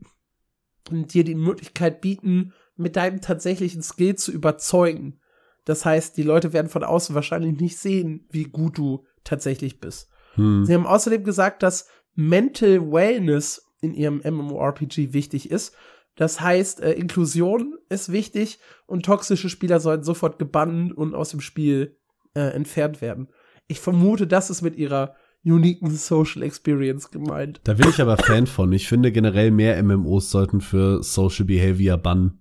dir 0.89 1.23
die 1.23 1.35
Möglichkeit 1.35 2.01
bieten, 2.01 2.53
mit 2.75 2.95
deinem 2.95 3.21
tatsächlichen 3.21 3.81
Skill 3.81 4.15
zu 4.15 4.31
überzeugen. 4.31 5.19
Das 5.65 5.85
heißt, 5.85 6.17
die 6.17 6.23
Leute 6.23 6.53
werden 6.53 6.69
von 6.69 6.83
außen 6.83 7.15
wahrscheinlich 7.15 7.59
nicht 7.59 7.77
sehen, 7.77 8.27
wie 8.31 8.45
gut 8.45 8.77
du 8.77 9.05
tatsächlich 9.23 9.79
bist. 9.79 10.09
Hm. 10.35 10.65
Sie 10.65 10.73
haben 10.73 10.85
außerdem 10.85 11.23
gesagt, 11.23 11.63
dass 11.63 11.87
Mental 12.15 12.91
Wellness 12.91 13.65
in 13.81 13.93
ihrem 13.93 14.21
MMORPG 14.23 15.13
wichtig 15.13 15.49
ist. 15.51 15.75
Das 16.15 16.41
heißt, 16.41 16.81
äh, 16.81 16.93
Inklusion 16.93 17.77
ist 17.89 18.11
wichtig 18.11 18.59
und 18.85 19.05
toxische 19.05 19.49
Spieler 19.49 19.79
sollen 19.79 20.03
sofort 20.03 20.37
gebannt 20.37 20.95
und 20.95 21.15
aus 21.15 21.29
dem 21.29 21.41
Spiel 21.41 21.97
äh, 22.35 22.53
entfernt 22.53 23.01
werden. 23.01 23.29
Ich 23.67 23.79
vermute, 23.79 24.27
das 24.27 24.49
ist 24.49 24.61
mit 24.61 24.75
ihrer 24.75 25.15
uniken 25.45 25.91
Social 25.91 26.41
Experience 26.43 27.11
gemeint. 27.11 27.61
Da 27.63 27.73
bin 27.73 27.89
ich 27.89 28.01
aber 28.01 28.17
Fan 28.17 28.47
von. 28.47 28.71
Ich 28.71 28.87
finde 28.87 29.11
generell 29.11 29.51
mehr 29.51 29.81
MMOs 29.83 30.31
sollten 30.31 30.61
für 30.61 31.03
Social 31.03 31.45
Behavior 31.45 31.97
bannen. 31.97 32.39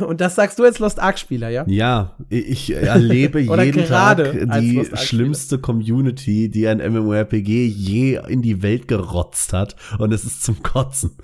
Und 0.00 0.20
das 0.20 0.34
sagst 0.34 0.58
du 0.58 0.64
als 0.64 0.80
Lost 0.80 0.98
Ark-Spieler, 0.98 1.50
ja? 1.50 1.64
Ja, 1.68 2.16
ich 2.28 2.74
erlebe 2.74 3.40
jeden 3.40 3.86
Tag 3.86 4.32
die 4.60 4.84
schlimmste 4.94 5.58
Community, 5.58 6.50
die 6.50 6.66
ein 6.66 6.78
MMORPG 6.78 7.66
je 7.66 8.20
in 8.28 8.42
die 8.42 8.62
Welt 8.62 8.88
gerotzt 8.88 9.52
hat. 9.52 9.76
Und 9.98 10.12
es 10.12 10.24
ist 10.24 10.42
zum 10.42 10.64
Kotzen. 10.64 11.16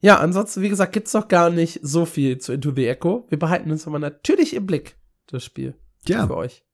ja, 0.01 0.19
ansonsten, 0.19 0.63
wie 0.63 0.69
gesagt, 0.69 0.93
gibt's 0.93 1.13
doch 1.13 1.29
gar 1.29 1.51
nicht 1.51 1.79
so 1.83 2.05
viel 2.05 2.39
zu 2.39 2.53
Into 2.53 2.73
the 2.75 2.89
Echo. 2.89 3.27
Wir 3.29 3.39
behalten 3.39 3.71
uns 3.71 3.87
aber 3.87 4.01
natürlich 4.01 4.55
im 4.55 4.67
Blick, 4.67 4.97
das 5.29 5.45
Spiel. 5.45 5.75
Ja. 6.05 6.27
Für 6.27 6.37
euch. 6.37 6.65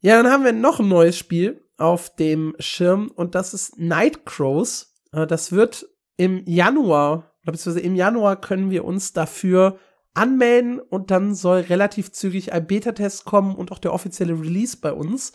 Ja, 0.00 0.22
dann 0.22 0.32
haben 0.32 0.44
wir 0.44 0.52
noch 0.52 0.80
ein 0.80 0.88
neues 0.88 1.18
Spiel 1.18 1.62
auf 1.76 2.14
dem 2.16 2.54
Schirm 2.58 3.10
und 3.14 3.34
das 3.34 3.52
ist 3.52 3.78
Nightcrows. 3.78 4.94
Äh, 5.12 5.26
das 5.26 5.52
wird 5.52 5.86
im 6.16 6.42
Januar 6.46 7.34
oder 7.42 7.52
beziehungsweise 7.52 7.86
im 7.86 7.96
Januar 7.96 8.40
können 8.40 8.70
wir 8.70 8.84
uns 8.84 9.12
dafür 9.12 9.78
anmelden 10.14 10.80
und 10.80 11.10
dann 11.10 11.34
soll 11.34 11.60
relativ 11.60 12.12
zügig 12.12 12.52
ein 12.52 12.66
Beta-Test 12.66 13.24
kommen 13.24 13.54
und 13.54 13.72
auch 13.72 13.78
der 13.78 13.92
offizielle 13.92 14.34
Release 14.34 14.76
bei 14.76 14.92
uns. 14.92 15.32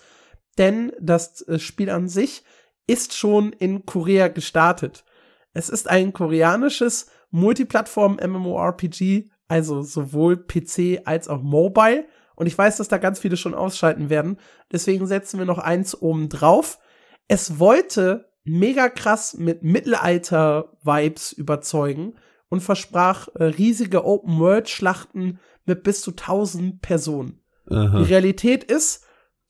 Denn 0.57 0.91
das 0.99 1.41
äh, 1.43 1.59
Spiel 1.59 1.89
an 1.89 2.07
sich 2.07 2.43
ist 2.87 3.13
schon 3.13 3.53
in 3.53 3.85
Korea 3.85 4.27
gestartet. 4.29 5.05
Es 5.53 5.69
ist 5.69 5.89
ein 5.89 6.11
koreanisches 6.11 7.07
Multiplattform-MMORPG, 7.31 9.29
also 9.47 9.81
sowohl 9.83 10.37
PC 10.37 11.01
als 11.05 11.27
auch 11.27 11.41
Mobile. 11.41 12.05
Und 12.35 12.47
ich 12.47 12.57
weiß, 12.57 12.77
dass 12.77 12.87
da 12.87 12.97
ganz 12.97 13.19
viele 13.19 13.37
schon 13.37 13.53
ausschalten 13.53 14.09
werden. 14.09 14.37
Deswegen 14.71 15.07
setzen 15.07 15.39
wir 15.39 15.45
noch 15.45 15.59
eins 15.59 15.99
oben 15.99 16.29
drauf. 16.29 16.79
Es 17.27 17.59
wollte 17.59 18.29
mega 18.43 18.89
krass 18.89 19.35
mit 19.35 19.63
Mittelalter-Vibes 19.63 21.33
überzeugen 21.33 22.15
und 22.49 22.61
versprach 22.61 23.27
äh, 23.35 23.45
riesige 23.45 24.05
Open-World-Schlachten 24.05 25.39
mit 25.65 25.83
bis 25.83 26.01
zu 26.01 26.11
1000 26.11 26.81
Personen. 26.81 27.41
Aha. 27.69 27.97
Die 27.97 28.03
Realität 28.03 28.63
ist, 28.63 29.03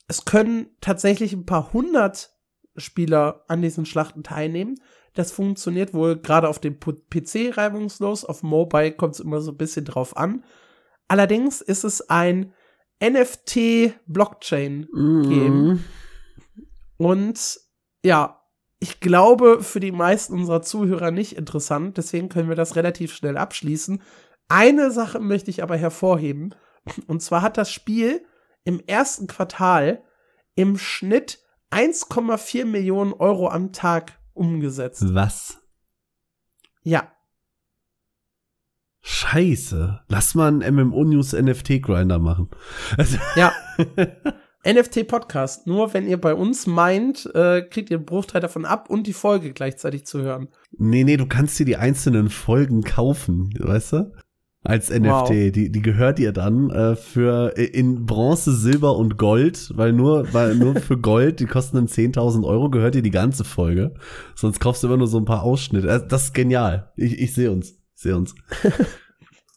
es 0.08 0.26
können 0.26 0.68
tatsächlich 0.80 1.34
ein 1.34 1.46
paar 1.46 1.74
hundert 1.74 2.32
Spieler 2.78 3.44
an 3.48 3.62
diesen 3.62 3.86
Schlachten 3.86 4.24
teilnehmen. 4.24 4.76
Das 5.14 5.32
funktioniert 5.32 5.94
wohl 5.94 6.18
gerade 6.18 6.50
auf 6.50 6.60
dem 6.60 6.78
PC 6.80 7.58
reibungslos, 7.58 8.26
auf 8.26 8.44
Mobile 8.44 8.94
kommt 8.94 9.16
es 9.16 9.20
immer 9.20 9.42
so 9.42 9.52
ein 9.52 9.58
bisschen 9.58 9.86
drauf 9.86 10.16
an. 10.18 10.44
Allerdings 11.08 11.62
ist 11.62 11.84
es 11.84 12.10
ein 12.10 12.54
NFT-Blockchain-Game. 13.02 15.74
Mm. 15.74 15.84
Und 16.98 17.60
ja, 18.04 18.42
ich 18.80 19.00
glaube, 19.00 19.64
für 19.64 19.80
die 19.80 19.92
meisten 19.92 20.34
unserer 20.34 20.62
Zuhörer 20.62 21.12
nicht 21.12 21.36
interessant, 21.36 21.98
deswegen 21.98 22.30
können 22.30 22.50
wir 22.50 22.56
das 22.56 22.76
relativ 22.76 23.14
schnell 23.14 23.38
abschließen. 23.38 24.02
Eine 24.48 24.92
Sache 24.92 25.20
möchte 25.20 25.50
ich 25.50 25.64
aber 25.64 25.78
hervorheben, 25.78 26.54
und 27.08 27.22
zwar 27.22 27.42
hat 27.42 27.58
das 27.58 27.72
Spiel 27.72 28.26
im 28.64 28.82
ersten 28.86 29.28
Quartal 29.28 30.04
im 30.56 30.78
Schnitt 30.78 31.40
1,4 31.72 32.66
Millionen 32.66 33.14
Euro 33.14 33.50
am 33.50 33.74
Tag 33.74 34.20
umgesetzt. 34.34 35.04
Was? 35.14 35.60
Ja. 36.84 37.12
Scheiße. 39.26 40.00
Lass 40.08 40.36
mal 40.36 40.48
einen 40.48 40.76
MMO 40.76 41.04
News 41.04 41.34
NFT 41.34 41.82
Grinder 41.82 42.20
machen. 42.20 42.50
ja. 43.36 43.52
NFT-Podcast. 44.66 45.68
Nur 45.68 45.94
wenn 45.94 46.08
ihr 46.08 46.20
bei 46.20 46.34
uns 46.34 46.68
meint, 46.68 47.30
äh, 47.36 47.62
kriegt 47.62 47.90
ihr 47.90 47.98
einen 47.98 48.06
Bruchteil 48.06 48.42
davon 48.42 48.66
ab 48.66 48.90
und 48.90 49.08
die 49.08 49.14
Folge 49.14 49.52
gleichzeitig 49.52 50.06
zu 50.06 50.22
hören. 50.22 50.48
Nee, 50.78 51.04
nee, 51.04 51.18
du 51.18 51.26
kannst 51.26 51.60
dir 51.60 51.66
die 51.66 51.78
einzelnen 51.78 52.30
Folgen 52.30 52.84
kaufen, 52.84 53.50
weißt 53.60 53.94
du? 53.94 54.12
Als 54.64 54.90
NFT. 54.90 55.06
Wow. 55.06 55.30
Die, 55.30 55.72
die 55.72 55.82
gehört 55.82 56.18
ihr 56.18 56.32
dann 56.32 56.72
äh, 56.72 56.96
für 56.96 57.56
in 57.58 58.06
Bronze, 58.06 58.56
Silber 58.56 58.96
und 58.96 59.18
Gold, 59.18 59.72
weil 59.76 59.94
nur, 59.94 60.34
weil 60.34 60.56
nur 60.56 60.76
für 60.76 60.98
Gold, 60.98 61.40
die 61.40 61.46
kosten 61.46 61.78
dann 61.78 61.88
10.000 61.88 62.44
Euro, 62.46 62.70
gehört 62.70 62.96
dir 62.96 63.04
die 63.04 63.12
ganze 63.12 63.44
Folge. 63.44 63.94
Sonst 64.34 64.60
kaufst 64.60 64.82
du 64.82 64.88
immer 64.88 64.98
nur 64.98 65.08
so 65.08 65.20
ein 65.20 65.26
paar 65.26 65.44
Ausschnitte. 65.44 65.88
Äh, 65.88 66.08
das 66.08 66.26
ist 66.26 66.34
genial. 66.34 66.92
Ich, 66.96 67.20
ich 67.20 67.34
sehe 67.34 67.52
uns. 67.52 67.72
Ich 67.96 68.02
sehe 68.02 68.16
uns. 68.16 68.34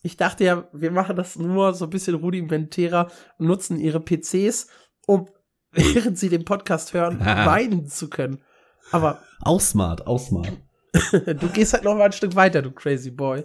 ich 0.03 0.17
dachte 0.17 0.45
ja, 0.45 0.69
wir 0.73 0.91
machen 0.91 1.17
das 1.17 1.37
nur 1.37 1.75
so 1.75 1.87
ein 1.87 1.91
bisschen 1.91 2.15
rudimentärer 2.15 3.11
und 3.39 3.47
nutzen 3.47 3.79
ihre 3.79 4.01
PCs 4.01 4.69
um 5.07 5.29
während 5.73 6.19
sie 6.19 6.29
den 6.29 6.45
Podcast 6.45 6.95
hören, 6.95 7.21
weinen 7.25 7.87
zu 7.87 8.09
können. 8.09 8.43
Aber. 8.91 9.23
Ausmart, 9.43 10.07
ausmart. 10.07 10.53
du 11.13 11.49
gehst 11.49 11.75
halt 11.75 11.85
noch 11.85 11.95
mal 11.95 12.07
ein 12.07 12.13
Stück 12.13 12.35
weiter, 12.37 12.63
du 12.63 12.71
crazy 12.71 13.11
boy. 13.11 13.45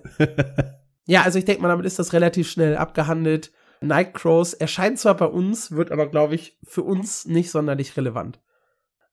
ja, 1.05 1.23
also 1.23 1.37
ich 1.37 1.45
denke 1.45 1.61
mal, 1.61 1.67
damit 1.67 1.85
ist 1.85 1.99
das 1.99 2.13
relativ 2.13 2.49
schnell 2.49 2.77
abgehandelt. 2.77 3.51
Nightcrows 3.81 4.53
erscheint 4.53 4.99
zwar 4.99 5.17
bei 5.17 5.25
uns, 5.25 5.71
wird 5.71 5.91
aber, 5.91 6.07
glaube 6.07 6.35
ich, 6.35 6.57
für 6.63 6.83
uns 6.83 7.25
nicht 7.25 7.51
sonderlich 7.51 7.97
relevant. 7.97 8.39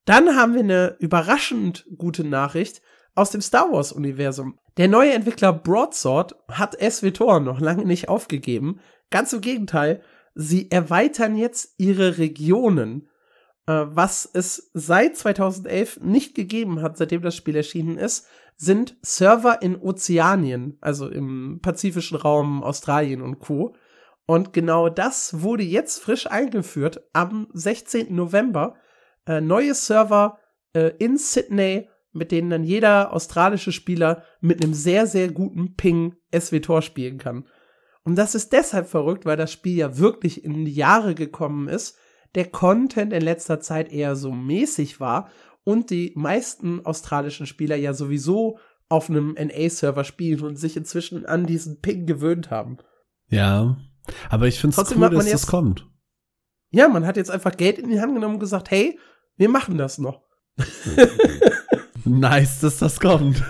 Dann 0.05 0.37
haben 0.37 0.55
wir 0.55 0.61
eine 0.61 0.97
überraschend 1.01 1.87
gute 1.97 2.23
Nachricht. 2.25 2.81
Aus 3.15 3.31
dem 3.31 3.41
Star 3.41 3.71
Wars-Universum. 3.73 4.59
Der 4.77 4.89
neue 4.89 5.13
Entwickler 5.13 5.53
Broadsword 5.53 6.37
hat 6.51 6.77
SWTOR 6.81 7.41
noch 7.41 7.61
lange 7.61 7.85
nicht 7.85 8.09
aufgegeben. 8.09 8.81
Ganz 9.11 9.33
im 9.33 9.41
Gegenteil, 9.41 10.03
sie 10.35 10.71
erweitern 10.71 11.37
jetzt 11.37 11.75
ihre 11.79 12.19
Regionen, 12.19 13.09
äh, 13.67 13.87
was 13.87 14.29
es 14.33 14.71
seit 14.75 15.17
2011 15.17 16.01
nicht 16.03 16.35
gegeben 16.35 16.83
hat, 16.83 16.97
seitdem 16.97 17.23
das 17.23 17.37
Spiel 17.37 17.57
erschienen 17.57 17.99
ist, 17.99 18.27
sind 18.57 18.97
Server 19.03 19.63
in 19.63 19.81
Ozeanien, 19.81 20.77
also 20.81 21.09
im 21.09 21.61
pazifischen 21.63 22.19
Raum 22.19 22.63
Australien 22.63 23.23
und 23.23 23.39
Co. 23.39 23.75
Und 24.27 24.53
genau 24.53 24.89
das 24.89 25.41
wurde 25.43 25.63
jetzt 25.63 26.03
frisch 26.03 26.31
eingeführt 26.31 27.03
am 27.13 27.49
16. 27.53 28.15
November. 28.15 28.77
Äh, 29.27 29.41
neue 29.41 29.75
Server 29.75 30.39
äh, 30.73 30.93
in 30.99 31.17
Sydney, 31.17 31.89
mit 32.13 32.33
denen 32.33 32.51
dann 32.51 32.65
jeder 32.65 33.13
australische 33.13 33.73
Spieler 33.73 34.25
mit 34.41 34.63
einem 34.63 34.75
sehr, 34.75 35.07
sehr 35.07 35.31
guten 35.31 35.75
Ping 35.75 36.17
SWTOR 36.35 36.83
spielen 36.83 37.19
kann. 37.19 37.47
Und 38.03 38.17
das 38.17 38.35
ist 38.35 38.53
deshalb 38.53 38.89
verrückt, 38.89 39.27
weil 39.27 39.37
das 39.37 39.53
Spiel 39.53 39.77
ja 39.77 39.99
wirklich 39.99 40.45
in 40.45 40.65
die 40.65 40.75
Jahre 40.75 41.15
gekommen 41.15 41.69
ist, 41.69 41.97
der 42.35 42.47
Content 42.47 43.13
in 43.13 43.23
letzter 43.23 43.61
Zeit 43.61 43.93
eher 43.93 44.17
so 44.17 44.33
mäßig 44.33 45.01
war 45.01 45.31
und 45.65 45.91
die 45.91 46.13
meisten 46.17 46.85
australischen 46.85 47.47
Spieler 47.47 47.77
ja 47.77 47.93
sowieso 47.93 48.59
auf 48.89 49.09
einem 49.09 49.35
NA-Server 49.35 50.05
spielen 50.05 50.41
und 50.43 50.57
sich 50.57 50.77
inzwischen 50.77 51.27
an 51.27 51.47
diesen 51.47 51.81
Ping 51.81 52.07
gewöhnt 52.07 52.51
haben. 52.51 52.79
Ja, 53.29 53.77
aber 54.29 54.49
ich 54.49 54.59
finde 54.59 54.81
es 54.81 54.97
cool, 54.97 55.11
dass 55.11 55.27
jetzt, 55.27 55.35
das 55.35 55.47
kommt. 55.47 55.87
Ja, 56.71 56.89
man 56.89 57.07
hat 57.07 57.17
jetzt 57.17 57.31
einfach 57.31 57.57
Geld 57.57 57.79
in 57.79 57.91
die 57.91 58.01
Hand 58.01 58.15
genommen 58.15 58.35
und 58.35 58.41
gesagt, 58.41 58.71
hey, 58.71 58.99
wir 59.37 59.49
machen 59.49 59.79
das 59.79 59.99
noch. 59.99 60.23
nice, 62.05 62.61
dass 62.61 62.79
das 62.79 63.01
kommt. 63.01 63.43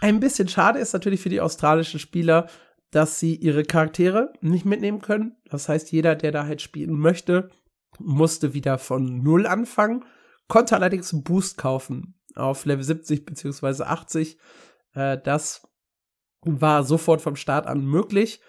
Ein 0.00 0.20
bisschen 0.20 0.48
schade 0.48 0.78
ist 0.78 0.92
natürlich 0.92 1.20
für 1.20 1.28
die 1.28 1.40
australischen 1.40 1.98
Spieler, 1.98 2.48
dass 2.90 3.18
sie 3.18 3.34
ihre 3.34 3.64
Charaktere 3.64 4.32
nicht 4.40 4.64
mitnehmen 4.64 5.00
können. 5.00 5.36
Das 5.50 5.68
heißt, 5.68 5.90
jeder, 5.92 6.14
der 6.14 6.30
da 6.30 6.46
halt 6.46 6.62
spielen 6.62 6.98
möchte, 6.98 7.50
musste 7.98 8.54
wieder 8.54 8.78
von 8.78 9.22
Null 9.22 9.46
anfangen, 9.46 10.04
konnte 10.48 10.76
allerdings 10.76 11.12
einen 11.12 11.24
Boost 11.24 11.58
kaufen 11.58 12.18
auf 12.34 12.64
Level 12.66 12.84
70 12.84 13.24
beziehungsweise 13.24 13.86
80. 13.86 14.38
Äh, 14.94 15.18
das 15.22 15.66
war 16.42 16.84
sofort 16.84 17.20
vom 17.20 17.36
Start 17.36 17.66
an 17.66 17.84
möglich. 17.84 18.40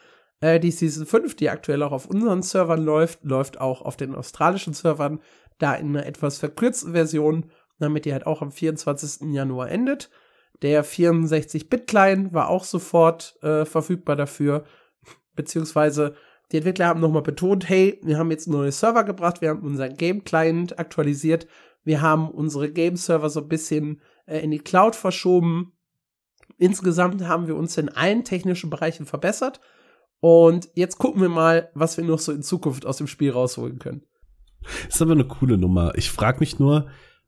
Äh, 0.42 0.60
die 0.60 0.72
Season 0.72 1.06
5, 1.06 1.36
die 1.36 1.50
aktuell 1.50 1.82
auch 1.84 1.92
auf 1.92 2.06
unseren 2.06 2.42
Servern 2.42 2.84
läuft, 2.84 3.24
läuft 3.24 3.60
auch 3.60 3.82
auf 3.82 3.98
den 3.98 4.16
australischen 4.16 4.74
Servern, 4.74 5.22
da 5.58 5.74
in 5.74 5.90
einer 5.90 6.06
etwas 6.06 6.38
verkürzten 6.38 6.92
Version, 6.92 7.50
damit 7.80 8.06
die 8.06 8.14
halt 8.14 8.26
auch 8.26 8.42
am 8.42 8.52
24. 8.52 9.34
Januar 9.34 9.70
endet. 9.70 10.10
Der 10.62 10.86
64-Bit-Client 10.86 12.34
war 12.34 12.50
auch 12.50 12.64
sofort 12.64 13.38
äh, 13.42 13.66
verfügbar 13.66 14.16
dafür, 14.16 14.64
beziehungsweise 15.36 16.16
die 16.52 16.58
Entwickler 16.58 16.88
haben 16.88 17.02
nochmal 17.02 17.24
betont, 17.24 17.68
hey, 17.68 18.00
wir 18.04 18.18
haben 18.18 18.32
jetzt 18.32 18.48
neue 18.48 18.72
Server 18.72 19.04
gebracht, 19.04 19.42
wir 19.42 19.50
haben 19.50 19.64
unseren 19.64 19.96
Game-Client 19.96 20.80
aktualisiert, 20.80 21.48
wir 21.84 22.02
haben 22.02 22.30
unsere 22.30 22.72
Game-Server 22.72 23.30
so 23.30 23.42
ein 23.42 23.48
bisschen 23.48 24.02
äh, 24.26 24.40
in 24.40 24.52
die 24.52 24.60
Cloud 24.60 24.96
verschoben. 24.96 25.74
Insgesamt 26.58 27.28
haben 27.28 27.48
wir 27.48 27.56
uns 27.56 27.78
in 27.78 27.90
allen 27.90 28.24
technischen 28.24 28.70
Bereichen 28.70 29.06
verbessert. 29.06 29.60
Und 30.20 30.70
jetzt 30.74 30.98
gucken 30.98 31.22
wir 31.22 31.30
mal, 31.30 31.70
was 31.74 31.98
wir 31.98 32.04
noch 32.04 32.20
so 32.20 32.32
in 32.32 32.42
Zukunft 32.42 32.86
aus 32.86 32.98
dem 32.98 33.08
Spiel 33.08 33.32
rausholen 33.32 33.80
können. 33.80 34.04
Ist 34.88 35.02
aber 35.02 35.12
eine 35.12 35.26
coole 35.26 35.58
Nummer. 35.58 35.94
Ich 35.96 36.10
frage 36.10 36.40
mich 36.40 36.58
nur, 36.58 36.88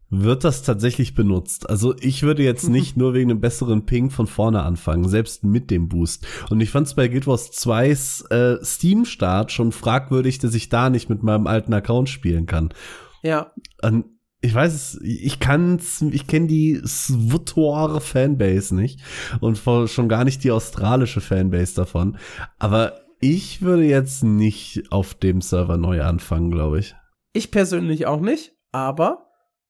wird 0.09 0.43
das 0.43 0.63
tatsächlich 0.63 1.15
benutzt? 1.15 1.69
Also 1.69 1.95
ich 1.99 2.23
würde 2.23 2.43
jetzt 2.43 2.67
mhm. 2.67 2.71
nicht 2.71 2.97
nur 2.97 3.13
wegen 3.13 3.31
einem 3.31 3.41
besseren 3.41 3.85
Ping 3.85 4.09
von 4.09 4.27
vorne 4.27 4.63
anfangen, 4.63 5.07
selbst 5.07 5.43
mit 5.43 5.69
dem 5.69 5.89
Boost. 5.89 6.25
Und 6.49 6.61
ich 6.61 6.69
fand 6.69 6.87
es 6.87 6.95
bei 6.95 7.07
Guild 7.07 7.27
Wars 7.27 7.51
2's 7.51 8.29
äh, 8.31 8.63
Steam-Start 8.63 9.51
schon 9.51 9.71
fragwürdig, 9.71 10.39
dass 10.39 10.53
ich 10.53 10.69
da 10.69 10.89
nicht 10.89 11.09
mit 11.09 11.23
meinem 11.23 11.47
alten 11.47 11.73
Account 11.73 12.09
spielen 12.09 12.45
kann. 12.45 12.73
Ja. 13.21 13.51
Und 13.81 14.05
ich 14.39 14.53
weiß 14.53 14.73
es, 14.73 14.99
ich 15.01 15.39
kann's, 15.39 16.01
ich 16.01 16.27
kenne 16.27 16.47
die 16.47 16.79
Swutore 16.85 18.01
Fanbase 18.01 18.75
nicht 18.75 19.01
und 19.41 19.57
schon 19.57 20.07
gar 20.07 20.23
nicht 20.23 20.43
die 20.43 20.51
australische 20.51 21.21
Fanbase 21.21 21.75
davon. 21.75 22.17
Aber 22.59 23.01
ich 23.19 23.61
würde 23.63 23.83
jetzt 23.83 24.23
nicht 24.23 24.91
auf 24.91 25.15
dem 25.15 25.41
Server 25.41 25.77
neu 25.77 26.03
anfangen, 26.03 26.51
glaube 26.51 26.79
ich. 26.79 26.95
Ich 27.33 27.49
persönlich 27.49 28.05
auch 28.05 28.21
nicht, 28.21 28.55
aber 28.71 29.26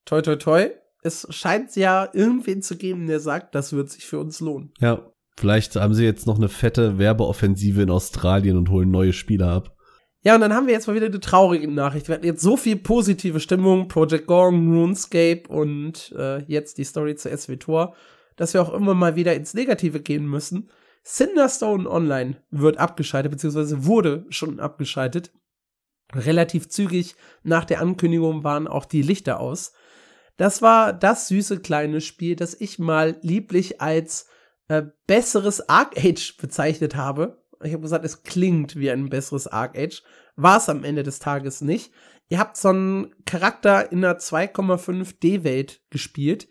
toi 0.07 0.21
toi 0.21 0.35
toi, 0.38 0.69
es 1.03 1.27
scheint 1.29 1.75
ja 1.75 2.09
irgendwen 2.13 2.63
zu 2.63 2.77
geben, 2.77 3.05
der 3.05 3.19
sagt, 3.19 3.53
das 3.53 3.73
wird 3.73 3.91
sich 3.91 4.05
für 4.05 4.19
uns 4.19 4.39
lohnen. 4.39 4.73
Ja, 4.79 5.11
vielleicht 5.38 5.75
haben 5.75 5.93
sie 5.93 6.03
jetzt 6.03 6.25
noch 6.25 6.38
eine 6.38 6.49
fette 6.49 6.97
Werbeoffensive 6.97 7.84
in 7.84 7.91
Australien 7.91 8.57
und 8.57 8.69
holen 8.69 8.89
neue 8.89 9.13
Spieler 9.13 9.49
ab. 9.49 9.75
Ja, 10.23 10.35
und 10.35 10.41
dann 10.41 10.53
haben 10.53 10.65
wir 10.67 10.73
jetzt 10.73 10.88
mal 10.88 10.95
wieder 10.95 11.05
eine 11.05 11.19
traurige 11.19 11.69
Nachricht. 11.69 12.07
Wir 12.07 12.15
hatten 12.15 12.25
jetzt 12.25 12.41
so 12.41 12.57
viel 12.57 12.75
positive 12.75 13.39
Stimmung, 13.39 13.88
Project 13.88 14.27
Gong, 14.27 14.75
RuneScape 14.75 15.43
und 15.47 16.13
äh, 16.17 16.43
jetzt 16.45 16.79
die 16.79 16.84
Story 16.84 17.15
zu 17.15 17.29
SWTOR, 17.29 17.95
dass 18.35 18.53
wir 18.53 18.61
auch 18.61 18.73
immer 18.73 18.93
mal 18.93 19.15
wieder 19.15 19.35
ins 19.35 19.53
Negative 19.53 20.01
gehen 20.01 20.27
müssen. 20.27 20.69
Cinderstone 21.05 21.89
Online 21.89 22.41
wird 22.49 22.77
abgeschaltet, 22.77 23.31
beziehungsweise 23.31 23.85
wurde 23.85 24.25
schon 24.29 24.59
abgeschaltet. 24.59 25.31
Relativ 26.13 26.67
zügig 26.67 27.15
nach 27.43 27.63
der 27.63 27.79
Ankündigung 27.79 28.43
waren 28.43 28.67
auch 28.67 28.85
die 28.85 29.01
Lichter 29.01 29.39
aus. 29.39 29.73
Das 30.38 30.61
war 30.61 30.93
das 30.93 31.27
süße 31.27 31.59
kleine 31.59 32.01
Spiel, 32.01 32.35
das 32.35 32.59
ich 32.59 32.80
mal 32.80 33.18
lieblich 33.22 33.81
als 33.81 34.27
äh, 34.68 34.84
besseres 35.07 35.68
Arc 35.68 35.97
Age 35.97 36.38
bezeichnet 36.38 36.95
habe 36.95 37.43
ich 37.64 37.73
habe 37.73 37.81
gesagt, 37.81 38.05
es 38.05 38.23
klingt 38.23 38.76
wie 38.76 38.91
ein 38.91 39.09
besseres 39.09 39.47
Arc 39.47 39.77
Age. 39.77 40.03
War 40.35 40.57
es 40.57 40.69
am 40.69 40.84
Ende 40.84 41.03
des 41.03 41.19
Tages 41.19 41.61
nicht. 41.61 41.91
Ihr 42.30 42.39
habt 42.39 42.57
so 42.57 42.69
einen 42.69 43.15
Charakter 43.26 43.91
in 43.91 44.03
einer 44.03 44.19
2,5 44.19 45.19
D-Welt 45.19 45.81
gespielt 45.89 46.47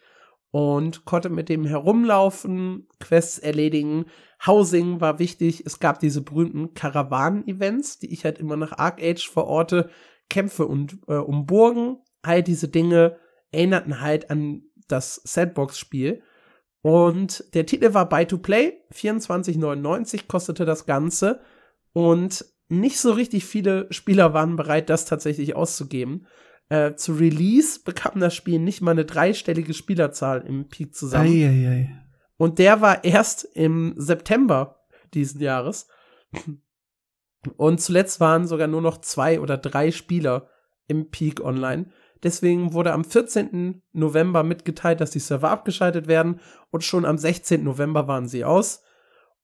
und 0.51 1.05
konnte 1.05 1.29
mit 1.29 1.49
dem 1.49 1.65
herumlaufen, 1.67 2.89
Quests 2.99 3.39
erledigen. 3.39 4.07
Housing 4.47 5.01
war 5.01 5.19
wichtig. 5.19 5.65
Es 5.67 5.79
gab 5.79 6.01
diese 6.01 6.23
berühmten 6.23 6.75
Karawanen-Events, 6.75 7.99
die 7.99 8.13
ich 8.13 8.25
halt 8.25 8.39
immer 8.39 8.57
nach 8.57 8.79
Arc 8.79 9.03
Age 9.03 9.29
verorte. 9.29 9.91
Kämpfe 10.29 10.67
und 10.67 10.99
äh, 11.09 11.15
um 11.15 11.47
Burgen. 11.47 11.99
All 12.23 12.43
diese 12.43 12.69
Dinge 12.69 13.19
erinnerten 13.57 14.01
halt 14.01 14.31
an 14.31 14.63
das 14.89 15.21
Sandbox-Spiel. 15.25 16.23
Und 16.83 17.53
der 17.55 17.67
Titel 17.67 17.95
war 17.95 18.09
Buy 18.09 18.27
to 18.27 18.39
Play, 18.39 18.75
24,99 18.93 20.29
kostete 20.29 20.65
das 20.65 20.87
Ganze. 20.87 21.41
Und 21.93 22.45
nicht 22.69 23.01
so 23.01 23.13
richtig 23.13 23.45
viele 23.45 23.87
Spieler 23.91 24.35
waren 24.35 24.57
bereit, 24.57 24.91
das 24.91 25.05
tatsächlich 25.05 25.57
auszugeben. 25.57 26.27
Äh, 26.69 26.95
zu 26.95 27.15
Release 27.15 27.81
bekam 27.85 28.21
das 28.21 28.35
Spiel 28.35 28.59
nicht 28.59 28.83
mal 28.83 28.93
eine 28.93 29.05
dreistellige 29.05 29.73
Spielerzahl 29.73 30.45
im 30.47 30.69
Peak 30.69 30.95
zusammen. 30.95 31.27
Ei, 31.27 31.47
ei, 31.47 31.69
ei. 31.69 32.03
Und 32.37 32.59
der 32.59 32.81
war 32.81 33.05
erst 33.05 33.45
im 33.45 33.95
September 33.97 34.85
diesen 35.15 35.41
Jahres. 35.41 35.89
Und 37.57 37.81
zuletzt 37.81 38.21
waren 38.21 38.47
sogar 38.47 38.67
nur 38.67 38.83
noch 38.83 39.01
zwei 39.01 39.41
oder 39.41 39.57
drei 39.57 39.91
Spieler 39.93 40.51
im 40.89 41.11
Peak 41.11 41.41
online. 41.41 41.87
Deswegen 42.23 42.73
wurde 42.73 42.93
am 42.93 43.05
14. 43.05 43.83
November 43.93 44.43
mitgeteilt, 44.43 45.01
dass 45.01 45.11
die 45.11 45.19
Server 45.19 45.51
abgeschaltet 45.51 46.07
werden 46.07 46.41
und 46.71 46.85
schon 46.85 47.05
am 47.05 47.19
16. 47.19 47.63
November 47.63 48.09
waren 48.09 48.29
sie 48.29 48.45
aus. 48.45 48.83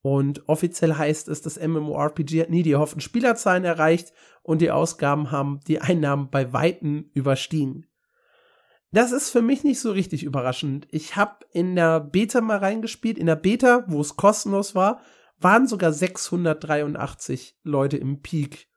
Und 0.01 0.49
offiziell 0.49 0.95
heißt 0.95 1.29
es, 1.29 1.43
das 1.43 1.61
MMORPG 1.61 2.41
hat 2.41 2.51
nie 2.51 2.63
die 2.63 2.73
erhofften 2.73 3.01
Spielerzahlen 3.01 3.65
erreicht 3.65 4.13
und 4.43 4.61
die 4.61 4.71
Ausgaben 4.71 5.31
haben 5.31 5.61
die 5.69 5.81
Einnahmen 5.81 6.29
bei 6.31 6.53
Weitem 6.53 7.11
überstiegen. 7.15 7.87
Das 8.91 9.13
ist 9.13 9.31
für 9.31 9.43
mich 9.43 9.65
nicht 9.65 9.81
so 9.81 9.93
richtig 9.93 10.23
überraschend. 10.23 10.87
Ich 10.91 11.17
habe 11.17 11.47
in 11.53 11.77
der 11.77 12.01
Beta 12.01 12.41
mal 12.43 12.59
reingespielt. 12.59 13.17
In 13.17 13.27
der 13.27 13.37
Beta, 13.37 13.85
wo 13.87 14.01
es 14.01 14.17
kostenlos 14.17 14.75
war, 14.75 15.01
waren 15.39 15.67
sogar 15.67 15.93
683 15.93 17.59
Leute 17.63 17.97
im 17.97 18.21
Peak 18.21 18.69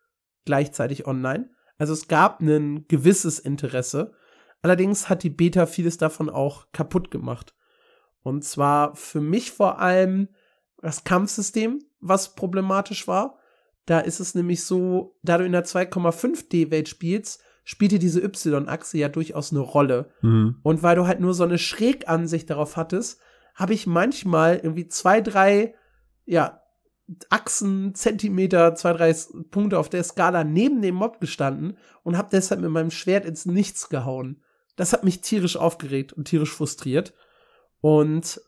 gleichzeitig 0.46 1.06
online. 1.06 1.50
Also 1.78 1.94
es 1.94 2.08
gab 2.08 2.42
ein 2.42 2.88
gewisses 2.88 3.40
Interesse. 3.40 4.14
Allerdings 4.62 5.10
hat 5.10 5.24
die 5.24 5.30
Beta 5.30 5.66
vieles 5.66 5.98
davon 5.98 6.30
auch 6.30 6.68
kaputt 6.72 7.12
gemacht. 7.12 7.54
Und 8.24 8.44
zwar 8.44 8.96
für 8.96 9.22
mich 9.22 9.52
vor 9.52 9.80
allem 9.80 10.30
das 10.82 11.04
Kampfsystem, 11.04 11.84
was 12.00 12.36
problematisch 12.36 13.08
war. 13.08 13.38
Da 13.86 14.00
ist 14.00 14.20
es 14.20 14.34
nämlich 14.34 14.64
so, 14.64 15.18
da 15.22 15.38
du 15.38 15.46
in 15.46 15.52
der 15.52 15.66
2,5D-Welt 15.66 16.90
spielst, 16.90 17.42
spielte 17.64 18.00
diese 18.00 18.22
Y-Achse 18.22 18.98
ja 18.98 19.10
durchaus 19.10 19.52
eine 19.52 19.60
Rolle. 19.60 20.12
Mhm. 20.22 20.60
Und 20.64 20.84
weil 20.84 20.96
du 20.96 21.08
halt 21.08 21.20
nur 21.20 21.34
so 21.34 21.44
eine 21.44 21.58
Schrägansicht 21.58 22.50
darauf 22.50 22.78
hattest, 22.78 23.20
habe 23.56 23.74
ich 23.74 23.88
manchmal 23.88 24.58
irgendwie 24.58 24.88
zwei, 24.88 25.22
drei, 25.22 25.76
ja, 26.26 26.62
Achsen, 27.30 27.94
Zentimeter, 27.94 28.76
zwei, 28.76 28.94
drei 28.94 29.15
Punkte 29.52 29.77
auf 29.77 29.90
der 29.90 30.03
Skala 30.03 30.44
neben 30.44 30.82
dem 30.82 30.95
Mob 30.95 31.19
gestanden 31.19 31.77
und 32.03 32.18
habe 32.18 32.30
deshalb 32.32 32.61
mit 32.61 32.72
meinem 32.72 32.91
Schwert 32.91 33.26
ins 33.26 33.45
Nichts 33.45 33.90
gehauen. 33.90 34.44
Das 34.76 34.91
hat 34.91 35.03
mich 35.03 35.22
tierisch 35.22 35.56
aufgeregt 35.56 36.14
und 36.14 36.27
tierisch 36.27 36.52
frustriert. 36.52 37.14
Und 37.82 38.41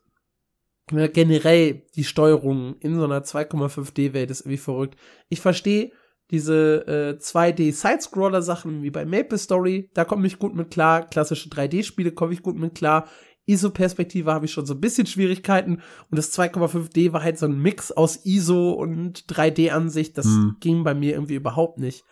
generell 0.88 1.84
die 1.96 2.04
Steuerung 2.04 2.78
in 2.80 2.96
so 2.96 3.04
einer 3.04 3.22
2,5D-Welt 3.22 4.32
ist 4.32 4.42
irgendwie 4.42 4.58
verrückt. 4.58 4.98
Ich 5.30 5.42
verstehe 5.42 5.92
diese 6.32 6.86
äh, 6.88 7.22
2D-Sidescroller-Sachen 7.22 8.84
wie 8.84 8.90
bei 8.90 9.06
Maple 9.06 9.38
Story, 9.38 9.90
da 9.94 10.04
komme 10.04 10.28
ich 10.28 10.40
gut 10.40 10.56
mit 10.56 10.72
klar. 10.72 11.08
Klassische 11.08 11.50
3D-Spiele 11.50 12.12
komme 12.12 12.34
ich 12.34 12.42
gut 12.42 12.58
mit 12.58 12.76
klar. 12.76 13.08
ISO-Perspektive 13.48 14.32
habe 14.32 14.46
ich 14.46 14.52
schon 14.52 14.66
so 14.66 14.74
ein 14.74 14.82
bisschen 14.82 15.08
Schwierigkeiten. 15.08 15.82
Und 16.10 16.18
das 16.18 16.38
2,5D 16.38 17.14
war 17.14 17.24
halt 17.24 17.40
so 17.40 17.46
ein 17.46 17.60
Mix 17.60 17.92
aus 17.92 18.26
ISO 18.26 18.72
und 18.72 19.26
3D-Ansicht. 19.26 20.18
Das 20.18 20.26
hm. 20.26 20.58
ging 20.60 20.84
bei 20.84 20.94
mir 20.94 21.14
irgendwie 21.14 21.36
überhaupt 21.36 21.80
nicht. 21.80 22.04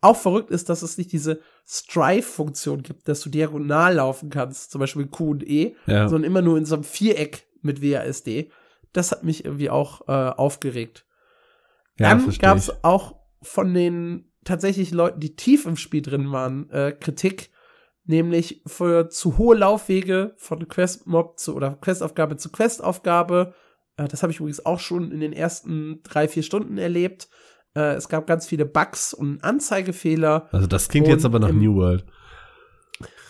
Auch 0.00 0.16
verrückt 0.16 0.50
ist, 0.50 0.68
dass 0.68 0.82
es 0.82 0.98
nicht 0.98 1.12
diese 1.12 1.40
Strive-Funktion 1.66 2.82
gibt, 2.82 3.08
dass 3.08 3.20
du 3.20 3.30
diagonal 3.30 3.94
laufen 3.94 4.30
kannst, 4.30 4.72
zum 4.72 4.80
Beispiel 4.80 5.06
Q 5.06 5.30
und 5.30 5.48
E, 5.48 5.76
ja. 5.86 6.08
sondern 6.08 6.28
immer 6.28 6.42
nur 6.42 6.58
in 6.58 6.64
so 6.64 6.74
einem 6.74 6.84
Viereck 6.84 7.46
mit 7.62 7.82
WASD. 7.82 8.50
Das 8.92 9.12
hat 9.12 9.22
mich 9.22 9.44
irgendwie 9.44 9.70
auch 9.70 10.08
äh, 10.08 10.12
aufgeregt. 10.12 11.06
Ja, 12.00 12.14
Dann 12.14 12.28
gab 12.38 12.58
es 12.58 12.82
auch 12.82 13.14
von 13.42 13.72
den 13.72 14.32
tatsächlich 14.44 14.90
Leuten, 14.90 15.20
die 15.20 15.36
tief 15.36 15.66
im 15.66 15.76
Spiel 15.76 16.02
drin 16.02 16.32
waren, 16.32 16.68
äh, 16.70 16.92
Kritik, 16.98 17.51
nämlich 18.04 18.62
für 18.66 19.08
zu 19.08 19.38
hohe 19.38 19.56
Laufwege 19.56 20.34
von 20.36 20.66
Questmob 20.68 21.38
zu 21.38 21.54
oder 21.54 21.78
Questaufgabe 21.80 22.36
zu 22.36 22.50
Questaufgabe. 22.50 23.54
Äh, 23.96 24.08
das 24.08 24.22
habe 24.22 24.32
ich 24.32 24.40
übrigens 24.40 24.64
auch 24.64 24.80
schon 24.80 25.12
in 25.12 25.20
den 25.20 25.32
ersten 25.32 26.00
drei, 26.02 26.28
vier 26.28 26.42
Stunden 26.42 26.78
erlebt. 26.78 27.28
Äh, 27.74 27.94
es 27.94 28.08
gab 28.08 28.26
ganz 28.26 28.46
viele 28.46 28.66
Bugs 28.66 29.14
und 29.14 29.42
Anzeigefehler. 29.44 30.48
Also 30.52 30.66
das 30.66 30.88
klingt 30.88 31.08
jetzt 31.08 31.24
aber 31.24 31.38
nach 31.38 31.52
New 31.52 31.74
World. 31.76 32.04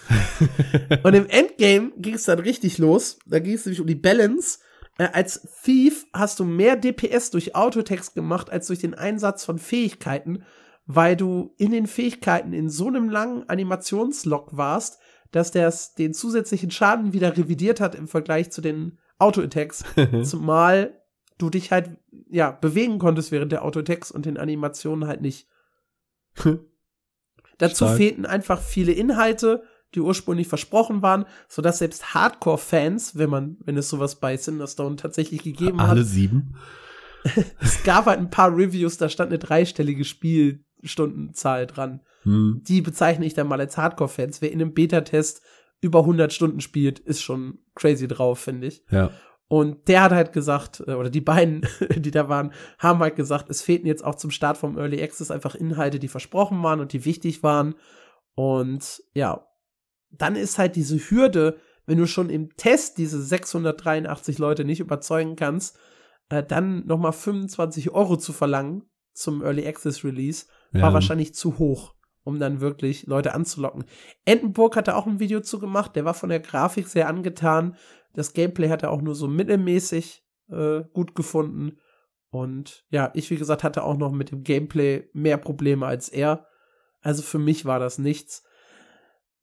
und 1.04 1.14
im 1.14 1.26
Endgame 1.28 1.92
ging 1.96 2.14
es 2.14 2.24
dann 2.24 2.38
richtig 2.38 2.78
los. 2.78 3.18
Da 3.26 3.38
ging 3.38 3.54
es 3.54 3.64
nämlich 3.64 3.80
um 3.80 3.86
die 3.86 3.94
Balance. 3.94 4.58
Äh, 4.98 5.08
als 5.12 5.46
Thief 5.62 6.06
hast 6.12 6.40
du 6.40 6.44
mehr 6.44 6.76
DPS 6.76 7.30
durch 7.30 7.54
Autotext 7.54 8.14
gemacht 8.14 8.50
als 8.50 8.66
durch 8.66 8.80
den 8.80 8.94
Einsatz 8.94 9.44
von 9.44 9.58
Fähigkeiten, 9.58 10.44
weil 10.86 11.16
du 11.16 11.54
in 11.59 11.70
den 11.70 11.86
Fähigkeiten 11.86 12.52
in 12.52 12.68
so 12.68 12.88
einem 12.88 13.09
langen 13.09 13.48
Animationslog 13.48 14.56
warst, 14.56 14.98
dass 15.30 15.50
der 15.50 15.72
den 15.98 16.14
zusätzlichen 16.14 16.70
Schaden 16.70 17.12
wieder 17.12 17.36
revidiert 17.36 17.80
hat 17.80 17.94
im 17.94 18.09
Vergleich 18.09 18.50
zu 18.52 18.60
den 18.60 18.98
Auto-Attacks. 19.18 19.84
Zumal 20.24 21.00
du 21.38 21.50
dich 21.50 21.72
halt, 21.72 21.96
ja, 22.28 22.50
bewegen 22.50 22.98
konntest 22.98 23.32
während 23.32 23.52
der 23.52 23.64
Autotext 23.64 24.12
und 24.12 24.26
den 24.26 24.36
Animationen 24.36 25.09
halt 25.09 25.22
nicht. 25.22 25.48
Dazu 27.59 27.84
Stark. 27.84 27.96
fehlten 27.96 28.26
einfach 28.26 28.60
viele 28.60 28.92
Inhalte, 28.92 29.62
die 29.94 30.00
ursprünglich 30.00 30.48
versprochen 30.48 31.02
waren, 31.02 31.26
sodass 31.48 31.78
selbst 31.78 32.14
Hardcore-Fans, 32.14 33.16
wenn 33.16 33.30
man, 33.30 33.56
wenn 33.60 33.76
es 33.76 33.88
sowas 33.88 34.20
bei 34.20 34.36
Cinderstone 34.36 34.96
tatsächlich 34.96 35.42
gegeben 35.42 35.78
Alle 35.78 35.88
hat. 35.88 35.96
Alle 35.96 36.04
sieben? 36.04 36.56
es 37.60 37.82
gab 37.84 38.06
halt 38.06 38.18
ein 38.18 38.30
paar 38.30 38.54
Reviews, 38.54 38.96
da 38.96 39.09
stand 39.09 39.30
eine 39.30 39.38
dreistellige 39.38 40.04
Spielstundenzahl 40.82 41.66
dran. 41.66 42.00
Hm. 42.22 42.62
Die 42.66 42.82
bezeichne 42.82 43.26
ich 43.26 43.34
dann 43.34 43.48
mal 43.48 43.60
als 43.60 43.76
Hardcore-Fans. 43.76 44.42
Wer 44.42 44.52
in 44.52 44.60
einem 44.60 44.74
Beta-Test 44.74 45.42
über 45.80 46.00
100 46.00 46.32
Stunden 46.32 46.60
spielt, 46.60 46.98
ist 46.98 47.22
schon 47.22 47.59
crazy 47.74 48.09
drauf, 48.09 48.38
finde 48.40 48.68
ich. 48.68 48.84
Ja. 48.90 49.10
Und 49.48 49.88
der 49.88 50.02
hat 50.02 50.12
halt 50.12 50.32
gesagt, 50.32 50.82
äh, 50.86 50.94
oder 50.94 51.10
die 51.10 51.20
beiden, 51.20 51.66
die 51.96 52.10
da 52.10 52.28
waren, 52.28 52.52
haben 52.78 53.00
halt 53.00 53.16
gesagt, 53.16 53.50
es 53.50 53.62
fehlten 53.62 53.86
jetzt 53.86 54.04
auch 54.04 54.14
zum 54.14 54.30
Start 54.30 54.56
vom 54.56 54.78
Early 54.78 55.02
Access 55.02 55.30
einfach 55.30 55.54
Inhalte, 55.54 55.98
die 55.98 56.09
versprochen 56.09 56.62
waren 56.62 56.80
und 56.80 56.92
die 56.92 57.04
wichtig 57.04 57.42
waren. 57.42 57.74
Und 58.34 59.02
ja, 59.14 59.46
dann 60.10 60.36
ist 60.36 60.59
halt 60.59 60.76
diese 60.76 60.98
Hürde, 60.98 61.59
wenn 61.86 61.98
du 61.98 62.06
schon 62.06 62.30
im 62.30 62.56
Test 62.56 62.98
diese 62.98 63.20
683 63.20 64.38
Leute 64.38 64.64
nicht 64.64 64.80
überzeugen 64.80 65.36
kannst, 65.36 65.76
äh, 66.28 66.42
dann 66.42 66.86
noch 66.86 66.98
mal 66.98 67.12
25 67.12 67.90
Euro 67.90 68.16
zu 68.16 68.32
verlangen 68.32 68.84
zum 69.12 69.42
Early 69.42 69.66
Access 69.66 70.04
Release, 70.04 70.46
war 70.72 70.88
ja. 70.88 70.92
wahrscheinlich 70.92 71.34
zu 71.34 71.58
hoch, 71.58 71.94
um 72.24 72.38
dann 72.38 72.60
wirklich 72.60 73.06
Leute 73.06 73.34
anzulocken. 73.34 73.84
Entenburg 74.24 74.76
hatte 74.76 74.96
auch 74.96 75.06
ein 75.06 75.20
Video 75.20 75.40
zu 75.40 75.58
gemacht, 75.58 75.96
der 75.96 76.04
war 76.04 76.14
von 76.14 76.28
der 76.28 76.40
Grafik 76.40 76.88
sehr 76.88 77.08
angetan, 77.08 77.76
das 78.14 78.32
Gameplay 78.32 78.68
hat 78.68 78.82
er 78.82 78.90
auch 78.90 79.02
nur 79.02 79.14
so 79.14 79.26
mittelmäßig 79.26 80.24
äh, 80.50 80.82
gut 80.92 81.14
gefunden. 81.14 81.78
Und 82.30 82.84
ja, 82.90 83.10
ich, 83.14 83.30
wie 83.30 83.36
gesagt, 83.36 83.62
hatte 83.64 83.84
auch 83.84 83.96
noch 83.96 84.12
mit 84.12 84.30
dem 84.30 84.42
Gameplay 84.42 85.08
mehr 85.12 85.36
Probleme 85.36 85.86
als 85.86 86.08
er. 86.08 86.46
Also 87.00 87.22
für 87.22 87.38
mich 87.38 87.64
war 87.64 87.78
das 87.78 87.98
nichts. 87.98 88.44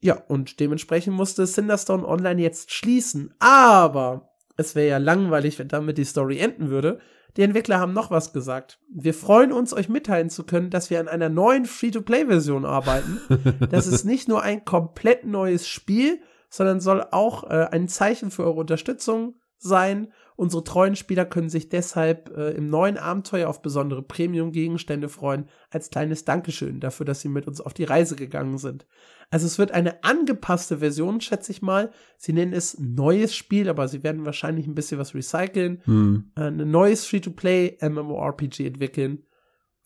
Ja, 0.01 0.15
und 0.27 0.59
dementsprechend 0.59 1.15
musste 1.15 1.45
Cinderstone 1.45 2.07
Online 2.07 2.41
jetzt 2.41 2.71
schließen. 2.71 3.33
Aber 3.39 4.29
es 4.57 4.75
wäre 4.75 4.87
ja 4.87 4.97
langweilig, 4.97 5.59
wenn 5.59 5.67
damit 5.67 5.97
die 5.97 6.05
Story 6.05 6.39
enden 6.39 6.69
würde. 6.69 6.99
Die 7.37 7.41
Entwickler 7.41 7.79
haben 7.79 7.93
noch 7.93 8.11
was 8.11 8.33
gesagt. 8.33 8.79
Wir 8.89 9.13
freuen 9.13 9.51
uns, 9.51 9.73
euch 9.73 9.89
mitteilen 9.89 10.29
zu 10.29 10.43
können, 10.43 10.69
dass 10.69 10.89
wir 10.89 10.99
an 10.99 11.07
einer 11.07 11.29
neuen 11.29 11.65
Free-to-Play-Version 11.65 12.65
arbeiten. 12.65 13.21
das 13.69 13.87
ist 13.87 14.03
nicht 14.03 14.27
nur 14.27 14.41
ein 14.41 14.65
komplett 14.65 15.25
neues 15.25 15.67
Spiel, 15.67 16.21
sondern 16.49 16.79
soll 16.79 17.05
auch 17.11 17.43
äh, 17.43 17.67
ein 17.71 17.87
Zeichen 17.87 18.31
für 18.31 18.43
eure 18.43 18.59
Unterstützung 18.59 19.35
sein. 19.59 20.11
Unsere 20.35 20.63
treuen 20.63 20.95
Spieler 20.95 21.25
können 21.25 21.49
sich 21.49 21.69
deshalb 21.69 22.35
äh, 22.35 22.51
im 22.51 22.67
neuen 22.67 22.97
Abenteuer 22.97 23.49
auf 23.49 23.61
besondere 23.61 24.01
Premium-Gegenstände 24.01 25.09
freuen, 25.09 25.49
als 25.69 25.89
kleines 25.89 26.25
Dankeschön 26.25 26.79
dafür, 26.79 27.05
dass 27.05 27.21
sie 27.21 27.29
mit 27.29 27.45
uns 27.45 27.61
auf 27.61 27.73
die 27.73 27.83
Reise 27.83 28.15
gegangen 28.15 28.57
sind. 28.57 28.87
Also 29.29 29.45
es 29.45 29.59
wird 29.59 29.71
eine 29.71 30.03
angepasste 30.03 30.79
Version, 30.79 31.21
schätze 31.21 31.51
ich 31.51 31.61
mal. 31.61 31.91
Sie 32.17 32.33
nennen 32.33 32.53
es 32.53 32.79
neues 32.79 33.35
Spiel, 33.35 33.69
aber 33.69 33.87
sie 33.87 34.01
werden 34.01 34.25
wahrscheinlich 34.25 34.65
ein 34.65 34.75
bisschen 34.75 34.97
was 34.97 35.13
recyceln. 35.13 35.81
Hm. 35.83 36.31
Äh, 36.35 36.43
ein 36.43 36.71
neues 36.71 37.05
Free-to-Play 37.05 37.77
MMORPG 37.81 38.65
entwickeln, 38.65 39.23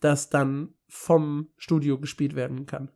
das 0.00 0.30
dann 0.30 0.74
vom 0.88 1.48
Studio 1.56 1.98
gespielt 1.98 2.36
werden 2.36 2.66
kann. 2.66 2.90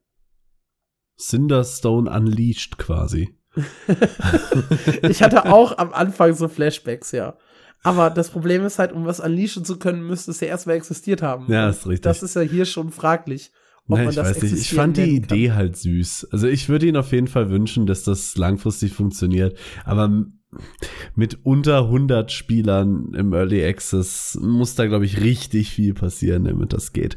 Cinderstone 1.18 2.08
Unleashed 2.08 2.78
quasi. 2.78 3.37
ich 5.02 5.22
hatte 5.22 5.46
auch 5.46 5.78
am 5.78 5.92
Anfang 5.92 6.34
so 6.34 6.48
Flashbacks, 6.48 7.12
ja. 7.12 7.36
Aber 7.82 8.10
das 8.10 8.30
Problem 8.30 8.64
ist 8.64 8.78
halt, 8.78 8.92
um 8.92 9.06
was 9.06 9.20
unleashen 9.20 9.64
zu 9.64 9.78
können, 9.78 10.06
müsste 10.06 10.32
es 10.32 10.40
ja 10.40 10.48
erstmal 10.48 10.76
existiert 10.76 11.22
haben. 11.22 11.50
Ja, 11.50 11.68
ist 11.68 11.86
richtig. 11.86 12.02
Das 12.02 12.22
ist 12.22 12.34
ja 12.34 12.42
hier 12.42 12.64
schon 12.64 12.90
fraglich. 12.90 13.52
Ob 13.88 13.98
Nein, 13.98 14.10
ich 14.10 14.16
weiß 14.16 14.42
nicht. 14.42 14.52
Ich 14.52 14.74
fand 14.74 14.96
die 14.96 15.16
Idee 15.16 15.52
halt 15.52 15.76
süß. 15.76 16.28
Also 16.30 16.46
ich 16.46 16.68
würde 16.68 16.86
Ihnen 16.86 16.96
auf 16.96 17.12
jeden 17.12 17.28
Fall 17.28 17.50
wünschen, 17.50 17.86
dass 17.86 18.02
das 18.02 18.36
langfristig 18.36 18.92
funktioniert. 18.92 19.56
Aber 19.84 20.26
mit 21.14 21.38
unter 21.44 21.84
100 21.84 22.32
Spielern 22.32 23.14
im 23.14 23.32
Early 23.32 23.64
Access 23.64 24.38
muss 24.40 24.74
da, 24.74 24.86
glaube 24.86 25.06
ich, 25.06 25.20
richtig 25.20 25.70
viel 25.70 25.94
passieren, 25.94 26.44
damit 26.44 26.72
das 26.72 26.92
geht. 26.92 27.16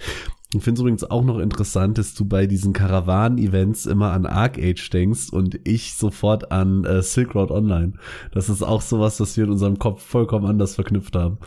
Ich 0.54 0.64
finde 0.64 0.80
es 0.80 0.82
übrigens 0.82 1.04
auch 1.10 1.24
noch 1.24 1.40
interessant, 1.40 1.98
dass 1.98 2.14
du 2.14 2.26
bei 2.26 2.46
diesen 2.46 2.74
Karawan-Events 2.74 3.86
immer 3.86 4.12
an 4.12 4.26
Arc 4.26 4.58
Age 4.58 4.90
denkst 4.90 5.30
und 5.32 5.60
ich 5.64 5.96
sofort 5.96 6.52
an 6.52 6.84
äh, 6.84 7.02
Silk 7.02 7.36
Road 7.36 7.52
Online. 7.52 7.94
Das 8.34 8.50
ist 8.50 8.62
auch 8.62 8.82
sowas, 8.82 9.20
was 9.22 9.38
wir 9.38 9.46
in 9.46 9.52
unserem 9.52 9.80
Kopf 9.80 10.04
vollkommen 10.04 10.46
anders 10.46 10.76
verknüpft 10.76 11.16
haben. 11.16 11.40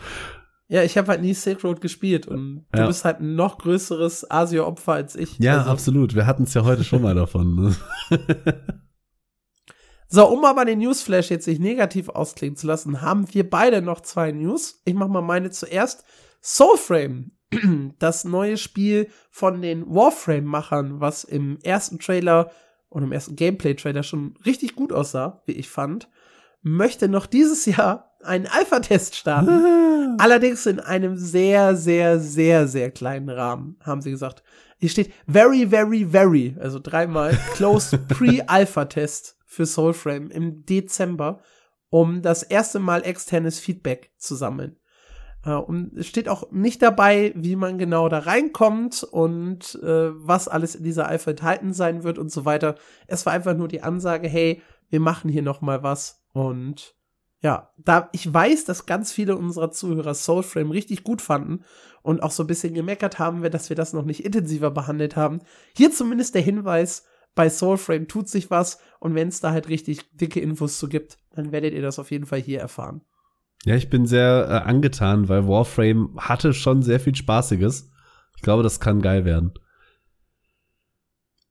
Ja, 0.67 0.81
ich 0.81 0.97
habe 0.97 1.09
halt 1.09 1.21
nie 1.21 1.35
Silk 1.35 1.63
Road 1.63 1.81
gespielt 1.81 2.27
und 2.27 2.65
du 2.71 2.79
ja. 2.79 2.87
bist 2.87 3.05
halt 3.05 3.19
ein 3.19 3.35
noch 3.35 3.59
größeres 3.59 4.31
Asia-Opfer 4.31 4.93
als 4.93 5.15
ich. 5.15 5.37
Ja, 5.37 5.59
also. 5.59 5.69
absolut. 5.69 6.15
Wir 6.15 6.25
hatten 6.25 6.43
es 6.43 6.55
ja 6.55 6.63
heute 6.63 6.83
schon 6.83 7.03
mal 7.03 7.13
davon. 7.13 7.55
Ne? 7.55 7.75
so, 10.07 10.27
um 10.27 10.43
aber 10.45 10.65
den 10.65 10.79
Newsflash 10.79 11.29
jetzt 11.29 11.47
nicht 11.47 11.61
negativ 11.61 12.09
ausklingen 12.09 12.55
zu 12.55 12.65
lassen, 12.65 13.03
haben 13.03 13.31
wir 13.31 13.47
beide 13.47 13.83
noch 13.83 14.01
zwei 14.01 14.31
News. 14.31 14.81
Ich 14.85 14.95
mach 14.95 15.07
mal 15.07 15.21
meine 15.21 15.51
zuerst. 15.51 16.03
Soulframe 16.41 17.34
das 17.99 18.25
neue 18.25 18.57
Spiel 18.57 19.09
von 19.29 19.61
den 19.61 19.85
Warframe-Machern, 19.87 20.99
was 20.99 21.23
im 21.23 21.59
ersten 21.63 21.99
Trailer 21.99 22.51
und 22.89 23.03
im 23.03 23.11
ersten 23.11 23.35
Gameplay-Trailer 23.35 24.03
schon 24.03 24.35
richtig 24.45 24.75
gut 24.75 24.93
aussah, 24.93 25.41
wie 25.45 25.53
ich 25.53 25.69
fand, 25.69 26.09
möchte 26.61 27.07
noch 27.07 27.25
dieses 27.25 27.65
Jahr 27.65 28.15
einen 28.23 28.47
Alpha-Test 28.47 29.15
starten. 29.15 30.17
Allerdings 30.17 30.65
in 30.65 30.79
einem 30.79 31.17
sehr, 31.17 31.75
sehr, 31.75 32.19
sehr, 32.19 32.67
sehr 32.67 32.91
kleinen 32.91 33.29
Rahmen, 33.29 33.77
haben 33.83 34.01
sie 34.01 34.11
gesagt. 34.11 34.43
Hier 34.77 34.89
steht 34.89 35.13
very, 35.27 35.67
very, 35.67 36.05
very, 36.05 36.55
also 36.59 36.79
dreimal 36.79 37.37
close 37.53 37.97
Pre-Alpha-Test 38.07 39.37
für 39.45 39.65
Soulframe 39.65 40.31
im 40.31 40.65
Dezember, 40.65 41.41
um 41.89 42.21
das 42.21 42.43
erste 42.43 42.79
Mal 42.79 43.05
externes 43.05 43.59
Feedback 43.59 44.11
zu 44.17 44.35
sammeln. 44.35 44.77
Äh, 45.45 45.53
und 45.53 45.95
es 45.97 46.07
steht 46.07 46.27
auch 46.27 46.51
nicht 46.51 46.81
dabei, 46.81 47.31
wie 47.35 47.55
man 47.55 47.77
genau 47.77 48.09
da 48.09 48.19
reinkommt 48.19 49.03
und 49.03 49.75
äh, 49.83 50.11
was 50.13 50.47
alles 50.47 50.75
in 50.75 50.83
dieser 50.83 51.07
Alpha 51.07 51.31
enthalten 51.31 51.73
sein 51.73 52.03
wird 52.03 52.17
und 52.17 52.31
so 52.31 52.43
weiter. 52.45 52.75
Es 53.07 53.25
war 53.25 53.33
einfach 53.33 53.55
nur 53.55 53.67
die 53.67 53.81
Ansage, 53.81 54.27
hey, 54.27 54.61
wir 54.89 54.99
machen 54.99 55.29
hier 55.29 55.43
noch 55.43 55.61
mal 55.61 55.83
was 55.83 56.25
und 56.33 56.95
ja, 57.41 57.71
da 57.77 58.09
ich 58.11 58.33
weiß, 58.33 58.65
dass 58.65 58.87
ganz 58.87 59.11
viele 59.11 59.35
unserer 59.35 59.69
Zuhörer 59.69 60.15
Soulframe 60.15 60.71
richtig 60.71 61.03
gut 61.03 61.21
fanden 61.21 61.63
und 62.01 62.23
auch 62.23 62.31
so 62.31 62.43
ein 62.43 62.47
bisschen 62.47 62.73
gemeckert 62.73 63.19
haben, 63.19 63.43
dass 63.51 63.69
wir 63.69 63.75
das 63.75 63.93
noch 63.93 64.05
nicht 64.05 64.25
intensiver 64.25 64.71
behandelt 64.71 65.15
haben. 65.15 65.41
Hier 65.75 65.91
zumindest 65.91 66.33
der 66.33 66.41
Hinweis, 66.41 67.03
bei 67.35 67.49
Soulframe 67.49 68.07
tut 68.07 68.29
sich 68.29 68.49
was 68.49 68.79
und 68.99 69.13
wenn 69.13 69.27
es 69.27 69.41
da 69.41 69.51
halt 69.51 69.67
richtig 69.67 70.09
dicke 70.13 70.39
Infos 70.39 70.79
zu 70.79 70.87
gibt, 70.87 71.19
dann 71.35 71.51
werdet 71.51 71.73
ihr 71.73 71.81
das 71.81 71.99
auf 71.99 72.09
jeden 72.09 72.25
Fall 72.25 72.39
hier 72.39 72.61
erfahren. 72.61 73.01
Ja, 73.65 73.75
ich 73.75 73.89
bin 73.89 74.05
sehr 74.05 74.47
äh, 74.47 74.69
angetan, 74.69 75.27
weil 75.27 75.47
Warframe 75.47 76.11
hatte 76.17 76.53
schon 76.53 76.83
sehr 76.83 76.99
viel 76.99 77.15
Spaßiges. 77.15 77.91
Ich 78.35 78.43
glaube, 78.43 78.61
das 78.61 78.79
kann 78.79 79.01
geil 79.01 79.25
werden. 79.25 79.53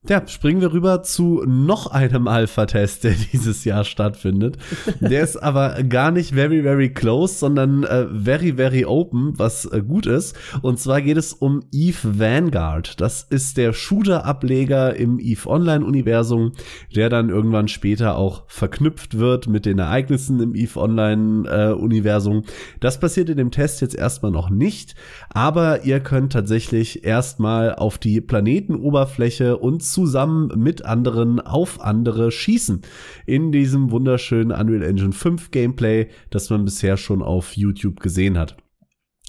Ja, 0.06 0.22
springen 0.28 0.60
wir 0.60 0.74
rüber 0.74 1.02
zu 1.02 1.42
noch 1.46 1.86
einem 1.86 2.28
Alpha-Test, 2.28 3.04
der 3.04 3.14
dieses 3.32 3.64
Jahr 3.64 3.84
stattfindet. 3.84 4.58
Der 5.00 5.22
ist 5.22 5.42
aber 5.42 5.82
gar 5.82 6.10
nicht 6.10 6.34
very, 6.34 6.62
very 6.62 6.92
close, 6.92 7.38
sondern 7.38 7.84
äh, 7.84 8.04
very, 8.12 8.52
very 8.52 8.84
open, 8.84 9.32
was 9.38 9.64
äh, 9.64 9.80
gut 9.80 10.04
ist. 10.04 10.36
Und 10.60 10.78
zwar 10.78 11.00
geht 11.00 11.16
es 11.16 11.32
um 11.32 11.62
EVE 11.72 12.18
Vanguard. 12.18 13.00
Das 13.00 13.22
ist 13.22 13.56
der 13.56 13.72
Shooter-Ableger 13.72 14.94
im 14.94 15.18
EVE 15.18 15.48
Online-Universum, 15.48 16.52
der 16.94 17.08
dann 17.08 17.30
irgendwann 17.30 17.68
später 17.68 18.18
auch 18.18 18.42
verknüpft 18.46 19.18
wird 19.18 19.46
mit 19.46 19.64
den 19.64 19.78
Ereignissen 19.78 20.38
im 20.38 20.54
EVE 20.54 20.80
Online-Universum. 20.80 22.42
Das 22.78 23.00
passiert 23.00 23.30
in 23.30 23.38
dem 23.38 23.50
Test 23.50 23.80
jetzt 23.80 23.94
erstmal 23.94 24.32
noch 24.32 24.50
nicht, 24.50 24.96
aber 25.30 25.84
ihr 25.84 26.00
könnt 26.00 26.34
tatsächlich 26.34 27.04
erstmal 27.06 27.74
auf 27.74 27.96
die 27.96 28.20
Planetenoberfläche 28.20 29.56
und 29.56 29.82
zusammen 29.94 30.50
mit 30.56 30.84
anderen 30.84 31.40
auf 31.40 31.80
andere 31.80 32.30
schießen. 32.30 32.82
In 33.26 33.52
diesem 33.52 33.90
wunderschönen 33.90 34.50
Unreal 34.50 34.82
Engine 34.82 35.12
5 35.12 35.52
Gameplay, 35.52 36.08
das 36.30 36.50
man 36.50 36.64
bisher 36.64 36.96
schon 36.96 37.22
auf 37.22 37.56
YouTube 37.56 38.00
gesehen 38.00 38.36
hat. 38.36 38.56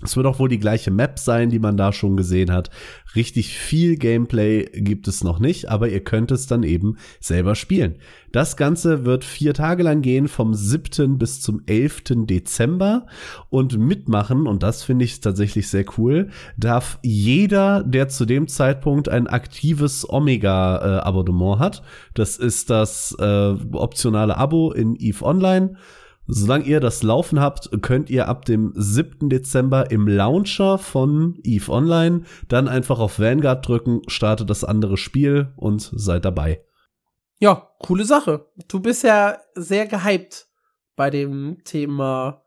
Es 0.04 0.18
wird 0.18 0.28
auch 0.28 0.40
wohl 0.40 0.50
die 0.50 0.60
gleiche 0.60 0.92
Map 0.92 1.20
sein, 1.20 1.50
die 1.50 1.60
man 1.60 1.78
da 1.78 1.94
schon 1.94 2.18
gesehen 2.18 2.52
hat. 2.52 2.70
Richtig 3.16 3.58
viel 3.58 3.96
Gameplay 3.96 4.66
gibt 4.66 5.08
es 5.08 5.24
noch 5.24 5.40
nicht, 5.40 5.70
aber 5.70 5.88
ihr 5.88 6.04
könnt 6.04 6.32
es 6.32 6.48
dann 6.48 6.64
eben 6.64 6.98
selber 7.22 7.56
spielen. 7.56 7.96
Das 8.34 8.58
Ganze 8.58 9.06
wird 9.06 9.24
vier 9.24 9.54
Tage 9.54 9.84
lang 9.84 10.02
gehen, 10.02 10.28
vom 10.28 10.54
7. 10.54 11.18
bis 11.18 11.40
zum 11.40 11.62
11. 11.66 12.26
Dezember. 12.26 13.06
Und 13.50 13.78
mitmachen, 13.78 14.48
und 14.48 14.64
das 14.64 14.84
finde 14.84 15.06
ich 15.06 15.22
tatsächlich 15.22 15.70
sehr 15.70 15.86
cool, 15.98 16.30
darf 16.58 17.00
jeder, 17.02 17.82
der 17.82 18.10
zu 18.10 18.26
dem 18.26 18.50
Zeitpunkt 18.50 19.08
ein 19.08 19.28
aktives 19.28 20.06
Omega-Abonnement 20.10 21.56
äh, 21.56 21.64
hat. 21.64 21.84
Das 22.16 22.36
ist 22.36 22.70
das 22.70 23.16
äh, 23.18 23.56
optionale 23.72 24.36
Abo 24.36 24.74
in 24.74 24.98
EVE 25.00 25.24
Online. 25.24 25.78
Solange 26.28 26.66
ihr 26.66 26.80
das 26.80 27.04
laufen 27.04 27.40
habt, 27.40 27.70
könnt 27.82 28.10
ihr 28.10 28.28
ab 28.28 28.46
dem 28.46 28.74
7. 28.76 29.30
Dezember 29.30 29.92
im 29.92 30.08
Launcher 30.08 30.78
von 30.78 31.40
EVE 31.44 31.72
Online 31.72 32.24
dann 32.48 32.68
einfach 32.68 33.00
auf 33.00 33.20
Vanguard 33.20 33.68
drücken, 33.68 34.02
startet 34.08 34.50
das 34.50 34.64
andere 34.64 34.98
Spiel 34.98 35.54
und 35.56 35.92
seid 35.94 36.26
dabei. 36.26 36.64
Ja, 37.40 37.70
coole 37.80 38.06
Sache. 38.06 38.48
Du 38.68 38.80
bist 38.80 39.04
ja 39.04 39.38
sehr 39.54 39.86
gehypt 39.88 40.48
bei 40.96 41.10
dem 41.10 41.58
Thema 41.64 42.45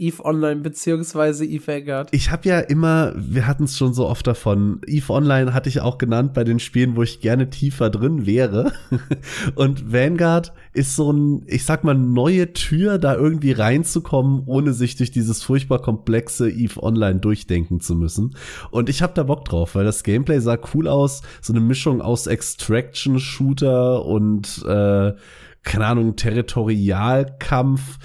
Eve 0.00 0.24
Online 0.24 0.62
beziehungsweise 0.62 1.44
Eve 1.44 1.66
Vanguard. 1.66 2.08
Ich 2.12 2.30
habe 2.30 2.48
ja 2.48 2.58
immer, 2.58 3.12
wir 3.16 3.46
hatten 3.46 3.64
es 3.64 3.76
schon 3.76 3.92
so 3.92 4.08
oft 4.08 4.26
davon, 4.26 4.80
Eve 4.86 5.12
Online 5.12 5.52
hatte 5.52 5.68
ich 5.68 5.80
auch 5.80 5.98
genannt 5.98 6.32
bei 6.32 6.42
den 6.42 6.58
Spielen, 6.58 6.96
wo 6.96 7.02
ich 7.02 7.20
gerne 7.20 7.50
tiefer 7.50 7.90
drin 7.90 8.24
wäre. 8.24 8.72
Und 9.54 9.92
Vanguard 9.92 10.52
ist 10.72 10.96
so 10.96 11.12
ein, 11.12 11.42
ich 11.46 11.64
sag 11.64 11.84
mal, 11.84 11.94
neue 11.94 12.52
Tür, 12.54 12.98
da 12.98 13.14
irgendwie 13.14 13.52
reinzukommen, 13.52 14.44
ohne 14.46 14.72
sich 14.72 14.96
durch 14.96 15.10
dieses 15.10 15.42
furchtbar 15.42 15.82
komplexe 15.82 16.50
Eve 16.50 16.82
Online 16.82 17.20
durchdenken 17.20 17.80
zu 17.80 17.94
müssen. 17.94 18.34
Und 18.70 18.88
ich 18.88 19.02
habe 19.02 19.12
da 19.14 19.22
Bock 19.22 19.44
drauf, 19.44 19.74
weil 19.74 19.84
das 19.84 20.02
Gameplay 20.02 20.40
sah 20.40 20.58
cool 20.74 20.88
aus, 20.88 21.20
so 21.42 21.52
eine 21.52 21.60
Mischung 21.60 22.00
aus 22.00 22.26
Extraction-Shooter 22.26 24.04
und 24.06 24.64
äh, 24.66 25.12
keine 25.62 25.86
Ahnung, 25.86 26.16
Territorialkampf 26.16 27.98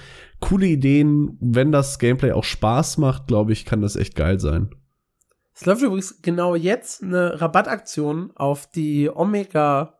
coole 0.45 0.67
Ideen. 0.67 1.37
Wenn 1.41 1.71
das 1.71 1.99
Gameplay 1.99 2.31
auch 2.31 2.43
Spaß 2.43 2.97
macht, 2.97 3.27
glaube 3.27 3.51
ich, 3.51 3.65
kann 3.65 3.81
das 3.81 3.95
echt 3.95 4.15
geil 4.15 4.39
sein. 4.39 4.69
Es 5.53 5.65
läuft 5.65 5.81
übrigens 5.81 6.21
genau 6.21 6.55
jetzt 6.55 7.01
eine 7.01 7.41
Rabattaktion 7.41 8.31
auf 8.35 8.67
die 8.67 9.09
Omega, 9.09 9.97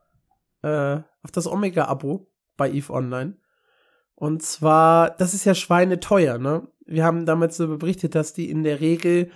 äh, 0.62 0.98
auf 1.22 1.32
das 1.32 1.46
Omega-Abo 1.46 2.30
bei 2.56 2.70
EVE 2.70 2.92
Online. 2.92 3.36
Und 4.14 4.42
zwar, 4.42 5.10
das 5.10 5.34
ist 5.34 5.44
ja 5.44 5.54
schweineteuer, 5.54 6.38
ne? 6.38 6.68
Wir 6.86 7.04
haben 7.04 7.26
damals 7.26 7.56
so 7.56 7.78
berichtet, 7.78 8.14
dass 8.14 8.32
die 8.32 8.48
in 8.48 8.62
der 8.62 8.80
Regel 8.80 9.30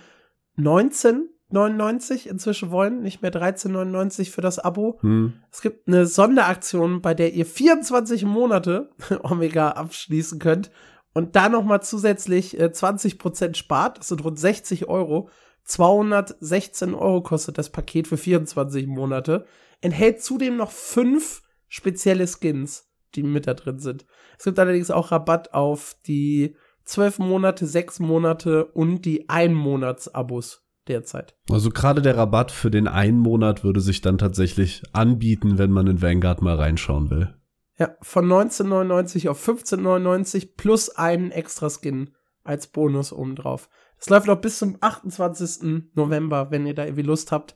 19,99 0.57 2.27
inzwischen 2.27 2.71
wollen, 2.71 3.01
nicht 3.01 3.21
mehr 3.21 3.33
13,99 3.33 4.31
für 4.31 4.41
das 4.41 4.59
Abo. 4.59 4.99
Hm. 5.01 5.33
Es 5.51 5.61
gibt 5.61 5.87
eine 5.87 6.05
Sonderaktion, 6.05 7.01
bei 7.01 7.13
der 7.13 7.33
ihr 7.33 7.45
24 7.45 8.23
Monate 8.23 8.89
Omega 9.23 9.71
abschließen 9.71 10.39
könnt 10.39 10.71
und 11.13 11.35
da 11.35 11.49
noch 11.49 11.63
mal 11.63 11.81
zusätzlich 11.81 12.59
äh, 12.59 12.65
20% 12.65 13.55
spart, 13.55 13.99
das 13.99 14.07
sind 14.09 14.23
rund 14.23 14.39
60 14.39 14.87
Euro. 14.87 15.29
216 15.63 16.93
Euro 16.93 17.21
kostet 17.21 17.57
das 17.57 17.69
Paket 17.69 18.07
für 18.07 18.17
24 18.17 18.87
Monate. 18.87 19.45
Enthält 19.81 20.21
zudem 20.21 20.57
noch 20.57 20.71
fünf 20.71 21.41
spezielle 21.67 22.27
Skins, 22.27 22.89
die 23.15 23.23
mit 23.23 23.47
da 23.47 23.53
drin 23.53 23.79
sind. 23.79 24.05
Es 24.37 24.45
gibt 24.45 24.59
allerdings 24.59 24.91
auch 24.91 25.11
Rabatt 25.11 25.53
auf 25.53 25.95
die 26.07 26.55
12 26.85 27.19
Monate, 27.19 27.67
6 27.67 27.99
Monate 27.99 28.65
und 28.65 29.05
die 29.05 29.29
Einmonats-Abos 29.29 30.63
derzeit. 30.87 31.35
Also 31.49 31.69
gerade 31.69 32.01
der 32.01 32.17
Rabatt 32.17 32.51
für 32.51 32.71
den 32.71 32.87
einen 32.87 33.19
Monat 33.19 33.63
würde 33.63 33.81
sich 33.81 34.01
dann 34.01 34.17
tatsächlich 34.17 34.81
anbieten, 34.93 35.57
wenn 35.57 35.71
man 35.71 35.87
in 35.87 36.01
Vanguard 36.01 36.41
mal 36.41 36.55
reinschauen 36.55 37.09
will. 37.09 37.35
Ja, 37.81 37.95
von 37.99 38.25
1999 38.25 39.27
auf 39.27 39.39
1599 39.39 40.55
plus 40.55 40.91
einen 40.91 41.31
extra 41.31 41.67
Skin 41.67 42.11
als 42.43 42.67
Bonus 42.67 43.11
obendrauf. 43.11 43.69
Das 43.97 44.07
läuft 44.07 44.27
noch 44.27 44.39
bis 44.39 44.59
zum 44.59 44.77
28. 44.79 45.89
November, 45.95 46.51
wenn 46.51 46.67
ihr 46.67 46.75
da 46.75 46.85
irgendwie 46.85 47.01
Lust 47.01 47.31
habt, 47.31 47.55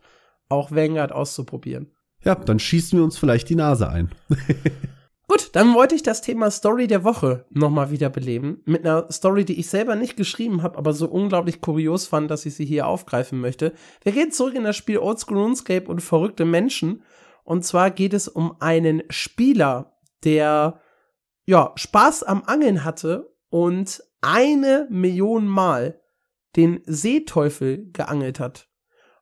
auch 0.50 0.72
Vanguard 0.72 1.12
auszuprobieren. 1.12 1.92
Ja, 2.24 2.34
dann 2.34 2.58
schießen 2.58 2.98
wir 2.98 3.04
uns 3.04 3.20
vielleicht 3.20 3.50
die 3.50 3.56
Nase 3.56 3.88
ein. 3.88 4.10
Gut, 5.28 5.52
dann 5.54 5.76
wollte 5.76 5.94
ich 5.94 6.02
das 6.02 6.24
Thema 6.24 6.50
Story 6.50 6.88
der 6.88 7.04
Woche 7.04 7.46
nochmal 7.52 7.92
wiederbeleben. 7.92 8.64
Mit 8.66 8.84
einer 8.84 9.12
Story, 9.12 9.46
die 9.46 9.60
ich 9.60 9.70
selber 9.70 9.96
nicht 9.96 10.18
geschrieben 10.18 10.64
habe, 10.64 10.80
aber 10.80 10.94
so 10.94 11.08
unglaublich 11.08 11.62
kurios 11.62 12.08
fand, 12.08 12.32
dass 12.32 12.48
ich 12.48 12.56
sie 12.56 12.66
hier 12.66 12.88
aufgreifen 12.88 13.40
möchte. 13.40 13.74
Wir 14.02 14.12
gehen 14.12 14.32
zurück 14.32 14.56
in 14.56 14.64
das 14.64 14.76
Spiel 14.76 14.98
Oldschool 14.98 15.38
RuneScape 15.38 15.88
und 15.88 16.02
verrückte 16.02 16.46
Menschen. 16.46 17.04
Und 17.44 17.64
zwar 17.64 17.92
geht 17.92 18.16
es 18.16 18.28
um 18.28 18.56
einen 18.60 19.04
Spieler, 19.12 19.95
der 20.26 20.82
ja 21.46 21.72
Spaß 21.76 22.24
am 22.24 22.44
Angeln 22.46 22.84
hatte 22.84 23.34
und 23.50 24.04
eine 24.22 24.88
Million 24.90 25.48
Mal 25.48 26.02
den 26.56 26.82
Seeteufel 26.86 27.92
geangelt 27.92 28.40
hat. 28.40 28.70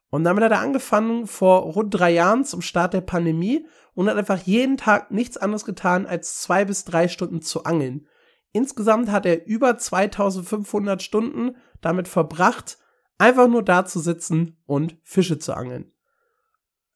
Und 0.10 0.24
damit 0.24 0.44
hat 0.44 0.52
er 0.52 0.60
angefangen 0.60 1.26
vor 1.28 1.62
rund 1.64 1.94
drei 1.94 2.12
Jahren 2.12 2.46
zum 2.46 2.62
Start 2.62 2.94
der 2.94 3.02
Pandemie 3.02 3.66
und 3.96 4.08
hat 4.10 4.18
einfach 4.18 4.40
jeden 4.40 4.78
Tag 4.78 5.12
nichts 5.12 5.38
anderes 5.38 5.66
getan, 5.66 6.06
als 6.06 6.40
zwei 6.40 6.66
bis 6.66 6.86
drei 6.86 7.08
Stunden 7.08 7.42
zu 7.42 7.64
angeln. 7.64 8.08
Insgesamt 8.52 9.10
hat 9.12 9.26
er 9.26 9.48
über 9.48 9.78
2500 9.78 11.02
Stunden 11.02 11.56
damit 11.82 12.08
verbracht, 12.08 12.78
einfach 13.18 13.48
nur 13.48 13.64
da 13.64 13.86
zu 13.86 14.00
sitzen 14.00 14.62
und 14.66 14.98
Fische 15.04 15.40
zu 15.40 15.54
angeln 15.56 15.93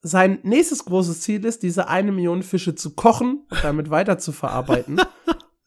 sein 0.00 0.38
nächstes 0.42 0.84
großes 0.84 1.20
Ziel 1.20 1.44
ist, 1.44 1.62
diese 1.62 1.88
eine 1.88 2.12
Million 2.12 2.42
Fische 2.42 2.74
zu 2.74 2.94
kochen 2.94 3.46
und 3.50 3.64
damit 3.64 3.90
weiter 3.90 4.18
zu 4.18 4.32
verarbeiten. 4.32 5.00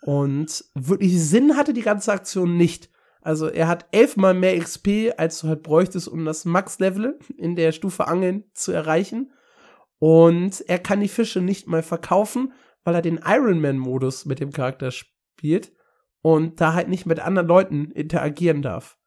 und 0.03 0.63
wirklich 0.73 1.21
Sinn 1.21 1.57
hatte 1.57 1.73
die 1.73 1.81
ganze 1.81 2.11
Aktion 2.11 2.57
nicht. 2.57 2.89
Also 3.21 3.47
er 3.47 3.67
hat 3.67 3.85
elfmal 3.91 4.33
mehr 4.33 4.57
XP, 4.59 5.13
als 5.17 5.39
du 5.39 5.47
halt 5.47 5.63
bräuchtest, 5.63 6.07
um 6.07 6.25
das 6.25 6.45
Max-Level 6.45 7.19
in 7.37 7.55
der 7.55 7.71
Stufe 7.71 8.07
Angeln 8.07 8.45
zu 8.53 8.71
erreichen. 8.71 9.31
Und 9.99 10.61
er 10.67 10.79
kann 10.79 11.01
die 11.01 11.07
Fische 11.07 11.41
nicht 11.41 11.67
mal 11.67 11.83
verkaufen, 11.83 12.53
weil 12.83 12.95
er 12.95 13.03
den 13.03 13.19
Ironman-Modus 13.23 14.25
mit 14.25 14.39
dem 14.39 14.51
Charakter 14.51 14.89
spielt 14.89 15.71
und 16.23 16.59
da 16.59 16.73
halt 16.73 16.87
nicht 16.87 17.05
mit 17.05 17.19
anderen 17.19 17.47
Leuten 17.47 17.91
interagieren 17.91 18.63
darf. 18.63 18.97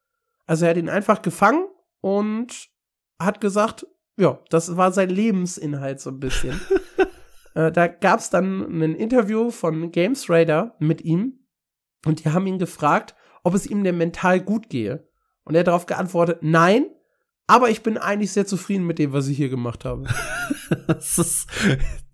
Also 0.46 0.64
er 0.64 0.70
hat 0.70 0.76
ihn 0.76 0.88
einfach 0.88 1.22
gefangen 1.22 1.64
und 2.00 2.68
hat 3.18 3.40
gesagt, 3.40 3.86
ja, 4.16 4.38
das 4.50 4.76
war 4.76 4.92
sein 4.92 5.10
Lebensinhalt 5.10 6.00
so 6.00 6.10
ein 6.10 6.20
bisschen. 6.20 6.60
äh, 7.54 7.72
da 7.72 7.86
gab 7.86 8.20
es 8.20 8.30
dann 8.30 8.82
ein 8.82 8.94
Interview 8.94 9.50
von 9.50 9.90
Games 9.90 10.30
Raider 10.30 10.76
mit 10.78 11.02
ihm 11.02 11.46
und 12.06 12.24
die 12.24 12.30
haben 12.30 12.46
ihn 12.46 12.58
gefragt, 12.58 13.14
ob 13.42 13.54
es 13.54 13.66
ihm 13.66 13.84
denn 13.84 13.98
mental 13.98 14.40
gut 14.40 14.68
gehe. 14.68 15.08
Und 15.44 15.54
er 15.54 15.60
hat 15.60 15.66
darauf 15.66 15.86
geantwortet, 15.86 16.38
nein, 16.42 16.86
aber 17.46 17.68
ich 17.68 17.82
bin 17.82 17.98
eigentlich 17.98 18.32
sehr 18.32 18.46
zufrieden 18.46 18.86
mit 18.86 18.98
dem, 18.98 19.12
was 19.12 19.28
ich 19.28 19.36
hier 19.36 19.50
gemacht 19.50 19.84
habe. 19.84 20.06
das 20.86 21.18
ist, 21.18 21.46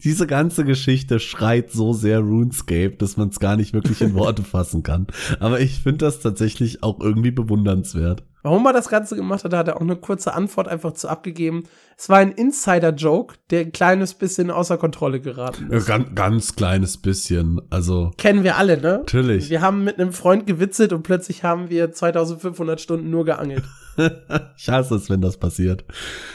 Diese 0.02 0.26
ganze 0.26 0.64
Geschichte 0.64 1.20
schreit 1.20 1.70
so 1.70 1.92
sehr 1.92 2.20
RuneScape, 2.20 2.96
dass 2.96 3.16
man 3.16 3.28
es 3.28 3.40
gar 3.40 3.56
nicht 3.56 3.74
wirklich 3.74 4.00
in 4.00 4.14
Worte 4.14 4.42
fassen 4.42 4.82
kann. 4.82 5.06
Aber 5.40 5.60
ich 5.60 5.80
finde 5.80 6.06
das 6.06 6.20
tatsächlich 6.20 6.82
auch 6.82 7.00
irgendwie 7.00 7.30
bewundernswert. 7.30 8.22
Warum 8.42 8.64
er 8.64 8.72
das 8.72 8.88
Ganze 8.88 9.16
gemacht 9.16 9.44
hat, 9.44 9.52
hat 9.52 9.68
er 9.68 9.76
auch 9.76 9.82
eine 9.82 9.96
kurze 9.96 10.32
Antwort 10.32 10.66
einfach 10.66 10.92
zu 10.92 11.08
abgegeben. 11.08 11.64
Es 11.98 12.08
war 12.08 12.18
ein 12.18 12.32
Insider-Joke, 12.32 13.34
der 13.50 13.60
ein 13.60 13.72
kleines 13.72 14.14
bisschen 14.14 14.50
außer 14.50 14.78
Kontrolle 14.78 15.20
geraten 15.20 15.70
ist. 15.70 15.86
Ja, 15.88 15.98
ganz, 15.98 16.14
ganz 16.14 16.56
kleines 16.56 16.96
bisschen, 16.96 17.60
also. 17.68 18.12
Kennen 18.16 18.42
wir 18.42 18.56
alle, 18.56 18.80
ne? 18.80 18.98
Natürlich. 19.00 19.50
Wir 19.50 19.60
haben 19.60 19.84
mit 19.84 20.00
einem 20.00 20.12
Freund 20.12 20.46
gewitzelt 20.46 20.94
und 20.94 21.02
plötzlich 21.02 21.44
haben 21.44 21.68
wir 21.68 21.92
2500 21.92 22.80
Stunden 22.80 23.10
nur 23.10 23.26
geangelt. 23.26 23.64
ich 24.56 24.70
hasse 24.70 24.94
es, 24.94 25.10
wenn 25.10 25.20
das 25.20 25.36
passiert. 25.36 25.84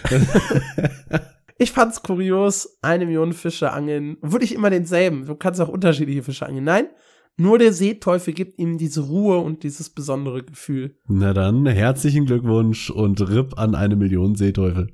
ich 1.58 1.72
fand's 1.72 2.04
kurios, 2.04 2.78
eine 2.82 3.06
Million 3.06 3.34
Fische 3.34 3.72
angeln. 3.72 4.18
Würde 4.22 4.46
ich 4.46 4.54
immer 4.54 4.70
denselben. 4.70 5.26
Du 5.26 5.36
kannst 5.36 5.62
auch 5.62 5.70
unterschiedliche 5.70 6.24
Fische 6.24 6.46
angeln. 6.46 6.66
Nein, 6.66 6.90
nur 7.38 7.60
der 7.60 7.74
Seeteufel 7.74 8.34
gibt 8.34 8.60
ihm 8.60 8.78
diese 8.78 9.02
Ruhe 9.02 9.38
und 9.40 9.64
dieses 9.64 9.90
besondere 9.90 10.44
Gefühl. 10.44 10.98
Na 11.08 11.34
dann, 11.34 11.66
herzlichen 11.66 12.26
Glückwunsch 12.26 12.90
und 12.90 13.22
RIP 13.22 13.58
an 13.58 13.76
eine 13.76 13.96
Million 13.96 14.36
Seeteufel. 14.36 14.94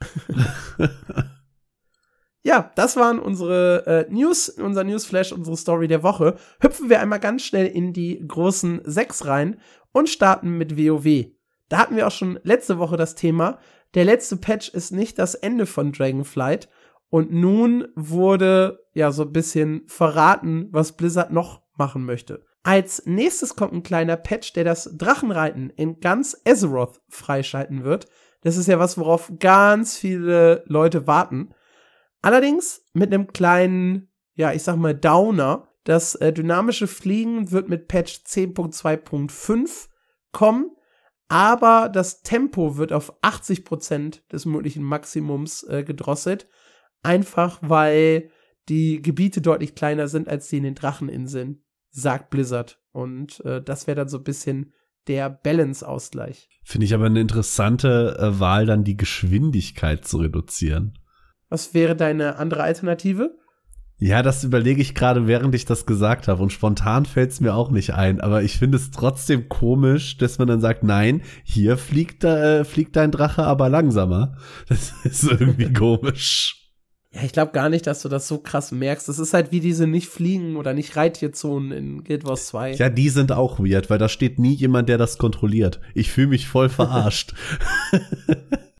ja, 2.42 2.70
das 2.76 2.96
waren 2.96 3.18
unsere 3.18 3.86
äh, 3.86 4.12
News, 4.12 4.48
unser 4.48 4.84
Newsflash, 4.84 5.32
unsere 5.32 5.56
Story 5.56 5.86
der 5.86 6.02
Woche. 6.02 6.36
Hüpfen 6.60 6.88
wir 6.88 7.00
einmal 7.00 7.20
ganz 7.20 7.42
schnell 7.42 7.66
in 7.66 7.92
die 7.92 8.22
großen 8.26 8.80
sechs 8.84 9.26
rein 9.26 9.60
und 9.92 10.08
starten 10.08 10.56
mit 10.56 10.78
WoW. 10.78 11.26
Da 11.68 11.78
hatten 11.78 11.96
wir 11.96 12.06
auch 12.06 12.12
schon 12.12 12.38
letzte 12.42 12.78
Woche 12.78 12.96
das 12.96 13.14
Thema. 13.14 13.58
Der 13.94 14.04
letzte 14.04 14.36
Patch 14.36 14.68
ist 14.68 14.92
nicht 14.92 15.18
das 15.18 15.34
Ende 15.34 15.66
von 15.66 15.92
Dragonflight, 15.92 16.68
und 17.10 17.32
nun 17.32 17.88
wurde 17.96 18.86
ja 18.94 19.10
so 19.10 19.24
ein 19.24 19.32
bisschen 19.32 19.82
verraten, 19.88 20.68
was 20.70 20.96
Blizzard 20.96 21.32
noch 21.32 21.62
machen 21.76 22.04
möchte. 22.04 22.46
Als 22.62 23.04
nächstes 23.04 23.56
kommt 23.56 23.72
ein 23.72 23.82
kleiner 23.82 24.16
Patch, 24.16 24.52
der 24.52 24.64
das 24.64 24.90
Drachenreiten 24.96 25.70
in 25.70 26.00
ganz 26.00 26.40
Azeroth 26.46 27.00
freischalten 27.08 27.84
wird. 27.84 28.06
Das 28.42 28.56
ist 28.56 28.68
ja 28.68 28.78
was, 28.78 28.96
worauf 28.96 29.32
ganz 29.38 29.96
viele 29.96 30.62
Leute 30.66 31.06
warten. 31.06 31.52
Allerdings 32.22 32.84
mit 32.92 33.12
einem 33.12 33.32
kleinen, 33.32 34.10
ja, 34.34 34.52
ich 34.52 34.62
sag 34.62 34.76
mal 34.76 34.94
Downer. 34.94 35.68
Das 35.84 36.14
äh, 36.16 36.32
dynamische 36.32 36.86
Fliegen 36.86 37.50
wird 37.50 37.68
mit 37.68 37.88
Patch 37.88 38.20
10.2.5 38.26 39.88
kommen, 40.30 40.70
aber 41.30 41.88
das 41.88 42.22
Tempo 42.22 42.76
wird 42.76 42.92
auf 42.92 43.14
80% 43.22 44.28
des 44.30 44.44
möglichen 44.44 44.82
Maximums 44.82 45.62
äh, 45.62 45.84
gedrosselt 45.84 46.46
einfach 47.02 47.58
weil 47.62 48.30
die 48.68 49.02
Gebiete 49.02 49.40
deutlich 49.40 49.74
kleiner 49.74 50.08
sind 50.08 50.28
als 50.28 50.48
die 50.48 50.58
in 50.58 50.64
den 50.64 50.74
Dracheninseln, 50.74 51.62
sagt 51.90 52.30
Blizzard. 52.30 52.80
Und 52.92 53.40
äh, 53.44 53.62
das 53.62 53.86
wäre 53.86 53.96
dann 53.96 54.08
so 54.08 54.18
ein 54.18 54.24
bisschen 54.24 54.72
der 55.08 55.30
Balance-Ausgleich. 55.30 56.48
Finde 56.62 56.84
ich 56.84 56.94
aber 56.94 57.06
eine 57.06 57.20
interessante 57.20 58.16
äh, 58.18 58.38
Wahl, 58.38 58.66
dann 58.66 58.84
die 58.84 58.96
Geschwindigkeit 58.96 60.04
zu 60.04 60.18
reduzieren. 60.18 60.98
Was 61.48 61.74
wäre 61.74 61.96
deine 61.96 62.36
andere 62.36 62.62
Alternative? 62.62 63.36
Ja, 64.02 64.22
das 64.22 64.44
überlege 64.44 64.80
ich 64.80 64.94
gerade, 64.94 65.26
während 65.26 65.54
ich 65.54 65.66
das 65.66 65.84
gesagt 65.84 66.26
habe. 66.26 66.42
Und 66.42 66.52
spontan 66.52 67.04
fällt 67.04 67.32
es 67.32 67.40
mir 67.40 67.54
auch 67.54 67.70
nicht 67.70 67.92
ein. 67.92 68.22
Aber 68.22 68.42
ich 68.42 68.56
finde 68.56 68.78
es 68.78 68.90
trotzdem 68.90 69.50
komisch, 69.50 70.16
dass 70.16 70.38
man 70.38 70.48
dann 70.48 70.62
sagt, 70.62 70.82
nein, 70.82 71.20
hier 71.44 71.76
fliegt, 71.76 72.24
äh, 72.24 72.64
fliegt 72.64 72.96
dein 72.96 73.12
Drache 73.12 73.44
aber 73.44 73.68
langsamer. 73.68 74.36
Das 74.68 74.94
ist 75.04 75.24
irgendwie 75.24 75.72
komisch. 75.72 76.56
Ja, 77.12 77.22
ich 77.24 77.32
glaube 77.32 77.52
gar 77.52 77.68
nicht, 77.68 77.86
dass 77.86 78.00
du 78.02 78.08
das 78.08 78.26
so 78.26 78.38
krass 78.38 78.72
merkst. 78.72 79.08
Das 79.08 79.18
ist 79.18 79.34
halt 79.34 79.52
wie 79.52 79.60
diese 79.60 79.86
nicht 79.86 80.08
fliegen 80.08 80.56
oder 80.56 80.72
nicht 80.72 80.96
Reittierzonen 80.96 81.72
in 81.72 82.04
Guild 82.04 82.24
Wars 82.24 82.46
2. 82.46 82.74
Ja, 82.74 82.88
die 82.88 83.10
sind 83.10 83.32
auch 83.32 83.58
weird, 83.58 83.90
weil 83.90 83.98
da 83.98 84.08
steht 84.08 84.38
nie 84.38 84.54
jemand, 84.54 84.88
der 84.88 84.96
das 84.96 85.18
kontrolliert. 85.18 85.80
Ich 85.94 86.10
fühle 86.10 86.28
mich 86.28 86.46
voll 86.48 86.68
verarscht. 86.70 87.34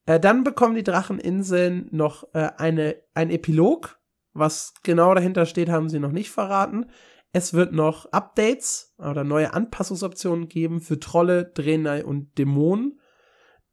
äh, 0.06 0.18
dann 0.18 0.44
bekommen 0.44 0.76
die 0.76 0.84
Dracheninseln 0.84 1.88
noch 1.90 2.24
äh, 2.32 2.51
eine, 2.56 2.97
ein 3.14 3.30
Epilog. 3.30 3.99
Was 4.32 4.74
genau 4.82 5.15
dahinter 5.15 5.47
steht, 5.47 5.69
haben 5.69 5.89
sie 5.89 5.98
noch 5.98 6.12
nicht 6.12 6.31
verraten. 6.31 6.86
Es 7.32 7.55
wird 7.55 7.73
noch 7.73 8.07
Updates 8.12 8.94
oder 8.98 9.24
neue 9.24 9.55
Anpassungsoptionen 9.55 10.48
geben 10.48 10.81
für 10.81 10.98
Trolle, 10.98 11.52
Draenei 11.55 12.05
und 12.05 12.36
Dämonen. 12.39 13.01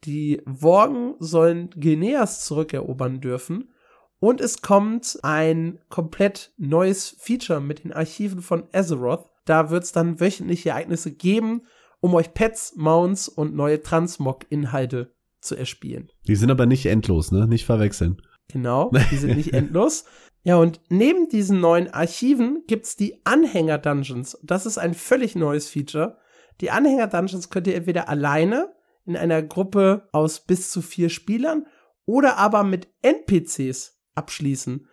Die 0.04 0.42
Worgen 0.46 1.16
sollen 1.20 1.72
Geneas 1.72 2.46
zurückerobern 2.46 3.20
dürfen 3.20 3.72
und 4.20 4.42
es 4.42 4.62
kommt 4.62 5.20
ein 5.24 5.80
komplett 5.90 6.54
neues 6.58 7.16
Feature 7.20 7.62
mit 7.62 7.84
den 7.84 7.94
Archiven 7.94 8.42
von 8.42 8.64
Azeroth. 8.74 9.30
Da 9.46 9.70
wird 9.70 9.84
es 9.84 9.92
dann 9.92 10.20
wöchentliche 10.20 10.70
Ereignisse 10.70 11.12
geben, 11.12 11.62
um 12.00 12.14
euch 12.14 12.34
Pets, 12.34 12.76
Mounts 12.76 13.28
und 13.28 13.56
neue 13.56 13.82
Transmog-Inhalte 13.82 15.14
zu 15.40 15.56
erspielen. 15.56 16.12
Die 16.28 16.36
sind 16.36 16.52
aber 16.52 16.66
nicht 16.66 16.86
endlos, 16.86 17.32
ne? 17.32 17.48
Nicht 17.48 17.66
verwechseln. 17.66 18.22
Genau, 18.50 18.92
die 19.12 19.18
sind 19.18 19.38
nicht 19.38 19.54
endlos. 19.54 20.06
Ja, 20.48 20.56
und 20.56 20.80
neben 20.88 21.28
diesen 21.28 21.60
neuen 21.60 21.90
Archiven 21.90 22.64
gibt's 22.68 22.96
die 22.96 23.20
Anhänger-Dungeons. 23.26 24.40
Das 24.44 24.66
ist 24.66 24.78
ein 24.78 24.94
völlig 24.94 25.36
neues 25.36 25.70
Feature. 25.70 26.20
Die 26.62 26.72
Anhänger-Dungeons 26.72 27.50
könnt 27.50 27.68
ihr 27.68 27.76
entweder 27.76 28.08
alleine 28.08 28.74
in 29.06 29.18
einer 29.18 29.44
Gruppe 29.44 30.08
aus 30.14 30.40
bis 30.40 30.72
zu 30.72 30.82
vier 30.82 31.10
Spielern 31.10 31.66
oder 32.06 32.38
aber 32.38 32.64
mit 32.64 32.88
NPCs 33.02 34.00
abschließen. 34.16 34.88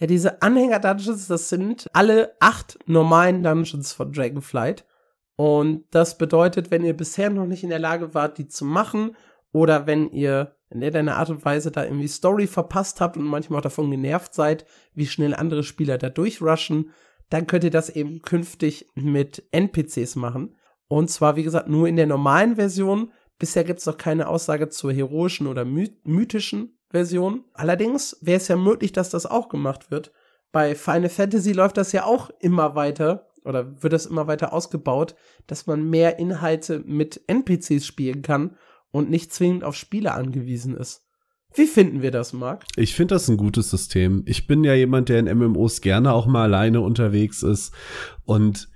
Ja, 0.00 0.08
diese 0.08 0.42
Anhänger-Dungeons, 0.42 1.28
das 1.28 1.48
sind 1.48 1.88
alle 1.92 2.34
acht 2.40 2.76
normalen 2.86 3.44
Dungeons 3.44 3.92
von 3.92 4.12
Dragonflight. 4.12 4.84
Und 5.36 5.84
das 5.92 6.18
bedeutet, 6.18 6.72
wenn 6.72 6.82
ihr 6.82 6.96
bisher 6.96 7.30
noch 7.30 7.46
nicht 7.46 7.62
in 7.62 7.70
der 7.70 7.78
Lage 7.78 8.12
wart, 8.12 8.38
die 8.38 8.48
zu 8.48 8.64
machen, 8.64 9.14
oder 9.54 9.86
wenn 9.86 10.10
ihr 10.10 10.56
in 10.68 10.82
irgendeiner 10.82 11.16
Art 11.16 11.30
und 11.30 11.44
Weise 11.44 11.70
da 11.70 11.84
irgendwie 11.84 12.08
Story 12.08 12.48
verpasst 12.48 13.00
habt 13.00 13.16
und 13.16 13.22
manchmal 13.22 13.60
auch 13.60 13.62
davon 13.62 13.88
genervt 13.88 14.34
seid, 14.34 14.66
wie 14.94 15.06
schnell 15.06 15.32
andere 15.32 15.62
Spieler 15.62 15.96
da 15.96 16.10
durchrushen, 16.10 16.90
dann 17.30 17.46
könnt 17.46 17.62
ihr 17.62 17.70
das 17.70 17.88
eben 17.88 18.20
künftig 18.20 18.88
mit 18.96 19.44
NPCs 19.52 20.16
machen. 20.16 20.56
Und 20.88 21.08
zwar, 21.08 21.36
wie 21.36 21.44
gesagt, 21.44 21.68
nur 21.68 21.86
in 21.86 21.94
der 21.94 22.08
normalen 22.08 22.56
Version. 22.56 23.12
Bisher 23.38 23.62
gibt 23.62 23.78
es 23.78 23.86
noch 23.86 23.96
keine 23.96 24.26
Aussage 24.26 24.70
zur 24.70 24.92
heroischen 24.92 25.46
oder 25.46 25.64
mythischen 25.64 26.76
Version. 26.90 27.44
Allerdings 27.52 28.18
wäre 28.22 28.38
es 28.38 28.48
ja 28.48 28.56
möglich, 28.56 28.90
dass 28.90 29.10
das 29.10 29.24
auch 29.24 29.48
gemacht 29.48 29.92
wird. 29.92 30.10
Bei 30.50 30.74
Final 30.74 31.10
Fantasy 31.10 31.52
läuft 31.52 31.76
das 31.76 31.92
ja 31.92 32.04
auch 32.06 32.30
immer 32.40 32.74
weiter 32.74 33.30
oder 33.44 33.80
wird 33.84 33.92
das 33.92 34.06
immer 34.06 34.26
weiter 34.26 34.52
ausgebaut, 34.52 35.14
dass 35.46 35.66
man 35.68 35.88
mehr 35.88 36.18
Inhalte 36.18 36.80
mit 36.84 37.22
NPCs 37.28 37.86
spielen 37.86 38.22
kann 38.22 38.56
und 38.94 39.10
nicht 39.10 39.32
zwingend 39.32 39.64
auf 39.64 39.74
Spiele 39.74 40.12
angewiesen 40.12 40.76
ist. 40.76 41.02
Wie 41.52 41.66
finden 41.66 42.00
wir 42.00 42.12
das, 42.12 42.32
Marc? 42.32 42.64
Ich 42.76 42.94
finde 42.94 43.16
das 43.16 43.26
ein 43.28 43.36
gutes 43.36 43.68
System. 43.68 44.22
Ich 44.24 44.46
bin 44.46 44.62
ja 44.62 44.74
jemand, 44.74 45.08
der 45.08 45.18
in 45.18 45.36
MMOs 45.36 45.80
gerne 45.80 46.12
auch 46.12 46.26
mal 46.26 46.44
alleine 46.44 46.80
unterwegs 46.80 47.42
ist 47.42 47.74
und 48.24 48.68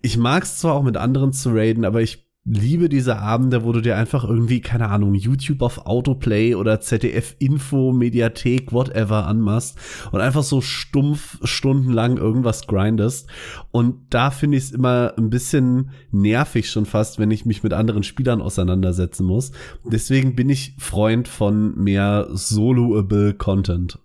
ich 0.00 0.16
mag 0.16 0.44
es 0.44 0.56
zwar 0.56 0.72
auch 0.72 0.82
mit 0.82 0.96
anderen 0.96 1.34
zu 1.34 1.50
raiden, 1.50 1.84
aber 1.84 2.00
ich 2.00 2.31
liebe 2.44 2.88
diese 2.88 3.18
Abende, 3.18 3.64
wo 3.64 3.72
du 3.72 3.80
dir 3.80 3.96
einfach 3.96 4.24
irgendwie, 4.24 4.60
keine 4.60 4.88
Ahnung, 4.88 5.14
YouTube 5.14 5.62
auf 5.62 5.86
Autoplay 5.86 6.56
oder 6.56 6.80
ZDF 6.80 7.36
Info, 7.38 7.92
Mediathek, 7.92 8.72
whatever 8.72 9.26
anmachst 9.26 9.78
und 10.10 10.20
einfach 10.20 10.42
so 10.42 10.60
stumpf 10.60 11.38
stundenlang 11.44 12.16
irgendwas 12.16 12.66
grindest. 12.66 13.28
Und 13.70 14.12
da 14.12 14.32
finde 14.32 14.58
ich 14.58 14.64
es 14.64 14.70
immer 14.72 15.14
ein 15.16 15.30
bisschen 15.30 15.92
nervig 16.10 16.68
schon 16.68 16.84
fast, 16.84 17.20
wenn 17.20 17.30
ich 17.30 17.46
mich 17.46 17.62
mit 17.62 17.72
anderen 17.72 18.02
Spielern 18.02 18.42
auseinandersetzen 18.42 19.24
muss. 19.24 19.52
Deswegen 19.84 20.34
bin 20.34 20.50
ich 20.50 20.74
Freund 20.78 21.28
von 21.28 21.76
mehr 21.76 22.26
soloable 22.32 23.34
Content. 23.34 24.00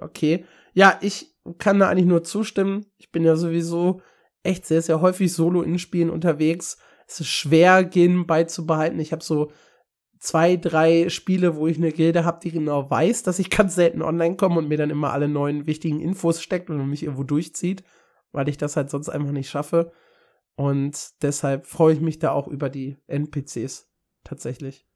Okay. 0.00 0.44
Ja, 0.74 0.96
ich 1.00 1.34
kann 1.58 1.80
da 1.80 1.88
eigentlich 1.88 2.06
nur 2.06 2.22
zustimmen. 2.22 2.86
Ich 2.98 3.10
bin 3.10 3.24
ja 3.24 3.34
sowieso 3.34 4.00
echt 4.44 4.64
sehr, 4.64 4.80
sehr 4.80 5.00
häufig 5.00 5.32
solo 5.32 5.62
in 5.62 5.80
Spielen 5.80 6.10
unterwegs 6.10 6.78
es 7.10 7.20
ist 7.20 7.28
schwer, 7.28 7.90
Gin 7.90 8.26
beizubehalten. 8.26 9.00
Ich 9.00 9.10
habe 9.10 9.24
so 9.24 9.50
zwei, 10.20 10.56
drei 10.56 11.08
Spiele, 11.08 11.56
wo 11.56 11.66
ich 11.66 11.76
eine 11.76 11.90
Gilde 11.90 12.24
habe, 12.24 12.38
die 12.40 12.52
genau 12.52 12.88
weiß, 12.88 13.24
dass 13.24 13.40
ich 13.40 13.50
ganz 13.56 13.74
selten 13.74 14.00
online 14.00 14.36
komme 14.36 14.58
und 14.58 14.68
mir 14.68 14.78
dann 14.78 14.90
immer 14.90 15.12
alle 15.12 15.28
neuen 15.28 15.66
wichtigen 15.66 16.00
Infos 16.00 16.40
steckt 16.40 16.70
und 16.70 16.88
mich 16.88 17.02
irgendwo 17.02 17.24
durchzieht, 17.24 17.82
weil 18.30 18.48
ich 18.48 18.58
das 18.58 18.76
halt 18.76 18.90
sonst 18.90 19.08
einfach 19.08 19.32
nicht 19.32 19.50
schaffe. 19.50 19.90
Und 20.54 21.22
deshalb 21.22 21.66
freue 21.66 21.94
ich 21.94 22.00
mich 22.00 22.20
da 22.20 22.30
auch 22.30 22.46
über 22.46 22.68
die 22.70 22.96
NPCs 23.08 23.88
tatsächlich. 24.22 24.86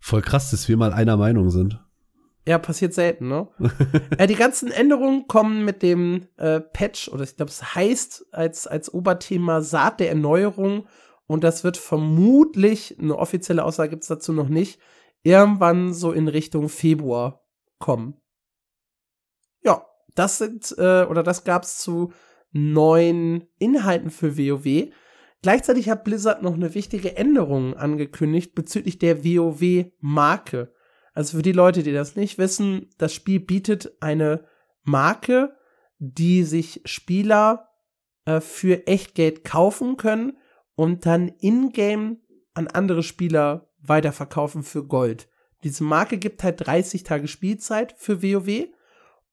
Voll 0.00 0.22
krass, 0.22 0.50
dass 0.50 0.68
wir 0.68 0.76
mal 0.76 0.92
einer 0.92 1.16
Meinung 1.16 1.50
sind. 1.50 1.80
Ja, 2.48 2.58
passiert 2.58 2.94
selten, 2.94 3.28
ne? 3.28 3.48
äh, 4.18 4.26
die 4.28 4.36
ganzen 4.36 4.70
Änderungen 4.70 5.26
kommen 5.26 5.64
mit 5.64 5.82
dem 5.82 6.28
äh, 6.36 6.60
Patch, 6.60 7.08
oder 7.08 7.24
ich 7.24 7.36
glaube, 7.36 7.50
es 7.50 7.74
heißt 7.74 8.26
als, 8.30 8.66
als 8.68 8.92
Oberthema 8.94 9.62
Saat 9.62 9.98
der 9.98 10.10
Erneuerung. 10.10 10.86
Und 11.26 11.42
das 11.42 11.64
wird 11.64 11.76
vermutlich, 11.76 12.96
eine 13.00 13.18
offizielle 13.18 13.64
Aussage 13.64 13.90
gibt's 13.90 14.06
dazu 14.06 14.32
noch 14.32 14.48
nicht, 14.48 14.80
irgendwann 15.24 15.92
so 15.92 16.12
in 16.12 16.28
Richtung 16.28 16.68
Februar 16.68 17.44
kommen. 17.80 18.14
ja, 19.62 19.84
das 20.14 20.38
sind, 20.38 20.72
äh, 20.78 21.04
oder 21.04 21.24
das 21.24 21.42
gab's 21.42 21.78
zu 21.78 22.12
neuen 22.52 23.48
Inhalten 23.58 24.10
für 24.10 24.38
WoW. 24.38 24.92
Gleichzeitig 25.42 25.90
hat 25.90 26.04
Blizzard 26.04 26.42
noch 26.42 26.54
eine 26.54 26.74
wichtige 26.74 27.16
Änderung 27.16 27.76
angekündigt 27.76 28.54
bezüglich 28.54 28.98
der 28.98 29.24
WoW-Marke. 29.24 30.72
Also 31.16 31.38
für 31.38 31.42
die 31.42 31.52
Leute, 31.52 31.82
die 31.82 31.94
das 31.94 32.14
nicht 32.14 32.36
wissen, 32.36 32.90
das 32.98 33.14
Spiel 33.14 33.40
bietet 33.40 33.90
eine 34.00 34.44
Marke, 34.82 35.56
die 35.98 36.44
sich 36.44 36.82
Spieler 36.84 37.70
äh, 38.26 38.42
für 38.42 38.86
Echtgeld 38.86 39.42
kaufen 39.42 39.96
können 39.96 40.36
und 40.74 41.06
dann 41.06 41.28
in-game 41.28 42.18
an 42.52 42.66
andere 42.66 43.02
Spieler 43.02 43.70
weiterverkaufen 43.78 44.62
für 44.62 44.84
Gold. 44.84 45.26
Diese 45.64 45.84
Marke 45.84 46.18
gibt 46.18 46.44
halt 46.44 46.66
30 46.66 47.02
Tage 47.02 47.28
Spielzeit 47.28 47.94
für 47.96 48.22
WoW 48.22 48.66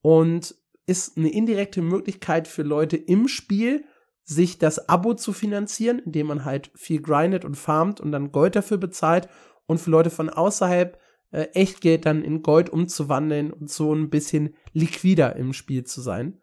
und 0.02 0.56
ist 0.86 1.18
eine 1.18 1.34
indirekte 1.34 1.82
Möglichkeit 1.82 2.48
für 2.48 2.64
Leute 2.64 2.96
im 2.96 3.28
Spiel, 3.28 3.84
sich 4.24 4.58
das 4.58 4.88
Abo 4.88 5.16
zu 5.16 5.34
finanzieren, 5.34 6.00
indem 6.00 6.28
man 6.28 6.46
halt 6.46 6.72
viel 6.76 7.02
grindet 7.02 7.44
und 7.44 7.56
farmt 7.56 8.00
und 8.00 8.14
dann 8.14 8.32
Gold 8.32 8.56
dafür 8.56 8.78
bezahlt 8.78 9.28
und 9.66 9.82
für 9.82 9.92
Leute 9.92 10.12
von 10.12 10.30
außerhalb 10.30 10.98
äh, 11.34 11.50
Echtgeld 11.54 12.06
dann 12.06 12.24
in 12.24 12.44
Gold 12.44 12.70
umzuwandeln 12.70 13.52
und 13.52 13.70
so 13.70 13.94
ein 13.94 14.10
bisschen 14.10 14.56
liquider 14.72 15.36
im 15.36 15.52
Spiel 15.52 15.84
zu 15.84 16.00
sein. 16.00 16.40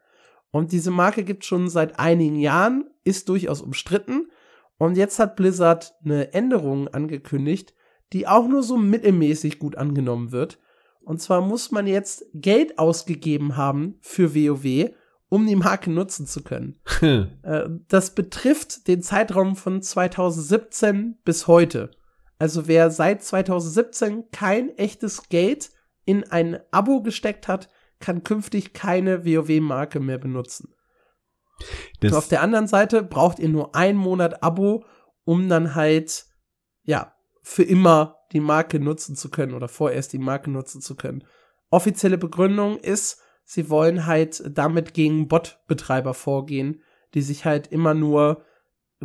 Und 0.51 0.73
diese 0.73 0.91
Marke 0.91 1.23
gibt 1.23 1.45
schon 1.45 1.69
seit 1.69 1.99
einigen 2.01 2.39
Jahren, 2.39 2.91
ist 3.05 3.29
durchaus 3.29 3.63
umstritten. 3.63 4.31
Und 4.79 4.97
jetzt 4.97 5.19
hat 5.21 5.37
Blizzard 5.37 5.95
eine 6.05 6.35
Änderung 6.35 6.89
angekündigt, 6.89 7.73
die 8.13 8.27
auch 8.27 8.49
nur 8.49 8.65
so 8.65 8.77
mittelmäßig 8.77 9.61
gut 9.61 9.77
angenommen 9.77 10.33
wird. 10.33 10.59
Und 11.03 11.23
zwar 11.23 11.41
muss 11.41 11.71
man 11.71 11.87
jetzt 11.87 12.25
Geld 12.35 12.79
ausgegeben 12.79 13.57
haben 13.57 13.97
für 14.01 14.35
WoW, 14.35 14.91
um 15.29 15.47
die 15.47 15.57
Marke 15.57 15.91
nutzen 15.91 16.27
zu 16.27 16.43
können. 16.43 16.81
Äh, 17.43 17.69
das 17.89 18.15
betrifft 18.15 18.89
den 18.89 19.03
Zeitraum 19.03 19.57
von 19.57 19.81
2017 19.81 21.19
bis 21.25 21.47
heute. 21.47 21.91
Also 22.41 22.67
wer 22.67 22.91
seit 22.91 23.23
2017 23.23 24.31
kein 24.31 24.71
echtes 24.79 25.29
Geld 25.29 25.71
in 26.07 26.25
ein 26.25 26.59
Abo 26.71 27.03
gesteckt 27.03 27.49
hat, 27.49 27.69
kann 27.99 28.25
künftig 28.25 28.73
keine 28.73 29.27
WoW-Marke 29.27 30.01
mehr 30.01 30.17
benutzen. 30.17 30.75
Das 32.01 32.15
auf 32.15 32.29
der 32.29 32.41
anderen 32.41 32.67
Seite 32.67 33.03
braucht 33.03 33.41
ihr 33.41 33.51
nur 33.51 33.75
einen 33.75 33.99
Monat 33.99 34.43
Abo, 34.43 34.87
um 35.25 35.51
dann 35.51 35.75
halt, 35.75 36.25
ja, 36.85 37.15
für 37.43 37.63
immer 37.63 38.17
die 38.33 38.41
Marke 38.41 38.81
nutzen 38.81 39.17
zu 39.17 39.29
können 39.29 39.53
oder 39.53 39.69
vorerst 39.69 40.15
die 40.15 40.19
Marke 40.19 40.51
nutzen 40.51 40.81
zu 40.81 40.97
können. 40.97 41.25
Offizielle 41.69 42.17
Begründung 42.17 42.79
ist, 42.79 43.21
sie 43.45 43.69
wollen 43.69 44.07
halt 44.07 44.43
damit 44.57 44.95
gegen 44.95 45.29
Bot-Betreiber 45.29 46.15
vorgehen, 46.15 46.83
die 47.13 47.21
sich 47.21 47.45
halt 47.45 47.67
immer 47.67 47.93
nur 47.93 48.47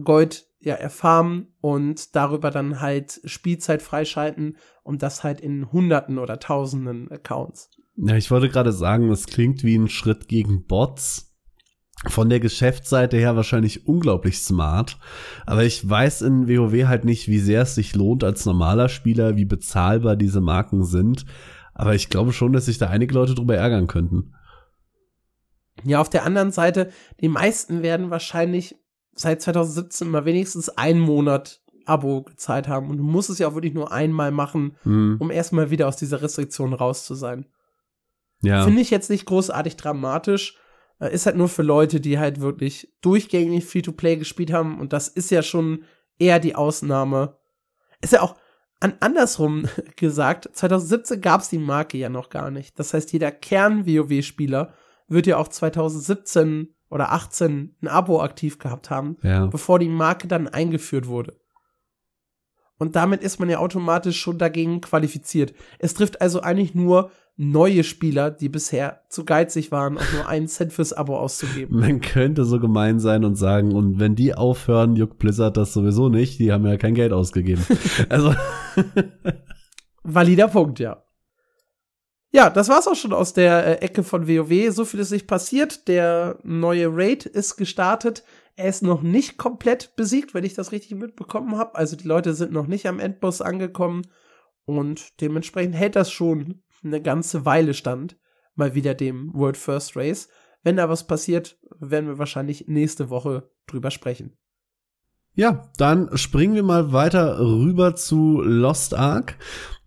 Gold 0.02 0.48
ja 0.66 0.76
erfarmen 0.76 1.54
und 1.62 2.16
darüber 2.16 2.52
dann 2.52 2.82
halt 2.82 3.22
Spielzeit 3.26 3.82
freischalten 3.82 4.58
und 4.84 5.04
das 5.04 5.24
halt 5.24 5.40
in 5.40 5.72
Hunderten 5.72 6.18
oder 6.18 6.40
Tausenden 6.40 7.12
Accounts. 7.12 7.70
Ja, 7.96 8.16
ich 8.16 8.30
wollte 8.30 8.50
gerade 8.50 8.72
sagen, 8.72 9.10
das 9.10 9.26
klingt 9.26 9.64
wie 9.64 9.78
ein 9.78 9.88
Schritt 9.88 10.28
gegen 10.28 10.66
Bots. 10.66 11.32
Von 12.08 12.30
der 12.30 12.42
Geschäftsseite 12.42 13.18
her 13.18 13.36
wahrscheinlich 13.36 13.88
unglaublich 13.88 14.40
smart. 14.40 15.00
Aber 15.46 15.64
ich 15.64 15.88
weiß 15.88 16.24
in 16.24 16.48
WoW 16.48 16.88
halt 16.88 17.06
nicht, 17.06 17.30
wie 17.30 17.40
sehr 17.40 17.62
es 17.62 17.76
sich 17.76 17.96
lohnt 17.96 18.24
als 18.24 18.46
normaler 18.46 18.90
Spieler, 18.90 19.38
wie 19.38 19.46
bezahlbar 19.46 20.16
diese 20.16 20.42
Marken 20.42 20.84
sind. 20.84 21.26
Aber 21.74 21.96
ich 21.96 22.10
glaube 22.10 22.34
schon, 22.34 22.54
dass 22.54 22.66
sich 22.66 22.78
da 22.78 22.90
einige 22.90 23.14
Leute 23.14 23.34
drüber 23.34 23.56
ärgern 23.56 23.88
könnten. 23.88 24.34
Ja, 25.84 26.00
auf 26.00 26.10
der 26.10 26.26
anderen 26.26 26.52
Seite, 26.52 26.90
die 27.22 27.30
meisten 27.30 27.82
werden 27.82 28.10
wahrscheinlich 28.10 28.76
seit 29.16 29.42
2017 29.42 30.10
mal 30.10 30.26
wenigstens 30.26 30.70
einen 30.70 31.00
Monat 31.00 31.62
Abo 31.86 32.24
gezahlt 32.24 32.68
haben. 32.68 32.90
Und 32.90 32.98
du 32.98 33.04
musst 33.04 33.30
es 33.30 33.40
ja 33.40 33.48
auch 33.48 33.56
wirklich 33.56 33.74
nur 33.74 33.92
einmal 33.92 34.32
machen, 34.32 34.76
hm. 34.84 35.18
um 35.20 35.32
erstmal 35.32 35.72
wieder 35.72 35.88
aus 35.88 35.98
dieser 35.98 36.22
Restriktion 36.22 36.74
raus 36.74 37.06
zu 37.06 37.16
sein. 37.16 37.46
Ja. 38.42 38.64
Finde 38.64 38.82
ich 38.82 38.90
jetzt 38.90 39.10
nicht 39.10 39.26
großartig 39.26 39.78
dramatisch. 39.78 40.58
Äh, 41.00 41.14
ist 41.14 41.26
halt 41.26 41.38
nur 41.38 41.50
für 41.50 41.64
Leute, 41.64 42.00
die 42.00 42.20
halt 42.20 42.42
wirklich 42.42 42.94
durchgängig 43.02 43.66
Free-to-Play 43.66 44.18
gespielt 44.18 44.52
haben. 44.52 44.80
Und 44.80 44.94
das 44.94 45.08
ist 45.08 45.32
ja 45.32 45.42
schon 45.42 45.84
eher 46.20 46.40
die 46.40 46.56
Ausnahme. 46.56 47.38
Ist 48.02 48.14
ja 48.14 48.22
auch 48.22 48.36
an 48.80 48.96
andersrum 49.00 49.68
gesagt, 49.96 50.50
2017 50.54 51.22
gab 51.22 51.42
es 51.42 51.50
die 51.50 51.58
Marke 51.58 51.98
ja 51.98 52.10
noch 52.10 52.30
gar 52.30 52.52
nicht. 52.52 52.78
Das 52.80 52.94
heißt, 52.94 53.14
jeder 53.14 53.32
Kern-WoW-Spieler 53.32 54.74
wird 55.08 55.28
ja 55.28 55.38
auch 55.38 55.48
2017 55.48 56.76
oder 56.90 57.12
18 57.12 57.76
ein 57.82 57.88
Abo 57.88 58.22
aktiv 58.22 58.60
gehabt 58.60 58.90
haben, 58.90 59.18
ja. 59.24 59.48
bevor 59.48 59.80
die 59.80 59.90
Marke 59.90 60.28
dann 60.28 60.48
eingeführt 60.48 61.08
wurde. 61.08 61.40
Und 62.78 62.96
damit 62.96 63.22
ist 63.24 63.40
man 63.40 63.50
ja 63.50 63.60
automatisch 63.60 64.20
schon 64.20 64.38
dagegen 64.38 64.82
qualifiziert. 64.82 65.54
Es 65.80 65.94
trifft 65.94 66.22
also 66.22 66.42
eigentlich 66.42 66.76
nur 66.76 67.12
neue 67.38 67.84
Spieler, 67.84 68.32
die 68.32 68.50
bisher 68.50 69.02
zu 69.10 69.26
geizig 69.26 69.72
waren, 69.72 69.98
auch 69.98 70.14
nur 70.14 70.28
einen 70.28 70.48
Cent 70.48 70.74
fürs 70.74 70.94
Abo 70.94 71.18
auszugeben. 71.18 71.80
Man 71.80 72.02
könnte 72.02 72.46
so 72.46 72.60
gemein 72.60 73.00
sein 73.00 73.26
und 73.26 73.36
sagen, 73.36 73.74
und 73.74 74.00
wenn 74.00 74.16
die 74.16 74.34
aufhören, 74.34 74.96
juckt 74.96 75.20
Blizzard 75.20 75.58
das 75.58 75.74
sowieso 75.74 76.10
nicht, 76.10 76.40
die 76.40 76.52
haben 76.52 76.66
ja 76.66 76.78
kein 76.78 76.96
Geld 76.96 77.14
ausgegeben. 77.14 77.66
also. 78.10 78.34
Valider 80.04 80.48
Punkt, 80.48 80.80
ja. 80.80 81.05
Ja, 82.36 82.50
das 82.50 82.68
war's 82.68 82.86
auch 82.86 82.96
schon 82.96 83.14
aus 83.14 83.32
der 83.32 83.66
äh, 83.66 83.86
Ecke 83.86 84.04
von 84.04 84.28
WoW. 84.28 84.70
So 84.76 84.84
viel 84.84 85.00
ist 85.00 85.12
nicht 85.12 85.26
passiert. 85.26 85.88
Der 85.88 86.38
neue 86.44 86.90
Raid 86.92 87.26
ist 87.26 87.56
gestartet. 87.56 88.26
Er 88.58 88.68
ist 88.68 88.84
noch 88.84 89.02
nicht 89.02 89.38
komplett 89.38 89.96
besiegt, 89.96 90.34
wenn 90.34 90.44
ich 90.44 90.54
das 90.54 90.74
richtig 90.74 90.98
mitbekommen 90.98 91.58
habe. 91.58 91.76
Also 91.76 91.96
die 91.96 92.06
Leute 92.06 92.34
sind 92.34 92.52
noch 92.52 92.68
nicht 92.68 92.88
am 92.88 93.00
Endboss 93.00 93.40
angekommen. 93.40 94.02
Und 94.66 95.22
dementsprechend 95.22 95.76
hält 95.76 95.96
das 95.96 96.12
schon 96.12 96.62
eine 96.84 97.02
ganze 97.02 97.46
Weile 97.46 97.74
stand, 97.74 98.18
mal 98.54 98.76
wieder 98.76 98.96
dem 98.96 99.34
World 99.34 99.56
First 99.56 99.96
Race. 99.96 100.28
Wenn 100.62 100.76
da 100.76 100.90
was 100.90 101.08
passiert, 101.08 101.58
werden 101.80 102.10
wir 102.10 102.18
wahrscheinlich 102.18 102.68
nächste 102.68 103.10
Woche 103.10 103.50
drüber 103.66 103.92
sprechen. 103.92 104.38
Ja, 105.38 105.70
dann 105.78 106.16
springen 106.18 106.56
wir 106.56 106.64
mal 106.64 106.94
weiter 106.94 107.40
rüber 107.40 107.96
zu 107.96 108.42
Lost 108.42 108.94
Ark. 108.94 109.36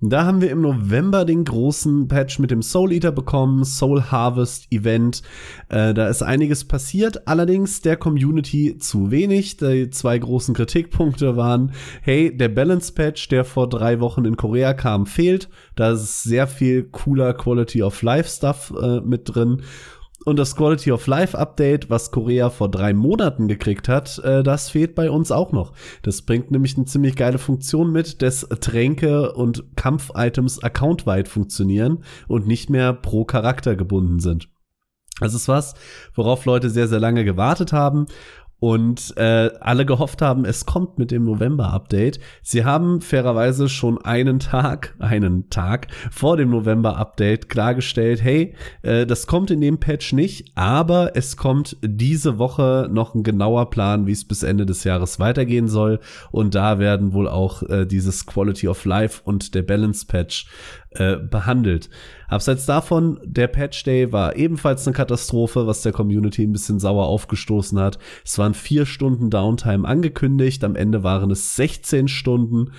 Da 0.01 0.27
haben 0.27 0.43
wir 0.43 0.51
im 0.51 0.61
November 0.61 1.25
den 1.25 1.43
großen 1.45 2.07
Patch 2.07 2.39
mit 2.39 2.51
dem 2.51 2.63
Soul 2.63 2.93
Eater 2.93 3.13
bekommen, 3.13 3.65
Soul 3.65 4.03
Harvest 4.03 4.71
Event. 4.71 5.23
Äh, 5.71 5.95
da 5.95 6.07
ist 6.09 6.23
einiges 6.23 6.67
passiert, 6.67 7.27
allerdings 7.27 7.81
der 7.81 7.97
Community 7.97 8.77
zu 8.79 9.11
wenig. 9.11 9.57
Die 9.57 9.89
zwei 9.89 10.19
großen 10.19 10.55
Kritikpunkte 10.55 11.37
waren, 11.37 11.73
hey, 12.03 12.37
der 12.37 12.51
Balance 12.51 12.93
Patch, 12.93 13.29
der 13.29 13.45
vor 13.45 13.71
drei 13.71 14.01
Wochen 14.01 14.27
in 14.27 14.37
Korea 14.37 14.75
kam, 14.75 15.07
fehlt. 15.07 15.49
Da 15.75 15.93
ist 15.93 16.25
sehr 16.25 16.47
viel 16.47 16.85
cooler 16.85 17.33
Quality 17.33 17.83
of 17.83 18.03
Life 18.03 18.29
Stuff 18.29 18.73
äh, 18.81 19.01
mit 19.01 19.35
drin. 19.35 19.63
Und 20.29 20.39
das 20.39 20.55
Quality 20.57 20.93
of 20.93 21.07
Life 21.07 21.39
Update, 21.39 21.89
was 21.89 22.11
Korea 22.11 22.51
vor 22.51 22.71
drei 22.71 22.93
Monaten 22.93 23.49
gekriegt 23.49 23.89
hat, 23.89 24.19
äh, 24.19 24.43
das 24.43 24.69
fehlt 24.69 24.95
bei 24.95 25.11
uns 25.11 25.33
auch 25.33 25.53
noch. 25.53 25.73
Das 26.03 26.21
bringt 26.21 26.51
nämlich 26.51 26.77
eine 26.77 26.85
ziemlich 26.85 27.17
geile 27.17 27.39
Funktion 27.39 27.91
mit, 27.91 28.21
dass 28.21 28.47
Tränke 28.61 29.33
und 29.33 29.75
Kampf-Items 29.77 30.63
accountweit 30.63 31.29
funktionieren 31.29 32.05
und 32.27 32.47
nicht 32.47 32.69
mehr 32.69 32.93
pro 32.93 33.25
Charakter 33.25 33.75
gebunden 33.75 34.21
sind. 34.21 34.51
Das 35.19 35.33
ist 35.33 35.49
was, 35.49 35.73
worauf 36.15 36.45
Leute 36.45 36.69
sehr, 36.69 36.89
sehr 36.89 37.01
lange 37.01 37.25
gewartet 37.25 37.73
haben 37.73 38.07
und 38.61 39.17
äh, 39.17 39.51
alle 39.61 39.87
gehofft 39.87 40.21
haben, 40.21 40.45
es 40.45 40.67
kommt 40.67 40.99
mit 40.99 41.11
dem 41.11 41.25
November-Update. 41.25 42.19
Sie 42.43 42.65
haben 42.65 43.01
fairerweise 43.01 43.69
schon 43.69 43.99
einen 43.99 44.41
Tag, 44.41 44.95
einen 44.99 45.49
Tag 45.49 45.89
vor 46.11 46.37
dem 46.37 46.51
November-Update 46.51 47.49
klargestellt, 47.49 48.23
hey, 48.23 48.55
äh, 48.83 49.07
das 49.07 49.27
kommt 49.27 49.51
in 49.51 49.61
dem 49.61 49.79
Patch 49.79 50.13
nicht, 50.13 50.53
aber 50.57 51.13
es 51.15 51.37
kommt 51.37 51.77
diese 51.83 52.39
Woche 52.39 52.89
noch 52.91 53.15
ein 53.15 53.23
genauer 53.23 53.71
Plan, 53.71 54.07
wie 54.07 54.13
es 54.13 54.27
bis 54.27 54.43
Ende 54.43 54.67
des 54.67 54.85
Jahres 54.85 55.21
weitergehen 55.21 55.69
soll. 55.69 56.01
Und 56.33 56.55
da 56.55 56.79
werden 56.79 57.13
wohl 57.13 57.29
auch 57.29 57.63
äh, 57.63 57.87
dieses 57.87 58.27
Quality 58.27 58.69
of 58.69 58.85
Life 58.85 59.21
und 59.25 59.55
der 59.55 59.63
Balance-Patch 59.63 60.49
äh, 60.91 61.17
behandelt. 61.17 61.91
Abseits 62.29 62.67
davon, 62.67 63.19
der 63.25 63.47
Patch 63.47 63.85
Day 63.85 64.13
war 64.13 64.37
ebenfalls 64.37 64.87
eine 64.87 64.95
Katastrophe, 64.95 65.67
was 65.67 65.81
der 65.81 65.93
Community 65.93 66.43
ein 66.43 66.53
bisschen 66.53 66.79
sauer 66.79 67.07
aufgestoßen 67.07 67.81
hat. 67.81 67.99
Es 68.23 68.37
waren 68.37 68.53
vier 68.53 68.85
Stunden 68.85 69.31
Downtime 69.31 69.89
angekündigt, 69.89 70.63
am 70.63 70.77
Ende 70.77 71.03
waren 71.03 71.31
es 71.31 71.57
16 71.57 72.07
Stunden. 72.07 72.73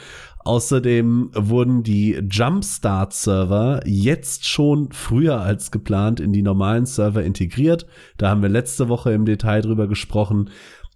Außerdem 0.45 1.31
wurden 1.33 1.83
die 1.83 2.21
Jumpstart-Server 2.29 3.81
jetzt 3.85 4.47
schon 4.47 4.91
früher 4.91 5.41
als 5.41 5.69
geplant 5.69 6.19
in 6.19 6.31
die 6.31 6.41
normalen 6.41 6.85
Server 6.85 7.23
integriert. 7.23 7.85
Da 8.17 8.29
haben 8.29 8.41
wir 8.41 8.49
letzte 8.49 8.87
Woche 8.87 9.11
im 9.11 9.25
Detail 9.25 9.61
drüber 9.61 9.87
gesprochen. 9.87 10.49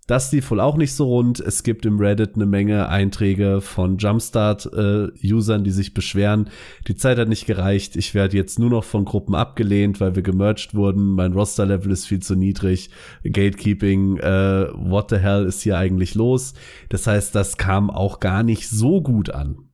Das 0.06 0.34
lief 0.34 0.52
wohl 0.52 0.60
auch 0.60 0.76
nicht 0.76 0.94
so 0.94 1.06
rund. 1.06 1.40
Es 1.40 1.64
gibt 1.64 1.86
im 1.86 1.98
Reddit 1.98 2.36
eine 2.36 2.46
Menge 2.46 2.90
Einträge 2.90 3.62
von 3.62 3.98
Jumpstart-Usern, 3.98 5.62
äh, 5.62 5.64
die 5.64 5.72
sich 5.72 5.94
beschweren. 5.94 6.50
Die 6.88 6.96
Zeit 6.96 7.18
hat 7.18 7.30
nicht 7.30 7.46
gereicht. 7.46 7.96
Ich 7.96 8.14
werde 8.14 8.36
jetzt 8.36 8.60
nur 8.60 8.70
noch 8.70 8.84
von 8.84 9.06
Gruppen 9.06 9.34
abgelehnt, 9.34 10.02
weil 10.02 10.16
wir 10.16 10.24
gemerged 10.24 10.76
wurden. 10.76 11.12
Mein 11.12 11.32
Roster-Level 11.32 11.92
ist 11.92 12.06
viel 12.06 12.20
zu 12.20 12.36
niedrig. 12.36 12.90
Gatekeeping, 13.24 14.18
äh, 14.18 14.68
what 14.74 15.10
the 15.10 15.18
hell 15.18 15.46
ist 15.46 15.62
hier 15.62 15.78
eigentlich 15.78 16.16
los? 16.16 16.54
Das 16.90 17.08
heißt, 17.08 17.34
das 17.34 17.56
kam 17.56 17.90
auch 17.90 18.20
gar 18.20 18.44
nicht 18.44 18.68
so 18.70 19.02
gut 19.02 19.30
an. 19.30 19.70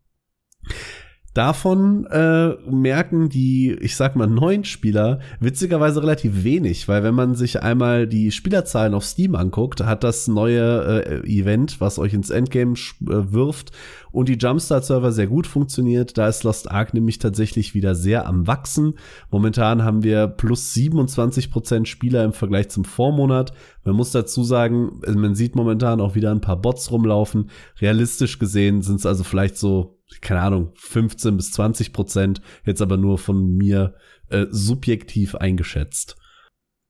Davon 1.34 2.06
äh, 2.08 2.56
merken 2.70 3.30
die, 3.30 3.74
ich 3.82 3.96
sag 3.96 4.16
mal, 4.16 4.28
neuen 4.28 4.64
Spieler 4.64 5.20
witzigerweise 5.40 6.02
relativ 6.02 6.44
wenig, 6.44 6.88
weil 6.88 7.04
wenn 7.04 7.14
man 7.14 7.36
sich 7.36 7.62
einmal 7.62 8.08
die 8.08 8.32
Spielerzahlen 8.32 8.96
auf 8.96 9.06
Steam 9.06 9.36
anguckt, 9.36 9.86
hat 9.86 10.04
das 10.04 10.28
neue 10.28 11.04
äh, 11.04 11.28
Event, 11.28 11.80
was 11.80 12.00
euch 12.00 12.14
ins 12.14 12.32
Endgame 12.32 12.74
äh, 12.74 13.32
wirft 13.32 13.72
und 14.12 14.28
die 14.28 14.38
Jumpstart-Server 14.38 15.12
sehr 15.12 15.28
gut 15.28 15.46
funktioniert. 15.46 16.18
Da 16.18 16.28
ist 16.28 16.44
Lost 16.44 16.72
Ark 16.72 16.94
nämlich 16.96 17.20
tatsächlich 17.20 17.76
wieder 17.76 17.94
sehr 17.94 18.26
am 18.26 18.48
Wachsen. 18.48 18.96
Momentan 19.30 19.84
haben 19.84 20.04
wir 20.04 20.28
plus 20.28 20.74
27 20.74 21.52
Prozent 21.52 21.88
Spieler 21.88 22.24
im 22.24 22.34
Vergleich 22.34 22.70
zum 22.70 22.86
Vormonat. 22.86 23.54
Man 23.84 23.96
muss 23.96 24.12
dazu 24.12 24.44
sagen, 24.44 25.00
man 25.08 25.36
sieht 25.36 25.56
momentan 25.56 26.02
auch 26.02 26.16
wieder 26.16 26.32
ein 26.32 26.42
paar 26.42 26.60
Bots 26.60 26.92
rumlaufen. 26.92 27.50
Realistisch 27.80 28.40
gesehen 28.40 28.82
sind 28.82 28.96
es 28.96 29.06
also 29.06 29.24
vielleicht 29.24 29.58
so 29.58 29.99
keine 30.22 30.42
Ahnung, 30.42 30.72
15 30.76 31.38
bis 31.38 31.52
20 31.52 31.94
Prozent, 31.94 32.42
jetzt 32.66 32.82
aber 32.82 32.98
nur 32.98 33.18
von 33.18 33.56
mir 33.56 33.96
äh, 34.30 34.46
subjektiv 34.50 35.36
eingeschätzt. 35.36 36.18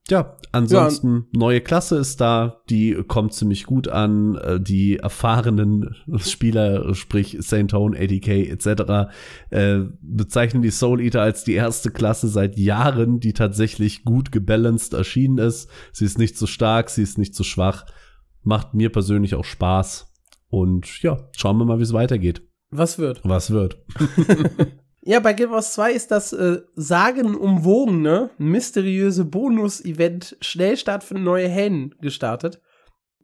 Ja, 0.09 0.37
ansonsten 0.51 1.27
ja. 1.31 1.39
neue 1.39 1.61
Klasse 1.61 1.97
ist 1.97 2.19
da, 2.19 2.61
die 2.69 2.95
kommt 3.07 3.33
ziemlich 3.33 3.65
gut 3.65 3.87
an. 3.87 4.35
Äh, 4.35 4.59
die 4.59 4.97
erfahrenen 4.97 5.95
Spieler, 6.17 6.95
sprich 6.95 7.37
Saint 7.41 7.71
Tone, 7.71 7.97
ADK 7.97 8.49
etc., 8.49 9.11
äh, 9.51 9.81
bezeichnen 10.01 10.63
die 10.63 10.71
Soul 10.71 11.01
Eater 11.01 11.21
als 11.21 11.43
die 11.43 11.53
erste 11.53 11.91
Klasse 11.91 12.27
seit 12.27 12.57
Jahren, 12.57 13.19
die 13.19 13.33
tatsächlich 13.33 14.03
gut 14.03 14.31
gebalanced 14.31 14.93
erschienen 14.93 15.37
ist. 15.37 15.69
Sie 15.91 16.05
ist 16.05 16.17
nicht 16.17 16.35
zu 16.35 16.41
so 16.41 16.47
stark, 16.47 16.89
sie 16.89 17.03
ist 17.03 17.19
nicht 17.19 17.35
zu 17.35 17.43
so 17.43 17.49
schwach. 17.49 17.85
Macht 18.41 18.73
mir 18.73 18.91
persönlich 18.91 19.35
auch 19.35 19.45
Spaß. 19.45 20.11
Und 20.49 21.03
ja, 21.03 21.29
schauen 21.37 21.57
wir 21.57 21.65
mal, 21.65 21.77
wie 21.77 21.83
es 21.83 21.93
weitergeht. 21.93 22.48
Was 22.71 22.99
wird? 22.99 23.21
Was 23.23 23.51
wird? 23.51 23.77
ja, 25.01 25.19
bei 25.19 25.33
Guild 25.33 25.49
Wars 25.49 25.73
2 25.73 25.91
ist 25.93 26.11
das 26.11 26.33
äh, 26.33 26.61
sagenumwogene, 26.75 28.29
mysteriöse 28.37 29.25
Bonus-Event 29.25 30.37
Schnellstart 30.41 31.03
für 31.03 31.15
neue 31.15 31.49
Helden 31.49 31.95
gestartet. 32.01 32.61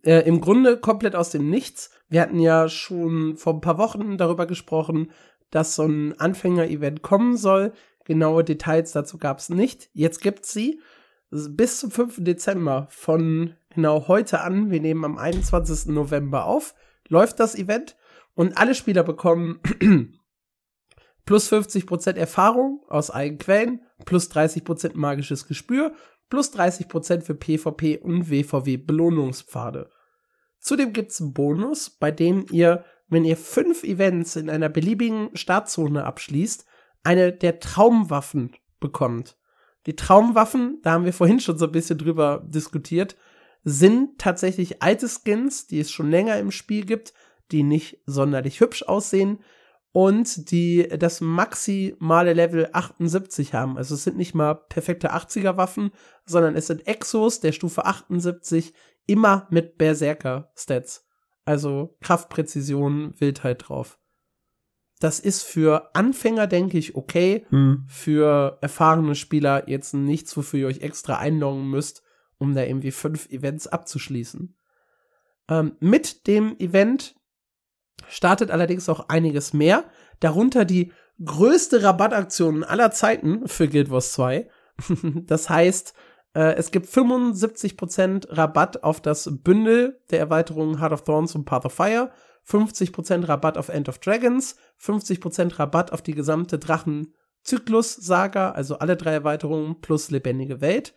Äh, 0.04 0.22
Im 0.28 0.42
Grunde 0.42 0.78
komplett 0.78 1.16
aus 1.16 1.30
dem 1.30 1.50
Nichts. 1.50 1.92
Wir 2.10 2.22
hatten 2.22 2.40
ja 2.40 2.70
schon 2.70 3.38
vor 3.38 3.54
ein 3.54 3.62
paar 3.62 3.78
Wochen 3.78 4.18
darüber 4.18 4.48
gesprochen, 4.48 5.12
dass 5.52 5.76
so 5.76 5.84
ein 5.84 6.20
Anfänger-Event 6.20 7.04
kommen 7.04 7.38
soll. 7.38 7.74
Genaue 8.06 8.44
Details 8.44 8.92
dazu 8.92 9.18
gab 9.18 9.40
es 9.40 9.50
nicht. 9.50 9.90
Jetzt 9.94 10.22
gibt's 10.22 10.54
sie. 10.54 10.80
Bis 11.32 11.80
zum 11.80 11.92
5. 11.92 12.24
Dezember 12.24 12.88
von 12.90 13.56
genau 13.74 14.08
heute 14.08 14.42
an, 14.42 14.72
wir 14.72 14.80
nehmen 14.80 15.04
am 15.04 15.18
21. 15.18 15.88
November 15.88 16.46
auf, 16.46 16.76
läuft 17.10 17.40
das 17.40 17.56
Event. 17.56 17.96
Und 18.36 18.58
alle 18.58 18.76
Spieler 18.76 19.04
bekommen 19.04 19.60
plus 21.26 21.52
50% 21.52 22.16
Erfahrung 22.16 22.84
aus 22.88 23.10
eigenen 23.10 23.40
Quellen, 23.40 23.82
plus 24.06 24.30
30% 24.30 24.92
magisches 24.94 25.48
Gespür, 25.48 25.94
plus 26.30 26.54
30% 26.54 27.22
für 27.22 27.36
PvP 27.36 27.98
und 27.98 28.30
WVW 28.30 28.78
Belohnungspfade. 28.78 29.90
Zudem 30.60 30.94
gibt's 30.94 31.22
einen 31.22 31.34
Bonus, 31.34 31.90
bei 31.90 32.12
dem 32.12 32.46
ihr, 32.52 32.84
wenn 33.08 33.26
ihr 33.26 33.38
fünf 33.38 33.84
Events 33.84 34.36
in 34.36 34.50
einer 34.50 34.70
beliebigen 34.70 35.30
Startzone 35.36 36.04
abschließt, 36.04 36.66
eine 37.04 37.32
der 37.32 37.60
Traumwaffen 37.60 38.56
bekommt. 38.80 39.38
Die 39.86 39.96
Traumwaffen, 39.96 40.80
da 40.82 40.94
haben 40.94 41.06
wir 41.06 41.14
vorhin 41.14 41.40
schon 41.40 41.58
so 41.58 41.66
ein 41.66 41.72
bisschen 41.72 42.00
drüber 42.00 42.44
diskutiert, 42.48 43.16
sind 43.64 44.18
tatsächlich 44.20 44.82
alte 44.82 45.08
Skins, 45.08 45.68
die 45.68 45.80
es 45.80 45.92
schon 45.92 46.10
länger 46.10 46.40
im 46.40 46.52
Spiel 46.52 46.86
gibt, 46.86 47.14
die 47.52 47.64
nicht 47.64 48.00
sonderlich 48.06 48.60
hübsch 48.60 48.84
aussehen 48.84 49.40
und 49.92 50.52
die 50.52 50.90
das 51.00 51.22
maximale 51.22 52.34
Level 52.34 52.70
78 52.74 53.54
haben. 53.54 53.78
Also 53.78 53.96
es 53.96 54.04
sind 54.04 54.18
nicht 54.18 54.36
mal 54.36 54.56
perfekte 54.56 55.14
80er 55.14 55.56
Waffen, 55.56 55.92
sondern 56.26 56.56
es 56.56 56.68
sind 56.68 56.86
Exos 56.86 57.40
der 57.40 57.54
Stufe 57.54 57.86
78 57.86 58.74
immer 59.08 59.48
mit 59.52 59.78
Berserker 59.78 60.52
Stats. 60.56 61.08
Also 61.46 61.96
Kraftpräzision, 62.02 63.14
Wildheit 63.20 63.70
drauf. 63.70 64.00
Das 65.00 65.20
ist 65.20 65.44
für 65.44 65.96
Anfänger, 65.96 66.48
denke 66.48 66.78
ich, 66.78 66.96
okay. 66.96 67.46
Hm. 67.50 67.86
Für 67.88 68.58
erfahrene 68.62 69.16
Spieler 69.16 69.70
jetzt 69.70 69.94
nichts, 69.94 70.36
wofür 70.36 70.60
ihr 70.60 70.68
euch 70.68 70.82
extra 70.82 71.18
einloggen 71.18 71.70
müsst, 71.70 72.02
um 72.38 72.54
da 72.54 72.64
irgendwie 72.64 72.92
fünf 72.92 73.30
Events 73.30 73.68
abzuschließen. 73.68 74.58
Ähm, 75.50 75.76
mit 75.80 76.28
dem 76.28 76.58
Event 76.60 77.16
startet 78.08 78.52
allerdings 78.52 78.90
auch 78.90 79.10
einiges 79.10 79.54
mehr, 79.54 79.86
darunter 80.20 80.66
die 80.66 80.92
größte 81.24 81.84
Rabattaktion 81.84 82.64
aller 82.64 82.92
Zeiten 82.92 83.48
für 83.48 83.68
Guild 83.68 83.90
Wars 83.90 84.14
2. 84.14 84.50
das 85.26 85.50
heißt, 85.50 85.94
äh, 86.34 86.56
es 86.56 86.72
gibt 86.72 86.88
75% 86.88 88.38
Rabatt 88.38 88.84
auf 88.84 89.02
das 89.02 89.30
Bündel 89.44 90.02
der 90.12 90.20
Erweiterungen 90.20 90.80
Heart 90.80 90.94
of 90.94 91.04
Thorns 91.04 91.36
und 91.36 91.46
Path 91.46 91.66
of 91.66 91.74
Fire, 91.74 92.12
50% 92.48 93.28
Rabatt 93.28 93.58
auf 93.58 93.70
End 93.70 93.90
of 93.90 93.98
Dragons, 94.00 94.56
50% 94.80 95.58
Rabatt 95.58 95.92
auf 95.92 96.02
die 96.02 96.14
gesamte 96.14 96.60
Drachen-Zyklus-Saga, 96.60 98.52
also 98.52 98.78
alle 98.78 98.98
drei 98.98 99.14
Erweiterungen 99.14 99.82
plus 99.82 100.12
lebendige 100.12 100.62
Welt. 100.62 100.94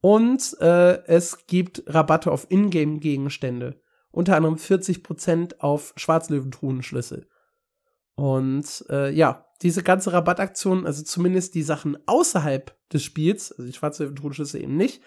Und 0.00 0.56
äh, 0.60 1.04
es 1.04 1.46
gibt 1.46 1.82
Rabatte 1.86 2.30
auf 2.30 2.46
Ingame-Gegenstände 2.50 3.78
unter 4.10 4.36
anderem 4.36 4.56
40% 4.56 5.58
auf 5.58 5.92
Schwarzlöwentruhenschlüssel. 5.96 7.28
Und 8.14 8.84
äh, 8.90 9.10
ja, 9.10 9.46
diese 9.62 9.82
ganze 9.82 10.12
Rabattaktion, 10.12 10.86
also 10.86 11.02
zumindest 11.02 11.54
die 11.54 11.62
Sachen 11.62 11.96
außerhalb 12.06 12.74
des 12.92 13.02
Spiels, 13.02 13.52
also 13.52 13.64
die 13.64 13.72
Schwarzlöwentruhenschlüssel 13.72 14.62
eben 14.62 14.76
nicht, 14.76 15.02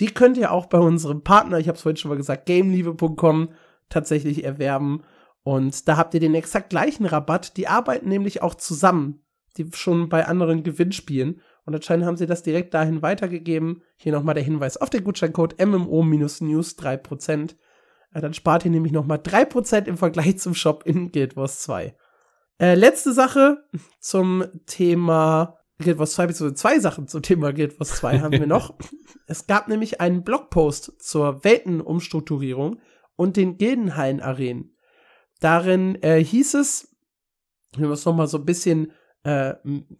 die 0.00 0.08
könnt 0.08 0.36
ihr 0.36 0.52
auch 0.52 0.66
bei 0.66 0.78
unserem 0.78 1.22
Partner, 1.22 1.58
ich 1.58 1.68
habe 1.68 1.76
es 1.76 1.82
vorhin 1.82 1.96
schon 1.96 2.10
mal 2.10 2.16
gesagt, 2.16 2.46
gameliebe.com 2.46 3.50
tatsächlich 3.88 4.44
erwerben. 4.44 5.02
Und 5.42 5.88
da 5.88 5.96
habt 5.96 6.14
ihr 6.14 6.20
den 6.20 6.34
exakt 6.34 6.70
gleichen 6.70 7.06
Rabatt. 7.06 7.56
Die 7.56 7.68
arbeiten 7.68 8.08
nämlich 8.08 8.42
auch 8.42 8.54
zusammen, 8.54 9.24
die 9.56 9.70
schon 9.72 10.08
bei 10.08 10.26
anderen 10.26 10.62
Gewinnspielen. 10.62 11.40
Und 11.64 11.74
anscheinend 11.74 12.06
haben 12.06 12.16
sie 12.16 12.26
das 12.26 12.42
direkt 12.42 12.74
dahin 12.74 13.02
weitergegeben. 13.02 13.82
Hier 13.96 14.12
nochmal 14.12 14.34
der 14.34 14.44
Hinweis 14.44 14.76
auf 14.76 14.90
den 14.90 15.04
Gutscheincode 15.04 15.58
MMO-News 15.58 16.78
3%. 16.78 17.56
Dann 18.12 18.34
spart 18.34 18.64
ihr 18.64 18.70
nämlich 18.70 18.92
nochmal 18.92 19.18
3% 19.18 19.86
im 19.86 19.96
Vergleich 19.96 20.38
zum 20.38 20.54
Shop 20.54 20.84
in 20.86 21.12
Guild 21.12 21.36
Wars 21.36 21.60
2. 21.60 21.94
Äh, 22.60 22.74
letzte 22.74 23.12
Sache 23.12 23.64
zum 24.00 24.44
Thema 24.66 25.58
Guild 25.78 25.98
Wars 25.98 26.12
2, 26.14 26.26
beziehungsweise 26.26 26.54
zwei 26.54 26.80
Sachen 26.80 27.06
zum 27.06 27.22
Thema 27.22 27.52
Guild 27.52 27.78
Wars 27.78 27.96
2 27.96 28.20
haben 28.20 28.32
wir 28.32 28.46
noch. 28.46 28.74
Es 29.30 29.46
gab 29.46 29.68
nämlich 29.68 30.00
einen 30.00 30.24
Blogpost 30.24 31.02
zur 31.02 31.44
Weltenumstrukturierung 31.44 32.80
und 33.14 33.36
den 33.36 33.58
Gildenhallen-Arenen. 33.58 34.74
Darin 35.40 36.02
äh, 36.02 36.24
hieß 36.24 36.54
es, 36.54 36.96
wir 37.76 37.84
haben 37.84 37.92
es 37.92 38.06
nochmal 38.06 38.26
so 38.26 38.38
ein 38.38 38.46
bisschen 38.46 38.92
äh, 39.24 39.54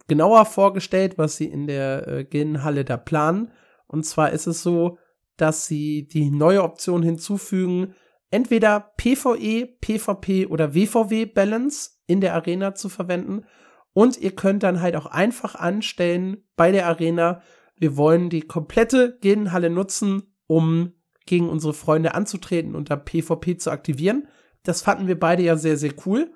genauer 0.06 0.46
vorgestellt, 0.46 1.18
was 1.18 1.36
sie 1.36 1.44
in 1.44 1.66
der 1.66 2.08
äh, 2.08 2.24
Gildenhalle 2.24 2.84
da 2.86 2.96
planen. 2.96 3.52
Und 3.86 4.04
zwar 4.04 4.30
ist 4.30 4.46
es 4.46 4.62
so, 4.62 4.98
dass 5.38 5.66
sie 5.66 6.06
die 6.06 6.30
neue 6.30 6.62
Option 6.62 7.02
hinzufügen, 7.02 7.94
entweder 8.30 8.92
PvE, 8.98 9.66
PvP 9.80 10.46
oder 10.46 10.74
WVW 10.74 11.24
Balance 11.24 11.92
in 12.06 12.20
der 12.20 12.34
Arena 12.34 12.74
zu 12.74 12.90
verwenden. 12.90 13.46
Und 13.94 14.18
ihr 14.18 14.34
könnt 14.34 14.62
dann 14.62 14.82
halt 14.82 14.96
auch 14.96 15.06
einfach 15.06 15.54
anstellen 15.54 16.44
bei 16.56 16.70
der 16.70 16.86
Arena, 16.86 17.40
wir 17.76 17.96
wollen 17.96 18.28
die 18.28 18.42
komplette 18.42 19.16
Gildenhalle 19.20 19.70
nutzen, 19.70 20.34
um 20.46 20.92
gegen 21.26 21.48
unsere 21.48 21.74
Freunde 21.74 22.14
anzutreten 22.14 22.74
und 22.74 22.90
da 22.90 22.96
PvP 22.96 23.56
zu 23.56 23.70
aktivieren. 23.70 24.26
Das 24.64 24.82
fanden 24.82 25.06
wir 25.06 25.18
beide 25.18 25.42
ja 25.42 25.56
sehr, 25.56 25.76
sehr 25.76 25.92
cool. 26.04 26.32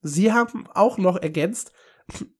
Sie 0.00 0.32
haben 0.32 0.66
auch 0.72 0.96
noch 0.96 1.16
ergänzt, 1.16 1.72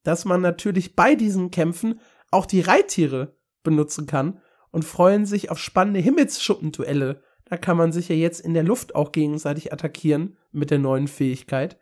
dass 0.02 0.24
man 0.24 0.40
natürlich 0.40 0.96
bei 0.96 1.14
diesen 1.14 1.50
Kämpfen 1.50 2.00
auch 2.30 2.46
die 2.46 2.60
Reittiere 2.60 3.36
benutzen 3.62 4.06
kann 4.06 4.40
und 4.70 4.84
freuen 4.84 5.26
sich 5.26 5.50
auf 5.50 5.58
spannende 5.58 6.00
Himmelsschuppenduelle. 6.00 7.22
Da 7.44 7.56
kann 7.56 7.76
man 7.76 7.92
sich 7.92 8.08
ja 8.08 8.14
jetzt 8.14 8.40
in 8.40 8.54
der 8.54 8.62
Luft 8.62 8.94
auch 8.94 9.12
gegenseitig 9.12 9.72
attackieren 9.72 10.36
mit 10.52 10.70
der 10.70 10.78
neuen 10.78 11.08
Fähigkeit. 11.08 11.78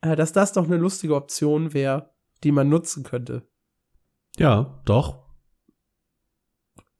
Äh, 0.00 0.16
dass 0.16 0.32
das 0.32 0.52
doch 0.52 0.64
eine 0.64 0.76
lustige 0.76 1.14
Option 1.14 1.72
wäre, 1.72 2.10
die 2.44 2.52
man 2.52 2.68
nutzen 2.68 3.02
könnte. 3.02 3.42
Ja, 4.38 4.80
doch. 4.84 5.24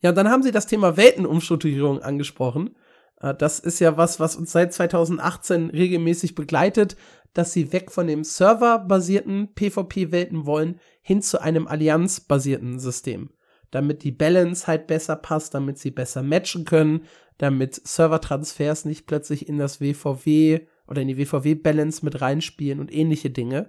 Ja, 0.00 0.10
und 0.10 0.16
dann 0.16 0.30
haben 0.30 0.42
sie 0.42 0.52
das 0.52 0.66
Thema 0.66 0.96
Weltenumstrukturierung 0.96 2.00
angesprochen. 2.02 2.76
Äh, 3.20 3.34
das 3.34 3.58
ist 3.58 3.80
ja 3.80 3.96
was, 3.96 4.20
was 4.20 4.36
uns 4.36 4.52
seit 4.52 4.72
2018 4.72 5.70
regelmäßig 5.70 6.34
begleitet, 6.34 6.96
dass 7.32 7.52
sie 7.52 7.72
weg 7.72 7.90
von 7.92 8.06
dem 8.06 8.24
serverbasierten 8.24 9.54
PvP-Welten 9.54 10.46
wollen, 10.46 10.80
hin 11.02 11.20
zu 11.20 11.40
einem 11.40 11.66
allianzbasierten 11.66 12.78
System. 12.78 13.30
Damit 13.76 14.04
die 14.04 14.10
Balance 14.10 14.66
halt 14.66 14.86
besser 14.86 15.16
passt, 15.16 15.52
damit 15.52 15.76
sie 15.78 15.90
besser 15.90 16.22
matchen 16.22 16.64
können, 16.64 17.02
damit 17.36 17.74
Servertransfers 17.74 18.86
nicht 18.86 19.06
plötzlich 19.06 19.50
in 19.50 19.58
das 19.58 19.82
WVW 19.82 20.66
oder 20.88 21.02
in 21.02 21.08
die 21.08 21.18
WVW-Balance 21.18 22.02
mit 22.02 22.22
reinspielen 22.22 22.80
und 22.80 22.90
ähnliche 22.90 23.28
Dinge. 23.28 23.68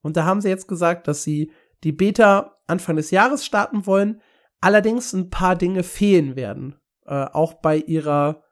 Und 0.00 0.16
da 0.16 0.24
haben 0.24 0.40
sie 0.40 0.48
jetzt 0.48 0.66
gesagt, 0.66 1.08
dass 1.08 1.24
sie 1.24 1.52
die 1.82 1.92
Beta 1.92 2.56
Anfang 2.66 2.96
des 2.96 3.10
Jahres 3.10 3.44
starten 3.44 3.84
wollen, 3.84 4.22
allerdings 4.62 5.12
ein 5.12 5.28
paar 5.28 5.56
Dinge 5.56 5.82
fehlen 5.82 6.36
werden. 6.36 6.76
Äh, 7.04 7.26
auch 7.26 7.52
bei 7.52 7.76
ihrer, 7.76 8.44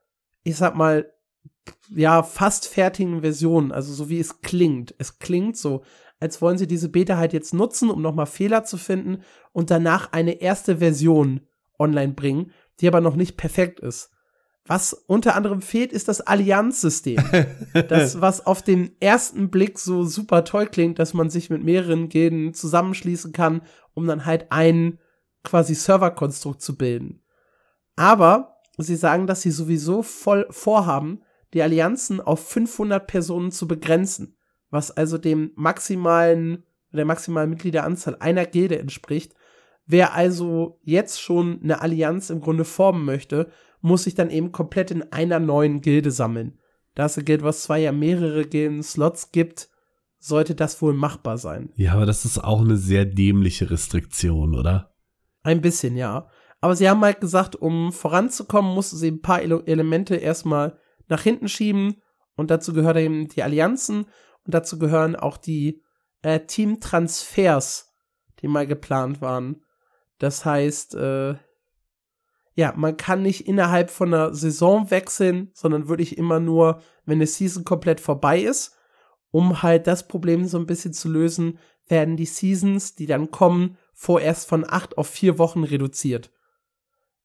ich 0.42 0.56
sag 0.56 0.76
mal, 0.76 1.10
ja, 1.88 2.22
fast 2.22 2.68
fertigen 2.68 3.22
Version, 3.22 3.72
also 3.72 3.94
so 3.94 4.10
wie 4.10 4.20
es 4.20 4.42
klingt. 4.42 4.94
Es 4.98 5.20
klingt 5.20 5.56
so, 5.56 5.84
als 6.22 6.40
wollen 6.40 6.56
sie 6.56 6.68
diese 6.68 6.88
Beta 6.88 7.16
halt 7.16 7.32
jetzt 7.32 7.52
nutzen, 7.52 7.90
um 7.90 8.00
nochmal 8.00 8.26
Fehler 8.26 8.62
zu 8.62 8.76
finden 8.76 9.22
und 9.52 9.72
danach 9.72 10.12
eine 10.12 10.40
erste 10.40 10.78
Version 10.78 11.40
online 11.80 12.12
bringen, 12.12 12.52
die 12.80 12.86
aber 12.86 13.00
noch 13.00 13.16
nicht 13.16 13.36
perfekt 13.36 13.80
ist. 13.80 14.10
Was 14.64 14.92
unter 14.92 15.34
anderem 15.34 15.60
fehlt, 15.60 15.92
ist 15.92 16.06
das 16.06 16.20
Allianzsystem. 16.20 17.20
das, 17.88 18.20
was 18.20 18.46
auf 18.46 18.62
den 18.62 18.92
ersten 19.00 19.50
Blick 19.50 19.80
so 19.80 20.04
super 20.04 20.44
toll 20.44 20.66
klingt, 20.66 21.00
dass 21.00 21.12
man 21.12 21.28
sich 21.28 21.50
mit 21.50 21.64
mehreren 21.64 22.08
Gilden 22.08 22.54
zusammenschließen 22.54 23.32
kann, 23.32 23.62
um 23.94 24.06
dann 24.06 24.24
halt 24.24 24.52
ein 24.52 25.00
quasi 25.42 25.74
Serverkonstrukt 25.74 26.62
zu 26.62 26.76
bilden. 26.76 27.20
Aber 27.96 28.60
sie 28.78 28.94
sagen, 28.94 29.26
dass 29.26 29.42
sie 29.42 29.50
sowieso 29.50 30.04
voll 30.04 30.46
vorhaben, 30.50 31.22
die 31.52 31.62
Allianzen 31.62 32.20
auf 32.20 32.48
500 32.48 33.08
Personen 33.08 33.50
zu 33.50 33.66
begrenzen, 33.66 34.36
was 34.72 34.90
also 34.90 35.18
dem 35.18 35.52
maximalen, 35.54 36.64
der 36.92 37.04
maximalen 37.04 37.50
Mitgliederanzahl 37.50 38.16
einer 38.18 38.46
Gilde 38.46 38.78
entspricht. 38.78 39.34
Wer 39.86 40.14
also 40.14 40.80
jetzt 40.82 41.20
schon 41.20 41.60
eine 41.62 41.82
Allianz 41.82 42.30
im 42.30 42.40
Grunde 42.40 42.64
formen 42.64 43.04
möchte, 43.04 43.50
muss 43.82 44.04
sich 44.04 44.14
dann 44.14 44.30
eben 44.30 44.50
komplett 44.50 44.90
in 44.90 45.12
einer 45.12 45.38
neuen 45.38 45.82
Gilde 45.82 46.10
sammeln. 46.10 46.58
Da 46.94 47.06
es 47.06 47.18
ein 47.18 47.24
Guild, 47.24 47.42
was 47.42 47.62
zwei 47.62 47.80
ja 47.80 47.92
mehrere 47.92 48.44
Gilden-Slots 48.44 49.30
gibt, 49.32 49.68
sollte 50.18 50.54
das 50.54 50.80
wohl 50.80 50.94
machbar 50.94 51.36
sein. 51.36 51.70
Ja, 51.76 51.94
aber 51.94 52.06
das 52.06 52.24
ist 52.24 52.38
auch 52.38 52.60
eine 52.60 52.76
sehr 52.76 53.04
dämliche 53.04 53.70
Restriktion, 53.70 54.54
oder? 54.54 54.94
Ein 55.42 55.60
bisschen, 55.60 55.96
ja. 55.96 56.28
Aber 56.60 56.76
sie 56.76 56.88
haben 56.88 57.02
halt 57.02 57.20
gesagt, 57.20 57.56
um 57.56 57.92
voranzukommen, 57.92 58.72
mussten 58.74 58.96
sie 58.96 59.10
ein 59.10 59.20
paar 59.20 59.42
Ele 59.42 59.62
Elemente 59.66 60.14
erstmal 60.16 60.78
nach 61.08 61.22
hinten 61.22 61.48
schieben. 61.48 61.96
Und 62.36 62.50
dazu 62.50 62.72
gehören 62.72 62.96
eben 62.96 63.28
die 63.28 63.42
Allianzen 63.42 64.06
und 64.44 64.54
dazu 64.54 64.78
gehören 64.78 65.16
auch 65.16 65.36
die 65.36 65.82
äh, 66.22 66.40
Team-Transfers, 66.40 67.92
die 68.40 68.48
mal 68.48 68.66
geplant 68.66 69.20
waren. 69.20 69.62
Das 70.18 70.44
heißt, 70.44 70.94
äh, 70.94 71.34
ja, 72.54 72.74
man 72.76 72.96
kann 72.96 73.22
nicht 73.22 73.46
innerhalb 73.48 73.90
von 73.90 74.12
einer 74.12 74.34
Saison 74.34 74.90
wechseln, 74.90 75.50
sondern 75.54 75.88
wirklich 75.88 76.18
immer 76.18 76.38
nur, 76.38 76.80
wenn 77.04 77.18
eine 77.18 77.26
Season 77.26 77.64
komplett 77.64 78.00
vorbei 78.00 78.40
ist. 78.40 78.76
Um 79.30 79.62
halt 79.62 79.86
das 79.86 80.06
Problem 80.08 80.44
so 80.44 80.58
ein 80.58 80.66
bisschen 80.66 80.92
zu 80.92 81.08
lösen, 81.08 81.58
werden 81.88 82.16
die 82.16 82.26
Seasons, 82.26 82.94
die 82.94 83.06
dann 83.06 83.30
kommen, 83.30 83.78
vorerst 83.94 84.48
von 84.48 84.68
acht 84.68 84.98
auf 84.98 85.08
vier 85.08 85.38
Wochen 85.38 85.64
reduziert. 85.64 86.30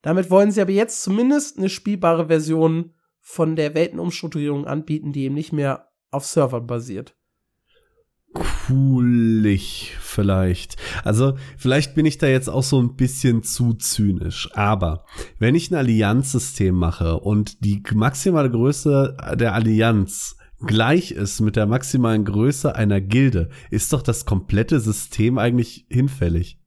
Damit 0.01 0.29
wollen 0.29 0.51
sie 0.51 0.61
aber 0.61 0.71
jetzt 0.71 1.03
zumindest 1.03 1.57
eine 1.57 1.69
spielbare 1.69 2.27
Version 2.27 2.93
von 3.19 3.57
der 3.57 3.75
Weltenumstrukturierung 3.75 4.65
anbieten, 4.65 5.11
die 5.11 5.25
eben 5.25 5.35
nicht 5.35 5.51
mehr 5.51 5.86
auf 6.11 6.25
Servern 6.25 6.67
basiert 6.67 7.15
coolig 8.67 9.95
vielleicht. 9.99 10.75
Also 11.03 11.37
vielleicht 11.57 11.95
bin 11.95 12.05
ich 12.05 12.17
da 12.17 12.27
jetzt 12.27 12.49
auch 12.49 12.63
so 12.63 12.79
ein 12.81 12.95
bisschen 12.95 13.43
zu 13.43 13.73
zynisch. 13.73 14.49
Aber 14.53 15.05
wenn 15.39 15.55
ich 15.55 15.71
ein 15.71 15.75
Allianzsystem 15.75 16.75
mache 16.75 17.19
und 17.19 17.63
die 17.63 17.81
maximale 17.93 18.51
Größe 18.51 19.17
der 19.35 19.53
Allianz 19.53 20.37
gleich 20.59 21.11
ist 21.11 21.39
mit 21.39 21.55
der 21.55 21.67
maximalen 21.67 22.25
Größe 22.25 22.75
einer 22.75 22.99
Gilde, 22.99 23.49
ist 23.69 23.93
doch 23.93 24.01
das 24.01 24.25
komplette 24.25 24.79
System 24.79 25.37
eigentlich 25.37 25.85
hinfällig. 25.89 26.59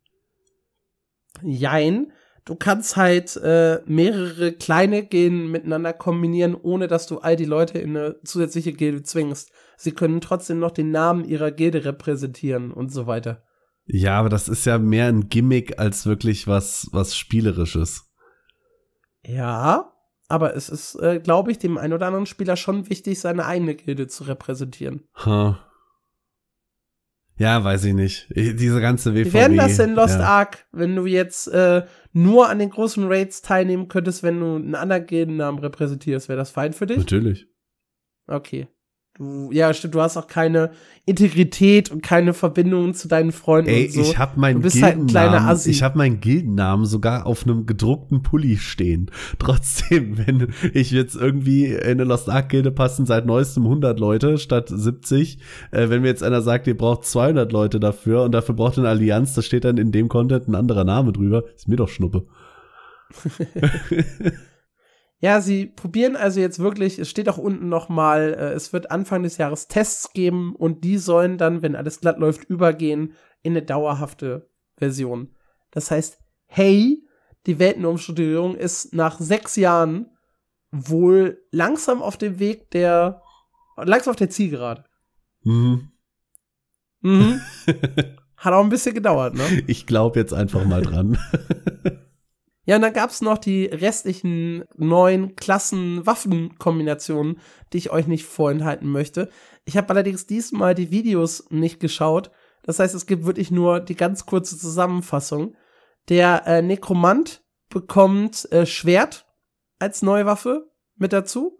Jein. 1.42 2.12
Du 2.44 2.54
kannst 2.54 2.96
halt 2.96 3.36
äh, 3.36 3.80
mehrere 3.86 4.52
kleine 4.52 5.04
Gilden 5.04 5.50
miteinander 5.50 5.92
kombinieren, 5.92 6.54
ohne 6.54 6.88
dass 6.88 7.06
du 7.06 7.18
all 7.18 7.36
die 7.36 7.44
Leute 7.44 7.78
in 7.78 7.96
eine 7.96 8.16
zusätzliche 8.24 8.72
Gilde 8.72 9.02
zwingst 9.02 9.52
sie 9.80 9.92
können 9.92 10.20
trotzdem 10.20 10.58
noch 10.58 10.70
den 10.70 10.90
Namen 10.90 11.24
ihrer 11.24 11.50
Gilde 11.50 11.84
repräsentieren 11.84 12.72
und 12.72 12.92
so 12.92 13.06
weiter. 13.06 13.42
Ja, 13.86 14.18
aber 14.18 14.28
das 14.28 14.48
ist 14.48 14.66
ja 14.66 14.78
mehr 14.78 15.06
ein 15.06 15.28
Gimmick 15.28 15.78
als 15.78 16.06
wirklich 16.06 16.46
was, 16.46 16.88
was 16.92 17.16
Spielerisches. 17.16 18.04
Ja, 19.24 19.92
aber 20.28 20.54
es 20.54 20.68
ist, 20.68 20.94
äh, 20.96 21.18
glaube 21.18 21.50
ich, 21.50 21.58
dem 21.58 21.76
einen 21.76 21.94
oder 21.94 22.06
anderen 22.06 22.26
Spieler 22.26 22.56
schon 22.56 22.88
wichtig, 22.88 23.18
seine 23.20 23.46
eigene 23.46 23.74
Gilde 23.74 24.06
zu 24.06 24.24
repräsentieren. 24.24 25.08
Huh. 25.24 25.54
Ja, 27.40 27.64
weiß 27.64 27.86
ich 27.86 27.94
nicht. 27.94 28.26
Diese 28.36 28.82
ganze 28.82 29.14
WVW. 29.14 29.30
Wie 29.30 29.32
werden 29.32 29.56
das 29.56 29.78
in 29.78 29.94
Lost 29.94 30.18
ja. 30.18 30.26
Ark, 30.26 30.66
wenn 30.72 30.94
du 30.94 31.06
jetzt 31.06 31.48
äh, 31.48 31.86
nur 32.12 32.50
an 32.50 32.58
den 32.58 32.68
großen 32.68 33.08
Raids 33.08 33.40
teilnehmen 33.40 33.88
könntest, 33.88 34.22
wenn 34.22 34.40
du 34.40 34.56
einen 34.56 34.74
anderen 34.74 35.06
Gildennamen 35.06 35.58
repräsentierst? 35.58 36.28
Wäre 36.28 36.36
das 36.36 36.50
fein 36.50 36.74
für 36.74 36.84
dich? 36.84 36.98
Natürlich. 36.98 37.46
Okay. 38.26 38.68
Du, 39.20 39.50
ja, 39.52 39.74
stimmt, 39.74 39.94
du 39.94 40.00
hast 40.00 40.16
auch 40.16 40.28
keine 40.28 40.70
Integrität 41.04 41.90
und 41.90 42.02
keine 42.02 42.32
Verbindung 42.32 42.94
zu 42.94 43.06
deinen 43.06 43.32
Freunden 43.32 43.68
Ey, 43.68 43.90
so. 43.90 44.00
ich 44.00 44.16
habe 44.16 44.40
meinen 44.40 44.62
Gildennamen, 44.62 45.44
halt 45.44 45.66
ich 45.66 45.82
habe 45.82 45.98
meinen 45.98 46.20
Gildennamen 46.20 46.86
sogar 46.86 47.26
auf 47.26 47.44
einem 47.44 47.66
gedruckten 47.66 48.22
Pulli 48.22 48.56
stehen. 48.56 49.10
Trotzdem, 49.38 50.16
wenn 50.16 50.48
ich 50.72 50.90
jetzt 50.90 51.16
irgendwie 51.16 51.66
in 51.66 51.82
eine 51.82 52.04
Lost 52.04 52.30
Ark 52.30 52.48
Gilde 52.48 52.70
passen 52.70 53.04
seit 53.04 53.26
neuestem 53.26 53.64
100 53.64 54.00
Leute 54.00 54.38
statt 54.38 54.70
70, 54.74 55.38
äh, 55.70 55.90
wenn 55.90 56.00
mir 56.00 56.08
jetzt 56.08 56.22
einer 56.22 56.40
sagt, 56.40 56.66
ihr 56.66 56.78
braucht 56.78 57.04
200 57.04 57.52
Leute 57.52 57.78
dafür 57.78 58.22
und 58.22 58.32
dafür 58.32 58.54
braucht 58.54 58.78
ihr 58.78 58.84
eine 58.84 58.88
Allianz, 58.88 59.34
da 59.34 59.42
steht 59.42 59.66
dann 59.66 59.76
in 59.76 59.92
dem 59.92 60.08
Content 60.08 60.48
ein 60.48 60.54
anderer 60.54 60.84
Name 60.84 61.12
drüber, 61.12 61.44
ist 61.54 61.68
mir 61.68 61.76
doch 61.76 61.90
Schnuppe. 61.90 62.24
Ja, 65.22 65.42
sie 65.42 65.66
probieren 65.66 66.16
also 66.16 66.40
jetzt 66.40 66.58
wirklich, 66.58 66.98
es 66.98 67.10
steht 67.10 67.28
auch 67.28 67.36
unten 67.36 67.68
nochmal, 67.68 68.34
äh, 68.34 68.52
es 68.54 68.72
wird 68.72 68.90
Anfang 68.90 69.22
des 69.22 69.36
Jahres 69.36 69.68
Tests 69.68 70.14
geben 70.14 70.56
und 70.56 70.82
die 70.82 70.96
sollen 70.96 71.36
dann, 71.36 71.60
wenn 71.60 71.76
alles 71.76 72.00
glatt 72.00 72.18
läuft, 72.18 72.44
übergehen 72.44 73.12
in 73.42 73.52
eine 73.52 73.62
dauerhafte 73.62 74.50
Version. 74.76 75.34
Das 75.70 75.90
heißt, 75.90 76.18
hey, 76.46 77.06
die 77.46 77.58
Weltenumstrukturierung 77.58 78.56
ist 78.56 78.94
nach 78.94 79.20
sechs 79.20 79.56
Jahren 79.56 80.06
wohl 80.70 81.42
langsam 81.50 82.00
auf 82.00 82.16
dem 82.16 82.38
Weg 82.38 82.70
der, 82.70 83.22
langsam 83.76 84.12
auf 84.12 84.16
der 84.16 84.30
Zielgerade. 84.30 84.84
Mhm. 85.42 85.92
Mhm. 87.02 87.40
Hat 88.36 88.54
auch 88.54 88.62
ein 88.62 88.70
bisschen 88.70 88.94
gedauert, 88.94 89.34
ne? 89.34 89.62
Ich 89.66 89.86
glaube 89.86 90.18
jetzt 90.18 90.32
einfach 90.32 90.64
mal 90.64 90.80
dran. 90.80 91.18
Ja, 92.70 92.76
und 92.76 92.82
dann 92.82 92.92
gab's 92.92 93.20
noch 93.20 93.36
die 93.36 93.64
restlichen 93.64 94.62
neuen 94.76 95.34
Klassen-Waffen-Kombinationen, 95.34 97.40
die 97.72 97.78
ich 97.78 97.90
euch 97.90 98.06
nicht 98.06 98.26
vorenthalten 98.26 98.88
möchte. 98.88 99.28
Ich 99.64 99.76
habe 99.76 99.90
allerdings 99.90 100.26
diesmal 100.26 100.76
die 100.76 100.92
Videos 100.92 101.50
nicht 101.50 101.80
geschaut. 101.80 102.30
Das 102.62 102.78
heißt, 102.78 102.94
es 102.94 103.06
gibt 103.06 103.26
wirklich 103.26 103.50
nur 103.50 103.80
die 103.80 103.96
ganz 103.96 104.24
kurze 104.24 104.56
Zusammenfassung. 104.56 105.56
Der 106.10 106.46
äh, 106.46 106.62
Nekromant 106.62 107.42
bekommt 107.70 108.46
äh, 108.52 108.66
Schwert 108.66 109.26
als 109.80 110.02
neue 110.02 110.26
Waffe 110.26 110.70
mit 110.94 111.12
dazu. 111.12 111.58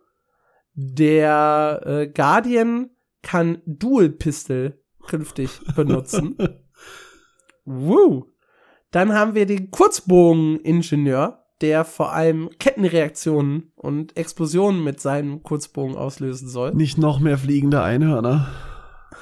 Der 0.74 1.82
äh, 1.86 2.06
Guardian 2.06 2.90
kann 3.22 3.62
Dual 3.66 4.10
Pistol 4.10 4.80
künftig 5.08 5.60
benutzen. 5.74 6.38
Woo! 7.64 8.29
Dann 8.90 9.12
haben 9.12 9.34
wir 9.34 9.46
den 9.46 9.70
Kurzbogen-Ingenieur, 9.70 11.46
der 11.60 11.84
vor 11.84 12.12
allem 12.12 12.50
Kettenreaktionen 12.58 13.72
und 13.76 14.16
Explosionen 14.16 14.82
mit 14.82 15.00
seinem 15.00 15.42
Kurzbogen 15.42 15.96
auslösen 15.96 16.48
soll. 16.48 16.74
Nicht 16.74 16.98
noch 16.98 17.20
mehr 17.20 17.38
fliegende 17.38 17.82
Einhörner. 17.82 18.50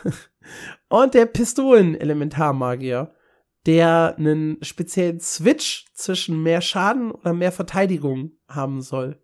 und 0.88 1.14
der 1.14 1.26
Pistolen-Elementarmagier, 1.26 3.12
der 3.66 4.14
einen 4.16 4.62
speziellen 4.62 5.20
Switch 5.20 5.86
zwischen 5.94 6.42
mehr 6.42 6.60
Schaden 6.60 7.10
oder 7.10 7.34
mehr 7.34 7.52
Verteidigung 7.52 8.32
haben 8.48 8.80
soll. 8.80 9.20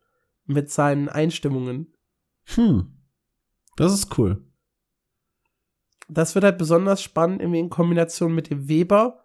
Mit 0.46 0.70
seinen 0.70 1.08
Einstimmungen. 1.08 1.94
Hm. 2.54 2.98
Das 3.76 3.94
ist 3.94 4.18
cool. 4.18 4.44
Das 6.08 6.34
wird 6.34 6.44
halt 6.44 6.58
besonders 6.58 7.02
spannend 7.02 7.40
irgendwie 7.40 7.60
in 7.60 7.70
Kombination 7.70 8.34
mit 8.34 8.50
dem 8.50 8.68
Weber, 8.68 9.23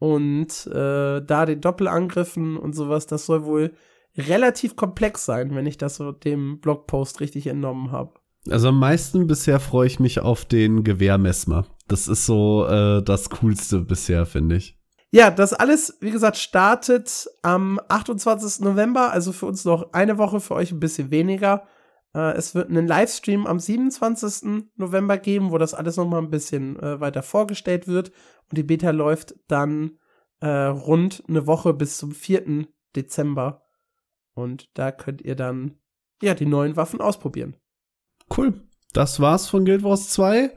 und 0.00 0.66
äh, 0.66 1.20
da 1.20 1.46
den 1.46 1.60
Doppelangriffen 1.60 2.56
und 2.56 2.74
sowas, 2.74 3.06
das 3.06 3.26
soll 3.26 3.44
wohl 3.44 3.72
relativ 4.16 4.74
komplex 4.74 5.24
sein, 5.24 5.54
wenn 5.54 5.66
ich 5.66 5.78
das 5.78 5.96
so 5.96 6.10
dem 6.10 6.58
Blogpost 6.58 7.20
richtig 7.20 7.46
entnommen 7.46 7.92
habe. 7.92 8.14
Also 8.48 8.68
am 8.68 8.80
meisten 8.80 9.26
bisher 9.26 9.60
freue 9.60 9.86
ich 9.86 10.00
mich 10.00 10.20
auf 10.20 10.46
den 10.46 10.82
Gewehrmessmer. 10.82 11.66
Das 11.86 12.08
ist 12.08 12.24
so 12.24 12.66
äh, 12.66 13.02
das 13.02 13.28
Coolste 13.28 13.80
bisher, 13.80 14.24
finde 14.24 14.56
ich. 14.56 14.78
Ja, 15.12 15.30
das 15.30 15.52
alles, 15.52 15.98
wie 16.00 16.12
gesagt, 16.12 16.38
startet 16.38 17.28
am 17.42 17.78
28. 17.88 18.64
November, 18.64 19.12
also 19.12 19.32
für 19.32 19.46
uns 19.46 19.64
noch 19.66 19.92
eine 19.92 20.16
Woche, 20.16 20.40
für 20.40 20.54
euch 20.54 20.72
ein 20.72 20.80
bisschen 20.80 21.10
weniger. 21.10 21.66
Äh, 22.14 22.32
es 22.32 22.54
wird 22.54 22.68
einen 22.68 22.86
Livestream 22.86 23.46
am 23.46 23.58
27. 23.58 24.64
November 24.76 25.18
geben, 25.18 25.50
wo 25.50 25.58
das 25.58 25.74
alles 25.74 25.96
noch 25.96 26.06
mal 26.06 26.18
ein 26.18 26.30
bisschen 26.30 26.78
äh, 26.80 27.00
weiter 27.00 27.22
vorgestellt 27.22 27.86
wird. 27.86 28.10
Und 28.50 28.58
die 28.58 28.62
Beta 28.62 28.90
läuft 28.90 29.34
dann 29.48 29.98
äh, 30.40 30.48
rund 30.48 31.22
eine 31.28 31.46
Woche 31.46 31.74
bis 31.74 31.98
zum 31.98 32.12
4. 32.12 32.66
Dezember. 32.96 33.62
Und 34.34 34.70
da 34.74 34.92
könnt 34.92 35.22
ihr 35.22 35.36
dann 35.36 35.78
ja 36.22 36.34
die 36.34 36.46
neuen 36.46 36.76
Waffen 36.76 37.00
ausprobieren. 37.00 37.56
Cool. 38.36 38.62
Das 38.92 39.20
war's 39.20 39.48
von 39.48 39.64
Guild 39.64 39.82
Wars 39.82 40.10
2. 40.10 40.54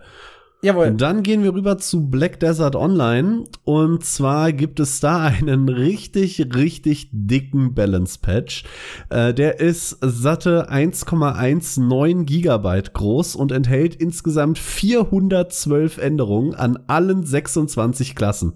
Jawohl. 0.64 0.92
Dann 0.92 1.24
gehen 1.24 1.44
wir 1.44 1.54
rüber 1.54 1.78
zu 1.78 2.08
Black 2.10 2.40
Desert 2.40 2.78
Online. 2.78 3.44
Und 3.66 4.06
zwar 4.06 4.54
gibt 4.54 4.80
es 4.80 5.02
da 5.02 5.24
einen 5.26 5.68
richtig, 5.68 6.56
richtig 6.56 7.10
dicken 7.12 7.74
Balance 7.74 8.18
Patch. 8.22 8.64
Äh, 9.10 9.34
der 9.34 9.60
ist 9.60 9.98
satte 10.02 10.72
1,19 10.72 12.24
Gigabyte 12.24 12.94
groß 12.94 13.36
und 13.36 13.52
enthält 13.52 13.96
insgesamt 13.96 14.58
412 14.58 15.98
Änderungen 15.98 16.56
an 16.56 16.80
allen 16.88 17.26
26 17.26 18.16
Klassen. 18.16 18.54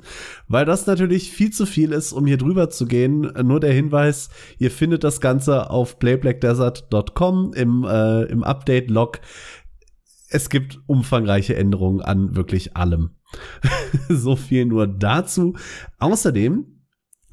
Weil 0.48 0.64
das 0.64 0.88
natürlich 0.88 1.34
viel 1.34 1.52
zu 1.52 1.66
viel 1.66 1.92
ist, 1.92 2.14
um 2.14 2.26
hier 2.26 2.38
drüber 2.38 2.70
zu 2.70 2.86
gehen. 2.86 3.30
Nur 3.44 3.60
der 3.60 3.74
Hinweis, 3.74 4.30
ihr 4.60 4.72
findet 4.72 5.04
das 5.04 5.20
Ganze 5.20 5.70
auf 5.70 6.00
playblackdesert.com 6.00 7.52
im, 7.54 7.84
äh, 7.84 8.24
im 8.24 8.46
Update-Log 8.46 9.20
es 10.30 10.50
gibt 10.50 10.80
umfangreiche 10.88 11.56
Änderungen 11.56 12.02
an 12.02 12.36
wirklich 12.36 12.76
allem. 12.76 13.12
so 14.10 14.36
viel 14.36 14.66
nur 14.66 14.88
dazu. 14.88 15.56
Außerdem 16.00 16.78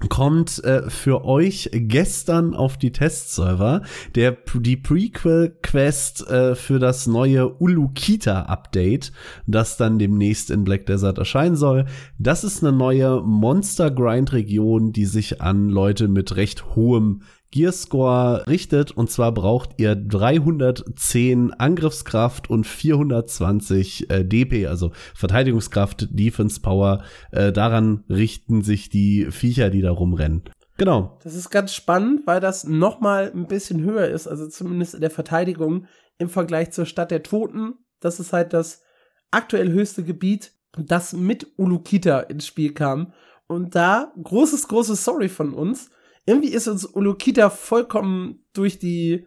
kommt 0.09 0.63
äh, 0.65 0.91
für 0.91 1.25
euch 1.25 1.71
gestern 1.73 2.55
auf 2.55 2.77
die 2.77 2.91
Testserver 2.91 3.83
der 4.17 4.37
die 4.55 4.77
Prequel 4.77 5.57
Quest 5.63 6.29
äh, 6.29 6.57
für 6.57 6.81
das 6.81 7.07
neue 7.07 7.49
Ulukita 7.49 8.43
Update, 8.43 9.13
das 9.47 9.77
dann 9.77 9.99
demnächst 10.01 10.51
in 10.51 10.65
Black 10.65 10.87
Desert 10.87 11.19
erscheinen 11.19 11.57
soll. 11.57 11.87
Das 12.19 12.43
ist 12.43 12.65
eine 12.65 12.77
neue 12.77 13.21
Monster 13.23 13.91
Grind 13.91 14.33
Region, 14.33 14.93
die 14.93 15.07
sich 15.07 15.41
an 15.41 15.69
Leute 15.69 16.09
mit 16.09 16.35
recht 16.37 16.75
hohem 16.75 17.23
Gearscore 17.55 18.45
richtet. 18.49 18.91
Und 18.91 19.13
zwar 19.13 19.33
braucht 19.33 19.71
ihr 19.79 19.95
310 19.95 21.53
Angriffskraft 21.53 22.51
und 22.51 22.67
420 22.67 24.11
äh, 24.11 24.25
DP, 24.25 24.67
also 24.67 24.91
Verteidigungskraft, 25.15 26.09
Defense 26.11 26.61
Power. 26.61 27.05
Äh, 27.31 27.53
daran 27.53 28.03
richten 28.09 28.63
sich 28.63 28.89
die 28.89 29.31
Viecher, 29.31 29.71
die 29.71 29.83
da 29.83 29.93
rumrennen. 29.93 30.43
Genau. 30.79 31.21
Das 31.23 31.37
ist 31.37 31.51
ganz 31.51 31.73
spannend, 31.73 32.23
weil 32.27 32.41
das 32.41 32.65
noch 32.65 33.01
mal 33.01 33.31
ein 33.33 33.47
bisschen 33.47 33.85
höher 33.85 34.09
ist, 34.09 34.27
also 34.27 34.49
zumindest 34.49 34.95
in 34.95 35.01
der 35.01 35.11
Verteidigung 35.11 35.87
im 36.19 36.29
Vergleich 36.29 36.73
zur 36.73 36.87
Stadt 36.87 37.13
der 37.13 37.23
Toten. 37.23 37.75
Das 38.01 38.19
ist 38.19 38.33
halt 38.33 38.53
das 38.53 38.83
aktuell 39.31 39.71
höchste 39.71 40.03
Gebiet, 40.03 40.53
das 40.77 41.13
mit 41.13 41.47
Ulukita 41.57 42.19
ins 42.19 42.49
Spiel 42.49 42.75
kam. 42.75 43.13
Und 43.47 43.77
da 43.77 44.13
großes, 44.21 44.67
großes 44.67 45.05
Sorry 45.05 45.29
von 45.29 45.55
uns 45.55 45.91
irgendwie 46.27 46.53
ist 46.53 46.69
uns 46.69 46.85
Ulukita 46.85 47.51
vollkommen 47.51 48.45
durch 48.53 48.79
die 48.79 49.27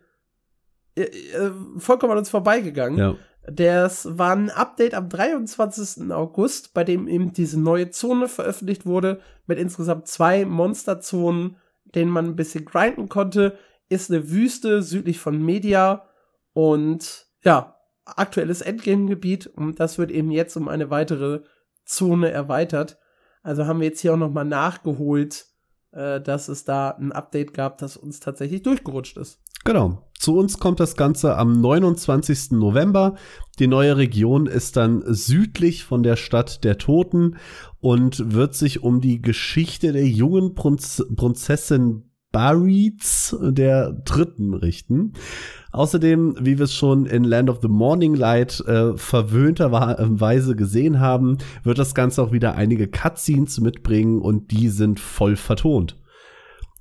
äh, 0.96 1.04
äh, 1.04 1.52
vollkommen 1.78 2.14
an 2.14 2.18
uns 2.20 2.30
vorbeigegangen. 2.30 2.98
Ja. 2.98 3.16
Das 3.50 4.18
war 4.18 4.36
ein 4.36 4.50
Update 4.50 4.94
am 4.94 5.08
23. 5.08 6.12
August, 6.12 6.74
bei 6.74 6.84
dem 6.84 7.08
eben 7.08 7.32
diese 7.32 7.60
neue 7.60 7.92
Zone 7.92 8.28
veröffentlicht 8.28 8.86
wurde, 8.86 9.22
mit 9.46 9.58
insgesamt 9.58 10.08
zwei 10.08 10.44
Monsterzonen, 10.44 11.56
denen 11.86 12.12
man 12.12 12.26
ein 12.26 12.36
bisschen 12.36 12.66
grinden 12.66 13.08
konnte. 13.08 13.58
Ist 13.90 14.12
eine 14.12 14.30
Wüste 14.30 14.82
südlich 14.82 15.20
von 15.20 15.42
Media 15.42 16.10
und 16.52 17.28
ja, 17.44 17.78
aktuelles 18.04 18.62
Endgame-Gebiet 18.62 19.48
und 19.48 19.80
das 19.80 19.98
wird 19.98 20.12
eben 20.12 20.32
jetzt 20.32 20.58
um 20.58 20.68
eine 20.68 20.90
weitere 20.90 21.42
Zone 21.86 22.32
erweitert. 22.32 22.98
Also 23.44 23.66
haben 23.66 23.80
wir 23.80 23.88
jetzt 23.88 24.02
hier 24.02 24.14
auch 24.14 24.18
noch 24.18 24.32
mal 24.32 24.44
nachgeholt, 24.44 25.46
äh, 25.98 26.22
dass 26.22 26.48
es 26.48 26.64
da 26.64 26.92
ein 26.92 27.12
Update 27.12 27.54
gab, 27.54 27.80
das 27.80 27.98
uns 27.98 28.20
tatsächlich 28.20 28.62
durchgerutscht 28.62 29.18
ist. 29.18 29.40
Genau. 29.66 30.04
Zu 30.20 30.38
uns 30.38 30.60
kommt 30.60 30.80
das 30.80 30.96
Ganze 30.96 31.36
am 31.36 31.60
29. 31.60 32.52
November. 32.52 33.16
Die 33.60 33.68
neue 33.68 33.98
Region 33.98 34.46
ist 34.48 34.78
dann 34.78 35.04
südlich 35.06 35.84
von 35.84 36.04
der 36.04 36.16
Stadt 36.16 36.64
der 36.64 36.78
Toten 36.78 37.38
und 37.80 38.34
wird 38.34 38.56
sich 38.56 38.84
um 38.84 39.02
die 39.02 39.22
Geschichte 39.22 39.92
der 39.92 40.08
jungen 40.08 40.54
Prinz 40.56 41.04
Prinzessin 41.16 42.07
Bariz 42.32 43.36
der 43.42 43.92
Dritten 43.92 44.54
richten. 44.54 45.14
Außerdem, 45.72 46.36
wie 46.40 46.58
wir 46.58 46.66
es 46.66 46.74
schon 46.74 47.06
in 47.06 47.24
Land 47.24 47.50
of 47.50 47.60
the 47.62 47.68
Morning 47.68 48.16
Light 48.16 48.60
äh, 48.62 48.98
verwöhnterweise 48.98 50.56
gesehen 50.56 51.00
haben, 51.00 51.38
wird 51.64 51.78
das 51.78 51.96
Ganze 51.96 52.22
auch 52.22 52.32
wieder 52.32 52.56
einige 52.56 52.88
Cutscenes 52.88 53.60
mitbringen 53.60 54.22
und 54.22 54.52
die 54.52 54.70
sind 54.70 55.00
voll 55.00 55.36
vertont. 55.36 55.98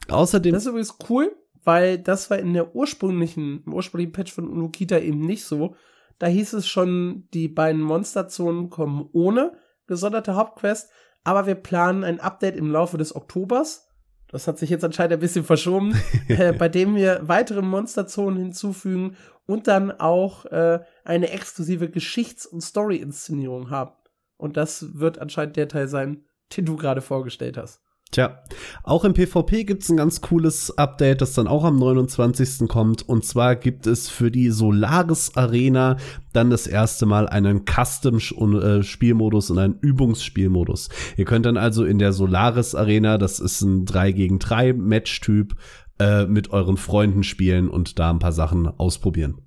Außerdem. 0.08 0.52
Das 0.52 0.64
ist 0.64 0.68
übrigens 0.68 0.98
cool, 1.08 1.34
weil 1.64 1.98
das 1.98 2.30
war 2.30 2.38
in 2.38 2.54
der 2.54 2.74
ursprünglichen, 2.74 3.62
im 3.66 3.72
ursprünglichen 3.74 4.12
Patch 4.12 4.32
von 4.32 4.48
Unukita 4.48 4.98
eben 4.98 5.20
nicht 5.20 5.44
so. 5.44 5.74
Da 6.18 6.26
hieß 6.26 6.54
es 6.54 6.66
schon, 6.66 7.28
die 7.34 7.48
beiden 7.48 7.82
Monsterzonen 7.82 8.70
kommen 8.70 9.08
ohne 9.12 9.52
gesonderte 9.86 10.34
Hauptquest, 10.34 10.90
aber 11.24 11.46
wir 11.46 11.56
planen 11.56 12.04
ein 12.04 12.20
Update 12.20 12.56
im 12.56 12.70
Laufe 12.70 12.98
des 12.98 13.14
Oktobers 13.14 13.85
das 14.28 14.48
hat 14.48 14.58
sich 14.58 14.70
jetzt 14.70 14.84
anscheinend 14.84 15.14
ein 15.14 15.20
bisschen 15.20 15.44
verschoben, 15.44 15.94
äh, 16.28 16.52
bei 16.52 16.68
dem 16.68 16.96
wir 16.96 17.20
weitere 17.22 17.62
Monsterzonen 17.62 18.38
hinzufügen 18.38 19.16
und 19.46 19.68
dann 19.68 19.92
auch 19.92 20.44
äh, 20.46 20.80
eine 21.04 21.30
exklusive 21.30 21.88
Geschichts- 21.88 22.46
und 22.46 22.60
Story-Inszenierung 22.60 23.70
haben. 23.70 23.92
Und 24.36 24.56
das 24.56 24.98
wird 24.98 25.18
anscheinend 25.18 25.56
der 25.56 25.68
Teil 25.68 25.88
sein, 25.88 26.24
den 26.56 26.66
du 26.66 26.76
gerade 26.76 27.00
vorgestellt 27.00 27.56
hast. 27.56 27.80
Tja, 28.12 28.40
auch 28.84 29.04
im 29.04 29.14
PvP 29.14 29.64
gibt's 29.64 29.90
ein 29.90 29.96
ganz 29.96 30.20
cooles 30.20 30.76
Update, 30.78 31.20
das 31.20 31.34
dann 31.34 31.48
auch 31.48 31.64
am 31.64 31.76
29. 31.76 32.68
kommt. 32.68 33.06
Und 33.06 33.24
zwar 33.24 33.56
gibt 33.56 33.86
es 33.86 34.08
für 34.08 34.30
die 34.30 34.50
Solaris 34.50 35.32
Arena 35.34 35.96
dann 36.32 36.50
das 36.50 36.68
erste 36.68 37.04
Mal 37.04 37.28
einen 37.28 37.64
Custom-Spielmodus 37.66 39.50
und 39.50 39.58
einen 39.58 39.78
Übungsspielmodus. 39.80 40.88
Ihr 41.16 41.24
könnt 41.24 41.46
dann 41.46 41.56
also 41.56 41.84
in 41.84 41.98
der 41.98 42.12
Solaris 42.12 42.74
Arena, 42.76 43.18
das 43.18 43.40
ist 43.40 43.60
ein 43.62 43.86
3 43.86 44.12
gegen 44.12 44.38
3 44.38 44.72
Match-Typ, 44.72 45.56
äh, 45.98 46.26
mit 46.26 46.50
euren 46.50 46.76
Freunden 46.76 47.24
spielen 47.24 47.68
und 47.68 47.98
da 47.98 48.10
ein 48.10 48.18
paar 48.20 48.32
Sachen 48.32 48.68
ausprobieren. 48.68 49.42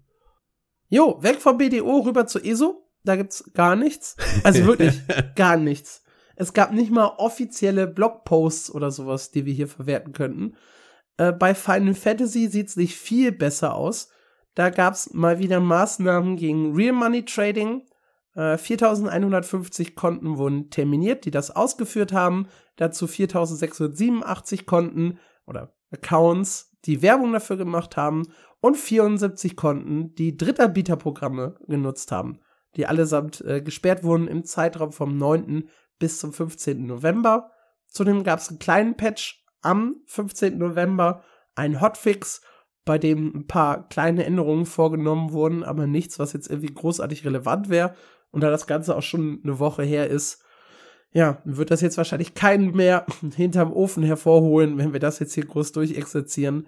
Jo, 0.89 1.17
weg 1.21 1.39
vom 1.39 1.57
BDO 1.57 1.99
rüber 2.01 2.27
zu 2.27 2.39
ESO. 2.39 2.83
Da 3.05 3.15
gibt's 3.15 3.51
gar 3.53 3.75
nichts. 3.75 4.17
Also 4.43 4.65
wirklich 4.65 4.99
gar 5.35 5.55
nichts. 5.55 6.03
Es 6.39 6.53
gab 6.53 6.71
nicht 6.71 6.89
mal 6.89 7.15
offizielle 7.17 7.85
Blogposts 7.85 8.73
oder 8.73 8.91
sowas, 8.91 9.29
die 9.29 9.45
wir 9.45 9.51
hier 9.51 9.67
verwerten 9.67 10.13
könnten. 10.13 10.55
Äh, 11.17 11.33
bei 11.33 11.53
Final 11.53 11.93
Fantasy 11.93 12.47
sieht's 12.47 12.77
nicht 12.77 12.95
viel 12.95 13.33
besser 13.33 13.75
aus. 13.75 14.09
Da 14.55 14.69
gab's 14.69 15.13
mal 15.13 15.39
wieder 15.39 15.59
Maßnahmen 15.59 16.37
gegen 16.37 16.73
Real 16.73 16.93
Money 16.93 17.25
Trading. 17.25 17.83
Äh, 18.35 18.57
4150 18.57 19.95
Konten 19.95 20.37
wurden 20.37 20.69
terminiert, 20.69 21.25
die 21.25 21.31
das 21.31 21.51
ausgeführt 21.51 22.13
haben. 22.13 22.47
Dazu 22.77 23.05
4687 23.05 24.65
Konten 24.65 25.19
oder 25.45 25.75
Accounts, 25.91 26.71
die 26.85 27.01
Werbung 27.01 27.33
dafür 27.33 27.57
gemacht 27.57 27.97
haben. 27.97 28.27
Und 28.61 28.77
74 28.77 29.57
Konten, 29.57 30.15
die 30.15 30.37
Drittanbieterprogramme 30.37 31.55
genutzt 31.67 32.13
haben, 32.13 32.39
die 32.77 32.85
allesamt 32.85 33.41
äh, 33.41 33.61
gesperrt 33.61 34.05
wurden 34.05 34.29
im 34.29 34.45
Zeitraum 34.45 34.93
vom 34.93 35.17
9 35.17 35.67
bis 35.99 36.19
zum 36.19 36.33
15. 36.33 36.85
November. 36.85 37.51
Zudem 37.87 38.23
gab 38.23 38.39
es 38.39 38.49
einen 38.49 38.59
kleinen 38.59 38.95
Patch 38.95 39.45
am 39.61 39.97
15. 40.05 40.57
November, 40.57 41.23
ein 41.55 41.81
Hotfix, 41.81 42.41
bei 42.85 42.97
dem 42.97 43.35
ein 43.35 43.47
paar 43.47 43.87
kleine 43.89 44.25
Änderungen 44.25 44.65
vorgenommen 44.65 45.31
wurden, 45.31 45.63
aber 45.63 45.85
nichts, 45.85 46.17
was 46.17 46.33
jetzt 46.33 46.49
irgendwie 46.49 46.73
großartig 46.73 47.25
relevant 47.25 47.69
wäre. 47.69 47.93
Und 48.31 48.41
da 48.41 48.49
das 48.49 48.67
Ganze 48.67 48.95
auch 48.95 49.03
schon 49.03 49.41
eine 49.43 49.59
Woche 49.59 49.83
her 49.83 50.07
ist, 50.07 50.43
ja, 51.11 51.41
wird 51.43 51.71
das 51.71 51.81
jetzt 51.81 51.97
wahrscheinlich 51.97 52.35
keinen 52.35 52.75
mehr 52.75 53.05
hinterm 53.35 53.73
Ofen 53.73 54.03
hervorholen, 54.03 54.77
wenn 54.77 54.93
wir 54.93 54.99
das 54.99 55.19
jetzt 55.19 55.33
hier 55.33 55.45
groß 55.45 55.71
durchexerzieren. 55.71 56.67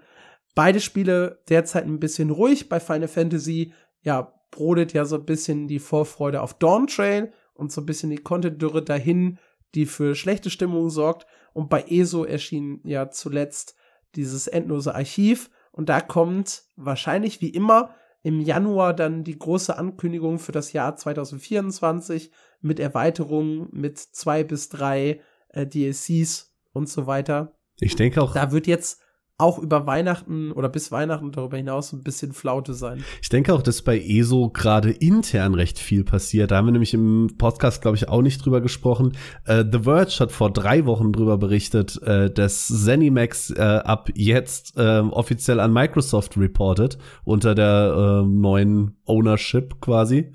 Beide 0.55 0.79
Spiele 0.79 1.41
derzeit 1.49 1.85
ein 1.85 1.99
bisschen 1.99 2.29
ruhig. 2.29 2.67
Bei 2.67 2.79
Final 2.79 3.07
Fantasy, 3.07 3.73
ja, 4.01 4.33
brodet 4.49 4.93
ja 4.93 5.05
so 5.05 5.15
ein 5.15 5.25
bisschen 5.25 5.67
die 5.67 5.79
Vorfreude 5.79 6.41
auf 6.41 6.55
Dawn 6.55 6.87
Trail 6.87 7.31
und 7.61 7.71
so 7.71 7.79
ein 7.79 7.85
bisschen 7.85 8.09
die 8.09 8.17
Content-Dürre 8.17 8.83
dahin, 8.83 9.37
die 9.75 9.85
für 9.85 10.15
schlechte 10.15 10.49
Stimmung 10.49 10.89
sorgt. 10.89 11.27
Und 11.53 11.69
bei 11.69 11.83
ESO 11.83 12.25
erschien 12.25 12.81
ja 12.83 13.11
zuletzt 13.11 13.75
dieses 14.15 14.47
endlose 14.47 14.95
Archiv. 14.95 15.49
Und 15.71 15.87
da 15.87 16.01
kommt 16.01 16.63
wahrscheinlich 16.75 17.39
wie 17.39 17.49
immer 17.49 17.95
im 18.23 18.41
Januar 18.41 18.93
dann 18.93 19.23
die 19.23 19.37
große 19.37 19.77
Ankündigung 19.77 20.39
für 20.39 20.51
das 20.51 20.73
Jahr 20.73 20.95
2024 20.95 22.31
mit 22.61 22.79
Erweiterungen, 22.79 23.67
mit 23.71 23.97
zwei 23.99 24.43
bis 24.43 24.69
drei 24.69 25.21
äh, 25.49 25.65
DLCs 25.65 26.53
und 26.73 26.89
so 26.89 27.07
weiter. 27.07 27.53
Ich 27.79 27.95
denke 27.95 28.21
auch. 28.21 28.33
Da 28.33 28.51
wird 28.51 28.67
jetzt 28.67 29.01
auch 29.41 29.57
über 29.57 29.87
Weihnachten 29.87 30.51
oder 30.51 30.69
bis 30.69 30.91
Weihnachten 30.91 31.31
darüber 31.31 31.57
hinaus 31.57 31.91
ein 31.93 32.03
bisschen 32.03 32.31
Flaute 32.31 32.73
sein. 32.73 33.03
Ich 33.21 33.29
denke 33.29 33.53
auch, 33.53 33.61
dass 33.61 33.81
bei 33.81 33.99
ESO 33.99 34.49
gerade 34.49 34.91
intern 34.91 35.55
recht 35.55 35.79
viel 35.79 36.03
passiert. 36.03 36.51
Da 36.51 36.57
haben 36.57 36.67
wir 36.67 36.71
nämlich 36.71 36.93
im 36.93 37.35
Podcast, 37.37 37.81
glaube 37.81 37.97
ich, 37.97 38.07
auch 38.07 38.21
nicht 38.21 38.45
drüber 38.45 38.61
gesprochen. 38.61 39.13
Äh, 39.45 39.65
The 39.69 39.79
Verge 39.79 40.17
hat 40.19 40.31
vor 40.31 40.51
drei 40.51 40.85
Wochen 40.85 41.11
drüber 41.11 41.37
berichtet, 41.37 42.01
äh, 42.03 42.29
dass 42.29 42.67
ZeniMax 42.67 43.51
äh, 43.51 43.61
ab 43.61 44.09
jetzt 44.13 44.77
äh, 44.77 44.99
offiziell 44.99 45.59
an 45.59 45.73
Microsoft 45.73 46.37
reportet 46.37 46.97
unter 47.23 47.55
der 47.55 48.23
äh, 48.23 48.27
neuen 48.27 48.95
Ownership 49.05 49.81
quasi. 49.81 50.31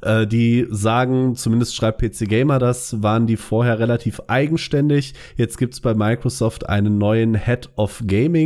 Äh, 0.00 0.26
die 0.26 0.66
sagen, 0.70 1.34
zumindest 1.36 1.74
schreibt 1.74 2.00
PC 2.00 2.28
Gamer 2.28 2.58
das, 2.58 3.02
waren 3.02 3.26
die 3.26 3.36
vorher 3.36 3.78
relativ 3.78 4.20
eigenständig. 4.26 5.14
Jetzt 5.36 5.58
gibt's 5.58 5.80
bei 5.80 5.94
Microsoft 5.94 6.68
einen 6.68 6.98
neuen 6.98 7.34
Head 7.34 7.70
of 7.76 8.02
Gaming, 8.06 8.37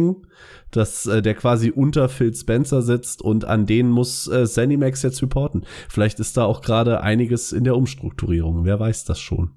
das, 0.70 1.06
äh, 1.06 1.22
der 1.22 1.34
quasi 1.34 1.70
unter 1.70 2.08
Phil 2.08 2.34
Spencer 2.34 2.82
sitzt 2.82 3.22
und 3.22 3.44
an 3.44 3.66
den 3.66 3.90
muss 3.90 4.26
äh, 4.28 4.46
ZeniMax 4.46 5.02
jetzt 5.02 5.22
reporten. 5.22 5.64
Vielleicht 5.88 6.20
ist 6.20 6.36
da 6.36 6.44
auch 6.44 6.62
gerade 6.62 7.00
einiges 7.00 7.52
in 7.52 7.64
der 7.64 7.76
Umstrukturierung. 7.76 8.64
Wer 8.64 8.80
weiß 8.80 9.04
das 9.04 9.20
schon. 9.20 9.56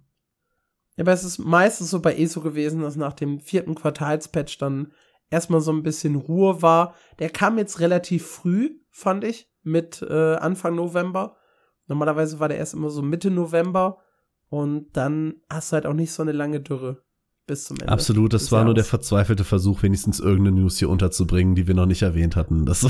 Ja, 0.98 1.04
aber 1.04 1.14
es 1.14 1.24
ist 1.24 1.40
meistens 1.40 1.90
so 1.90 2.00
bei 2.00 2.16
ESO 2.16 2.42
gewesen, 2.42 2.82
dass 2.82 2.96
nach 2.96 3.14
dem 3.14 3.40
vierten 3.40 3.76
Quartalspatch 3.76 4.58
dann 4.58 4.92
erstmal 5.30 5.62
so 5.62 5.72
ein 5.72 5.84
bisschen 5.84 6.16
Ruhe 6.16 6.62
war. 6.62 6.96
Der 7.20 7.30
kam 7.30 7.58
jetzt 7.58 7.80
relativ 7.80 8.26
früh, 8.26 8.80
fand 8.92 9.24
ich, 9.24 9.50
mit 9.64 10.02
äh, 10.02 10.36
Anfang 10.36 10.76
November. 10.76 11.38
Normalerweise 11.88 12.40
war 12.40 12.48
der 12.48 12.58
erst 12.58 12.74
immer 12.74 12.90
so 12.90 13.02
Mitte 13.02 13.32
November 13.32 14.00
und 14.50 14.96
dann 14.96 15.42
hast 15.50 15.72
du 15.72 15.76
halt 15.76 15.86
auch 15.86 15.94
nicht 15.94 16.12
so 16.12 16.22
eine 16.22 16.32
lange 16.32 16.62
Dürre 16.62 17.05
bis 17.48 17.66
zum 17.66 17.78
Ende. 17.78 17.92
Absolut, 17.92 18.34
das 18.34 18.52
war 18.52 18.64
nur 18.64 18.74
der 18.74 18.84
verzweifelte 18.84 19.44
Versuch, 19.44 19.84
wenigstens 19.84 20.20
irgendeine 20.20 20.62
News 20.62 20.78
hier 20.78 20.90
unterzubringen, 20.90 21.56
die 21.56 21.68
wir 21.68 21.76
noch 21.76 21.86
nicht 21.86 22.02
erwähnt 22.02 22.36
hatten. 22.36 22.66
Das 22.66 22.88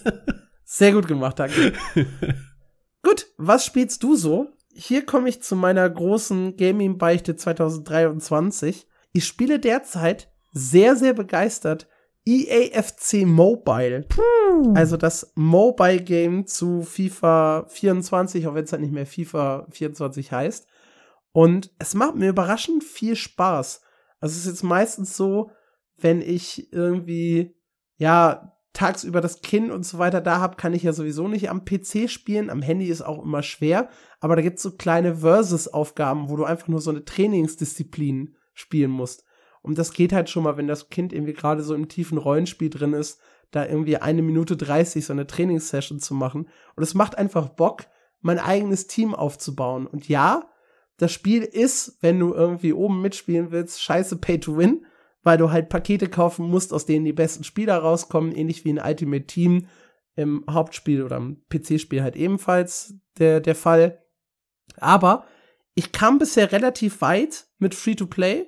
Sehr 0.64 0.92
gut 0.92 1.06
gemacht, 1.06 1.38
danke. 1.38 1.72
gut, 3.02 3.26
was 3.36 3.64
spielst 3.64 4.02
du 4.02 4.16
so? 4.16 4.48
Hier 4.72 5.06
komme 5.06 5.28
ich 5.28 5.42
zu 5.42 5.54
meiner 5.54 5.88
großen 5.88 6.56
Gaming-Beichte 6.56 7.36
2023. 7.36 8.88
Ich 9.12 9.24
spiele 9.24 9.60
derzeit 9.60 10.32
sehr, 10.52 10.96
sehr 10.96 11.14
begeistert 11.14 11.86
EAFC 12.26 13.26
Mobile. 13.26 14.06
Also 14.74 14.96
das 14.96 15.32
Mobile 15.34 16.02
Game 16.02 16.46
zu 16.46 16.82
FIFA 16.82 17.66
24, 17.68 18.46
auch 18.46 18.54
wenn 18.54 18.64
es 18.64 18.72
halt 18.72 18.82
nicht 18.82 18.94
mehr 18.94 19.06
FIFA 19.06 19.66
24 19.70 20.32
heißt. 20.32 20.66
Und 21.32 21.70
es 21.78 21.94
macht 21.94 22.14
mir 22.16 22.30
überraschend 22.30 22.82
viel 22.82 23.16
Spaß. 23.16 23.82
Also 24.24 24.36
es 24.36 24.46
ist 24.46 24.52
jetzt 24.52 24.62
meistens 24.62 25.18
so, 25.18 25.50
wenn 25.98 26.22
ich 26.22 26.72
irgendwie, 26.72 27.54
ja, 27.98 28.56
tagsüber 28.72 29.20
das 29.20 29.42
Kind 29.42 29.70
und 29.70 29.84
so 29.84 29.98
weiter 29.98 30.22
da 30.22 30.40
habe, 30.40 30.56
kann 30.56 30.72
ich 30.72 30.82
ja 30.82 30.94
sowieso 30.94 31.28
nicht 31.28 31.50
am 31.50 31.66
PC 31.66 32.08
spielen. 32.08 32.48
Am 32.48 32.62
Handy 32.62 32.86
ist 32.86 33.02
auch 33.02 33.22
immer 33.22 33.42
schwer. 33.42 33.90
Aber 34.20 34.34
da 34.34 34.40
gibt's 34.40 34.62
so 34.62 34.76
kleine 34.76 35.16
Versus-Aufgaben, 35.16 36.30
wo 36.30 36.36
du 36.36 36.44
einfach 36.44 36.68
nur 36.68 36.80
so 36.80 36.88
eine 36.88 37.04
Trainingsdisziplin 37.04 38.34
spielen 38.54 38.92
musst. 38.92 39.26
Und 39.60 39.76
das 39.76 39.92
geht 39.92 40.14
halt 40.14 40.30
schon 40.30 40.44
mal, 40.44 40.56
wenn 40.56 40.68
das 40.68 40.88
Kind 40.88 41.12
irgendwie 41.12 41.34
gerade 41.34 41.62
so 41.62 41.74
im 41.74 41.88
tiefen 41.88 42.16
Rollenspiel 42.16 42.70
drin 42.70 42.94
ist, 42.94 43.20
da 43.50 43.66
irgendwie 43.66 43.98
eine 43.98 44.22
Minute 44.22 44.56
30 44.56 45.04
so 45.04 45.12
eine 45.12 45.26
Trainingssession 45.26 46.00
zu 46.00 46.14
machen. 46.14 46.48
Und 46.76 46.82
es 46.82 46.94
macht 46.94 47.18
einfach 47.18 47.50
Bock, 47.50 47.88
mein 48.22 48.38
eigenes 48.38 48.86
Team 48.86 49.14
aufzubauen. 49.14 49.86
Und 49.86 50.08
ja, 50.08 50.48
das 50.96 51.12
Spiel 51.12 51.42
ist, 51.42 51.98
wenn 52.00 52.18
du 52.20 52.34
irgendwie 52.34 52.72
oben 52.72 53.02
mitspielen 53.02 53.50
willst, 53.50 53.82
scheiße 53.82 54.16
Pay 54.16 54.40
to 54.40 54.56
Win, 54.56 54.86
weil 55.22 55.38
du 55.38 55.50
halt 55.50 55.68
Pakete 55.68 56.08
kaufen 56.08 56.48
musst, 56.48 56.72
aus 56.72 56.86
denen 56.86 57.04
die 57.04 57.12
besten 57.12 57.44
Spieler 57.44 57.78
rauskommen, 57.78 58.32
ähnlich 58.32 58.64
wie 58.64 58.70
in 58.70 58.78
Ultimate 58.78 59.26
Team 59.26 59.66
im 60.16 60.44
Hauptspiel 60.48 61.02
oder 61.02 61.16
im 61.16 61.42
PC-Spiel 61.48 62.02
halt 62.02 62.14
ebenfalls 62.14 62.94
der, 63.18 63.40
der 63.40 63.54
Fall. 63.54 64.04
Aber 64.76 65.24
ich 65.74 65.90
kam 65.90 66.18
bisher 66.18 66.52
relativ 66.52 67.00
weit 67.00 67.46
mit 67.58 67.74
Free-to-Play 67.74 68.46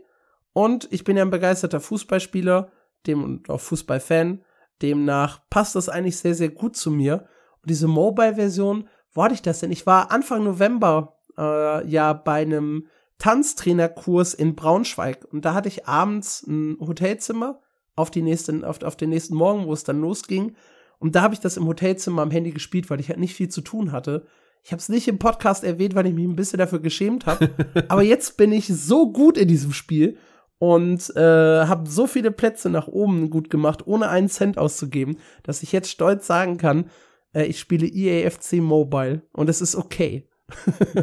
und 0.53 0.89
ich 0.93 1.03
bin 1.03 1.17
ja 1.17 1.25
ein 1.25 1.31
begeisterter 1.31 1.81
Fußballspieler, 1.81 2.71
dem 3.07 3.25
und 3.25 3.51
auch 3.51 3.61
Fußballfan. 3.61 4.45
Demnach 4.83 5.49
passt 5.51 5.75
das 5.75 5.89
eigentlich 5.89 6.19
sehr, 6.19 6.35
sehr 6.35 6.51
gut 6.51 6.77
zu 6.77 6.91
mir. 6.91 7.27
Und 7.63 7.71
diese 7.71 7.89
Mobile-Version, 7.89 8.89
wo 9.13 9.25
hatte 9.25 9.35
ich 9.35 9.43
das 9.43 9.61
denn? 9.61 9.73
Ich 9.73 9.87
war 9.87 10.11
Anfang 10.11 10.45
November 10.45 11.16
äh, 11.39 11.87
ja 11.87 12.13
bei 12.13 12.43
einem 12.43 12.87
Tanztrainerkurs 13.19 14.35
in 14.35 14.55
Braunschweig. 14.55 15.27
Und 15.31 15.45
da 15.45 15.55
hatte 15.55 15.69
ich 15.69 15.87
abends 15.87 16.47
ein 16.47 16.77
Hotelzimmer 16.81 17.61
auf, 17.95 18.11
die 18.11 18.23
nächsten, 18.23 18.65
auf, 18.65 18.83
auf 18.83 18.97
den 18.97 19.11
nächsten 19.11 19.35
Morgen, 19.35 19.67
wo 19.67 19.73
es 19.73 19.85
dann 19.85 20.01
losging. 20.01 20.55
Und 20.99 21.15
da 21.15 21.23
habe 21.23 21.35
ich 21.35 21.41
das 21.41 21.57
im 21.57 21.67
Hotelzimmer 21.67 22.23
am 22.23 22.31
Handy 22.31 22.53
gespielt, 22.53 22.91
weil 22.91 23.01
ich 23.01 23.09
halt 23.09 23.19
nicht 23.19 23.35
viel 23.35 23.49
zu 23.49 23.61
tun 23.61 23.93
hatte. 23.93 24.27
Ich 24.63 24.73
habe 24.73 24.81
es 24.81 24.89
nicht 24.89 25.09
im 25.09 25.19
Podcast 25.19 25.65
erwähnt, 25.65 25.95
weil 25.95 26.07
ich 26.07 26.15
mich 26.15 26.25
ein 26.25 26.37
bisschen 26.37 26.59
dafür 26.59 26.81
geschämt 26.81 27.27
habe. 27.27 27.51
Aber 27.89 28.03
jetzt 28.03 28.37
bin 28.37 28.53
ich 28.53 28.67
so 28.67 29.13
gut 29.13 29.39
in 29.39 29.49
diesem 29.49 29.73
Spiel 29.73 30.19
und 30.59 31.15
äh, 31.17 31.21
habe 31.67 31.89
so 31.89 32.07
viele 32.07 32.31
Plätze 32.31 32.71
nach 32.71 32.89
oben 32.89 33.31
gut 33.31 33.51
gemacht, 33.51 33.87
ohne 33.87 34.09
einen 34.09 34.29
Cent 34.29 34.59
auszugeben, 34.59 35.19
dass 35.43 35.63
ich 35.63 35.73
jetzt 35.73 35.91
stolz 35.91 36.27
sagen 36.27 36.57
kann, 36.57 36.91
äh, 37.33 37.45
ich 37.45 37.61
spiele 37.61 37.87
EAFC 37.87 38.55
Mobile 38.55 39.23
und 39.33 39.49
es 39.49 39.61
ist 39.61 39.77
okay. 39.77 40.29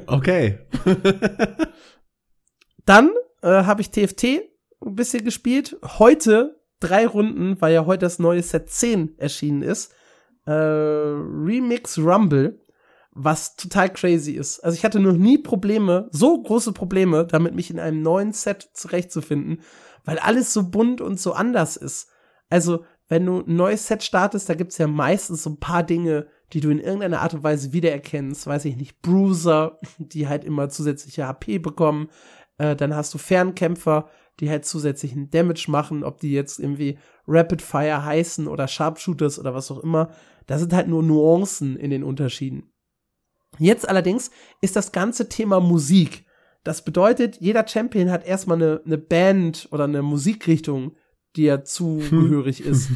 Okay. 0.07 0.60
Dann 2.86 3.11
äh, 3.41 3.48
habe 3.48 3.82
ich 3.82 3.91
TFT 3.91 4.24
ein 4.86 4.95
bisschen 4.95 5.24
gespielt. 5.24 5.78
Heute 5.84 6.61
drei 6.80 7.07
Runden, 7.07 7.60
weil 7.61 7.74
ja 7.74 7.86
heute 7.86 8.06
das 8.06 8.20
neue 8.20 8.44
Set 8.44 8.70
10 8.70 9.18
erschienen 9.18 9.61
ist. 9.61 9.94
Äh, 10.45 10.52
Remix 10.52 11.98
Rumble 11.98 12.60
was 13.15 13.56
total 13.56 13.91
crazy 13.91 14.32
ist. 14.32 14.60
Also 14.61 14.76
ich 14.76 14.84
hatte 14.84 14.99
noch 14.99 15.14
nie 15.14 15.38
Probleme, 15.38 16.10
so 16.11 16.41
große 16.41 16.74
Probleme, 16.74 17.26
damit 17.26 17.53
mich 17.53 17.70
in 17.70 17.80
einem 17.80 18.02
neuen 18.02 18.34
Set 18.34 18.70
zurechtzufinden, 18.74 19.61
weil 20.03 20.20
alles 20.20 20.53
so 20.53 20.70
bunt 20.70 20.99
und 20.99 21.20
so 21.20 21.34
anders 21.34 21.78
ist. 21.78 22.10
Also, 22.49 22.86
wenn 23.07 23.26
du 23.26 23.41
ein 23.41 23.56
neues 23.56 23.88
Set 23.88 24.03
startest, 24.03 24.49
da 24.49 24.56
gibt's 24.56 24.78
ja 24.78 24.88
meistens 24.88 25.44
so 25.44 25.52
ein 25.52 25.60
paar 25.60 25.84
Dinge, 25.84 26.28
die 26.53 26.59
du 26.59 26.69
in 26.69 26.80
irgendeiner 26.80 27.21
Art 27.21 27.34
und 27.34 27.43
Weise 27.43 27.73
wiedererkennst. 27.73 28.45
Weiß 28.47 28.65
ich 28.65 28.77
nicht, 28.77 29.01
Bruiser, 29.01 29.80
die 29.97 30.27
halt 30.27 30.43
immer 30.43 30.69
zusätzliche 30.69 31.27
HP 31.27 31.59
bekommen. 31.59 32.09
Äh, 32.57 32.75
dann 32.75 32.95
hast 32.95 33.13
du 33.13 33.17
Fernkämpfer, 33.17 34.09
die 34.39 34.49
halt 34.49 34.65
zusätzlichen 34.65 35.30
Damage 35.30 35.65
machen, 35.67 36.03
ob 36.03 36.19
die 36.19 36.31
jetzt 36.31 36.59
irgendwie 36.59 36.97
Rapid 37.27 37.61
Fire 37.61 38.03
heißen 38.03 38.47
oder 38.47 38.67
Sharpshooters 38.67 39.39
oder 39.39 39.53
was 39.53 39.71
auch 39.71 39.80
immer. 39.80 40.09
Das 40.47 40.59
sind 40.59 40.73
halt 40.73 40.88
nur 40.88 41.03
Nuancen 41.03 41.75
in 41.75 41.89
den 41.89 42.03
Unterschieden. 42.03 42.71
Jetzt 43.59 43.88
allerdings 43.88 44.31
ist 44.61 44.75
das 44.75 44.91
ganze 44.91 45.30
Thema 45.30 45.59
Musik. 45.59 46.25
Das 46.63 46.84
bedeutet, 46.84 47.38
jeder 47.39 47.67
Champion 47.67 48.09
hat 48.09 48.25
erstmal 48.25 48.57
eine, 48.57 48.81
eine 48.85 48.97
Band 48.97 49.67
oder 49.71 49.84
eine 49.84 50.01
Musikrichtung, 50.01 50.95
die 51.35 51.45
er 51.45 51.63
zugehörig 51.63 52.61
ist. 52.61 52.89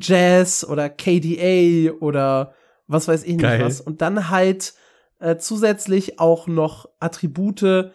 Jazz 0.00 0.64
oder 0.68 0.90
KDA 0.90 1.92
oder 2.00 2.54
was 2.86 3.08
weiß 3.08 3.22
ich 3.24 3.32
nicht 3.32 3.42
Geil. 3.42 3.64
was. 3.64 3.80
Und 3.80 4.02
dann 4.02 4.30
halt 4.30 4.74
äh, 5.18 5.36
zusätzlich 5.36 6.18
auch 6.18 6.46
noch 6.46 6.88
Attribute, 7.00 7.92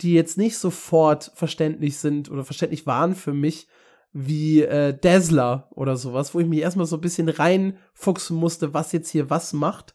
die 0.00 0.14
jetzt 0.14 0.38
nicht 0.38 0.56
sofort 0.56 1.30
verständlich 1.34 1.98
sind 1.98 2.30
oder 2.30 2.44
verständlich 2.44 2.86
waren 2.86 3.14
für 3.14 3.34
mich, 3.34 3.68
wie 4.12 4.62
äh, 4.62 4.96
Dazzler 4.98 5.68
oder 5.70 5.96
sowas, 5.96 6.34
wo 6.34 6.40
ich 6.40 6.46
mich 6.46 6.60
erstmal 6.60 6.86
so 6.86 6.96
ein 6.96 7.02
bisschen 7.02 7.28
reinfuchsen 7.28 8.36
musste, 8.36 8.74
was 8.74 8.92
jetzt 8.92 9.10
hier 9.10 9.30
was 9.30 9.52
macht. 9.52 9.94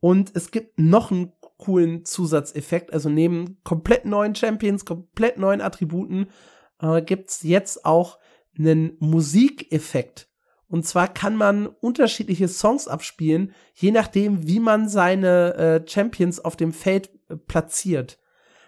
Und 0.00 0.30
es 0.34 0.50
gibt 0.50 0.78
noch 0.78 1.10
einen 1.10 1.32
coolen 1.58 2.04
Zusatzeffekt. 2.04 2.92
Also 2.92 3.08
neben 3.08 3.58
komplett 3.64 4.04
neuen 4.04 4.34
Champions, 4.34 4.84
komplett 4.84 5.38
neuen 5.38 5.60
Attributen 5.60 6.28
äh, 6.80 7.00
gibt's 7.02 7.42
jetzt 7.42 7.84
auch 7.84 8.18
einen 8.58 8.96
Musikeffekt. 8.98 10.25
Und 10.68 10.86
zwar 10.86 11.08
kann 11.08 11.36
man 11.36 11.66
unterschiedliche 11.66 12.48
Songs 12.48 12.88
abspielen, 12.88 13.52
je 13.74 13.92
nachdem, 13.92 14.46
wie 14.46 14.60
man 14.60 14.88
seine 14.88 15.54
äh, 15.54 15.88
Champions 15.88 16.40
auf 16.40 16.56
dem 16.56 16.72
Feld 16.72 17.10
äh, 17.28 17.36
platziert. 17.36 18.18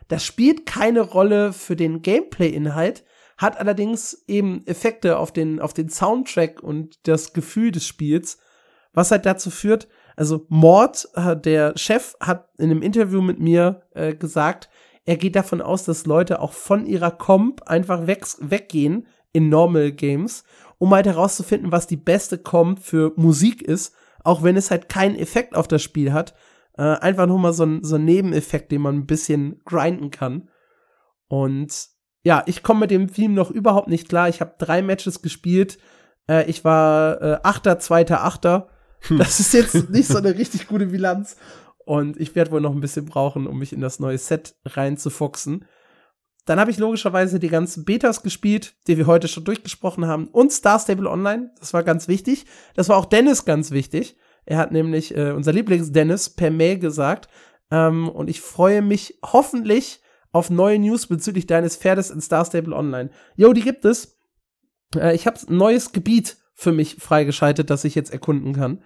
Das 0.07 0.25
spielt 0.25 0.65
keine 0.65 1.01
Rolle 1.01 1.53
für 1.53 1.77
den 1.77 2.03
Gameplay-Inhalt, 2.03 3.05
hat 3.37 3.59
allerdings 3.59 4.25
eben 4.27 4.67
Effekte 4.67 5.19
auf 5.19 5.33
den, 5.33 5.61
auf 5.61 5.75
den 5.75 5.89
Soundtrack 5.89 6.63
und 6.63 7.07
das 7.07 7.33
Gefühl 7.33 7.73
des 7.73 7.87
Spiels, 7.87 8.39
was 8.93 9.11
halt 9.11 9.27
dazu 9.27 9.51
führt, 9.51 9.89
also 10.17 10.45
Mord, 10.49 11.09
äh, 11.15 11.37
der 11.37 11.79
Chef, 11.79 12.17
hat 12.21 12.49
in 12.59 12.71
einem 12.71 12.83
Interview 12.83 13.23
mit 13.23 13.39
mir 13.39 13.83
äh, 13.95 14.15
gesagt, 14.15 14.69
er 15.05 15.17
geht 15.17 15.37
davon 15.37 15.63
aus, 15.63 15.85
dass 15.85 16.07
Leute 16.07 16.41
auch 16.43 16.53
von 16.53 16.85
ihrer 16.85 17.13
Comp 17.13 17.63
einfach 17.63 18.07
weg, 18.07 18.27
weggehen 18.41 19.07
in 19.33 19.49
Normal 19.49 19.93
Games, 19.93 20.43
um 20.79 20.95
halt 20.95 21.07
herauszufinden, 21.07 21.73
was 21.73 21.87
die 21.87 21.97
beste 21.97 22.39
Comp 22.39 22.81
für 22.81 23.13
Musik 23.17 23.63
ist, 23.63 23.95
auch 24.25 24.43
wenn 24.43 24.57
es 24.57 24.71
halt 24.71 24.89
keinen 24.89 25.17
Effekt 25.17 25.55
auf 25.55 25.69
das 25.69 25.83
Spiel 25.83 26.13
hat. 26.13 26.35
Äh, 26.77 26.83
einfach 26.83 27.27
nur 27.27 27.39
mal 27.39 27.53
so 27.53 27.65
ein, 27.65 27.83
so 27.83 27.97
ein 27.97 28.05
Nebeneffekt, 28.05 28.71
den 28.71 28.83
man 28.83 28.97
ein 28.97 29.07
bisschen 29.07 29.61
grinden 29.65 30.11
kann. 30.11 30.49
Und 31.29 31.89
ja, 32.23 32.43
ich 32.47 32.63
komme 32.63 32.81
mit 32.81 32.91
dem 32.91 33.13
Theme 33.13 33.35
noch 33.35 33.51
überhaupt 33.51 33.89
nicht 33.89 34.09
klar. 34.09 34.29
Ich 34.29 34.41
habe 34.41 34.55
drei 34.59 34.83
Matches 34.83 35.23
gespielt. 35.23 35.79
Äh, 36.29 36.49
ich 36.49 36.65
war 36.65 37.21
äh, 37.21 37.39
Achter, 37.43 37.79
Zweiter, 37.79 38.25
Achter. 38.25 38.69
Hm. 39.01 39.19
Das 39.19 39.41
ist 39.41 39.55
jetzt 39.55 39.91
nicht 39.91 40.09
so 40.09 40.19
eine 40.19 40.37
richtig 40.37 40.69
gute 40.69 40.87
Bilanz. 40.87 41.37
Und 41.85 42.21
ich 42.21 42.35
werde 42.35 42.51
wohl 42.51 42.61
noch 42.61 42.73
ein 42.73 42.81
bisschen 42.81 43.07
brauchen, 43.07 43.47
um 43.47 43.59
mich 43.59 43.73
in 43.73 43.81
das 43.81 43.99
neue 43.99 44.19
Set 44.19 44.55
reinzufuchsen. 44.65 45.65
Dann 46.49 46.59
habe 46.59 46.71
ich 46.71 46.79
logischerweise 46.79 47.39
die 47.39 47.51
ganzen 47.51 47.85
Betas 47.85 48.23
gespielt, 48.23 48.75
die 48.87 48.97
wir 48.97 49.07
heute 49.07 49.29
schon 49.29 49.45
durchgesprochen 49.45 50.07
haben, 50.07 50.29
und 50.29 50.51
Star 50.51 50.79
Stable 50.79 51.11
Online. 51.11 51.51
Das 51.61 51.75
war 51.75 51.83
ganz 51.83 52.09
wichtig. 52.09 52.47
Das 52.75 52.89
war 52.89 52.97
auch 52.97 53.05
Dennis 53.05 53.45
ganz 53.45 53.71
wichtig. 53.71 54.17
Er 54.47 54.57
hat 54.57 54.73
nämlich 54.73 55.15
äh, 55.15 55.33
unser 55.33 55.53
Lieblings-Dennis 55.53 56.31
per 56.31 56.51
Mail 56.51 56.79
gesagt. 56.79 57.29
Ähm, 57.71 58.09
und 58.09 58.31
ich 58.31 58.41
freue 58.41 58.81
mich 58.81 59.19
hoffentlich 59.23 60.01
auf 60.33 60.49
neue 60.49 60.79
News 60.79 61.07
bezüglich 61.07 61.47
deines 61.47 61.77
Pferdes 61.77 62.09
in 62.09 62.23
Star 62.23 62.47
Stable 62.47 62.75
Online. 62.75 63.11
Jo, 63.37 63.53
die 63.53 63.61
gibt 63.61 63.85
es. 63.85 64.19
Äh, 64.97 65.15
ich 65.15 65.27
habe 65.27 65.39
ein 65.47 65.55
neues 65.55 65.93
Gebiet 65.93 66.39
für 66.55 66.73
mich 66.73 66.97
freigeschaltet, 66.97 67.69
das 67.69 67.85
ich 67.85 67.95
jetzt 67.95 68.11
erkunden 68.11 68.55
kann. 68.55 68.83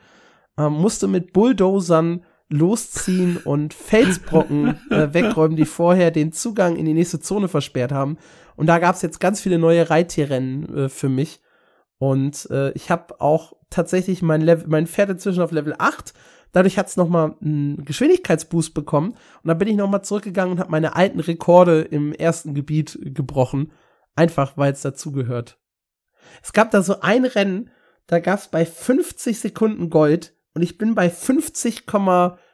Ähm, 0.59 0.72
musste 0.72 1.06
mit 1.06 1.32
Bulldozern 1.32 2.24
losziehen 2.53 3.39
und 3.39 3.74
Felsbrocken 3.74 4.81
äh, 4.91 5.12
wegräumen, 5.12 5.57
die 5.57 5.65
vorher 5.65 6.11
den 6.11 6.33
Zugang 6.33 6.77
in 6.77 6.85
die 6.85 6.95
nächste 6.95 7.20
Zone 7.20 7.49
versperrt 7.49 7.93
haben. 7.93 8.19
Und 8.57 8.66
da 8.66 8.79
gab 8.79 8.95
es 8.95 9.03
jetzt 9.03 9.20
ganz 9.20 9.41
viele 9.41 9.59
neue 9.59 9.91
Reittierrennen 9.91 10.77
äh, 10.77 10.89
für 10.89 11.09
mich. 11.09 11.41
Und 11.99 12.49
äh, 12.51 12.73
ich 12.73 12.91
habe 12.91 13.20
auch 13.20 13.55
tatsächlich 13.70 14.23
mein, 14.23 14.41
Level, 14.41 14.66
mein 14.69 14.87
Pferd 14.87 15.11
inzwischen 15.11 15.43
auf 15.43 15.53
Level 15.53 15.74
8. 15.79 16.12
Dadurch 16.53 16.77
hat 16.77 16.89
es 16.89 16.97
nochmal 16.97 17.35
einen 17.41 17.85
Geschwindigkeitsboost 17.85 18.74
bekommen. 18.74 19.12
Und 19.12 19.49
dann 19.49 19.59
bin 19.59 19.69
ich 19.69 19.77
nochmal 19.77 20.05
zurückgegangen 20.05 20.53
und 20.53 20.61
habe 20.61 20.70
meine 20.70 20.95
alten 20.95 21.20
Rekorde 21.20 21.81
im 21.81 22.12
ersten 22.12 22.55
Gebiet 22.55 22.99
gebrochen. 23.03 23.73
Einfach, 24.15 24.57
weil 24.57 24.73
es 24.73 24.83
dazugehört. 24.83 25.59
Es 26.43 26.53
gab 26.53 26.70
da 26.70 26.83
so 26.83 27.01
ein 27.01 27.24
Rennen, 27.24 27.70
da 28.07 28.20
gab 28.20 28.39
es 28.39 28.49
bei 28.49 28.66
50 28.66 29.39
Sekunden 29.39 29.89
Gold 29.89 30.35
und 30.55 30.62
ich 30.62 30.77
bin 30.77 30.95
bei 30.95 31.09
50, 31.09 31.85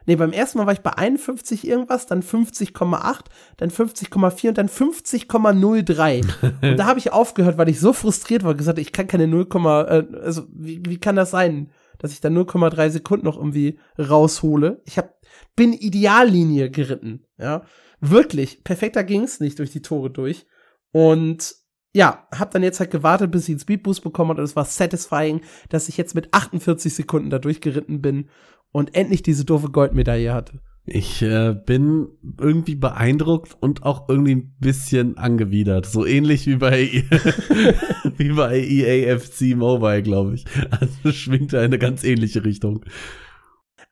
nee, 0.06 0.16
beim 0.16 0.32
ersten 0.32 0.58
Mal 0.58 0.66
war 0.66 0.72
ich 0.72 0.80
bei 0.80 0.92
51 0.96 1.66
irgendwas, 1.66 2.06
dann 2.06 2.22
50,8, 2.22 3.24
dann 3.56 3.70
50,4 3.70 4.48
und 4.48 4.58
dann 4.58 4.68
50,03. 4.68 6.24
und 6.70 6.76
da 6.76 6.86
habe 6.86 6.98
ich 6.98 7.12
aufgehört, 7.12 7.58
weil 7.58 7.68
ich 7.68 7.80
so 7.80 7.92
frustriert 7.92 8.44
war, 8.44 8.54
gesagt, 8.54 8.78
ich 8.78 8.92
kann 8.92 9.08
keine 9.08 9.26
0, 9.26 9.48
äh, 9.52 10.16
also 10.22 10.44
wie, 10.52 10.80
wie 10.84 10.98
kann 10.98 11.16
das 11.16 11.32
sein, 11.32 11.70
dass 11.98 12.12
ich 12.12 12.20
da 12.20 12.28
0,3 12.28 12.90
Sekunden 12.90 13.26
noch 13.26 13.36
irgendwie 13.36 13.80
raushole? 13.98 14.80
Ich 14.84 14.96
hab, 14.96 15.14
bin 15.56 15.72
Ideallinie 15.72 16.70
geritten, 16.70 17.24
ja. 17.36 17.64
Wirklich, 18.00 18.62
perfekter 18.62 19.02
ging's 19.02 19.40
nicht 19.40 19.58
durch 19.58 19.72
die 19.72 19.82
Tore 19.82 20.10
durch. 20.10 20.46
Und 20.92 21.56
ja, 21.94 22.26
hab 22.32 22.50
dann 22.50 22.62
jetzt 22.62 22.80
halt 22.80 22.90
gewartet, 22.90 23.30
bis 23.30 23.44
ich 23.44 23.54
einen 23.54 23.60
Speedboost 23.60 24.02
bekommen 24.02 24.30
hat 24.30 24.38
und 24.38 24.44
es 24.44 24.56
war 24.56 24.64
satisfying, 24.64 25.40
dass 25.68 25.88
ich 25.88 25.96
jetzt 25.96 26.14
mit 26.14 26.32
48 26.32 26.94
Sekunden 26.94 27.30
da 27.30 27.38
durchgeritten 27.38 28.02
bin 28.02 28.28
und 28.72 28.94
endlich 28.94 29.22
diese 29.22 29.44
doofe 29.44 29.70
Goldmedaille 29.70 30.32
hatte. 30.32 30.60
Ich 30.90 31.20
äh, 31.20 31.54
bin 31.54 32.08
irgendwie 32.40 32.74
beeindruckt 32.74 33.56
und 33.60 33.82
auch 33.82 34.08
irgendwie 34.08 34.36
ein 34.36 34.56
bisschen 34.58 35.18
angewidert. 35.18 35.84
So 35.84 36.06
ähnlich 36.06 36.46
wie 36.46 36.56
bei, 36.56 36.80
wie 38.16 38.32
bei 38.32 38.58
EAFC 38.58 39.54
Mobile, 39.54 40.02
glaube 40.02 40.34
ich. 40.34 40.46
Also 40.70 41.12
schwingt 41.12 41.52
da 41.52 41.60
eine 41.60 41.78
ganz 41.78 42.04
ähnliche 42.04 42.42
Richtung. 42.42 42.86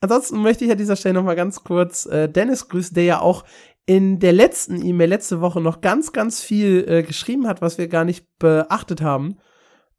Ansonsten 0.00 0.40
möchte 0.40 0.64
ich 0.64 0.70
an 0.70 0.78
dieser 0.78 0.96
Stelle 0.96 1.14
noch 1.14 1.24
mal 1.24 1.36
ganz 1.36 1.64
kurz 1.64 2.06
äh, 2.06 2.30
Dennis 2.30 2.68
grüßen, 2.68 2.94
der 2.94 3.04
ja 3.04 3.20
auch 3.20 3.44
in 3.86 4.18
der 4.18 4.32
letzten 4.32 4.84
E-Mail 4.84 5.08
letzte 5.08 5.40
Woche 5.40 5.60
noch 5.60 5.80
ganz, 5.80 6.12
ganz 6.12 6.42
viel 6.42 6.84
äh, 6.88 7.02
geschrieben 7.04 7.46
hat, 7.46 7.62
was 7.62 7.78
wir 7.78 7.86
gar 7.86 8.04
nicht 8.04 8.26
beachtet 8.38 9.00
haben. 9.00 9.38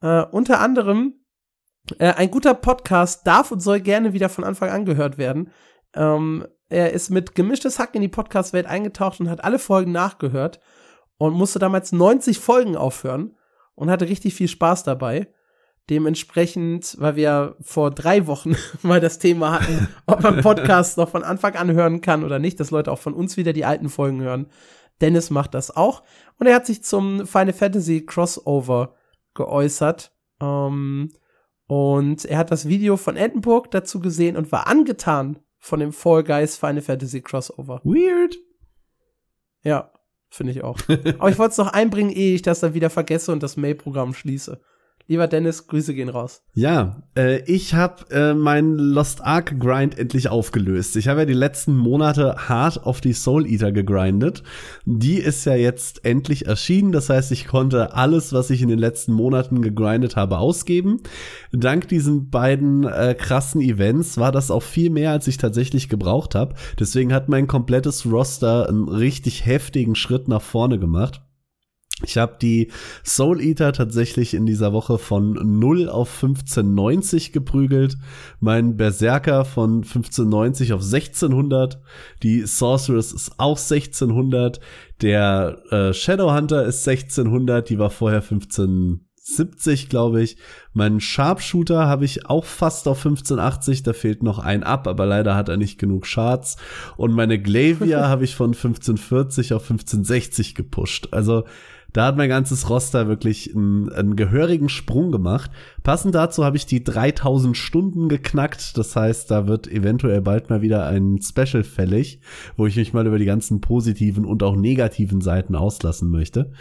Äh, 0.01 0.23
unter 0.23 0.59
anderem, 0.59 1.15
äh, 1.97 2.13
ein 2.13 2.29
guter 2.29 2.53
Podcast 2.53 3.25
darf 3.25 3.51
und 3.51 3.61
soll 3.61 3.79
gerne 3.79 4.11
wieder 4.11 4.27
von 4.27 4.43
Anfang 4.43 4.69
an 4.69 4.85
gehört 4.85 5.17
werden. 5.17 5.51
Ähm, 5.95 6.45
er 6.69 6.91
ist 6.91 7.09
mit 7.09 7.33
gemischtes 7.33 7.79
Hack 7.79 7.95
in 7.95 8.01
die 8.01 8.09
Podcast-Welt 8.09 8.65
eingetaucht 8.65 9.21
und 9.21 9.29
hat 9.29 9.43
alle 9.43 9.57
Folgen 9.57 9.93
nachgehört 9.93 10.59
und 11.17 11.33
musste 11.33 11.59
damals 11.59 11.93
90 11.93 12.39
Folgen 12.39 12.75
aufhören 12.75 13.37
und 13.75 13.89
hatte 13.89 14.09
richtig 14.09 14.35
viel 14.35 14.49
Spaß 14.49 14.83
dabei. 14.83 15.33
Dementsprechend, 15.89 16.97
weil 16.99 17.15
wir 17.15 17.55
vor 17.61 17.91
drei 17.91 18.27
Wochen 18.27 18.55
mal 18.81 18.99
das 18.99 19.19
Thema 19.19 19.53
hatten, 19.53 19.87
ob 20.05 20.21
man 20.21 20.41
Podcasts 20.41 20.97
noch 20.97 21.09
von 21.09 21.23
Anfang 21.23 21.55
an 21.55 21.71
hören 21.71 22.01
kann 22.01 22.23
oder 22.23 22.39
nicht, 22.39 22.59
dass 22.59 22.71
Leute 22.71 22.91
auch 22.91 22.99
von 22.99 23.13
uns 23.13 23.37
wieder 23.37 23.53
die 23.53 23.65
alten 23.65 23.89
Folgen 23.89 24.21
hören. 24.21 24.47
Dennis 25.01 25.29
macht 25.29 25.53
das 25.53 25.75
auch. 25.75 26.03
Und 26.39 26.47
er 26.47 26.55
hat 26.55 26.65
sich 26.65 26.83
zum 26.83 27.25
Final 27.25 27.53
Fantasy 27.53 28.05
Crossover 28.05 28.95
geäußert. 29.33 30.11
Ähm, 30.41 31.13
und 31.67 32.25
er 32.25 32.37
hat 32.37 32.51
das 32.51 32.67
Video 32.67 32.97
von 32.97 33.15
Edinburgh 33.15 33.69
dazu 33.69 33.99
gesehen 33.99 34.37
und 34.37 34.51
war 34.51 34.67
angetan 34.67 35.39
von 35.59 35.79
dem 35.79 35.91
Fall 35.91 36.23
Guys 36.23 36.57
Final 36.57 36.81
Fantasy 36.81 37.21
Crossover. 37.21 37.81
Weird. 37.83 38.35
Ja, 39.63 39.91
finde 40.29 40.51
ich 40.51 40.63
auch. 40.63 40.79
Aber 41.19 41.29
ich 41.29 41.39
wollte 41.39 41.51
es 41.51 41.57
noch 41.57 41.73
einbringen, 41.73 42.11
ehe 42.11 42.35
ich 42.35 42.41
das 42.41 42.59
dann 42.59 42.73
wieder 42.73 42.89
vergesse 42.89 43.31
und 43.31 43.43
das 43.43 43.57
Mail-Programm 43.57 44.13
schließe. 44.13 44.61
Lieber 45.09 45.27
Dennis, 45.27 45.67
Grüße 45.67 45.93
gehen 45.93 46.09
raus. 46.09 46.41
Ja, 46.53 47.01
äh, 47.15 47.41
ich 47.49 47.73
habe 47.73 48.11
äh, 48.11 48.33
meinen 48.33 48.77
Lost 48.77 49.23
Ark 49.23 49.57
Grind 49.57 49.97
endlich 49.97 50.27
aufgelöst. 50.27 50.97
Ich 50.97 51.07
habe 51.07 51.21
ja 51.21 51.25
die 51.25 51.31
letzten 51.31 51.77
Monate 51.77 52.35
hart 52.49 52.83
auf 52.83 52.99
die 52.99 53.13
Soul 53.13 53.47
Eater 53.47 53.71
gegrindet. 53.71 54.43
Die 54.83 55.15
ist 55.15 55.45
ja 55.45 55.55
jetzt 55.55 56.03
endlich 56.03 56.47
erschienen. 56.47 56.91
Das 56.91 57.09
heißt, 57.09 57.31
ich 57.31 57.47
konnte 57.47 57.93
alles, 57.93 58.33
was 58.33 58.49
ich 58.49 58.61
in 58.61 58.67
den 58.67 58.79
letzten 58.79 59.13
Monaten 59.13 59.61
gegrindet 59.61 60.17
habe, 60.17 60.39
ausgeben. 60.39 60.99
Dank 61.53 61.87
diesen 61.87 62.29
beiden 62.29 62.83
äh, 62.83 63.15
krassen 63.17 63.61
Events 63.61 64.17
war 64.17 64.33
das 64.33 64.51
auch 64.51 64.63
viel 64.63 64.89
mehr, 64.89 65.11
als 65.11 65.27
ich 65.29 65.37
tatsächlich 65.37 65.87
gebraucht 65.87 66.35
habe. 66.35 66.55
Deswegen 66.77 67.13
hat 67.13 67.29
mein 67.29 67.47
komplettes 67.47 68.05
Roster 68.05 68.67
einen 68.67 68.89
richtig 68.89 69.45
heftigen 69.45 69.95
Schritt 69.95 70.27
nach 70.27 70.41
vorne 70.41 70.79
gemacht. 70.79 71.21
Ich 72.03 72.17
habe 72.17 72.37
die 72.39 72.69
Soul 73.03 73.41
Eater 73.41 73.73
tatsächlich 73.73 74.35
in 74.35 74.45
dieser 74.45 74.71
Woche 74.71 74.99
von 74.99 75.33
0 75.59 75.89
auf 75.89 76.13
1590 76.13 77.31
geprügelt, 77.31 77.97
mein 78.39 78.77
Berserker 78.77 79.45
von 79.45 79.77
1590 79.77 80.73
auf 80.73 80.81
1600, 80.81 81.81
die 82.21 82.41
Sorceress 82.45 83.13
ist 83.13 83.39
auch 83.39 83.57
1600, 83.57 84.59
der 85.01 85.57
äh, 85.71 85.91
Shadowhunter 85.91 86.65
ist 86.65 86.87
1600, 86.87 87.67
die 87.67 87.79
war 87.79 87.89
vorher 87.89 88.21
1570, 88.21 89.89
glaube 89.89 90.21
ich. 90.21 90.37
Mein 90.73 90.99
Sharpshooter 90.99 91.87
habe 91.87 92.05
ich 92.05 92.27
auch 92.27 92.45
fast 92.45 92.87
auf 92.87 92.99
1580, 92.99 93.81
da 93.81 93.93
fehlt 93.93 94.21
noch 94.21 94.37
ein 94.37 94.61
ab, 94.61 94.87
aber 94.87 95.07
leider 95.07 95.33
hat 95.33 95.49
er 95.49 95.57
nicht 95.57 95.79
genug 95.79 96.05
Shards. 96.05 96.57
Und 96.95 97.13
meine 97.13 97.41
Glavia 97.41 98.07
habe 98.07 98.23
ich 98.23 98.35
von 98.35 98.51
1540 98.51 99.53
auf 99.53 99.63
1560 99.63 100.53
gepusht. 100.53 101.07
Also 101.09 101.43
da 101.93 102.05
hat 102.05 102.17
mein 102.17 102.29
ganzes 102.29 102.69
Roster 102.69 103.07
wirklich 103.07 103.55
einen, 103.55 103.89
einen 103.91 104.15
gehörigen 104.15 104.69
Sprung 104.69 105.11
gemacht. 105.11 105.51
Passend 105.83 106.15
dazu 106.15 106.43
habe 106.45 106.57
ich 106.57 106.65
die 106.65 106.83
3000 106.83 107.55
Stunden 107.55 108.09
geknackt. 108.09 108.77
Das 108.77 108.95
heißt, 108.95 109.31
da 109.31 109.47
wird 109.47 109.67
eventuell 109.67 110.21
bald 110.21 110.49
mal 110.49 110.61
wieder 110.61 110.85
ein 110.85 111.19
Special 111.21 111.63
fällig, 111.63 112.19
wo 112.55 112.67
ich 112.67 112.75
mich 112.75 112.93
mal 112.93 113.07
über 113.07 113.19
die 113.19 113.25
ganzen 113.25 113.61
positiven 113.61 114.25
und 114.25 114.43
auch 114.43 114.55
negativen 114.55 115.21
Seiten 115.21 115.55
auslassen 115.55 116.09
möchte. 116.09 116.51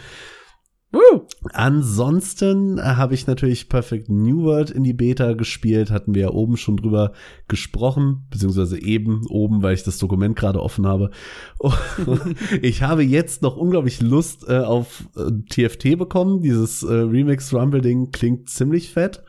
Woo. 0.91 1.27
Ansonsten 1.51 2.81
habe 2.81 3.13
ich 3.13 3.27
natürlich 3.27 3.67
Perfect 3.67 4.09
New 4.09 4.43
World 4.43 4.69
in 4.69 4.83
die 4.83 4.93
Beta 4.93 5.33
gespielt, 5.33 5.91
hatten 5.91 6.15
wir 6.15 6.21
ja 6.23 6.29
oben 6.29 6.55
schon 6.55 6.77
drüber 6.77 7.11
gesprochen, 7.49 8.25
beziehungsweise 8.29 8.81
eben 8.81 9.25
oben, 9.27 9.63
weil 9.63 9.73
ich 9.73 9.83
das 9.83 9.97
Dokument 9.97 10.37
gerade 10.37 10.61
offen 10.61 10.87
habe. 10.87 11.11
ich 12.61 12.83
habe 12.83 13.03
jetzt 13.03 13.41
noch 13.41 13.57
unglaublich 13.57 14.01
Lust 14.01 14.47
äh, 14.47 14.59
auf 14.59 15.03
äh, 15.17 15.31
TFT 15.49 15.97
bekommen. 15.97 16.41
Dieses 16.41 16.83
äh, 16.83 16.93
Remix 16.93 17.53
Rumble 17.53 17.81
Ding 17.81 18.11
klingt 18.11 18.49
ziemlich 18.49 18.91
fett 18.91 19.23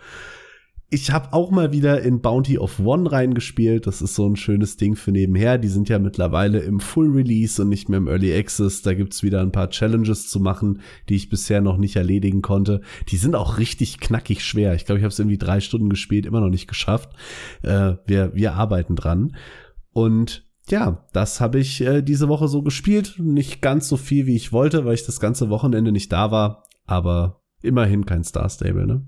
ich 0.90 1.10
habe 1.10 1.34
auch 1.34 1.50
mal 1.50 1.70
wieder 1.72 2.00
in 2.00 2.22
Bounty 2.22 2.56
of 2.58 2.80
One 2.80 3.12
reingespielt. 3.12 3.86
Das 3.86 4.00
ist 4.00 4.14
so 4.14 4.26
ein 4.26 4.36
schönes 4.36 4.78
Ding 4.78 4.96
für 4.96 5.12
nebenher. 5.12 5.58
Die 5.58 5.68
sind 5.68 5.90
ja 5.90 5.98
mittlerweile 5.98 6.60
im 6.60 6.80
Full 6.80 7.10
Release 7.10 7.60
und 7.60 7.68
nicht 7.68 7.90
mehr 7.90 7.98
im 7.98 8.08
Early 8.08 8.34
Access. 8.34 8.80
Da 8.80 8.94
gibt's 8.94 9.22
wieder 9.22 9.42
ein 9.42 9.52
paar 9.52 9.68
Challenges 9.68 10.30
zu 10.30 10.40
machen, 10.40 10.80
die 11.10 11.16
ich 11.16 11.28
bisher 11.28 11.60
noch 11.60 11.76
nicht 11.76 11.96
erledigen 11.96 12.40
konnte. 12.40 12.80
Die 13.08 13.18
sind 13.18 13.34
auch 13.34 13.58
richtig 13.58 14.00
knackig 14.00 14.42
schwer. 14.42 14.74
Ich 14.74 14.86
glaube, 14.86 14.98
ich 14.98 15.04
habe 15.04 15.12
es 15.12 15.18
irgendwie 15.18 15.36
drei 15.36 15.60
Stunden 15.60 15.90
gespielt, 15.90 16.24
immer 16.24 16.40
noch 16.40 16.48
nicht 16.48 16.68
geschafft. 16.68 17.10
Äh, 17.62 17.96
wir, 18.06 18.34
wir 18.34 18.54
arbeiten 18.54 18.96
dran. 18.96 19.36
Und 19.92 20.46
ja, 20.70 21.06
das 21.12 21.40
habe 21.40 21.58
ich 21.58 21.82
äh, 21.82 22.00
diese 22.00 22.28
Woche 22.28 22.48
so 22.48 22.62
gespielt. 22.62 23.16
Nicht 23.18 23.60
ganz 23.60 23.88
so 23.88 23.98
viel, 23.98 24.26
wie 24.26 24.36
ich 24.36 24.52
wollte, 24.52 24.86
weil 24.86 24.94
ich 24.94 25.04
das 25.04 25.20
ganze 25.20 25.50
Wochenende 25.50 25.92
nicht 25.92 26.12
da 26.12 26.30
war. 26.30 26.64
Aber 26.86 27.42
Immerhin 27.60 28.06
kein 28.06 28.22
Star 28.22 28.48
Stable, 28.48 28.86
ne? 28.86 29.06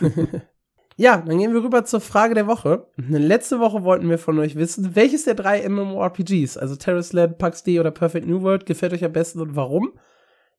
ja, 1.00 1.16
dann 1.16 1.38
gehen 1.38 1.54
wir 1.54 1.62
rüber 1.62 1.86
zur 1.86 2.02
Frage 2.02 2.34
der 2.34 2.46
Woche. 2.46 2.86
Letzte 2.98 3.58
Woche 3.58 3.84
wollten 3.84 4.10
wir 4.10 4.18
von 4.18 4.38
euch 4.38 4.56
wissen, 4.56 4.94
welches 4.94 5.24
der 5.24 5.32
drei 5.32 5.66
MMORPGs, 5.66 6.58
also 6.58 6.76
Terrace 6.76 7.14
Land, 7.14 7.38
Pax 7.38 7.62
D 7.62 7.80
oder 7.80 7.90
Perfect 7.90 8.26
New 8.26 8.42
World, 8.42 8.66
gefällt 8.66 8.92
euch 8.92 9.02
am 9.02 9.12
besten 9.12 9.40
und 9.40 9.56
warum? 9.56 9.94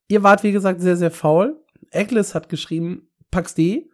Ihr 0.07 0.23
wart, 0.23 0.41
wie 0.41 0.51
gesagt, 0.51 0.81
sehr, 0.81 0.97
sehr 0.97 1.11
faul. 1.11 1.63
Eglis 1.91 2.33
hat 2.33 2.49
geschrieben 2.49 3.07
Pax 3.29 3.53
D. 3.53 3.91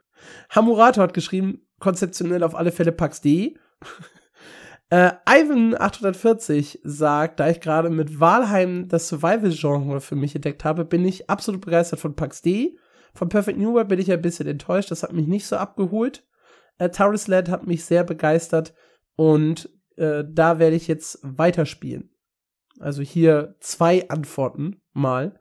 Hamurato 0.49 1.01
hat 1.01 1.13
geschrieben, 1.13 1.67
konzeptionell 1.79 2.43
auf 2.43 2.55
alle 2.55 2.71
Fälle 2.71 2.93
Pax 2.93 3.19
D. 3.19 3.57
Äh, 4.89 5.11
Ivan840 5.25 6.79
sagt, 6.81 7.41
da 7.41 7.49
ich 7.49 7.59
gerade 7.59 7.89
mit 7.89 8.21
Walheim 8.21 8.87
das 8.87 9.09
Survival-Genre 9.09 9.99
für 9.99 10.15
mich 10.15 10.33
entdeckt 10.33 10.63
habe, 10.63 10.85
bin 10.85 11.03
ich 11.03 11.29
absolut 11.29 11.59
begeistert 11.59 11.99
von 11.99 12.15
Pax 12.15 12.41
D. 12.41 12.77
Von 13.13 13.27
Perfect 13.27 13.59
New 13.59 13.73
World 13.73 13.89
bin 13.89 13.99
ich 13.99 14.09
ein 14.09 14.21
bisschen 14.21 14.47
enttäuscht, 14.47 14.89
das 14.89 15.03
hat 15.03 15.11
mich 15.11 15.27
nicht 15.27 15.45
so 15.45 15.57
abgeholt. 15.57 16.23
Äh, 16.77 16.89
Taurus 16.89 17.27
Land 17.27 17.49
hat 17.49 17.67
mich 17.67 17.85
sehr 17.85 18.03
begeistert 18.03 18.73
und 19.15 19.69
äh, 19.97 20.23
da 20.27 20.59
werde 20.59 20.75
ich 20.75 20.87
jetzt 20.87 21.19
weiterspielen. 21.23 22.09
Also 22.79 23.01
hier 23.01 23.55
zwei 23.59 24.07
Antworten 24.09 24.81
mal. 24.93 25.39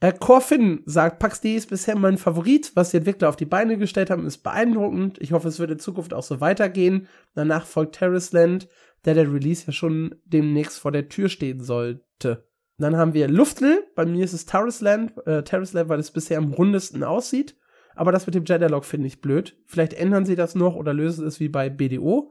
Äh, 0.00 0.12
Corfin 0.12 0.82
sagt, 0.84 1.18
Pax 1.18 1.40
D 1.40 1.56
ist 1.56 1.70
bisher 1.70 1.96
mein 1.96 2.18
Favorit. 2.18 2.72
Was 2.74 2.90
die 2.90 2.98
Entwickler 2.98 3.28
auf 3.28 3.36
die 3.36 3.46
Beine 3.46 3.78
gestellt 3.78 4.10
haben, 4.10 4.26
ist 4.26 4.38
beeindruckend. 4.38 5.18
Ich 5.20 5.32
hoffe, 5.32 5.48
es 5.48 5.58
wird 5.58 5.70
in 5.70 5.78
Zukunft 5.78 6.12
auch 6.12 6.22
so 6.22 6.40
weitergehen. 6.40 7.08
Danach 7.34 7.64
folgt 7.64 7.96
Terrace 7.96 8.32
Land, 8.32 8.68
der 9.04 9.14
der 9.14 9.32
Release 9.32 9.64
ja 9.66 9.72
schon 9.72 10.14
demnächst 10.24 10.78
vor 10.78 10.92
der 10.92 11.08
Tür 11.08 11.28
stehen 11.28 11.62
sollte. 11.62 12.46
Dann 12.78 12.96
haben 12.96 13.14
wir 13.14 13.28
Luftl. 13.28 13.84
Bei 13.94 14.04
mir 14.04 14.24
ist 14.24 14.34
es 14.34 14.44
Terrace 14.44 14.82
Land, 14.82 15.14
äh, 15.26 15.42
Terrace 15.42 15.72
Land, 15.72 15.88
weil 15.88 16.00
es 16.00 16.10
bisher 16.10 16.38
am 16.38 16.52
rundesten 16.52 17.02
aussieht. 17.02 17.56
Aber 17.96 18.12
das 18.12 18.26
mit 18.26 18.34
dem 18.34 18.44
Jedalog 18.44 18.84
finde 18.84 19.08
ich 19.08 19.20
blöd. 19.20 19.56
Vielleicht 19.66 19.94
ändern 19.94 20.24
sie 20.24 20.36
das 20.36 20.54
noch 20.54 20.76
oder 20.76 20.92
lösen 20.92 21.26
es 21.26 21.40
wie 21.40 21.48
bei 21.48 21.68
BDO. 21.68 22.30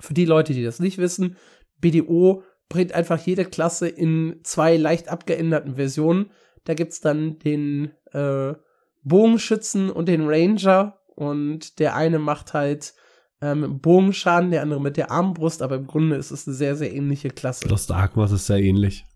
Für 0.00 0.14
die 0.14 0.24
Leute, 0.24 0.54
die 0.54 0.64
das 0.64 0.80
nicht 0.80 0.98
wissen, 0.98 1.36
BDO 1.80 2.42
bringt 2.68 2.92
einfach 2.92 3.18
jede 3.18 3.44
Klasse 3.44 3.88
in 3.88 4.40
zwei 4.44 4.76
leicht 4.76 5.08
abgeänderten 5.08 5.74
Versionen 5.74 6.30
da 6.64 6.74
gibt's 6.74 7.00
dann 7.00 7.38
den 7.38 7.92
äh, 8.12 8.54
Bogenschützen 9.02 9.90
und 9.90 10.08
den 10.08 10.26
Ranger 10.26 10.98
und 11.14 11.78
der 11.78 11.96
eine 11.96 12.18
macht 12.18 12.54
halt 12.54 12.94
ähm, 13.40 13.80
Bogenschaden, 13.80 14.50
der 14.50 14.62
andere 14.62 14.80
mit 14.80 14.96
der 14.96 15.10
Armbrust, 15.10 15.62
aber 15.62 15.76
im 15.76 15.86
Grunde 15.86 16.16
ist 16.16 16.30
es 16.30 16.46
eine 16.46 16.54
sehr, 16.54 16.76
sehr 16.76 16.92
ähnliche 16.92 17.30
Klasse. 17.30 17.66
Lost 17.68 17.90
Ark 17.90 18.16
war 18.16 18.30
es 18.30 18.46
sehr 18.46 18.58
ähnlich. 18.58 19.06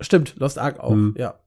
Stimmt, 0.00 0.36
Lost 0.36 0.58
Ark 0.58 0.78
auch, 0.78 0.92
hm. 0.92 1.14
ja. 1.18 1.38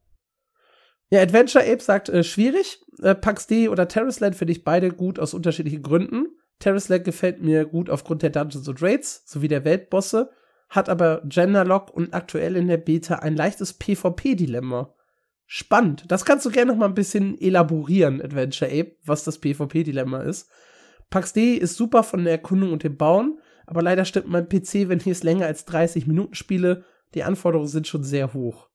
Ja, 1.09 1.21
Adventure 1.21 1.63
Ape 1.63 1.81
sagt, 1.81 2.09
äh, 2.09 2.23
schwierig. 2.23 2.85
Äh, 3.01 3.15
Pax 3.15 3.47
D 3.47 3.69
oder 3.69 3.87
Terrace 3.87 4.19
Land 4.19 4.35
finde 4.35 4.51
ich 4.51 4.63
beide 4.63 4.89
gut 4.91 5.19
aus 5.19 5.33
unterschiedlichen 5.33 5.81
Gründen. 5.81 6.27
Terrace 6.59 6.89
Land 6.89 7.05
gefällt 7.05 7.41
mir 7.41 7.65
gut 7.65 7.89
aufgrund 7.89 8.21
der 8.21 8.29
Dungeons 8.29 8.67
und 8.67 8.81
Raids 8.81 9.23
sowie 9.25 9.47
der 9.47 9.65
Weltbosse 9.65 10.29
hat 10.69 10.87
aber 10.87 11.21
Genderlock 11.25 11.91
und 11.91 12.13
aktuell 12.13 12.55
in 12.55 12.67
der 12.67 12.77
Beta 12.77 13.15
ein 13.15 13.35
leichtes 13.35 13.73
PvP-Dilemma. 13.73 14.93
Spannend. 15.47 16.05
Das 16.07 16.25
kannst 16.25 16.45
du 16.45 16.51
gerne 16.51 16.71
noch 16.71 16.77
mal 16.77 16.85
ein 16.85 16.93
bisschen 16.93 17.39
elaborieren, 17.41 18.21
Adventure 18.21 18.69
Ape, 18.69 18.95
was 19.03 19.23
das 19.23 19.39
PvP-Dilemma 19.39 20.21
ist. 20.21 20.47
Pax 21.09 21.33
D 21.33 21.55
ist 21.55 21.75
super 21.75 22.03
von 22.03 22.23
der 22.23 22.33
Erkundung 22.33 22.71
und 22.71 22.83
dem 22.83 22.97
Bauen, 22.97 23.39
aber 23.65 23.81
leider 23.81 24.05
stimmt 24.05 24.27
mein 24.27 24.47
PC, 24.47 24.89
wenn 24.89 24.99
ich 24.99 25.07
es 25.07 25.23
länger 25.23 25.47
als 25.47 25.65
30 25.65 26.05
Minuten 26.05 26.35
spiele. 26.35 26.83
Die 27.15 27.23
Anforderungen 27.23 27.67
sind 27.67 27.87
schon 27.87 28.03
sehr 28.03 28.33
hoch. 28.33 28.68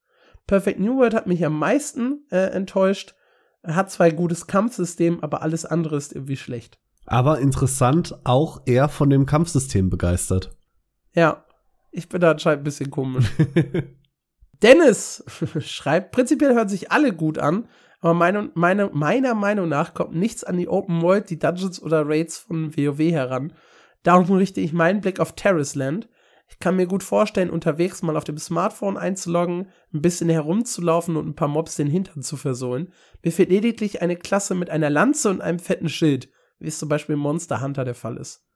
Perfect 0.46 0.78
New 0.80 0.96
World 0.96 1.14
hat 1.14 1.26
mich 1.26 1.44
am 1.44 1.58
meisten 1.58 2.26
äh, 2.30 2.50
enttäuscht. 2.50 3.14
Er 3.62 3.76
hat 3.76 3.90
zwar 3.90 4.06
ein 4.06 4.16
gutes 4.16 4.46
Kampfsystem, 4.46 5.20
aber 5.22 5.42
alles 5.42 5.64
andere 5.64 5.96
ist 5.96 6.12
irgendwie 6.12 6.36
schlecht. 6.36 6.78
Aber 7.06 7.38
interessant, 7.38 8.18
auch 8.24 8.62
er 8.66 8.88
von 8.88 9.10
dem 9.10 9.26
Kampfsystem 9.26 9.90
begeistert. 9.90 10.56
Ja, 11.14 11.44
ich 11.90 12.08
bin 12.08 12.20
da 12.20 12.32
anscheinend 12.32 12.60
ein 12.60 12.64
bisschen 12.64 12.90
komisch. 12.90 13.30
Dennis 14.62 15.24
schreibt, 15.60 16.12
prinzipiell 16.12 16.54
hören 16.54 16.68
sich 16.68 16.90
alle 16.90 17.12
gut 17.12 17.38
an, 17.38 17.68
aber 18.00 18.14
meine, 18.14 18.50
meine, 18.54 18.90
meiner 18.92 19.34
Meinung 19.34 19.68
nach 19.68 19.94
kommt 19.94 20.14
nichts 20.14 20.44
an 20.44 20.58
die 20.58 20.68
Open 20.68 21.02
World, 21.02 21.30
die 21.30 21.38
Dungeons 21.38 21.82
oder 21.82 22.06
Raids 22.06 22.36
von 22.36 22.76
WoW 22.76 22.98
heran. 22.98 23.54
Darum 24.02 24.36
richte 24.36 24.60
ich 24.60 24.74
meinen 24.74 25.00
Blick 25.00 25.20
auf 25.20 25.32
Terrace 25.32 25.74
Land. 25.74 26.08
Ich 26.46 26.58
kann 26.58 26.76
mir 26.76 26.86
gut 26.86 27.02
vorstellen, 27.02 27.50
unterwegs 27.50 28.02
mal 28.02 28.16
auf 28.16 28.24
dem 28.24 28.38
Smartphone 28.38 28.96
einzuloggen, 28.96 29.68
ein 29.92 30.02
bisschen 30.02 30.28
herumzulaufen 30.28 31.16
und 31.16 31.26
ein 31.26 31.34
paar 31.34 31.48
Mobs 31.48 31.76
den 31.76 31.88
Hintern 31.88 32.22
zu 32.22 32.36
versohlen. 32.36 32.92
Mir 33.22 33.32
fehlt 33.32 33.50
lediglich 33.50 34.02
eine 34.02 34.16
Klasse 34.16 34.54
mit 34.54 34.70
einer 34.70 34.90
Lanze 34.90 35.30
und 35.30 35.40
einem 35.40 35.58
fetten 35.58 35.88
Schild, 35.88 36.28
wie 36.58 36.68
es 36.68 36.78
zum 36.78 36.88
Beispiel 36.88 37.16
Monster 37.16 37.60
Hunter 37.60 37.84
der 37.84 37.94
Fall 37.94 38.16
ist. 38.16 38.46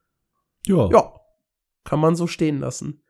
Ja. 0.67 0.89
Ja. 0.91 1.15
Kann 1.85 2.01
man 2.01 2.17
so 2.17 2.27
stehen 2.27 2.61
lassen. 2.61 3.03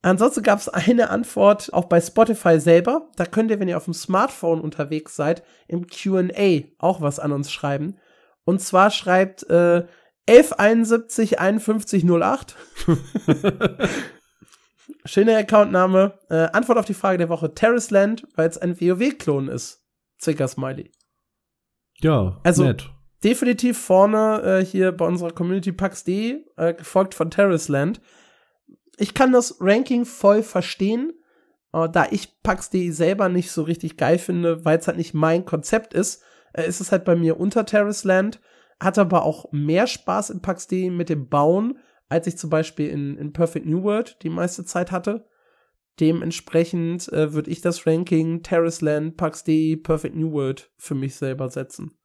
Ansonsten 0.00 0.44
gab 0.44 0.60
es 0.60 0.68
eine 0.68 1.10
Antwort 1.10 1.72
auch 1.72 1.86
bei 1.86 2.00
Spotify 2.00 2.60
selber. 2.60 3.10
Da 3.16 3.26
könnt 3.26 3.50
ihr, 3.50 3.58
wenn 3.58 3.68
ihr 3.68 3.76
auf 3.76 3.86
dem 3.86 3.94
Smartphone 3.94 4.60
unterwegs 4.60 5.16
seid, 5.16 5.42
im 5.66 5.88
QA 5.88 6.62
auch 6.78 7.00
was 7.00 7.18
an 7.18 7.32
uns 7.32 7.50
schreiben. 7.50 7.98
Und 8.44 8.60
zwar 8.60 8.90
schreibt 8.90 9.48
äh, 9.50 9.86
1171 10.28 11.38
5108. 11.60 12.56
Schöner 15.04 15.38
Accountname. 15.38 16.18
Äh, 16.28 16.48
Antwort 16.52 16.78
auf 16.78 16.84
die 16.84 16.94
Frage 16.94 17.18
der 17.18 17.28
Woche: 17.28 17.54
Terrace 17.54 17.90
Land, 17.90 18.26
weil 18.36 18.48
es 18.48 18.58
ein 18.58 18.80
WoW-Klon 18.80 19.48
ist. 19.48 19.82
Zwinker 20.18 20.48
Smiley. 20.48 20.90
Ja, 22.00 22.40
also 22.44 22.64
nett. 22.64 22.90
definitiv 23.24 23.78
vorne 23.78 24.42
äh, 24.42 24.64
hier 24.64 24.92
bei 24.92 25.06
unserer 25.06 25.32
Community 25.32 25.72
Pax 25.72 26.04
D, 26.04 26.44
äh, 26.56 26.74
gefolgt 26.74 27.14
von 27.14 27.30
Terrace 27.30 27.68
Land 27.68 28.00
ich 28.98 29.14
kann 29.14 29.32
das 29.32 29.56
Ranking 29.60 30.04
voll 30.04 30.42
verstehen, 30.42 31.12
äh, 31.72 31.88
da 31.88 32.06
ich 32.10 32.42
PAX.de 32.42 32.90
selber 32.90 33.28
nicht 33.28 33.50
so 33.50 33.62
richtig 33.62 33.96
geil 33.96 34.18
finde, 34.18 34.64
weil 34.64 34.78
es 34.78 34.86
halt 34.86 34.98
nicht 34.98 35.14
mein 35.14 35.44
Konzept 35.44 35.94
ist, 35.94 36.22
äh, 36.52 36.66
ist 36.66 36.80
es 36.80 36.92
halt 36.92 37.04
bei 37.04 37.16
mir 37.16 37.40
unter 37.40 37.64
Terrace 37.64 38.04
Land, 38.04 38.40
hat 38.80 38.98
aber 38.98 39.24
auch 39.24 39.50
mehr 39.52 39.86
Spaß 39.86 40.30
in 40.30 40.40
PAX.de 40.40 40.90
mit 40.90 41.08
dem 41.08 41.28
Bauen, 41.28 41.78
als 42.08 42.26
ich 42.26 42.38
zum 42.38 42.50
Beispiel 42.50 42.88
in, 42.88 43.16
in 43.16 43.32
Perfect 43.32 43.66
New 43.66 43.82
World 43.82 44.18
die 44.22 44.30
meiste 44.30 44.64
Zeit 44.64 44.92
hatte. 44.92 45.26
Dementsprechend 46.00 47.12
äh, 47.12 47.32
würde 47.32 47.50
ich 47.50 47.60
das 47.60 47.86
Ranking 47.86 48.42
Terrace 48.42 48.80
Land, 48.80 49.16
PAX.de, 49.16 49.76
Perfect 49.76 50.14
New 50.14 50.32
World 50.32 50.70
für 50.76 50.94
mich 50.94 51.16
selber 51.16 51.48
setzen. 51.48 51.97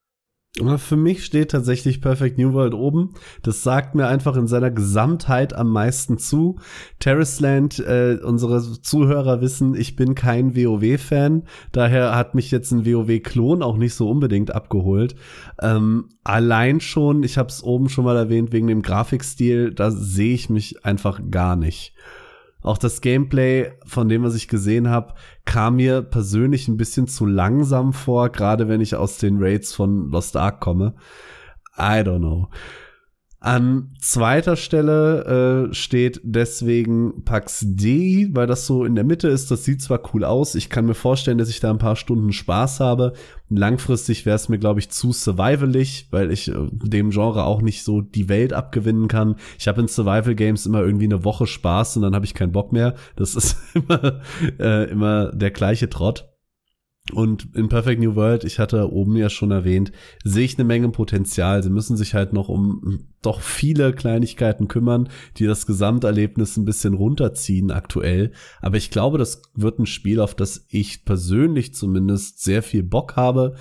Für 0.78 0.98
mich 0.98 1.26
steht 1.26 1.50
tatsächlich 1.50 2.00
Perfect 2.00 2.38
New 2.38 2.54
World 2.54 2.76
oben. 2.76 3.16
Das 3.42 3.64
sagt 3.64 3.96
mir 3.96 4.06
einfach 4.06 4.38
in 4.38 4.46
seiner 4.46 4.70
Gesamtheit 4.70 5.56
am 5.56 5.72
meisten 5.72 6.20
zu. 6.20 6.60
Terrace 7.00 7.40
Land, 7.40 7.80
äh, 7.80 8.20
unsere 8.24 8.62
Zuhörer 8.62 9.42
wissen, 9.42 9.74
ich 9.74 9.96
bin 9.96 10.14
kein 10.14 10.56
WoW-Fan. 10.56 11.46
Daher 11.72 12.16
hat 12.16 12.36
mich 12.36 12.52
jetzt 12.52 12.70
ein 12.72 12.86
WoW-Klon 12.86 13.64
auch 13.64 13.78
nicht 13.78 13.96
so 13.96 14.08
unbedingt 14.08 14.54
abgeholt. 14.54 15.16
Ähm, 15.60 16.10
allein 16.24 16.82
schon, 16.82 17.24
ich 17.24 17.40
habe 17.40 17.50
es 17.50 17.64
oben 17.64 17.90
schon 17.90 18.06
mal 18.06 18.16
erwähnt, 18.16 18.52
wegen 18.52 18.68
dem 18.68 18.84
Grafikstil, 18.84 19.74
da 19.74 19.90
sehe 19.90 20.36
ich 20.36 20.52
mich 20.52 20.86
einfach 20.86 21.20
gar 21.32 21.56
nicht. 21.56 21.96
Auch 22.64 22.78
das 22.78 23.02
Gameplay, 23.02 23.74
von 23.86 24.08
dem, 24.08 24.24
was 24.24 24.36
ich 24.36 24.48
gesehen 24.48 24.90
habe, 24.90 25.14
kam 25.46 25.76
mir 25.76 26.02
persönlich 26.02 26.68
ein 26.68 26.78
bisschen 26.78 27.08
zu 27.08 27.26
langsam 27.26 27.94
vor, 27.94 28.30
gerade 28.30 28.70
wenn 28.70 28.82
ich 28.82 28.96
aus 28.96 29.18
den 29.18 29.38
Raids 29.40 29.76
von 29.76 30.10
Lost 30.10 30.38
Ark 30.38 30.62
komme. 30.62 30.96
I 31.78 32.02
don't 32.02 32.20
know. 32.20 32.48
An 33.44 33.90
zweiter 34.00 34.56
Stelle 34.56 35.68
äh, 35.70 35.74
steht 35.74 36.22
deswegen 36.24 37.26
Pax 37.26 37.66
D, 37.66 38.30
weil 38.32 38.48
das 38.48 38.66
so 38.66 38.86
in 38.86 38.96
der 38.96 39.04
Mitte 39.04 39.28
ist. 39.28 39.52
Das 39.52 39.66
sieht 39.66 39.82
zwar 39.82 40.00
cool 40.14 40.24
aus. 40.24 40.56
Ich 40.56 40.70
kann 40.70 40.86
mir 40.86 40.94
vorstellen, 40.94 41.38
dass 41.38 41.50
ich 41.50 41.60
da 41.60 41.70
ein 41.70 41.78
paar 41.78 41.98
Stunden 41.98 42.32
Spaß 42.32 42.80
habe. 42.80 43.12
Langfristig 43.50 44.26
wäre 44.26 44.38
es 44.38 44.48
mir, 44.48 44.60
glaube 44.60 44.80
ich, 44.80 44.92
zu 44.92 45.12
survivalig, 45.12 46.08
weil 46.10 46.32
ich 46.32 46.48
äh, 46.48 46.54
dem 46.72 47.10
Genre 47.10 47.44
auch 47.44 47.62
nicht 47.62 47.84
so 47.84 48.00
die 48.00 48.30
Welt 48.30 48.54
abgewinnen 48.54 49.10
kann. 49.10 49.36
Ich 49.60 49.68
habe 49.68 49.82
in 49.82 49.90
Survival 49.90 50.36
Games 50.36 50.66
immer 50.66 50.80
irgendwie 50.80 51.04
eine 51.04 51.26
Woche 51.26 51.46
Spaß 51.46 51.98
und 51.98 52.04
dann 52.04 52.16
habe 52.16 52.24
ich 52.24 52.34
keinen 52.34 52.54
Bock 52.54 52.72
mehr. 52.72 52.96
Das 53.18 53.36
ist 53.36 53.58
immer, 53.74 54.22
äh, 54.58 54.90
immer 54.90 55.34
der 55.34 55.52
gleiche 55.52 55.90
Trott. 55.90 56.33
Und 57.12 57.54
in 57.54 57.68
Perfect 57.68 58.02
New 58.02 58.16
World, 58.16 58.46
ich 58.46 58.60
hatte 58.60 58.90
oben 58.94 59.18
ja 59.18 59.30
schon 59.30 59.52
erwähnt, 59.52 59.92
sehe 60.24 60.46
ich 60.46 60.58
eine 60.58 60.64
Menge 60.64 60.88
Potenzial. 60.90 61.62
Sie 61.62 61.70
müssen 61.70 61.98
sich 61.98 62.14
halt 62.14 62.32
noch 62.32 62.48
um 62.48 63.08
doch 63.22 63.42
viele 63.42 63.92
Kleinigkeiten 63.94 64.70
kümmern, 64.70 65.10
die 65.36 65.46
das 65.46 65.66
Gesamterlebnis 65.66 66.56
ein 66.56 66.64
bisschen 66.64 66.94
runterziehen 66.94 67.72
aktuell. 67.72 68.32
Aber 68.62 68.78
ich 68.78 68.90
glaube, 68.90 69.18
das 69.18 69.42
wird 69.54 69.80
ein 69.80 69.86
Spiel, 69.86 70.22
auf 70.22 70.34
das 70.34 70.66
ich 70.70 71.04
persönlich 71.04 71.74
zumindest 71.74 72.42
sehr 72.42 72.64
viel 72.64 72.84
Bock 72.84 73.18
habe. 73.18 73.56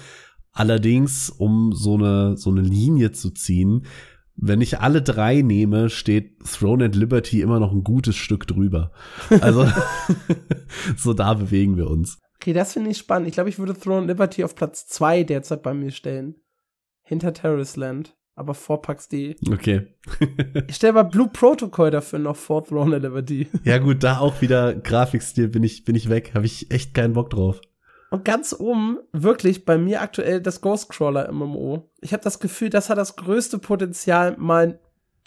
Allerdings, 0.52 1.28
um 1.28 1.72
so 1.72 1.94
eine, 1.94 2.36
so 2.36 2.50
eine 2.50 2.62
Linie 2.62 3.10
zu 3.10 3.30
ziehen, 3.30 3.86
wenn 4.36 4.60
ich 4.60 4.78
alle 4.78 5.02
drei 5.02 5.42
nehme, 5.42 5.90
steht 5.90 6.38
Throne 6.44 6.84
and 6.84 6.94
Liberty 6.94 7.40
immer 7.40 7.58
noch 7.58 7.72
ein 7.72 7.82
gutes 7.82 8.14
Stück 8.14 8.46
drüber. 8.46 8.92
Also, 9.40 9.66
so 10.96 11.12
da 11.12 11.34
bewegen 11.34 11.76
wir 11.76 11.90
uns. 11.90 12.18
Okay, 12.42 12.54
das 12.54 12.72
finde 12.72 12.90
ich 12.90 12.98
spannend. 12.98 13.28
Ich 13.28 13.34
glaube, 13.34 13.50
ich 13.50 13.60
würde 13.60 13.72
Throne 13.72 14.08
Liberty 14.08 14.42
auf 14.42 14.56
Platz 14.56 14.88
2 14.88 15.22
derzeit 15.22 15.62
bei 15.62 15.74
mir 15.74 15.92
stellen. 15.92 16.34
Hinter 17.02 17.32
Terrace 17.32 17.76
Land. 17.76 18.16
Aber 18.34 18.54
vor 18.54 18.82
Pax 18.82 19.08
D. 19.08 19.36
Okay. 19.48 19.94
ich 20.66 20.74
stelle 20.74 20.94
mal 20.94 21.04
Blue 21.04 21.28
Protocol 21.28 21.92
dafür 21.92 22.18
noch 22.18 22.34
vor 22.34 22.66
Throne 22.66 22.98
Liberty. 22.98 23.46
ja, 23.62 23.78
gut, 23.78 24.02
da 24.02 24.18
auch 24.18 24.40
wieder 24.40 24.74
Grafikstil 24.74 25.46
bin 25.46 25.62
ich, 25.62 25.84
bin 25.84 25.94
ich 25.94 26.08
weg. 26.08 26.32
Habe 26.34 26.46
ich 26.46 26.68
echt 26.72 26.94
keinen 26.94 27.12
Bock 27.12 27.30
drauf. 27.30 27.60
Und 28.10 28.24
ganz 28.24 28.52
oben, 28.58 28.98
wirklich 29.12 29.64
bei 29.64 29.78
mir 29.78 30.02
aktuell 30.02 30.40
das 30.40 30.60
Ghostcrawler 30.60 31.30
MMO. 31.30 31.92
Ich 32.00 32.12
habe 32.12 32.24
das 32.24 32.40
Gefühl, 32.40 32.70
das 32.70 32.90
hat 32.90 32.98
das 32.98 33.14
größte 33.14 33.60
Potenzial, 33.60 34.36
mal 34.36 34.80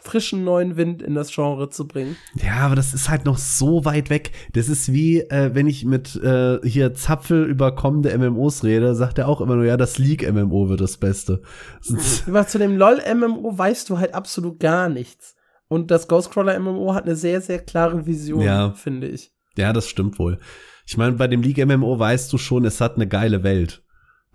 frischen 0.06 0.44
neuen 0.44 0.78
Wind 0.78 1.02
in 1.02 1.16
das 1.16 1.34
Genre 1.34 1.70
zu 1.70 1.88
bringen. 1.88 2.16
Ja, 2.36 2.58
aber 2.58 2.76
das 2.76 2.94
ist 2.94 3.10
halt 3.10 3.26
noch 3.26 3.38
so 3.38 3.86
weit 3.86 4.10
weg. 4.10 4.32
Das 4.54 4.70
ist 4.70 4.94
wie, 4.94 5.20
äh, 5.20 5.54
wenn 5.54 5.68
ich 5.68 5.86
mit 5.86 6.16
äh, 6.16 6.60
hier 6.64 6.94
Zapfel 6.94 7.46
über 7.46 7.74
kommende 7.74 8.16
MMOs 8.18 8.64
rede, 8.64 8.96
sagt 8.96 9.18
er 9.18 9.28
auch 9.28 9.42
immer 9.42 9.56
nur, 9.56 9.66
ja, 9.66 9.78
das 9.78 9.98
League-MMO 9.98 10.70
wird 10.70 10.82
das 10.82 10.98
Beste. 10.98 11.42
Aber 12.28 12.48
zu 12.48 12.60
dem 12.60 12.78
LOL-MMO 12.78 13.58
weißt 13.58 13.90
du 13.90 13.98
halt 13.98 14.14
absolut 14.14 14.60
gar 14.60 14.90
nichts. 14.90 15.36
Und 15.68 15.92
das 15.92 16.08
Ghostcrawler-MMO 16.08 16.94
hat 16.94 17.06
eine 17.06 17.16
sehr, 17.16 17.42
sehr 17.42 17.60
klare 17.60 18.06
Vision, 18.06 18.42
ja. 18.42 18.72
finde 18.72 19.08
ich. 19.08 19.32
Ja, 19.58 19.74
das 19.74 19.88
stimmt 19.88 20.20
wohl. 20.20 20.40
Ich 20.86 20.98
meine, 20.98 21.14
bei 21.14 21.28
dem 21.28 21.42
League-MMO 21.42 21.98
weißt 21.98 22.32
du 22.32 22.38
schon, 22.38 22.66
es 22.66 22.80
hat 22.80 22.96
eine 22.96 23.08
geile 23.08 23.44
Welt. 23.44 23.84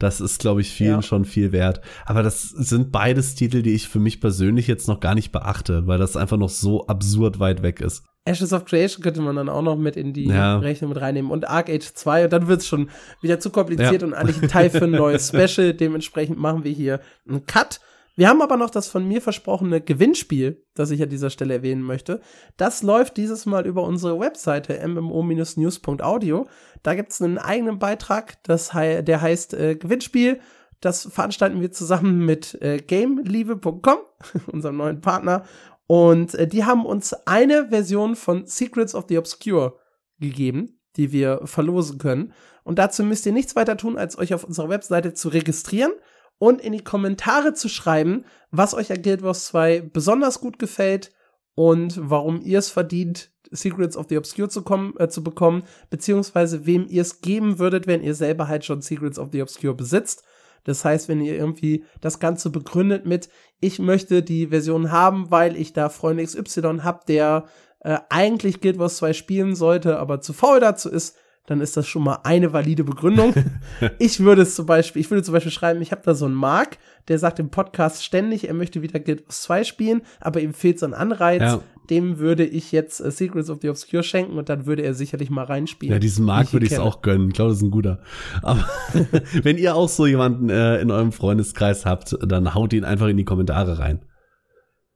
Das 0.01 0.20
ist, 0.20 0.40
glaube 0.40 0.62
ich, 0.62 0.70
vielen 0.70 0.97
ja. 0.97 1.02
schon 1.02 1.27
viel 1.27 1.52
wert. 1.52 1.82
Aber 2.06 2.22
das 2.22 2.43
sind 2.43 2.90
beides 2.90 3.35
Titel, 3.35 3.62
die 3.62 3.74
ich 3.74 3.86
für 3.86 4.01
mich 4.01 4.20
persönlich 4.20 4.66
jetzt 4.66 4.89
noch 4.89 4.98
gar 4.98 5.14
nicht 5.14 5.31
beachte, 5.31 5.86
weil 5.86 5.98
das 5.98 6.16
einfach 6.16 6.39
noch 6.39 6.48
so 6.48 6.86
absurd 6.86 7.39
weit 7.39 7.62
weg 7.62 7.81
ist. 7.81 8.02
Ashes 8.24 8.52
of 8.52 8.64
Creation 8.64 9.02
könnte 9.02 9.20
man 9.20 9.36
dann 9.36 9.48
auch 9.48 9.62
noch 9.62 9.77
mit 9.77 9.97
in 9.97 10.12
die 10.12 10.27
ja. 10.27 10.59
Rechnung 10.59 10.90
mit 10.90 11.01
reinnehmen. 11.01 11.31
Und 11.31 11.48
Arc 11.48 11.68
Age 11.68 11.93
2, 11.93 12.24
und 12.24 12.32
dann 12.32 12.48
wird 12.48 12.62
es 12.62 12.66
schon 12.66 12.90
wieder 13.20 13.40
zu 13.40 13.51
kompliziert 13.51 14.01
ja. 14.01 14.09
und 14.09 14.14
eigentlich 14.14 14.43
ein 14.43 14.48
Teil 14.48 14.70
für 14.70 14.85
ein 14.85 14.90
neues 14.90 15.28
Special. 15.35 15.74
Dementsprechend 15.74 16.39
machen 16.39 16.64
wir 16.64 16.72
hier 16.72 17.01
einen 17.28 17.44
Cut. 17.44 17.81
Wir 18.16 18.28
haben 18.28 18.42
aber 18.42 18.56
noch 18.56 18.70
das 18.70 18.88
von 18.88 19.06
mir 19.06 19.22
versprochene 19.22 19.80
Gewinnspiel, 19.80 20.64
das 20.74 20.90
ich 20.90 21.02
an 21.02 21.08
dieser 21.08 21.30
Stelle 21.30 21.54
erwähnen 21.54 21.82
möchte. 21.82 22.20
Das 22.56 22.82
läuft 22.82 23.16
dieses 23.16 23.46
Mal 23.46 23.66
über 23.66 23.82
unsere 23.82 24.18
Webseite 24.18 24.86
mmo-news.audio. 24.86 26.46
Da 26.82 26.94
gibt 26.94 27.12
es 27.12 27.22
einen 27.22 27.38
eigenen 27.38 27.78
Beitrag, 27.78 28.42
das 28.42 28.70
der 28.72 29.20
heißt 29.20 29.54
äh, 29.54 29.76
Gewinnspiel. 29.76 30.40
Das 30.80 31.06
veranstalten 31.12 31.60
wir 31.60 31.72
zusammen 31.72 32.24
mit 32.24 32.60
äh, 32.62 32.78
gameliebe.com, 32.78 33.98
unserem 34.52 34.76
neuen 34.76 35.00
Partner. 35.00 35.44
Und 35.86 36.34
äh, 36.34 36.46
die 36.46 36.64
haben 36.64 36.86
uns 36.86 37.14
eine 37.26 37.68
Version 37.68 38.16
von 38.16 38.46
Secrets 38.46 38.94
of 38.94 39.06
the 39.08 39.18
Obscure 39.18 39.76
gegeben, 40.18 40.80
die 40.96 41.12
wir 41.12 41.42
verlosen 41.44 41.98
können. 41.98 42.32
Und 42.64 42.78
dazu 42.78 43.02
müsst 43.02 43.26
ihr 43.26 43.32
nichts 43.32 43.56
weiter 43.56 43.76
tun, 43.76 43.96
als 43.96 44.18
euch 44.18 44.34
auf 44.34 44.44
unserer 44.44 44.68
Webseite 44.68 45.14
zu 45.14 45.28
registrieren 45.28 45.92
und 46.40 46.62
in 46.62 46.72
die 46.72 46.82
Kommentare 46.82 47.52
zu 47.52 47.68
schreiben, 47.68 48.24
was 48.50 48.74
euch 48.74 48.90
an 48.90 49.02
Guild 49.02 49.22
Wars 49.22 49.44
2 49.44 49.82
besonders 49.92 50.40
gut 50.40 50.58
gefällt 50.58 51.12
und 51.54 52.00
warum 52.02 52.40
ihr 52.40 52.58
es 52.58 52.70
verdient, 52.70 53.30
Secrets 53.50 53.96
of 53.96 54.06
the 54.08 54.16
Obscure 54.16 54.48
zu, 54.48 54.62
kommen, 54.62 54.94
äh, 54.98 55.08
zu 55.08 55.22
bekommen, 55.22 55.64
beziehungsweise 55.90 56.64
wem 56.64 56.86
ihr 56.88 57.02
es 57.02 57.20
geben 57.20 57.58
würdet, 57.58 57.86
wenn 57.86 58.02
ihr 58.02 58.14
selber 58.14 58.48
halt 58.48 58.64
schon 58.64 58.80
Secrets 58.80 59.18
of 59.18 59.28
the 59.32 59.42
Obscure 59.42 59.74
besitzt. 59.74 60.24
Das 60.64 60.82
heißt, 60.84 61.08
wenn 61.08 61.20
ihr 61.20 61.34
irgendwie 61.34 61.84
das 62.00 62.20
Ganze 62.20 62.48
begründet 62.48 63.04
mit, 63.04 63.28
ich 63.60 63.78
möchte 63.78 64.22
die 64.22 64.46
Version 64.46 64.90
haben, 64.90 65.30
weil 65.30 65.56
ich 65.56 65.74
da 65.74 65.90
Freund 65.90 66.22
XY 66.22 66.80
hab, 66.82 67.04
der 67.04 67.44
äh, 67.80 67.98
eigentlich 68.08 68.62
Guild 68.62 68.78
Wars 68.78 68.96
2 68.96 69.12
spielen 69.12 69.54
sollte, 69.54 69.98
aber 69.98 70.22
zu 70.22 70.32
faul 70.32 70.60
dazu 70.60 70.88
ist, 70.88 71.16
dann 71.46 71.60
ist 71.60 71.76
das 71.76 71.88
schon 71.88 72.04
mal 72.04 72.20
eine 72.22 72.52
valide 72.52 72.84
Begründung. 72.84 73.34
ich 73.98 74.20
würde 74.20 74.42
es 74.42 74.54
zum 74.54 74.66
Beispiel, 74.66 75.00
ich 75.00 75.10
würde 75.10 75.22
zum 75.22 75.34
Beispiel 75.34 75.52
schreiben, 75.52 75.82
ich 75.82 75.90
habe 75.90 76.02
da 76.04 76.14
so 76.14 76.26
einen 76.26 76.34
Mark, 76.34 76.78
der 77.08 77.18
sagt 77.18 77.38
im 77.38 77.50
Podcast 77.50 78.04
ständig, 78.04 78.46
er 78.46 78.54
möchte 78.54 78.82
wieder 78.82 79.00
Guild 79.00 79.24
Wars 79.26 79.42
2 79.42 79.64
spielen, 79.64 80.02
aber 80.20 80.40
ihm 80.40 80.54
fehlt 80.54 80.78
so 80.78 80.86
ein 80.86 80.94
Anreiz. 80.94 81.40
Ja. 81.40 81.60
Dem 81.88 82.18
würde 82.18 82.46
ich 82.46 82.70
jetzt 82.70 83.00
uh, 83.00 83.10
Secrets 83.10 83.50
of 83.50 83.58
the 83.62 83.68
Obscure 83.68 84.04
schenken 84.04 84.38
und 84.38 84.48
dann 84.48 84.66
würde 84.66 84.82
er 84.82 84.94
sicherlich 84.94 85.28
mal 85.28 85.44
reinspielen. 85.44 85.92
Ja, 85.92 85.98
diesen 85.98 86.24
Mark 86.24 86.52
würde 86.52 86.66
ich 86.66 86.72
es 86.72 86.78
auch 86.78 87.02
gönnen. 87.02 87.28
Ich 87.28 87.34
glaube, 87.34 87.50
das 87.50 87.58
ist 87.58 87.64
ein 87.64 87.72
guter. 87.72 88.00
Aber 88.42 88.64
wenn 89.42 89.58
ihr 89.58 89.74
auch 89.74 89.88
so 89.88 90.06
jemanden 90.06 90.50
äh, 90.50 90.80
in 90.80 90.92
eurem 90.92 91.10
Freundeskreis 91.10 91.84
habt, 91.84 92.16
dann 92.24 92.54
haut 92.54 92.72
ihn 92.72 92.84
einfach 92.84 93.08
in 93.08 93.16
die 93.16 93.24
Kommentare 93.24 93.80
rein. 93.80 94.04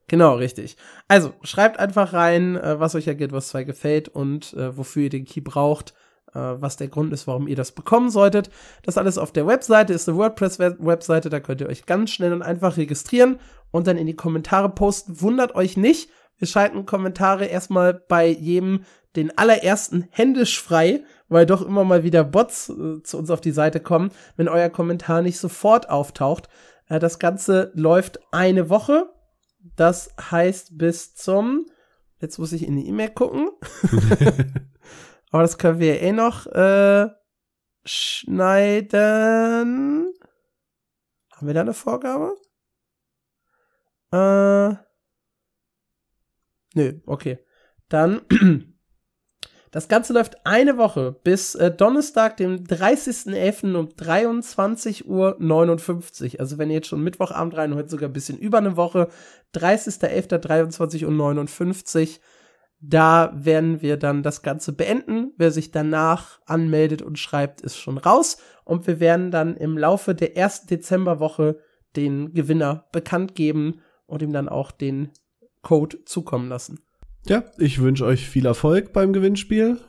Genau, 0.07 0.35
richtig. 0.35 0.77
Also, 1.09 1.33
schreibt 1.41 1.79
einfach 1.79 2.13
rein, 2.13 2.55
äh, 2.55 2.79
was 2.79 2.95
euch 2.95 3.07
ja 3.07 3.13
Guild 3.13 3.33
Wars 3.33 3.49
2 3.49 3.65
gefällt 3.65 4.07
und 4.07 4.53
äh, 4.53 4.77
wofür 4.77 5.03
ihr 5.03 5.09
den 5.09 5.25
Key 5.25 5.41
braucht 5.41 5.93
äh, 6.35 6.61
was 6.61 6.77
der 6.77 6.89
Grund 6.89 7.13
ist, 7.13 7.27
warum 7.27 7.47
ihr 7.47 7.55
das 7.55 7.71
bekommen 7.71 8.09
solltet. 8.09 8.49
Das 8.83 8.97
alles 8.97 9.17
auf 9.17 9.31
der 9.31 9.47
Webseite 9.47 9.93
ist 9.93 10.07
eine 10.07 10.17
WordPress-Webseite, 10.17 11.29
da 11.29 11.39
könnt 11.39 11.61
ihr 11.61 11.69
euch 11.69 11.85
ganz 11.85 12.11
schnell 12.11 12.33
und 12.33 12.41
einfach 12.41 12.77
registrieren 12.77 13.39
und 13.71 13.87
dann 13.87 13.97
in 13.97 14.07
die 14.07 14.15
Kommentare 14.15 14.69
posten. 14.69 15.21
Wundert 15.21 15.55
euch 15.55 15.77
nicht, 15.77 16.09
wir 16.37 16.47
schalten 16.47 16.85
Kommentare 16.85 17.45
erstmal 17.45 17.93
bei 17.93 18.27
jedem 18.27 18.83
den 19.15 19.37
allerersten 19.37 20.07
händisch 20.11 20.61
frei, 20.61 21.05
weil 21.29 21.45
doch 21.45 21.61
immer 21.61 21.85
mal 21.85 22.03
wieder 22.03 22.25
Bots 22.25 22.69
äh, 22.69 23.01
zu 23.01 23.17
uns 23.17 23.31
auf 23.31 23.39
die 23.39 23.51
Seite 23.51 23.79
kommen, 23.79 24.11
wenn 24.35 24.49
euer 24.49 24.69
Kommentar 24.69 25.21
nicht 25.21 25.39
sofort 25.39 25.89
auftaucht. 25.89 26.49
Äh, 26.89 26.99
das 26.99 27.19
Ganze 27.19 27.71
läuft 27.73 28.19
eine 28.31 28.69
Woche. 28.69 29.09
Das 29.77 30.13
heißt 30.19 30.77
bis 30.77 31.15
zum, 31.15 31.65
jetzt 32.19 32.37
muss 32.37 32.51
ich 32.51 32.67
in 32.67 32.75
die 32.75 32.87
E-Mail 32.87 33.09
gucken. 33.09 33.49
Aber 35.35 35.41
das 35.41 35.57
können 35.57 35.79
wir 35.81 36.01
eh 36.01 36.13
noch 36.13 36.45
äh, 36.45 37.09
schneiden. 37.83 38.93
Haben 41.33 41.47
wir 41.47 41.53
da 41.53 41.59
eine 41.59 41.73
Vorgabe? 41.73 42.37
Äh, 44.13 44.77
nö, 46.73 47.01
okay. 47.05 47.39
Dann, 47.89 48.21
das 49.71 49.89
Ganze 49.89 50.13
läuft 50.13 50.45
eine 50.45 50.77
Woche 50.77 51.11
bis 51.11 51.53
äh, 51.55 51.69
Donnerstag, 51.69 52.37
dem 52.37 52.63
30.11. 52.63 53.75
um 53.75 53.87
23.59 53.89 55.03
Uhr. 55.03 56.39
Also 56.39 56.57
wenn 56.57 56.69
ihr 56.69 56.75
jetzt 56.75 56.87
schon 56.87 57.03
Mittwochabend 57.03 57.57
rein, 57.57 57.75
heute 57.75 57.89
sogar 57.89 58.07
ein 58.07 58.13
bisschen 58.13 58.37
über 58.37 58.59
eine 58.59 58.77
Woche. 58.77 59.09
30.11. 59.53 60.29
23.59 60.39 61.03
Uhr 61.03 62.21
da 62.89 63.33
werden 63.35 63.81
wir 63.81 63.97
dann 63.97 64.23
das 64.23 64.41
Ganze 64.41 64.73
beenden. 64.73 65.33
Wer 65.37 65.51
sich 65.51 65.71
danach 65.71 66.39
anmeldet 66.45 67.01
und 67.01 67.17
schreibt, 67.19 67.61
ist 67.61 67.77
schon 67.77 67.97
raus. 67.97 68.37
Und 68.63 68.87
wir 68.87 68.99
werden 68.99 69.31
dann 69.31 69.55
im 69.55 69.77
Laufe 69.77 70.15
der 70.15 70.37
ersten 70.37 70.67
Dezemberwoche 70.67 71.59
den 71.95 72.33
Gewinner 72.33 72.85
bekannt 72.91 73.35
geben 73.35 73.81
und 74.05 74.21
ihm 74.21 74.33
dann 74.33 74.49
auch 74.49 74.71
den 74.71 75.09
Code 75.61 76.03
zukommen 76.05 76.49
lassen. 76.49 76.79
Ja, 77.25 77.43
ich 77.57 77.81
wünsche 77.81 78.05
euch 78.05 78.27
viel 78.27 78.45
Erfolg 78.45 78.93
beim 78.93 79.13
Gewinnspiel. 79.13 79.79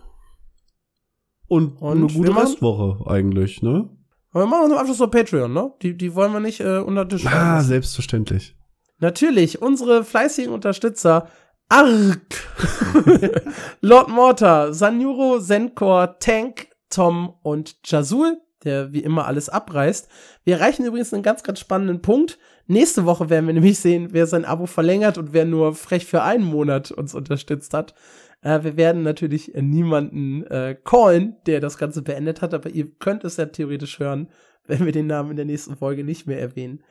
Und, 1.48 1.80
und 1.80 1.98
eine 1.98 2.12
gute 2.12 2.34
Restwoche 2.34 3.08
eigentlich, 3.08 3.62
ne? 3.62 3.90
Aber 4.30 4.44
wir 4.44 4.46
machen 4.48 4.64
uns 4.64 4.72
am 4.72 4.78
Abschluss 4.78 4.98
noch 4.98 5.10
Patreon, 5.10 5.52
ne? 5.52 5.72
Die, 5.82 5.96
die 5.96 6.14
wollen 6.14 6.32
wir 6.32 6.40
nicht 6.40 6.60
äh, 6.60 6.78
unter 6.78 7.08
Tisch 7.08 7.26
Ah, 7.26 7.62
selbstverständlich. 7.62 8.56
Natürlich, 8.98 9.60
unsere 9.60 10.02
fleißigen 10.04 10.52
Unterstützer 10.52 11.28
Ark, 11.68 12.46
Lord 13.80 14.08
Mortar, 14.08 14.72
Sanjuro, 14.72 15.40
Zenkor, 15.40 16.20
Tank, 16.20 16.68
Tom 16.90 17.34
und 17.42 17.76
Jazul, 17.84 18.40
der 18.62 18.92
wie 18.92 19.00
immer 19.00 19.26
alles 19.26 19.48
abreißt. 19.48 20.08
Wir 20.44 20.58
erreichen 20.58 20.86
übrigens 20.86 21.12
einen 21.12 21.24
ganz, 21.24 21.42
ganz 21.42 21.58
spannenden 21.58 22.02
Punkt. 22.02 22.38
Nächste 22.68 23.04
Woche 23.04 23.30
werden 23.30 23.48
wir 23.48 23.54
nämlich 23.54 23.80
sehen, 23.80 24.10
wer 24.12 24.28
sein 24.28 24.44
Abo 24.44 24.66
verlängert 24.66 25.18
und 25.18 25.32
wer 25.32 25.44
nur 25.44 25.74
frech 25.74 26.06
für 26.06 26.22
einen 26.22 26.44
Monat 26.44 26.92
uns 26.92 27.16
unterstützt 27.16 27.74
hat. 27.74 27.94
Äh, 28.42 28.62
wir 28.62 28.76
werden 28.76 29.02
natürlich 29.02 29.52
niemanden 29.54 30.44
äh, 30.44 30.76
callen, 30.84 31.34
der 31.46 31.58
das 31.58 31.78
Ganze 31.78 32.02
beendet 32.02 32.42
hat, 32.42 32.54
aber 32.54 32.70
ihr 32.70 32.92
könnt 33.00 33.24
es 33.24 33.38
ja 33.38 33.46
theoretisch 33.46 33.98
hören, 33.98 34.28
wenn 34.66 34.84
wir 34.84 34.92
den 34.92 35.08
Namen 35.08 35.32
in 35.32 35.36
der 35.36 35.46
nächsten 35.46 35.76
Folge 35.76 36.04
nicht 36.04 36.28
mehr 36.28 36.40
erwähnen. 36.40 36.84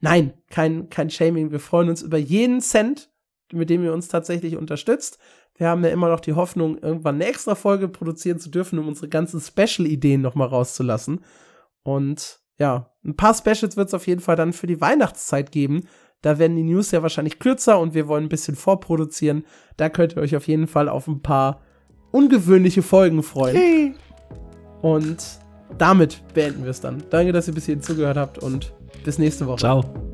Nein, 0.00 0.32
kein, 0.50 0.88
kein 0.88 1.10
Shaming. 1.10 1.50
Wir 1.50 1.60
freuen 1.60 1.90
uns 1.90 2.00
über 2.00 2.18
jeden 2.18 2.62
Cent, 2.62 3.11
mit 3.52 3.70
dem 3.70 3.84
ihr 3.84 3.92
uns 3.92 4.08
tatsächlich 4.08 4.56
unterstützt. 4.56 5.18
Wir 5.56 5.68
haben 5.68 5.84
ja 5.84 5.90
immer 5.90 6.08
noch 6.08 6.20
die 6.20 6.32
Hoffnung, 6.32 6.78
irgendwann 6.78 7.16
eine 7.16 7.26
extra 7.26 7.54
Folge 7.54 7.88
produzieren 7.88 8.38
zu 8.38 8.50
dürfen, 8.50 8.78
um 8.78 8.88
unsere 8.88 9.08
ganzen 9.08 9.40
Special-Ideen 9.40 10.20
noch 10.20 10.34
mal 10.34 10.46
rauszulassen. 10.46 11.20
Und 11.82 12.40
ja, 12.58 12.90
ein 13.04 13.16
paar 13.16 13.34
Specials 13.34 13.76
wird 13.76 13.88
es 13.88 13.94
auf 13.94 14.06
jeden 14.06 14.20
Fall 14.20 14.36
dann 14.36 14.52
für 14.52 14.66
die 14.66 14.80
Weihnachtszeit 14.80 15.52
geben. 15.52 15.88
Da 16.22 16.38
werden 16.38 16.56
die 16.56 16.62
News 16.62 16.92
ja 16.92 17.02
wahrscheinlich 17.02 17.38
kürzer 17.38 17.78
und 17.80 17.94
wir 17.94 18.06
wollen 18.06 18.24
ein 18.24 18.28
bisschen 18.28 18.54
vorproduzieren. 18.54 19.44
Da 19.76 19.88
könnt 19.88 20.16
ihr 20.16 20.22
euch 20.22 20.36
auf 20.36 20.46
jeden 20.46 20.68
Fall 20.68 20.88
auf 20.88 21.08
ein 21.08 21.20
paar 21.20 21.60
ungewöhnliche 22.12 22.82
Folgen 22.82 23.22
freuen. 23.22 23.56
Hey. 23.56 23.94
Und 24.82 25.24
damit 25.78 26.22
beenden 26.34 26.62
wir 26.62 26.70
es 26.70 26.80
dann. 26.80 27.02
Danke, 27.10 27.32
dass 27.32 27.48
ihr 27.48 27.54
bis 27.54 27.66
hierhin 27.66 27.82
zugehört 27.82 28.16
habt 28.16 28.38
und 28.38 28.72
bis 29.04 29.18
nächste 29.18 29.46
Woche. 29.46 29.58
Ciao. 29.58 30.11